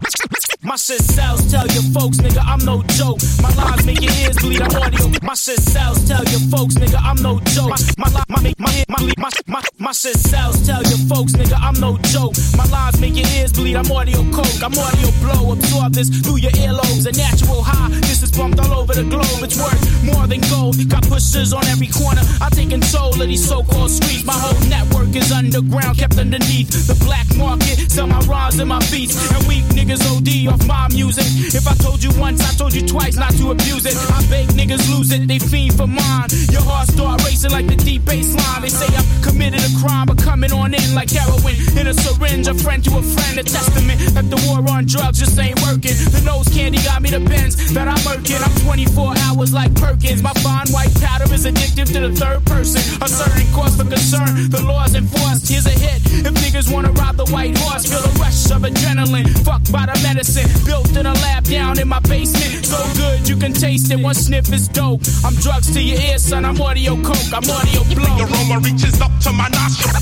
My 0.62 0.76
shit 0.76 1.00
sells, 1.02 1.50
tell 1.50 1.66
your 1.68 1.84
folks, 1.94 2.18
nigga, 2.18 2.44
I'm 2.44 2.60
no 2.66 2.84
joke. 3.00 3.20
My 3.42 3.48
lines 3.56 3.86
make 3.86 4.02
your 4.02 4.12
ears 4.20 4.36
bleed, 4.36 4.62
I'm 4.62 4.76
audio. 4.76 5.08
My 5.24 5.34
shit 5.34 5.58
sells, 5.62 6.06
tell 6.06 6.24
your 6.26 6.42
folks, 6.52 6.76
nigga, 6.76 7.00
I'm 7.00 7.16
no 7.24 7.40
joke. 7.56 7.70
My 7.98 8.10
my 8.12 8.24
my 8.28 8.54
my 8.60 8.86
my 8.90 9.14
my, 9.18 9.30
my, 9.48 9.62
my 9.80 9.92
shit 9.94 10.18
sells, 10.18 10.68
tell 10.68 10.84
your 10.84 11.00
folks, 11.08 11.32
nigga, 11.32 11.56
I'm 11.56 11.80
no 11.80 11.98
joke. 12.12 12.34
My 12.58 12.66
lines 12.66 13.00
make 13.00 13.16
your 13.16 13.28
ears 13.40 13.54
bleed, 13.54 13.78
I'm 13.78 13.90
audio 13.90 14.20
coke. 14.36 14.62
I'm 14.62 14.78
audio 14.78 15.10
blow, 15.24 15.54
absorb 15.54 15.94
this 15.94 16.10
through 16.10 16.40
your 16.44 16.52
earlobes. 16.52 17.08
A 17.08 17.14
natural 17.16 17.64
high, 17.64 17.88
this 18.02 18.22
is 18.22 18.30
pumped 18.30 18.60
all 18.60 18.82
over 18.82 18.94
the 18.94 19.04
globe. 19.04 19.40
It's 19.40 19.56
worth 19.56 19.80
more 20.04 20.28
than 20.28 20.42
gold. 20.52 20.76
Got 20.90 21.08
pushers 21.08 21.54
on 21.54 21.64
every 21.68 21.88
corner. 21.88 22.22
I 22.42 22.50
take 22.50 22.72
control 22.72 23.14
of 23.16 23.28
these 23.28 23.48
so-called 23.48 23.92
streets. 23.92 24.26
My 24.26 24.36
whole 24.36 24.60
network 24.68 25.16
is 25.16 25.32
underground, 25.32 25.98
kept 25.98 26.18
underneath 26.18 26.68
the 26.86 27.00
black 27.06 27.28
market. 27.38 27.90
Sell 27.90 28.08
my 28.08 28.20
rhymes 28.28 28.60
and 28.60 28.68
my 28.68 28.80
beats, 28.92 29.16
and 29.32 29.48
weak 29.48 29.64
niggas 29.72 30.04
OD 30.04 30.50
off 30.50 30.59
my 30.68 30.88
music. 30.90 31.26
If 31.54 31.68
I 31.68 31.76
told 31.76 32.04
you 32.04 32.12
once, 32.20 32.42
I 32.42 32.54
told 32.56 32.74
you 32.74 32.86
twice 32.86 33.16
not 33.16 33.34
to 33.38 33.52
abuse 33.52 33.86
it. 33.86 33.96
I 33.96 34.22
beg 34.30 34.48
niggas 34.50 34.90
lose 34.94 35.12
it, 35.12 35.28
they 35.28 35.40
fiend 35.40 35.76
for 35.76 35.88
mine. 35.88 36.30
Your 36.52 36.62
heart 36.62 36.88
start 36.88 37.24
racing 37.26 37.52
like 37.52 37.68
the 37.68 37.76
deep 37.76 38.06
bass 38.06 38.34
line. 38.36 38.62
They 38.62 38.70
say 38.70 38.88
I've 38.96 39.10
committed 39.22 39.62
a 39.62 39.72
crime, 39.82 40.08
but 40.08 40.18
coming 40.18 40.52
on 40.52 40.74
in 40.74 40.96
like 40.96 41.10
heroin 41.10 41.56
in 41.78 41.88
a 41.88 41.94
syringe. 41.94 42.48
A 42.48 42.54
friend 42.54 42.84
to 42.86 42.98
a 42.98 43.04
friend, 43.04 43.40
a 43.40 43.44
testament 43.44 44.00
that 44.14 44.30
the 44.30 44.40
war 44.48 44.64
on 44.72 44.86
drugs 44.86 45.20
just 45.20 45.38
ain't 45.40 45.60
working. 45.62 45.96
The 46.16 46.22
nose 46.26 46.48
candy 46.50 46.80
got 46.84 47.02
me 47.02 47.10
the 47.10 47.20
bends 47.20 47.74
that 47.74 47.88
I'm 47.88 48.02
working. 48.06 48.38
I'm 48.38 48.56
24 48.64 49.14
hours 49.28 49.54
like 49.54 49.74
Perkins. 49.76 50.22
My 50.24 50.34
fine 50.40 50.68
white 50.70 50.94
powder 51.02 51.28
is 51.34 51.46
addictive 51.46 51.92
to 51.94 52.00
the 52.08 52.14
third 52.16 52.46
person. 52.46 52.82
A 53.02 53.08
certain 53.08 53.48
cause 53.54 53.76
for 53.76 53.88
concern. 53.88 54.50
The 54.50 54.62
laws 54.64 54.96
enforced. 54.96 55.50
Here's 55.50 55.66
a 55.66 55.76
hit. 55.76 56.00
If 56.24 56.34
niggas 56.40 56.72
wanna 56.72 56.92
ride 56.94 57.18
the 57.18 57.26
white 57.28 57.58
horse, 57.58 57.90
feel 57.90 58.04
a 58.04 58.12
rush 58.20 58.52
of 58.52 58.62
adrenaline. 58.64 59.28
Fucked 59.44 59.72
by 59.72 59.86
the 59.86 59.98
medicine. 60.04 60.39
Built 60.66 60.96
in 60.96 61.06
a 61.06 61.14
lab 61.14 61.44
down 61.44 61.80
in 61.80 61.88
my 61.88 62.00
basement. 62.00 62.66
So 62.66 62.78
good 62.96 63.28
you 63.28 63.36
can 63.36 63.54
taste 63.54 63.92
it. 63.92 64.00
One 64.00 64.14
sniff 64.16 64.52
is 64.54 64.68
dope. 64.68 65.02
I'm 65.24 65.36
drugs 65.36 65.72
to 65.74 65.82
your 65.82 66.00
ear, 66.00 66.18
son. 66.18 66.46
I'm 66.46 66.60
audio 66.62 66.96
coke. 67.02 67.32
I'm 67.34 67.44
audio 67.50 67.84
blow. 67.94 68.06
The 68.18 68.24
aroma 68.26 68.60
reaches 68.60 69.02
up 69.02 69.12
to 69.24 69.32
my 69.32 69.48
nostril. 69.50 69.96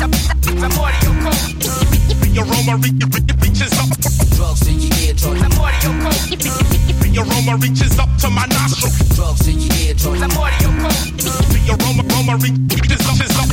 I'm 0.00 0.76
audio 0.78 1.10
coke. 1.24 1.44
The 2.20 2.40
aroma 2.42 2.76
re- 2.82 2.92
re- 2.92 3.36
reaches 3.42 3.72
up. 3.78 3.90
Drugs 4.36 4.66
in 4.68 4.80
your 4.80 4.92
ear, 5.00 5.14
drugs. 5.14 5.42
I'm 5.42 5.52
audio 5.60 5.90
coke. 6.04 6.38
The 7.00 7.18
aroma 7.18 7.56
reaches 7.58 7.98
up 7.98 8.08
to 8.20 8.30
my 8.30 8.46
nostril. 8.46 8.92
Drugs 9.14 9.48
in 9.48 9.58
your 9.60 9.74
ear, 9.82 9.94
drugs. 9.94 10.22
I'm 10.22 10.30
audio 10.36 10.70
coke. 10.82 11.16
The 11.50 11.74
aroma, 11.74 12.02
aroma 12.06 12.36
reaches 12.42 13.02
up. 13.06 13.16
Reaches 13.16 13.36
up. 13.36 13.48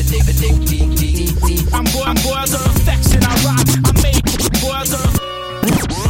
I'm 1.73 1.83
boy, 1.85 2.03
I'm 2.05 2.15
boiled 2.23 2.47
to 2.47 2.57
perfection. 2.57 3.23
I 3.23 3.33
rock. 3.45 3.67
I'm 3.85 3.95
made 4.01 4.23
boiled 4.61 4.87
to 4.87 4.97
perfection. 4.97 6.06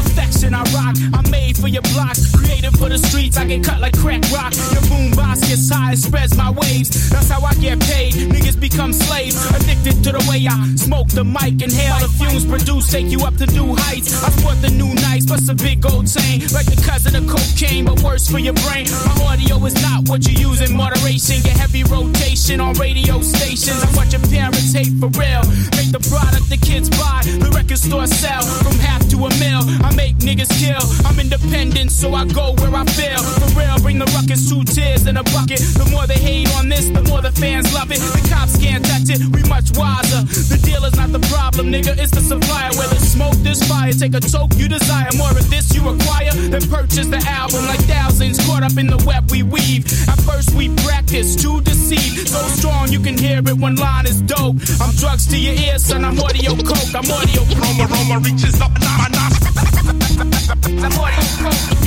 I 0.58 0.64
rock. 0.74 0.96
I'm 1.14 1.30
made 1.30 1.58
for 1.58 1.68
your 1.68 1.82
block. 1.94 2.18
Created 2.34 2.74
for 2.78 2.90
the 2.90 2.98
streets. 2.98 3.38
I 3.38 3.46
get 3.46 3.64
cut 3.64 3.80
like 3.80 3.98
crack 3.98 4.24
rock. 4.32 4.54
Your 4.74 4.82
boom 4.90 5.12
box 5.12 5.42
gets 5.42 5.70
high 5.70 5.92
and 5.92 6.00
spreads 6.00 6.36
my 6.36 6.50
waves. 6.50 7.10
That's 7.10 7.30
how 7.30 7.42
I 7.42 7.54
get 7.56 7.80
paid. 7.82 8.14
Niggas 8.14 8.60
become 8.60 8.94
slaves. 8.94 9.36
Addicted 9.54 10.04
to 10.06 10.12
the 10.14 10.24
way 10.30 10.48
I 10.48 10.58
smoke 10.76 11.10
the 11.10 11.24
mic. 11.24 11.62
Inhale 11.62 12.00
the 12.00 12.10
fumes 12.18 12.46
produce. 12.46 12.90
Take 12.90 13.08
you 13.08 13.22
up 13.22 13.36
to 13.38 13.46
new 13.48 13.76
heights. 13.76 14.24
I 14.24 14.30
sport 14.30 14.62
the 14.62 14.72
new 14.72 14.94
nights. 15.06 15.26
Plus 15.26 15.48
a 15.50 15.56
big 15.56 15.82
gold 15.82 16.08
chain. 16.08 16.42
Like 16.50 16.66
the 16.66 16.82
cousin 16.82 17.16
of 17.16 17.28
cocaine. 17.28 17.86
But 17.86 18.02
worse 18.02 18.30
for 18.30 18.40
your 18.40 18.58
brain. 18.66 18.88
My 19.06 19.38
audio 19.38 19.64
is 19.66 19.76
not 19.84 20.10
what 20.10 20.26
you 20.26 20.34
use 20.34 20.62
in 20.62 20.76
moderation. 20.76 21.44
Get 21.44 21.58
heavy 21.58 21.84
rotation 21.84 22.60
on 22.62 22.74
radio 22.76 23.22
stations. 23.22 23.84
I 23.84 23.90
watch 23.96 24.14
your 24.14 24.24
parents 24.32 24.74
hate 24.74 24.96
for 24.98 25.12
real. 25.14 25.44
Make 25.78 25.92
the 25.94 26.02
product 26.10 26.50
the 26.50 26.58
kids 26.58 26.90
buy. 26.90 27.22
The 27.26 27.52
record 27.54 27.78
store 27.78 28.08
sell 28.08 28.42
from 28.64 28.80
half 28.80 29.06
to 29.10 29.18
a 29.28 29.30
mil. 29.38 29.62
I 29.86 29.94
niggas 30.16 30.52
kill. 30.60 30.82
I'm 31.06 31.20
independent, 31.20 31.92
so 31.92 32.14
I 32.14 32.26
go 32.26 32.54
where 32.60 32.74
I 32.76 32.86
feel. 32.86 33.22
For 33.42 33.60
real, 33.60 33.78
bring 33.80 34.00
the 34.00 34.06
ruckus, 34.16 34.50
two 34.50 34.64
tears 34.64 35.08
in 35.08 35.18
a 35.18 35.24
bucket. 35.24 35.60
The 35.60 35.88
more 35.92 36.08
they 36.08 36.20
hate 36.20 36.50
on 36.56 36.70
this, 36.70 36.90
the 36.90 37.04
more 37.04 37.22
the 37.22 37.32
fans 37.32 37.74
love 37.74 37.92
it. 37.92 38.00
The 38.00 38.24
cops 38.30 38.58
can't 38.58 38.84
touch 38.86 39.10
it, 39.10 39.20
we 39.36 39.44
much 39.50 39.76
wiser. 39.78 40.24
The 40.24 40.60
dealer's 40.64 40.96
not 40.96 41.12
the 41.12 41.24
problem, 41.28 41.68
nigga, 41.72 41.98
it's 41.98 42.12
the 42.12 42.22
supplier. 42.22 42.72
Where 42.78 42.88
the 42.88 43.00
smoke, 43.00 43.36
this 43.44 43.62
fire. 43.68 43.92
Take 43.94 44.14
a 44.14 44.20
toke, 44.20 44.54
you 44.56 44.68
desire 44.68 45.10
more 45.18 45.32
of 45.32 45.50
this, 45.50 45.74
you 45.74 45.88
acquire, 45.88 46.32
Then 46.32 46.62
purchase 46.70 47.08
the 47.08 47.22
album 47.28 47.66
like 47.66 47.80
thousands 47.88 48.38
caught 48.46 48.64
up 48.64 48.78
in 48.78 48.88
the 48.88 49.02
web 49.06 49.30
we 49.32 49.44
weave. 49.44 49.86
At 50.08 50.20
first, 50.22 50.54
we 50.56 50.70
practice 50.86 51.36
to 51.44 51.62
deceive. 51.62 52.28
So 52.28 52.40
strong, 52.60 52.90
you 52.90 53.00
can 53.00 53.18
hear 53.18 53.40
it 53.40 53.58
when 53.58 53.76
line 53.76 54.06
is 54.06 54.22
dope. 54.22 54.58
I'm 54.82 54.94
drugs 54.96 55.28
to 55.28 55.38
your 55.38 55.54
ears, 55.54 55.84
son, 55.84 56.06
I'm 56.06 56.20
audio 56.20 56.56
coke. 56.56 56.94
I'm 56.94 57.10
audio 57.10 57.48
Aroma, 57.58 57.88
aroma 57.90 58.20
reaches 58.20 58.60
up 58.62 58.72
my 58.72 59.08
nostril. 59.12 59.47
I'm 59.47 59.47
coke. 59.88 61.78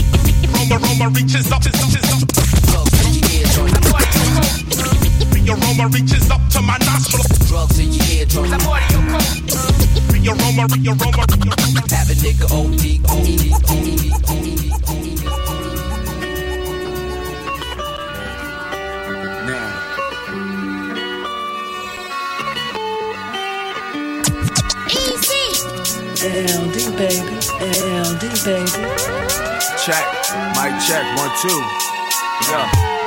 Aroma, 0.71 1.09
reaches 1.11 1.51
up. 1.53 1.65
Reaches 1.65 2.07
up. 2.13 2.29
The 5.31 5.41
aroma 5.51 5.89
reaches 5.89 6.31
up 6.31 6.41
to 6.51 6.63
my 6.63 6.79
nostril. 6.79 7.25
Drugs 7.49 7.79
in 7.79 7.93
your 7.93 8.07
ear, 8.07 8.27
drugs. 8.27 8.53
I'm 8.53 8.61
audio 8.67 9.01
coke. 9.11 9.25
The 10.09 10.29
aroma, 10.29 10.69
the 10.69 10.79
aroma, 10.89 11.27
the 11.27 11.37
aroma. 11.51 11.83
Have 11.91 12.11
a 12.11 12.15
nigga 12.15 12.47
OD, 12.51 12.83
OD, 13.11 13.29
OD, 13.69 13.89
OD. 14.31 15.50
LD 26.23 26.99
baby, 26.99 27.17
LD 27.65 28.21
baby. 28.45 28.71
Check, 29.83 30.05
mic 30.55 30.77
check, 30.85 31.17
one, 31.17 31.31
two. 31.41 31.49
Yeah. 32.51 33.00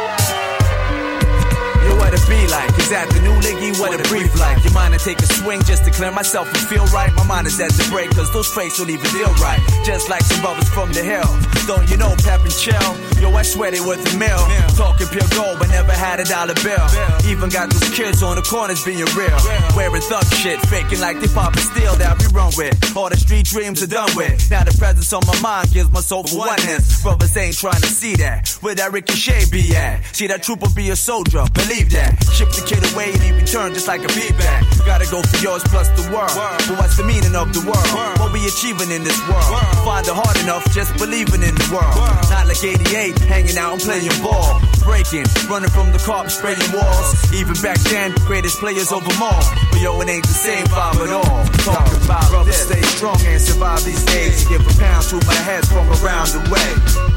Be 2.28 2.48
like? 2.48 2.72
Is 2.80 2.90
that 2.90 3.10
the 3.10 3.22
new 3.22 3.36
liggy? 3.42 3.80
What 3.80 4.00
a 4.00 4.04
brief 4.10 4.34
like? 4.40 4.64
You 4.64 4.72
mind 4.72 4.94
to 4.94 5.00
take 5.00 5.20
a 5.20 5.28
swing 5.28 5.62
just 5.64 5.84
to 5.86 5.92
clear 5.92 6.12
myself 6.12 6.48
and 6.48 6.58
feel 6.70 6.86
right? 6.96 7.14
My 7.16 7.26
mind 7.26 7.48
is 7.48 7.60
at 7.60 7.72
the 7.72 7.86
break, 7.92 8.10
cause 8.12 8.32
those 8.32 8.48
fakes 8.48 8.78
don't 8.78 8.90
even 8.90 9.06
feel 9.12 9.34
right. 9.44 9.60
Just 9.84 10.10
like 10.10 10.22
some 10.22 10.42
brothers 10.42 10.70
from 10.70 10.92
the 10.94 11.04
hill. 11.04 11.28
Don't 11.68 11.90
you 11.90 11.98
know, 11.98 12.16
pep 12.24 12.42
and 12.42 12.56
chill? 12.56 12.90
Yo, 13.20 13.32
I 13.32 13.44
swear 13.44 13.72
they 13.72 13.80
worth 13.80 14.04
a 14.14 14.18
mill. 14.18 14.40
Talking 14.76 15.08
pure 15.08 15.28
gold, 15.36 15.60
but 15.60 15.70
never 15.70 15.92
had 15.92 16.20
a 16.20 16.26
dollar 16.26 16.56
bill. 16.64 16.88
Even 17.28 17.50
got 17.50 17.70
those 17.70 17.90
kids 17.96 18.24
on 18.24 18.36
the 18.36 18.42
corners 18.42 18.84
being 18.84 19.06
real. 19.16 19.40
Wearing 19.76 20.02
thug 20.02 20.26
shit, 20.40 20.60
faking 20.68 21.00
like 21.00 21.20
they 21.20 21.28
poppin' 21.28 21.62
steel 21.62 21.96
that 21.96 22.20
we 22.20 22.28
run 22.36 22.52
with. 22.58 22.76
All 22.96 23.10
the 23.10 23.18
street 23.18 23.46
dreams 23.46 23.82
are 23.84 23.88
done 23.88 24.10
with. 24.16 24.50
Now 24.52 24.64
the 24.64 24.76
presence 24.78 25.12
on 25.14 25.24
my 25.26 25.40
mind 25.42 25.72
gives 25.72 25.92
my 25.92 26.02
soul 26.02 26.24
for 26.24 26.38
oneness. 26.38 27.02
Brothers 27.02 27.36
ain't 27.38 27.58
trying 27.58 27.82
to 27.82 27.88
see 27.88 28.16
that. 28.18 28.50
Where 28.62 28.76
that 28.76 28.92
ricochet 28.92 29.50
be 29.52 29.76
at? 29.76 30.04
See 30.16 30.28
that 30.28 30.44
trooper 30.44 30.68
be 30.76 30.90
a 30.90 30.96
soldier, 30.96 31.46
believe 31.54 31.92
that. 31.92 32.13
Ship 32.34 32.50
the 32.50 32.64
kid 32.66 32.82
away 32.94 33.14
and 33.14 33.22
he 33.22 33.32
returned 33.32 33.76
just 33.76 33.88
like 33.88 34.04
a 34.04 34.10
feedback. 34.10 34.66
Gotta 34.86 35.06
go 35.10 35.22
for 35.22 35.38
yours 35.38 35.64
plus 35.70 35.90
the 35.94 36.10
world. 36.12 36.34
But 36.68 36.78
what's 36.80 36.98
the 36.98 37.04
meaning 37.04 37.36
of 37.36 37.54
the 37.54 37.62
world? 37.62 37.88
What 38.20 38.34
we 38.34 38.46
achieving 38.48 38.92
in 38.92 39.04
this 39.04 39.20
world? 39.30 39.46
Find 39.86 40.06
it 40.06 40.14
hard 40.14 40.38
enough 40.42 40.66
just 40.74 40.98
believing 40.98 41.44
in 41.44 41.56
the 41.56 41.68
world. 41.72 41.96
Not 42.30 42.48
like 42.48 42.64
88, 42.64 43.18
hanging 43.30 43.58
out 43.58 43.74
and 43.74 43.82
playing 43.82 44.18
ball. 44.22 44.60
Breaking, 44.84 45.24
running 45.48 45.72
from 45.72 45.92
the 45.92 46.00
cops, 46.00 46.36
spraying 46.36 46.60
walls. 46.76 47.16
Even 47.32 47.56
back 47.64 47.80
then, 47.88 48.12
greatest 48.28 48.60
players 48.60 48.92
over 48.92 49.10
more. 49.16 49.44
But 49.72 49.80
yo, 49.80 50.00
it 50.02 50.10
ain't 50.10 50.28
the 50.28 50.36
same 50.36 50.66
vibe 50.68 51.00
at 51.08 51.12
all. 51.12 51.46
Talk 51.64 51.88
about 52.04 52.28
brothers 52.30 52.68
stay 52.68 52.82
strong 52.82 53.18
and 53.26 53.40
survive 53.40 53.84
these 53.84 54.04
days. 54.06 54.46
Give 54.48 54.62
a 54.62 54.74
pound 54.76 55.08
to 55.10 55.18
my 55.26 55.40
head 55.48 55.66
from 55.68 55.88
around 56.04 56.36
the 56.36 56.44
way. 56.52 56.70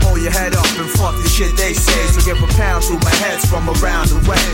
Hold 0.07 0.23
your 0.23 0.31
head 0.31 0.55
up 0.55 0.67
and 0.79 0.89
fuck 0.95 1.19
the 1.19 1.29
shit 1.29 1.57
they 1.57 1.75
say. 1.75 2.03
So 2.15 2.23
give 2.23 2.39
a 2.39 2.47
pound 2.55 2.87
to 2.87 2.95
my 3.03 3.15
heads 3.19 3.45
from 3.51 3.67
around 3.69 4.15
the 4.15 4.23
way. 4.31 4.47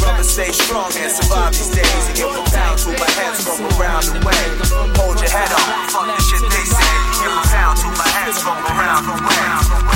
Brothers 0.00 0.32
stay 0.32 0.52
strong 0.52 0.90
and 0.96 1.12
survive 1.12 1.52
these 1.52 1.68
days. 1.68 2.02
You 2.08 2.26
give 2.26 2.32
a 2.32 2.44
pound 2.48 2.78
to 2.84 2.90
my 2.96 3.10
heads 3.20 3.44
from 3.44 3.60
around 3.76 4.08
the 4.08 4.16
way. 4.24 4.42
Hold 4.98 5.20
your 5.20 5.30
head 5.30 5.52
up, 5.52 5.68
fuck 5.92 6.08
the 6.08 6.22
shit 6.24 6.40
they 6.40 6.64
say. 6.64 6.92
Give 7.20 7.32
a 7.32 7.44
pound 7.52 7.76
to 7.84 7.88
my 7.92 8.08
heads 8.08 8.40
from 8.40 8.56
around 8.72 9.04
the 9.04 9.16
way. 9.20 9.93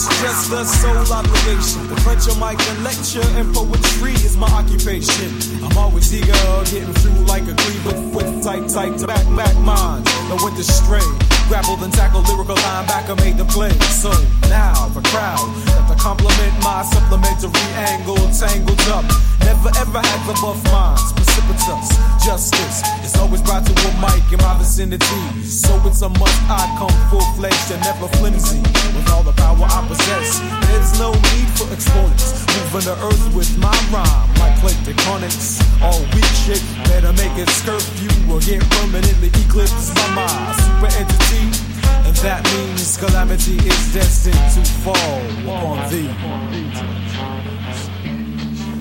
It's 0.00 0.08
just 0.22 0.50
a 0.50 0.64
sole 0.64 1.12
obligation. 1.12 1.84
Punch 2.08 2.24
a 2.24 2.34
mic 2.40 2.56
and 2.56 2.82
lecture 2.82 3.20
and 3.36 3.52
poetry 3.52 4.12
is 4.24 4.34
my 4.34 4.48
occupation. 4.48 5.28
I'm 5.62 5.76
always 5.76 6.08
eager, 6.14 6.32
getting 6.72 6.94
through 7.04 7.20
like 7.28 7.44
a 7.44 7.52
cleaver 7.52 8.00
with 8.08 8.42
tight, 8.42 8.66
tight 8.70 8.96
back, 9.06 9.26
back 9.36 9.54
minds. 9.60 10.08
No 10.30 10.40
went 10.40 10.58
astray. 10.58 11.04
Grappled 11.52 11.82
and 11.82 11.92
tackled 11.92 12.26
lyrical 12.28 12.56
linebacker 12.56 13.16
made 13.20 13.36
the 13.36 13.44
play. 13.44 13.76
So 14.00 14.08
now 14.48 14.88
the 14.96 15.02
crowd 15.12 15.44
got 15.68 15.84
to 15.92 15.96
compliment 16.00 16.54
my 16.64 16.80
supplementary 16.80 17.52
angle 17.92 18.24
tangled 18.32 18.80
up. 18.88 19.04
Never 19.44 19.68
ever 19.76 20.00
had 20.00 20.20
the 20.24 20.32
buff 20.40 20.64
minds, 20.72 21.12
precipitous. 21.12 21.92
Justice 22.24 22.80
is 23.04 23.16
always 23.20 23.42
brought 23.42 23.66
to 23.66 23.72
a 23.72 23.92
mic 24.00 24.24
in 24.32 24.38
my 24.40 24.56
vicinity. 24.56 25.44
So 25.44 25.74
it's 25.84 26.00
a 26.00 26.08
must 26.08 26.40
I 26.48 26.64
come 26.78 26.94
full 27.10 27.26
fledged 27.36 27.68
and 27.72 27.82
never 27.82 28.08
flimsy. 28.16 28.62
With 28.96 29.10
all 29.10 29.24
the 29.24 29.32
power 29.32 29.66
I 29.66 29.89
possess, 29.90 30.38
there's 30.70 30.94
no 31.02 31.10
need 31.34 31.50
for 31.58 31.66
exponents. 31.74 32.46
Moving 32.70 32.86
the 32.86 32.96
earth 33.02 33.34
with 33.34 33.50
my 33.58 33.74
rhyme 33.90 34.30
like 34.38 34.54
click 34.62 34.78
tectonics. 34.86 35.58
All 35.82 35.98
weak 36.14 36.30
shit, 36.46 36.62
better 36.86 37.12
make 37.18 37.34
it 37.34 37.50
curfew 37.66 38.14
or 38.30 38.38
get 38.40 38.62
permanently 38.78 39.34
eclipsed 39.42 39.94
by 39.98 40.06
my 40.14 40.30
super 40.62 40.90
entity. 40.94 41.44
And 42.06 42.16
that 42.22 42.46
means 42.54 42.96
calamity 42.96 43.58
is 43.58 43.82
destined 43.92 44.38
to 44.54 44.62
fall 44.86 45.20
upon 45.42 45.82
thee. 45.90 46.10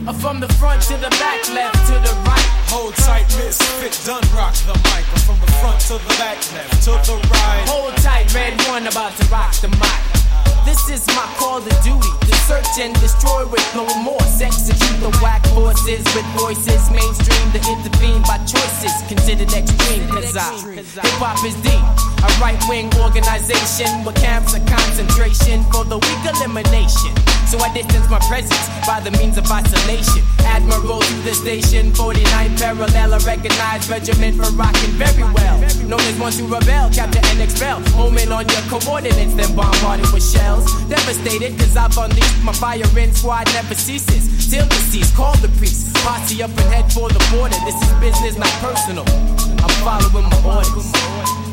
Uh, 0.08 0.14
from 0.14 0.40
the 0.40 0.50
front 0.62 0.82
to 0.84 0.94
the 0.98 1.10
back, 1.22 1.42
left 1.50 1.82
to 1.90 1.94
the 2.06 2.14
right. 2.26 2.50
Hold 2.70 2.94
tight, 2.96 3.26
misfit, 3.38 3.98
done 4.06 4.26
rock 4.38 4.54
the 4.70 4.78
mic. 4.94 5.06
From 5.26 5.40
the 5.42 5.52
front 5.58 5.82
to 5.90 5.98
the 5.98 6.14
back, 6.22 6.38
left 6.54 6.84
to 6.86 6.92
the 7.10 7.18
right. 7.34 7.66
Hold 7.68 7.98
tight, 7.98 8.34
red 8.34 8.54
one 8.70 8.86
about 8.88 9.16
to 9.18 9.26
rock 9.28 9.54
the 9.56 9.70
mic. 9.70 10.19
This 10.70 11.02
is 11.02 11.08
my 11.18 11.26
call 11.42 11.60
to 11.62 11.74
duty 11.82 12.14
to 12.30 12.36
search 12.46 12.78
and 12.78 12.94
destroy 13.02 13.42
with 13.48 13.66
no 13.74 13.90
remorse. 13.90 14.40
Execute 14.40 15.02
the 15.02 15.10
whack 15.18 15.42
forces 15.58 16.06
with 16.14 16.26
voices, 16.38 16.92
mainstream 16.94 17.46
to 17.58 17.60
intervene 17.74 18.22
by 18.30 18.38
choices 18.46 18.94
considered 19.10 19.52
extreme. 19.52 20.08
Cause 20.10 20.38
I, 20.38 20.54
hip 20.78 21.18
hop 21.18 21.42
is 21.42 21.58
deep. 21.66 21.82
A 22.22 22.30
right 22.38 22.62
wing 22.70 22.94
organization 23.02 24.06
with 24.06 24.14
camps 24.22 24.54
of 24.54 24.62
concentration 24.70 25.66
for 25.74 25.86
the 25.86 25.98
weak 25.98 26.24
elimination. 26.38 27.18
So 27.50 27.58
I 27.58 27.74
distance 27.74 28.08
my 28.12 28.20
presence 28.30 28.70
by 28.86 29.02
the 29.02 29.10
means 29.18 29.36
of 29.36 29.50
isolation. 29.50 30.22
Admiral 30.46 31.02
to 31.02 31.16
the 31.26 31.34
station, 31.34 31.92
49 31.96 32.22
parallel, 32.58 33.14
a 33.14 33.20
recognized 33.26 33.90
regiment 33.90 34.38
for 34.38 34.54
rocking 34.54 34.94
very 35.02 35.26
well. 35.34 35.58
Known 35.90 36.00
as 36.06 36.20
one 36.22 36.32
to 36.34 36.46
rebel, 36.46 36.94
capture 36.94 37.26
and 37.26 37.42
expel. 37.42 37.80
Moment 37.98 38.30
on 38.30 38.46
your 38.46 38.62
coordinates, 38.70 39.34
then 39.34 39.50
bombarded 39.56 40.06
with 40.14 40.22
shells. 40.22 40.70
Devastated, 40.94 41.58
cause 41.58 41.76
I've 41.76 41.98
unleashed 41.98 42.44
my 42.46 42.54
fire. 42.54 42.86
firing 42.86 43.14
squad 43.14 43.50
never 43.58 43.74
ceases. 43.74 44.30
Till 44.52 44.68
deceased, 44.68 45.16
call 45.16 45.36
the 45.38 45.50
priest. 45.58 45.90
Posse 46.06 46.44
up 46.44 46.52
and 46.52 46.70
head 46.70 46.94
for 46.94 47.10
the 47.10 47.22
border. 47.34 47.58
This 47.66 47.82
is 47.82 47.92
business, 47.98 48.38
not 48.38 48.54
personal. 48.62 49.10
I'm 49.58 49.74
following 49.82 50.30
my 50.30 50.38
orders. 50.46 51.49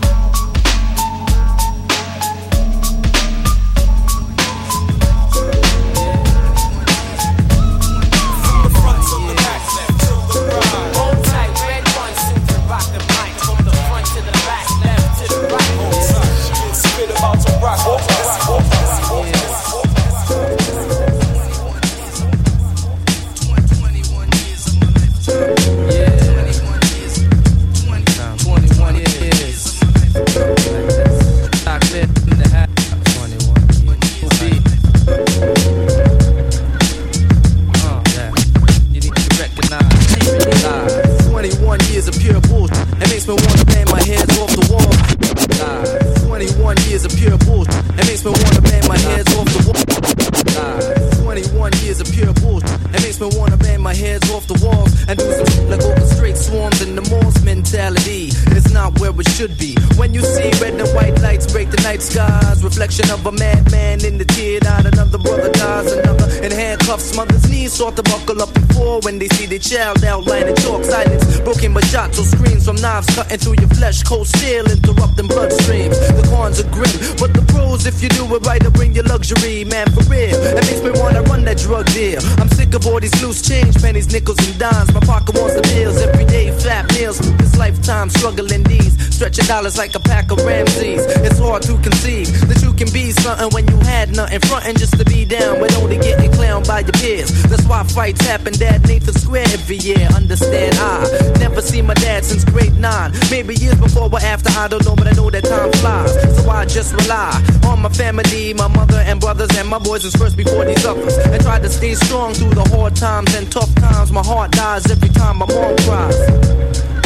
Start 67.77 67.95
to 67.97 68.03
buckle 68.05 68.41
up 68.41 68.55
before 68.55 69.01
when 69.01 69.19
they 69.19 69.29
see 69.37 69.45
the 69.45 69.59
child 69.59 70.03
outline 70.03 70.49
in 70.49 70.57
chalk. 70.57 70.83
Silence 70.83 71.41
broken 71.41 71.75
by 71.75 71.83
shots 71.97 72.19
or 72.19 72.25
screams 72.25 72.67
from 72.67 72.77
knives 72.77 73.09
cutting 73.17 73.39
through 73.39 73.57
your 73.57 73.73
flesh. 73.73 74.03
Cold 74.03 74.27
steel 74.29 74.65
interrupting 74.71 75.29
bloodstreams. 75.33 75.97
The 76.19 76.25
cons 76.29 76.61
are 76.61 76.69
grim, 76.69 76.93
but 77.17 77.33
the 77.33 77.41
pros, 77.53 77.87
if 77.87 78.03
you 78.03 78.11
do 78.11 78.25
it 78.37 78.45
right, 78.45 78.63
will 78.63 78.71
bring 78.71 78.95
you 78.95 79.03
luxury, 79.03 79.65
man, 79.65 79.89
for 79.95 80.05
real. 80.13 80.37
It 80.37 80.65
makes 80.69 80.83
me 80.85 80.93
wanna 81.01 81.23
run 81.23 81.45
that 81.49 81.57
drug 81.57 81.87
deal. 81.97 82.21
I'm 82.37 82.51
sick 82.51 82.75
of 82.75 82.87
all 82.87 83.01
these 83.01 83.17
loose 83.23 83.41
change, 83.41 83.81
pennies, 83.81 84.13
nickels, 84.13 84.39
and 84.47 84.59
dimes. 84.59 84.93
My 84.93 85.01
pocket 85.01 85.41
wants 85.41 85.55
the 85.57 85.63
bills 85.73 85.97
every 85.97 86.27
day, 86.27 86.53
flat 86.61 86.85
meals. 86.93 87.17
This 87.41 87.57
lifetime 87.57 88.11
struggling 88.11 88.65
these, 88.65 88.93
stretching 89.15 89.47
dollars 89.47 89.79
like 89.79 89.95
a 89.95 90.01
pack 90.01 90.31
of 90.31 90.45
Ramses. 90.45 91.01
It's 91.25 91.39
hard 91.39 91.63
to 91.63 91.79
conceive 91.81 92.29
that 92.49 92.61
you 92.61 92.75
can 92.75 92.93
be 92.93 93.13
something 93.13 93.49
when 93.57 93.67
you 93.69 93.79
had 93.89 94.15
nothing, 94.15 94.41
fronting 94.41 94.77
just 94.77 94.99
to 94.99 95.05
be 95.07 95.25
down, 95.25 95.61
but 95.61 95.75
only 95.81 95.97
getting 95.97 96.31
clowned 96.33 96.69
by 96.69 96.81
your 96.81 96.97
peers. 97.01 97.31
That's 97.49 97.65
why 97.65 97.85
fights 97.85 98.21
happen 98.27 98.53
at 98.63 98.87
Nathan 98.87 99.15
Square 99.15 99.49
every 99.57 99.79
year. 99.79 100.05
Understand, 100.15 100.77
I 100.77 101.39
never 101.41 101.63
seen 101.63 101.86
my 101.87 101.95
dad 101.95 102.25
since 102.25 102.45
grade 102.45 102.79
nine. 102.79 103.13
Maybe 103.31 103.55
years 103.55 103.79
before 103.79 104.11
or 104.11 104.21
after, 104.21 104.51
I 104.59 104.69
don't 104.69 104.85
know, 104.85 104.97
but 104.97 105.07
I 105.07 105.13
know 105.13 105.31
that 105.31 105.45
time 105.45 105.73
flies. 105.73 106.13
So 106.37 106.51
I 106.51 106.65
just 106.65 106.93
rely 106.95 107.33
on 107.65 107.83
my 107.83 107.89
family, 107.89 108.55
my 108.55 108.69
mother 108.69 108.99
and 109.07 109.21
brothers, 109.21 109.51
and 109.57 109.69
my 109.69 109.79
boys 109.79 110.05
is 110.05 110.15
first 110.17 110.37
before 110.37 110.65
these 110.65 110.85
others. 110.85 111.17
And 111.19 111.41
try 111.43 111.61
to 111.61 111.69
stay 111.69 111.95
strong 111.95 112.35
through 112.35 112.55
the 112.55 112.65
hard 112.71 112.97
times 112.97 113.35
and 113.35 113.51
tough 113.51 113.73
times. 113.77 114.11
My 114.11 114.25
heart 114.25 114.51
dies 114.51 114.91
every 114.91 115.09
time 115.11 115.39
my 115.39 115.47
mom 115.47 115.77
cries. 115.87 116.17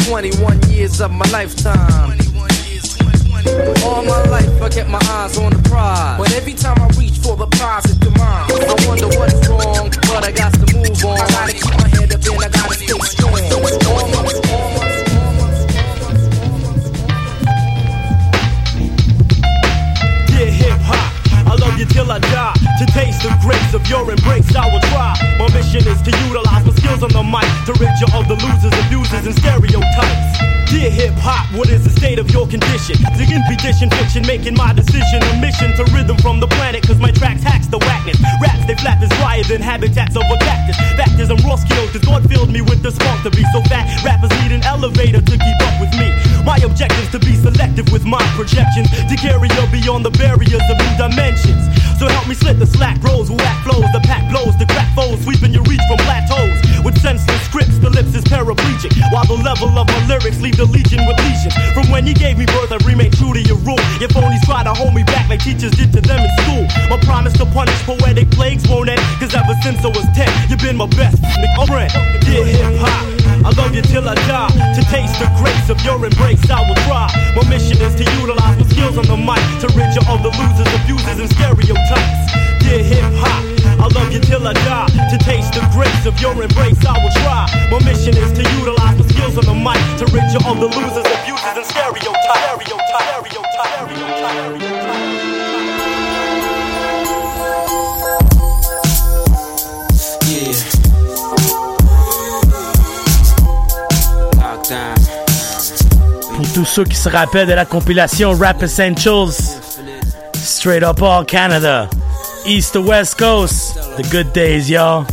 21 0.07 0.69
years 0.69 0.99
of 0.99 1.11
my 1.11 1.25
lifetime. 1.31 2.17
All 3.83 4.03
my 4.03 4.21
life, 4.29 4.61
I 4.61 4.69
kept 4.69 4.89
my 4.89 5.01
eyes 5.09 5.37
on 5.37 5.51
the 5.51 5.61
prize. 5.69 6.17
But 6.17 6.31
every 6.33 6.53
time 6.53 6.77
I 6.81 6.87
reach 6.97 7.17
for 7.19 7.35
the 7.35 7.47
prize, 7.47 7.85
it's 7.85 8.01
mine. 8.17 8.45
I 8.49 8.75
wonder 8.87 9.07
what's 9.17 9.47
wrong, 9.47 9.89
but 10.07 10.23
I 10.23 10.31
got 10.31 10.53
to 10.53 10.65
move 10.75 11.05
on. 11.05 11.19
I 11.19 11.27
gotta 11.29 11.53
keep 11.53 11.73
my 11.77 11.87
head 11.89 12.13
up 12.13 12.21
and 12.21 12.43
I 12.43 12.49
gotta 12.49 12.73
stay 12.75 12.99
strong. 12.99 13.31
All 13.31 14.07
my, 14.09 14.20
till 21.93 22.11
I 22.11 22.19
die. 22.19 22.53
To 22.79 22.85
taste 22.87 23.21
the 23.21 23.33
grace 23.41 23.73
of 23.73 23.87
your 23.87 24.09
embrace, 24.09 24.55
I 24.55 24.65
will 24.71 24.83
try. 24.91 25.13
My 25.37 25.47
mission 25.53 25.87
is 25.87 26.01
to 26.01 26.11
utilize 26.27 26.65
utilize 26.65 26.65
my 26.65 26.73
skills 26.73 27.03
on 27.03 27.11
the 27.11 27.23
mic 27.23 27.47
to 27.67 27.73
rid 27.79 27.93
you 27.99 28.07
of 28.17 28.27
the 28.27 28.35
losers, 28.35 28.73
abusers, 28.85 29.25
and 29.27 29.35
stereotypes. 29.35 30.60
Dear 30.71 30.87
hip 30.89 31.11
hop, 31.19 31.51
what 31.51 31.67
is 31.67 31.83
the 31.83 31.91
state 31.91 32.15
of 32.15 32.31
your 32.31 32.47
condition? 32.47 32.95
The 33.19 33.27
imposition 33.27 33.91
fiction, 33.91 34.23
making 34.23 34.55
my 34.55 34.71
decision 34.71 35.19
a 35.19 35.35
mission 35.35 35.75
to 35.75 35.83
rhythm 35.91 36.15
from 36.23 36.39
the 36.39 36.47
planet, 36.47 36.87
cause 36.87 36.95
my 36.95 37.11
tracks 37.11 37.43
hacks 37.43 37.67
the 37.67 37.77
whackness. 37.77 38.15
Raps, 38.39 38.63
they 38.71 38.79
flap 38.79 39.03
as 39.03 39.11
drier 39.19 39.43
than 39.43 39.59
habitats 39.59 40.15
of 40.15 40.23
a 40.31 40.37
cactus. 40.39 40.79
Fact 40.95 41.19
is, 41.19 41.27
I'm 41.27 41.43
raw 41.43 41.59
skilled, 41.59 41.91
cause 41.91 42.07
God 42.07 42.23
filled 42.31 42.55
me 42.55 42.61
with 42.63 42.79
the 42.81 42.89
spark 42.89 43.19
to 43.27 43.31
be 43.35 43.43
so 43.51 43.59
fat. 43.67 43.83
Rappers 43.99 44.31
need 44.39 44.55
an 44.55 44.63
elevator 44.63 45.19
to 45.19 45.35
keep 45.35 45.59
up 45.59 45.75
with 45.83 45.91
me. 45.99 46.07
My 46.47 46.55
objective's 46.63 47.11
to 47.11 47.19
be 47.19 47.35
selective 47.35 47.91
with 47.91 48.07
my 48.07 48.23
projections, 48.39 48.87
to 49.11 49.15
carry 49.19 49.51
you 49.51 49.65
beyond 49.75 50.07
the 50.07 50.15
barriers 50.15 50.63
of 50.71 50.75
new 50.79 50.93
dimensions. 50.95 51.67
So 51.99 52.07
help 52.07 52.31
me 52.31 52.33
slit 52.33 52.57
the 52.57 52.65
slack 52.65 52.97
roads, 53.03 53.29
whack 53.29 53.59
flows, 53.67 53.91
the 53.91 54.01
pack 54.07 54.23
blows, 54.31 54.57
the 54.57 54.65
crack 54.65 54.89
foes, 54.95 55.19
sweeping 55.21 55.51
your 55.51 55.67
reach 55.67 55.83
from 55.85 55.99
plateaus. 56.07 56.57
With 56.81 56.97
senseless 56.97 57.43
scripts, 57.45 57.77
the 57.77 57.91
lips 57.91 58.15
is 58.15 58.23
paraplegic, 58.23 58.95
while 59.11 59.27
the 59.27 59.37
level 59.37 59.69
of 59.77 59.85
my 59.85 60.07
lyrics 60.07 60.39
leave 60.41 60.57
the 60.61 60.69
legion 60.69 61.01
with 61.09 61.17
lesions. 61.25 61.57
From 61.73 61.89
when 61.89 62.05
you 62.05 62.13
gave 62.13 62.37
me 62.37 62.45
birth, 62.45 62.69
I 62.69 62.77
remained 62.85 63.17
true 63.17 63.33
to 63.33 63.41
your 63.41 63.57
rule. 63.65 63.81
Your 63.97 64.13
phonies 64.13 64.45
try 64.45 64.61
to 64.61 64.73
hold 64.73 64.93
me 64.93 65.01
back 65.09 65.25
like 65.25 65.41
teachers 65.41 65.73
did 65.73 65.89
to 65.97 66.01
them 66.01 66.21
in 66.21 66.31
school. 66.45 66.63
My 66.85 67.01
promise 67.01 67.33
to 67.41 67.45
punish 67.49 67.81
poetic 67.81 68.29
plagues 68.29 68.69
won't 68.69 68.89
end, 68.89 69.01
cause 69.17 69.33
ever 69.33 69.57
since 69.65 69.81
I 69.81 69.89
was 69.89 70.05
10, 70.13 70.29
you've 70.49 70.61
been 70.61 70.77
my 70.77 70.85
best 70.93 71.17
friend. 71.65 71.89
Dear 72.21 72.45
hip 72.45 72.77
hop, 72.77 73.01
I 73.41 73.49
love 73.57 73.73
you 73.73 73.81
till 73.81 74.05
I 74.05 74.13
die. 74.29 74.53
To 74.77 74.81
taste 74.93 75.17
the 75.17 75.29
grace 75.41 75.67
of 75.73 75.81
your 75.81 75.97
embrace, 75.97 76.45
I 76.45 76.61
will 76.61 76.77
try. 76.85 77.09
My 77.33 77.43
mission 77.49 77.81
is 77.81 77.95
to 77.97 78.05
utilize 78.21 78.57
my 78.61 78.65
skills 78.69 78.97
on 79.01 79.07
the 79.09 79.17
mic 79.17 79.41
to 79.65 79.67
rid 79.73 79.89
you 79.97 80.03
of 80.05 80.21
the 80.21 80.29
losers, 80.29 80.69
abusers, 80.77 81.17
and 81.25 81.29
stereotypes. 81.33 82.21
Dear 82.61 82.83
hip 82.85 83.09
hop, 83.17 83.30
Till 84.19 84.45
I 84.45 84.53
die. 84.53 84.87
To 85.09 85.17
taste 85.17 85.53
the 85.53 85.61
grace 85.71 86.05
of 86.05 86.19
your 86.19 86.33
embrace, 86.33 86.83
I 86.85 86.99
will 87.01 87.11
try. 87.23 87.47
My 87.71 87.79
mission 87.79 88.15
is 88.15 88.31
to 88.33 88.43
utilize 88.59 88.97
my 88.99 89.05
skills 89.07 89.37
on 89.37 89.45
the 89.45 89.53
mic 89.55 89.79
to 89.99 90.05
rid 90.11 90.31
you 90.31 90.39
of 90.47 90.59
the 90.59 90.67
losers, 90.67 91.05
abusers, 91.05 91.55
and 91.55 91.65
stereotypes. 91.65 92.17
Stereotypes. 92.27 93.31
Stereotypes. 93.87 94.91
Yeah. 100.27 100.81
Lockdown. 104.37 104.95
Pour 106.35 106.53
tous 106.53 106.65
ceux 106.65 106.83
qui 106.83 106.95
se 106.95 107.09
rappellent 107.09 107.47
de 107.47 107.53
la 107.53 107.65
compilation 107.65 108.31
Rap 108.33 108.61
Essentials, 108.63 109.59
Straight 110.33 110.83
Up 110.83 111.01
All 111.01 111.25
Canada, 111.25 111.87
East 112.45 112.73
to 112.73 112.81
West 112.81 113.17
Coast, 113.17 113.75
The 113.97 114.07
Good 114.11 114.33
Days, 114.33 114.69
y'all. 114.69 115.05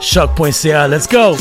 Choq.ca, 0.00 0.86
let's 0.86 1.06
go. 1.06 1.36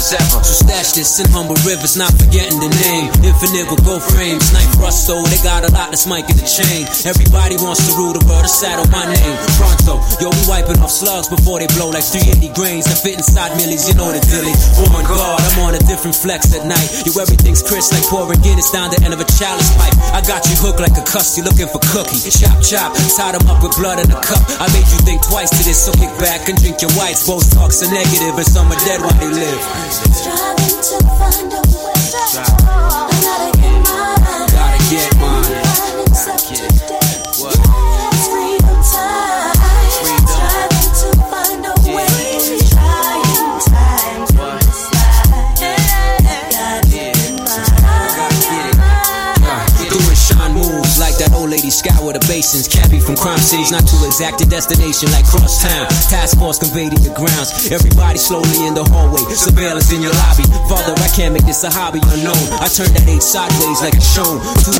As 0.00 0.16
ever. 0.16 0.40
So 0.40 0.64
stash 0.64 0.96
this 0.96 1.20
in 1.20 1.28
humble 1.28 1.60
rivers, 1.68 2.00
not 2.00 2.16
forgetting 2.16 2.56
the 2.56 2.72
name. 2.88 3.12
Infinite 3.20 3.68
with 3.68 3.84
gold 3.84 4.02
frames, 4.02 4.48
knife 4.56 4.72
so 4.88 5.20
they 5.28 5.36
got 5.44 5.62
a 5.68 5.70
lot 5.76 5.92
that's 5.92 6.08
Mike 6.08 6.26
in 6.32 6.40
the 6.40 6.48
chain. 6.48 6.88
Everybody 7.04 7.60
wants 7.60 7.84
to 7.84 7.92
rule 8.00 8.16
the 8.16 8.24
world, 8.24 8.48
to 8.48 8.50
saddle 8.50 8.88
my 8.88 9.04
name. 9.04 9.36
Pronto, 9.60 10.00
yo, 10.18 10.32
we 10.32 10.42
wiping 10.48 10.80
off 10.80 10.90
slugs 10.90 11.28
before 11.28 11.60
they 11.60 11.68
blow 11.76 11.92
like 11.92 12.02
380 12.02 12.48
grains 12.56 12.88
that 12.88 12.96
fit 13.04 13.20
inside 13.20 13.52
millies, 13.60 13.84
you 13.84 13.94
know 13.94 14.08
the 14.08 14.24
dilly. 14.32 14.56
On 14.80 14.88
oh 14.88 15.04
guard, 15.04 15.44
I'm 15.52 15.68
on 15.68 15.76
a 15.76 15.82
different 15.84 16.16
flex 16.16 16.56
at 16.56 16.64
night. 16.64 16.88
Yo, 17.04 17.12
everything's 17.20 17.60
crisp 17.60 17.92
like 17.92 18.06
pouring 18.08 18.40
Guinness 18.40 18.72
down 18.72 18.88
the 18.88 18.98
end 19.04 19.12
of 19.12 19.20
a 19.20 19.28
chalice 19.36 19.68
pipe. 19.76 19.92
I 20.16 20.24
got 20.24 20.48
you 20.48 20.56
hooked 20.56 20.80
like 20.80 20.96
a 20.96 21.04
cuss, 21.04 21.36
you 21.36 21.44
looking 21.44 21.68
for 21.68 21.82
cookie. 21.92 22.24
Chop, 22.32 22.56
chop, 22.64 22.96
tied 23.20 23.36
'em 23.36 23.44
up 23.52 23.60
with 23.60 23.76
blood 23.76 24.00
in 24.00 24.08
a 24.08 24.18
cup. 24.24 24.40
I 24.56 24.64
made 24.72 24.88
you 24.88 25.00
think 25.04 25.20
twice 25.20 25.52
to 25.52 25.60
this, 25.60 25.76
so 25.76 25.92
kick 25.92 26.10
back 26.16 26.48
and 26.48 26.56
drink 26.56 26.80
your 26.80 26.90
whites. 26.96 27.28
Both 27.28 27.52
talks 27.52 27.84
are 27.84 27.92
negative, 27.92 28.32
and 28.32 28.48
some 28.48 28.72
are 28.72 28.80
dead 28.88 29.04
while 29.04 29.18
they 29.20 29.28
live. 29.28 29.60
Striving 29.90 30.80
to 30.82 30.98
find 31.18 31.52
a 31.52 31.62
way. 31.84 31.92
Back 32.32 33.09
the 52.12 52.22
basins. 52.26 52.66
Cappy 52.66 53.00
from 53.00 53.16
crime 53.16 53.38
cities, 53.38 53.70
not 53.70 53.86
too 53.86 53.98
exact 54.06 54.40
a 54.40 54.46
destination 54.46 55.10
like 55.12 55.26
crosstown. 55.26 55.86
Task 56.10 56.38
force 56.38 56.58
conveyed 56.58 56.92
your 56.98 57.14
grounds. 57.14 57.70
Everybody 57.70 58.18
slowly 58.18 58.66
in 58.66 58.74
the 58.74 58.84
hallway. 58.84 59.22
Surveillance 59.34 59.92
in 59.92 60.02
your 60.02 60.14
lobby. 60.14 60.44
Father, 60.70 60.94
I 60.98 61.08
can't 61.14 61.34
make 61.34 61.46
this 61.46 61.62
a 61.64 61.70
hobby 61.70 62.00
unknown. 62.14 62.40
I 62.58 62.68
turn 62.70 62.90
that 62.94 63.06
eight 63.06 63.22
sideways 63.22 63.80
like 63.82 63.96
shown. 64.00 64.38
Two. 64.64 64.76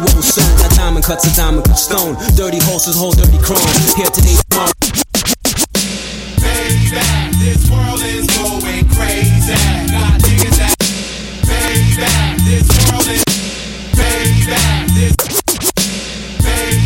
A 0.64 0.68
diamond 0.76 1.04
cuts 1.04 1.26
a 1.26 1.32
diamond 1.36 1.64
cuts 1.66 1.84
stone. 1.84 2.16
Dirty 2.36 2.58
horses 2.64 2.96
hold 2.96 3.16
dirty. 3.16 3.38
Here 3.96 4.10
today, 4.10 4.36
tomorrow. 4.50 4.72
Baby, 6.40 6.94
this 7.42 7.70
world 7.70 8.02
is 8.02 8.26
going 8.38 8.86
crazy. 8.90 9.54
Got 9.90 10.20
niggas 10.22 10.56
that. 10.58 10.76
Baby, 11.46 11.96
this 12.44 12.68
world 12.90 13.08
is. 13.08 13.24
Baby, 13.96 14.46
this. 14.94 15.29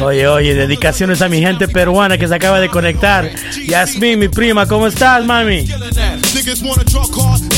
Oye, 0.00 0.26
oye, 0.26 0.54
dedicaciones 0.54 1.22
a 1.22 1.28
mi 1.28 1.40
gente 1.40 1.68
peruana 1.68 2.18
que 2.18 2.28
se 2.28 2.34
acaba 2.34 2.60
de 2.60 2.68
conectar. 2.68 3.30
Yasmin, 3.66 4.18
mi 4.18 4.28
prima, 4.28 4.66
¿cómo 4.66 4.86
estás, 4.86 5.24
mami? 5.24 5.64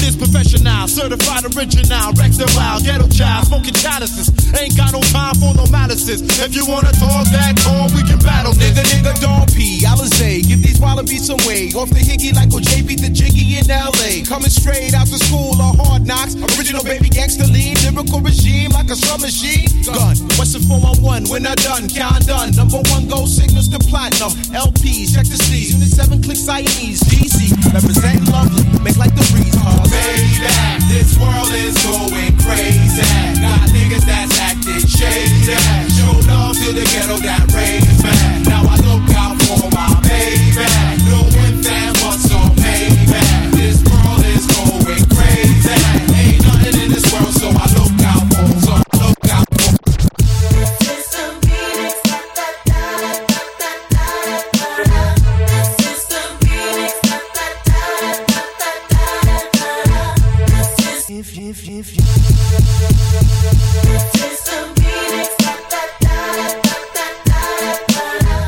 Is 0.07 0.15
professional, 0.15 0.87
certified 0.87 1.43
original, 1.51 2.12
Rex 2.15 2.39
and 2.39 2.47
wild, 2.55 2.85
ghetto 2.85 3.09
child, 3.09 3.51
smoking 3.51 3.74
chalices. 3.74 4.31
Ain't 4.55 4.77
got 4.77 4.93
no 4.93 5.01
time 5.11 5.35
for 5.35 5.51
no 5.59 5.66
malices. 5.66 6.23
If 6.39 6.55
you 6.55 6.65
wanna 6.65 6.93
talk 6.95 7.27
that 7.35 7.59
talk, 7.59 7.91
we 7.91 8.07
can 8.07 8.23
battle. 8.23 8.53
Nigga, 8.55 8.87
nigga, 8.87 9.19
Don 9.19 9.47
P, 9.51 9.83
Alizé, 9.83 10.47
give 10.47 10.62
these 10.62 10.78
wallabies 10.78 11.27
some 11.27 11.43
way. 11.43 11.74
Off 11.74 11.91
the 11.91 11.99
hickey 11.99 12.31
like 12.31 12.51
OJ 12.51 12.87
the 12.87 13.11
jiggy 13.11 13.59
in 13.59 13.66
LA. 13.66 14.23
Coming 14.23 14.51
straight 14.51 14.95
out 14.95 15.07
the 15.11 15.19
school 15.19 15.59
of 15.59 15.74
hard 15.78 16.07
knocks. 16.07 16.35
Original 16.55 16.83
baby 16.83 17.09
gangster 17.09 17.47
lean, 17.47 17.74
lyrical 17.83 18.20
regime 18.20 18.70
like 18.70 18.87
a 18.91 18.97
drum 18.97 19.20
machine. 19.23 19.66
Gun, 19.87 20.15
what's 20.39 20.55
the 20.55 20.62
411? 20.70 21.27
When 21.31 21.47
I 21.47 21.55
done, 21.66 21.89
count 21.91 22.27
done. 22.27 22.55
Number 22.55 22.78
one 22.95 23.07
gold 23.11 23.28
signals 23.28 23.66
to 23.74 23.78
platinum. 23.91 24.31
LPs, 24.55 25.15
check 25.15 25.27
the 25.27 25.39
C's. 25.39 25.74
Unit 25.74 25.91
7 25.91 26.23
click 26.23 26.39
Siamese. 26.39 27.03
GC, 27.11 27.51
represent 27.74 28.23
lovely. 28.31 28.62
Make 28.87 28.99
like 28.99 29.15
the 29.15 29.27
breeze, 29.35 29.55
Baby, 29.97 30.52
this 30.93 31.16
world 31.18 31.52
is 31.52 31.77
going 31.85 32.36
crazy. 32.44 33.02
Got 33.40 33.68
niggas 33.73 34.05
that's 34.05 34.39
acting 34.40 34.85
shady. 34.85 35.47
To 36.66 36.73
the 36.73 36.82
ghetto, 36.82 37.20
got 37.20 37.52
raised 37.52 38.02
man. 38.02 38.43
Now 38.43 38.62
I 38.66 38.77
look 38.89 39.09
out 39.14 39.40
for 39.43 39.70
my 39.70 40.01
baby. 40.02 40.86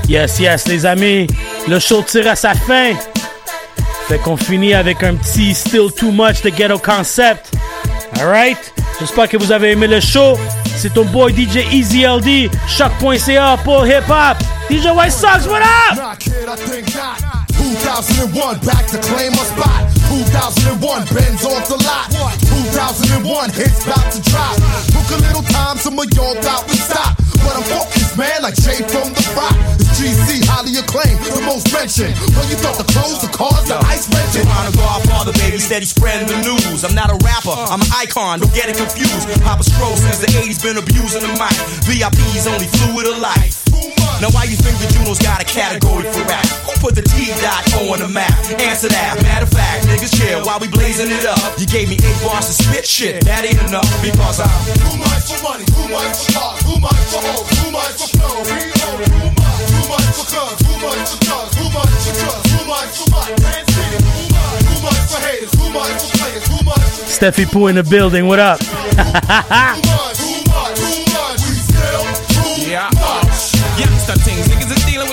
Yes, 0.08 0.40
yes, 0.40 0.66
les 0.66 0.86
amis, 0.86 1.26
le 1.68 1.78
show 1.78 2.02
tire 2.02 2.28
à 2.28 2.34
sa 2.34 2.54
fin. 2.54 2.94
Fait 4.08 4.18
qu'on 4.18 4.36
finit 4.36 4.74
avec 4.74 5.02
un 5.02 5.14
petit 5.14 5.54
Still 5.54 5.92
Too 5.96 6.10
Much 6.10 6.42
de 6.42 6.50
Ghetto 6.50 6.78
Concept. 6.78 7.52
Alright? 8.18 8.72
J'espère 8.98 9.28
que 9.28 9.36
vous 9.36 9.52
avez 9.52 9.72
aimé 9.72 9.86
le 9.86 10.00
show. 10.00 10.36
C'est 10.78 10.94
ton 10.94 11.04
boy 11.06 11.32
DJ 11.32 11.66
Easy 11.72 12.06
LD, 12.06 12.48
choq.ca 12.68 13.58
pour 13.64 13.82
ah, 13.82 13.86
hip 13.88 14.04
hop. 14.08 14.38
DJ 14.70 14.94
White 14.94 15.10
Sox, 15.10 15.44
what 15.48 15.60
up? 15.60 15.96
Nah, 15.96 16.14
kid, 16.14 16.46
I 16.48 16.54
think 16.54 16.94
not. 16.94 17.18
Who 17.58 17.74
2001, 17.74 18.60
back 18.60 18.86
to 18.86 18.98
claim 18.98 19.32
a 19.32 19.42
spot. 19.42 19.90
2001, 20.06 21.02
Benz 21.10 21.44
off 21.44 21.66
the 21.66 21.82
lot. 21.82 22.06
2001, 22.70 23.50
hits 23.50 23.84
about 23.84 24.12
to 24.12 24.22
drop. 24.30 24.54
Took 24.94 25.18
a 25.18 25.20
little 25.26 25.42
time, 25.50 25.78
some 25.78 25.98
of 25.98 26.06
y'all 26.14 26.36
thought 26.36 26.64
we 26.68 26.76
stopped. 26.76 27.27
But 27.44 27.56
I'm 27.58 27.66
focused, 27.66 28.16
man, 28.16 28.42
like 28.42 28.54
Jay 28.54 28.82
from 28.86 29.14
the 29.14 29.22
rock. 29.34 29.54
It's 29.78 29.98
GC, 29.98 30.44
highly 30.46 30.74
acclaimed, 30.78 31.18
the 31.30 31.42
most 31.42 31.72
mentioned. 31.72 32.14
Well, 32.34 32.46
you 32.50 32.56
thought 32.58 32.78
the 32.78 32.88
clothes, 32.90 33.20
the 33.22 33.30
cars, 33.30 33.66
the 33.68 33.78
ice 33.86 34.06
mentioned. 34.10 34.48
I'm 34.50 34.72
a 34.72 34.74
godfather, 34.76 35.32
baby, 35.38 35.58
steady 35.58 35.86
spreading 35.86 36.28
the 36.28 36.38
news. 36.42 36.84
I'm 36.84 36.94
not 36.94 37.10
a 37.10 37.18
rapper, 37.24 37.54
I'm 37.54 37.80
an 37.80 37.90
icon, 37.94 38.40
don't 38.40 38.54
get 38.54 38.68
it 38.68 38.76
confused. 38.76 39.26
Papa 39.42 39.62
Scroll 39.64 39.96
since 39.96 40.18
the 40.18 40.30
80s 40.34 40.62
been 40.62 40.78
abusing 40.78 41.22
the 41.22 41.32
mic. 41.38 41.56
VIP's 41.86 42.46
only 42.46 42.66
fluid 42.66 43.06
of 43.06 43.18
life. 43.18 43.64
Now 44.20 44.30
why 44.34 44.44
you 44.44 44.56
think 44.56 44.76
the 44.82 44.90
Junos 44.92 45.18
got 45.18 45.40
a 45.40 45.46
category 45.46 46.04
for 46.10 46.24
rap? 46.26 46.67
Who 46.78 46.86
put 46.86 46.94
the 46.94 47.02
T 47.02 47.26
dot 47.42 47.66
on 47.90 47.98
the 47.98 48.06
map? 48.06 48.30
Answer 48.62 48.86
that. 48.88 49.18
Matter 49.22 49.46
of 49.46 49.50
fact, 49.50 49.86
niggas 49.90 50.14
chill 50.14 50.46
while 50.46 50.60
we 50.62 50.68
blazing 50.68 51.10
it 51.10 51.26
up. 51.26 51.58
You 51.58 51.66
gave 51.66 51.90
me 51.90 51.98
eight 51.98 52.18
bars 52.22 52.46
to 52.46 52.54
spit 52.54 52.86
shit, 52.86 53.24
that 53.26 53.42
ain't 53.42 53.58
enough 53.66 53.88
because 53.98 54.38
I'm 54.38 54.46
Too 54.78 54.94
much 54.94 55.26
for 55.26 55.42
money, 55.42 55.66
too 55.66 55.90
much 55.90 56.14
for 56.22 56.38
cars, 56.38 56.62
too 56.62 56.78
much 56.78 57.02
for 57.10 57.18
hoes, 57.18 57.50
too 57.50 57.70
much 57.74 57.98
for 57.98 58.06
flow. 58.14 58.46
Too 58.46 58.70
much, 58.78 59.58
too 59.66 59.90
much 59.90 60.06
for 60.14 60.26
cars, 60.30 60.54
too 60.62 60.78
much 60.78 61.02
for 61.02 61.18
drugs, 61.26 61.50
too 61.58 61.66
much 61.74 61.90
for 61.98 62.14
trust, 62.14 62.46
too 62.46 62.62
much 62.70 62.94
for 62.94 63.10
money. 63.10 63.34
Man 63.42 63.62
too 63.66 63.82
much, 64.30 64.62
too 64.62 64.78
much 64.78 65.02
for 65.10 65.18
haters, 65.26 65.50
too 65.58 65.70
much 65.74 65.98
for 65.98 66.10
players, 66.14 66.44
too 66.46 66.62
much 66.62 66.86
Steffi 67.10 67.42
Poo 67.50 67.66
in 67.66 67.74
the 67.74 67.82
building. 67.82 68.30
What 68.30 68.38
up? 68.38 68.62
Yeah. 72.62 72.92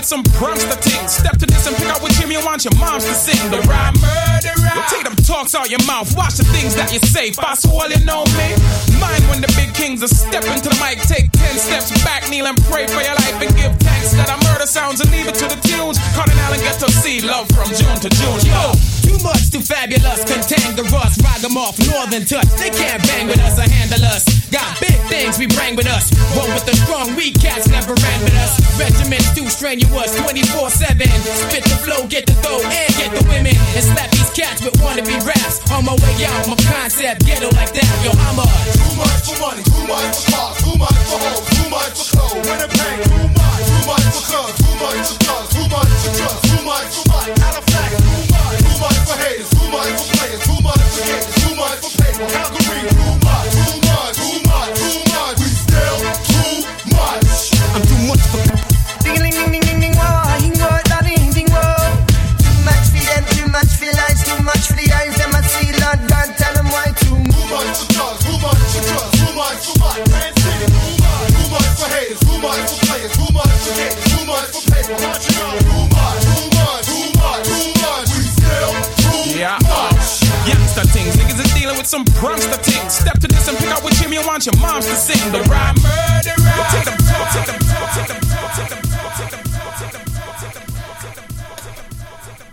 Youngster 0.06 0.22
things, 0.22 0.46
niggas 0.46 0.66
is 0.66 0.70
dealing 0.70 0.70
with 0.70 0.70
some 0.70 0.70
prankster 0.70 0.78
things. 0.82 1.12
Step 1.12 1.38
to 1.38 1.46
this 1.46 1.68
and 1.68 1.76
pick 1.78 1.90
out 1.90 2.02
which 2.04 2.14
hymn 2.18 2.32
you 2.32 2.46
want 2.46 2.64
your 2.64 2.76
moms 2.78 3.06
to 3.06 3.14
sing. 3.14 3.40
The 3.50 3.62
rhyme 3.66 3.96
murderer. 3.98 4.74
You 4.76 4.84
take 4.90 5.04
them 5.04 5.16
talks 5.26 5.56
out 5.56 5.70
your 5.70 5.82
mouth. 5.86 6.16
Watch 6.16 6.36
the 6.36 6.46
things 6.46 6.76
that 6.76 6.94
you 6.94 7.00
say. 7.00 7.32
Fast 7.32 7.66
all 7.68 7.90
you 7.90 8.00
know 8.06 8.24
me. 8.38 8.54
Mind 9.02 9.24
when 9.30 9.42
the 9.42 9.52
big 9.58 9.74
kings 9.74 10.04
are 10.04 10.12
stepping 10.12 10.62
to 10.62 10.70
the 10.70 10.78
mic. 10.78 11.02
Take 11.10 11.32
ten 11.32 11.58
steps 11.58 11.90
back, 12.04 12.30
kneel 12.30 12.46
and 12.46 12.58
pray 12.70 12.86
for 12.88 13.02
your 13.02 13.16
life 13.16 13.38
and 13.42 13.50
give 13.56 13.74
thanks 13.82 14.14
that 14.14 14.30
I 14.30 14.38
murder 14.46 14.68
sounds 14.68 15.02
and 15.02 15.10
leave 15.12 15.28
it 15.28 15.36
to 15.42 15.48
the 15.50 15.58
tunes. 15.66 15.98
Kardinal 16.14 16.54
and 16.54 16.62
get 16.62 16.78
to 16.86 16.92
see 16.92 17.22
love 17.22 17.50
from 17.50 17.70
June 17.74 17.98
to 18.06 18.10
June. 18.10 18.40
Yo. 18.46 18.78
Too 19.06 19.18
much, 19.22 19.50
too 19.50 19.62
fabulous, 19.62 20.26
cantankerous, 20.26 21.18
ragamuff, 21.22 21.78
northern 21.88 22.26
touch. 22.26 22.50
They 22.58 22.70
can't 22.70 23.02
bang 23.06 23.28
with 23.28 23.40
us 23.40 23.58
or 23.58 23.70
handle 23.70 24.04
us. 24.06 24.26
Got 24.50 24.80
big 24.82 24.98
things 25.08 25.38
we 25.38 25.48
bring 25.48 25.76
with 25.76 25.88
us. 25.88 26.10
One 26.36 26.50
with 26.54 26.66
the 26.66 26.76
strong, 26.76 27.16
weak 27.16 27.40
cats 27.40 27.68
never 27.70 27.94
ran 27.94 28.20
with 28.24 28.36
us. 28.36 28.58
Regiments 28.80 29.34
too 29.34 29.48
strenuous, 29.50 29.95
24 30.04 30.70
7. 30.70 31.08
Spit 31.08 31.64
the 31.64 31.78
flow, 31.80 32.04
get 32.08 32.28
the 32.28 32.36
throw, 32.44 32.60
and 32.60 32.92
get 33.00 33.16
the 33.16 33.24
women. 33.32 33.56
And 33.80 33.84
slap 33.84 34.12
these 34.12 34.28
cats 34.36 34.60
with 34.60 34.76
wannabe 34.84 35.16
raps. 35.24 35.64
On 35.72 35.86
my 35.88 35.96
way 35.96 36.28
out, 36.28 36.52
my 36.52 36.60
concept, 36.68 37.24
ghetto 37.24 37.48
like 37.56 37.72
that. 37.72 37.88
Yo, 38.04 38.12
I'm 38.12 38.36
a. 38.36 38.44
Too 38.76 38.92
much 39.00 39.24
for 39.24 39.40
money, 39.40 39.64
too 39.64 39.88
much 39.88 40.28
for 40.28 40.36
cars, 40.36 40.60
too 40.60 40.76
much 40.76 41.00
for 41.08 41.16
hoes, 41.16 41.48
too 41.48 41.68
much 41.72 41.96
for 41.96 42.08
clothes. 42.12 42.44
Winnipeg, 42.44 43.08
too 43.08 43.24
much, 43.40 43.64
too 43.64 43.84
much 43.88 44.08
for 44.12 44.24
cars, 44.36 44.54
too 44.60 44.76
much 44.84 45.00
for 45.08 45.18
drugs, 45.24 45.50
too 45.56 45.68
much 45.72 45.92
for 46.04 46.12
trust, 46.12 46.40
too 46.44 46.62
much 46.68 46.92
for 46.92 47.06
money. 47.16 47.34
Halifax, 47.40 47.90
too 47.96 48.24
much, 48.36 48.58
too 48.68 48.76
much 48.84 49.00
for 49.08 49.16
haters, 49.16 49.50
too 49.56 49.68
much 49.72 49.96
for 49.96 50.08
players, 50.12 50.42
too 50.44 50.60
much 50.60 50.84
for 50.92 51.04
haters, 51.08 51.36
too 51.40 51.54
much 51.56 51.80
for 51.80 51.92
paper. 52.04 52.28
Calgary, 52.36 52.84
too 52.84 53.16
much, 53.24 53.48
too 53.64 53.80
much, 53.80 54.16
too 54.20 54.40
much, 54.44 54.76
too 54.76 55.00
much. 55.08 55.36
We 55.40 55.48
still 55.56 56.00
too 56.28 56.52
much. 56.92 57.32
I'm 57.72 57.84
too 57.88 58.02
much 58.12 58.24
for. 58.28 58.55
And 81.94 83.58
pick 83.58 83.70
out 83.70 83.84
want 84.26 84.46
your 84.46 84.58
moms 84.60 84.86
to 84.88 84.96
sing. 84.96 85.32
The 85.32 85.42
rhyme. 85.50 85.76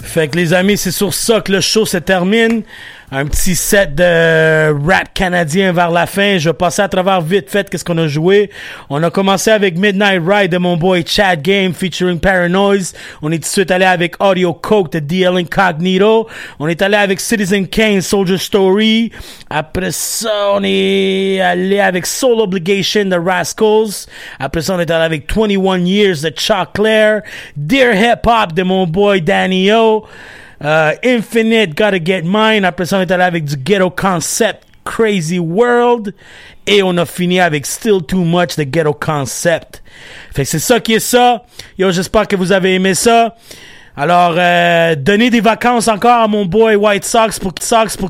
Fait 0.00 0.28
que 0.28 0.36
les 0.36 0.52
amis, 0.52 0.76
c'est 0.76 0.90
sur 0.90 1.14
ça 1.14 1.40
que 1.40 1.50
le 1.50 1.62
show 1.62 1.86
se 1.86 1.96
termine. 1.96 2.64
Un 3.14 3.26
petit 3.26 3.56
set 3.56 3.94
de 3.94 4.72
rap 4.88 5.12
canadien 5.12 5.70
vers 5.72 5.90
la 5.90 6.06
fin. 6.06 6.38
Je 6.38 6.48
vais 6.48 6.54
passer 6.54 6.80
à 6.80 6.88
travers 6.88 7.20
vite 7.20 7.50
fait 7.50 7.68
qu'est-ce 7.68 7.84
qu'on 7.84 7.98
a 7.98 8.08
joué. 8.08 8.48
On 8.88 9.02
a 9.02 9.10
commencé 9.10 9.50
avec 9.50 9.76
Midnight 9.76 10.22
Ride 10.26 10.50
de 10.50 10.56
mon 10.56 10.78
boy 10.78 11.04
Chad 11.06 11.42
Game 11.42 11.74
featuring 11.74 12.18
Paranoise. 12.18 12.94
On 13.20 13.30
est 13.30 13.36
tout 13.36 13.42
de 13.42 13.44
suite 13.44 13.70
allé 13.70 13.84
avec 13.84 14.14
Audio 14.18 14.54
Coke 14.54 14.92
de 14.92 14.98
DL 15.00 15.36
Incognito. 15.36 16.26
On 16.58 16.66
est 16.68 16.80
allé 16.80 16.96
avec 16.96 17.20
Citizen 17.20 17.68
Kane 17.68 18.00
Soldier 18.00 18.38
Story. 18.38 19.12
Après 19.50 19.92
ça, 19.92 20.54
on 20.54 20.62
est 20.64 21.38
allé 21.42 21.80
avec 21.80 22.06
Soul 22.06 22.40
Obligation 22.40 23.04
de 23.04 23.16
Rascals. 23.16 24.08
Après 24.38 24.62
ça, 24.62 24.74
on 24.74 24.80
est 24.80 24.90
allé 24.90 25.04
avec 25.04 25.30
21 25.30 25.80
Years 25.80 26.22
de 26.22 26.32
Claire. 26.72 27.20
Dear 27.58 27.94
Hip 27.94 28.26
Hop 28.26 28.54
de 28.54 28.62
mon 28.62 28.86
boy 28.86 29.20
Danny 29.20 29.70
O. 29.70 30.06
Euh, 30.64 30.92
Infinite, 31.04 31.76
Gotta 31.76 32.02
Get 32.02 32.22
Mine. 32.22 32.64
Après 32.64 32.86
ça, 32.86 32.98
on 32.98 33.00
est 33.00 33.10
allé 33.10 33.24
avec 33.24 33.44
du 33.44 33.56
Ghetto 33.56 33.90
Concept, 33.90 34.64
Crazy 34.84 35.38
World. 35.38 36.14
Et 36.66 36.82
on 36.82 36.96
a 36.96 37.06
fini 37.06 37.40
avec 37.40 37.66
Still 37.66 38.02
Too 38.06 38.24
Much, 38.24 38.56
de 38.56 38.62
Ghetto 38.64 38.94
Concept. 38.94 39.82
Fait 40.32 40.44
que 40.44 40.48
c'est 40.48 40.58
ça 40.58 40.80
qui 40.80 40.94
est 40.94 41.00
ça. 41.00 41.44
Yo, 41.78 41.90
j'espère 41.90 42.28
que 42.28 42.36
vous 42.36 42.52
avez 42.52 42.74
aimé 42.74 42.94
ça. 42.94 43.34
Alors, 43.96 44.34
euh, 44.38 44.94
donnez 44.94 45.28
des 45.28 45.40
vacances 45.42 45.86
encore 45.86 46.22
à 46.22 46.28
mon 46.28 46.46
boy 46.46 46.76
White 46.76 47.04
Sox 47.04 47.38
pour, 47.38 47.52
Sox 47.60 47.88
pour 47.94 48.00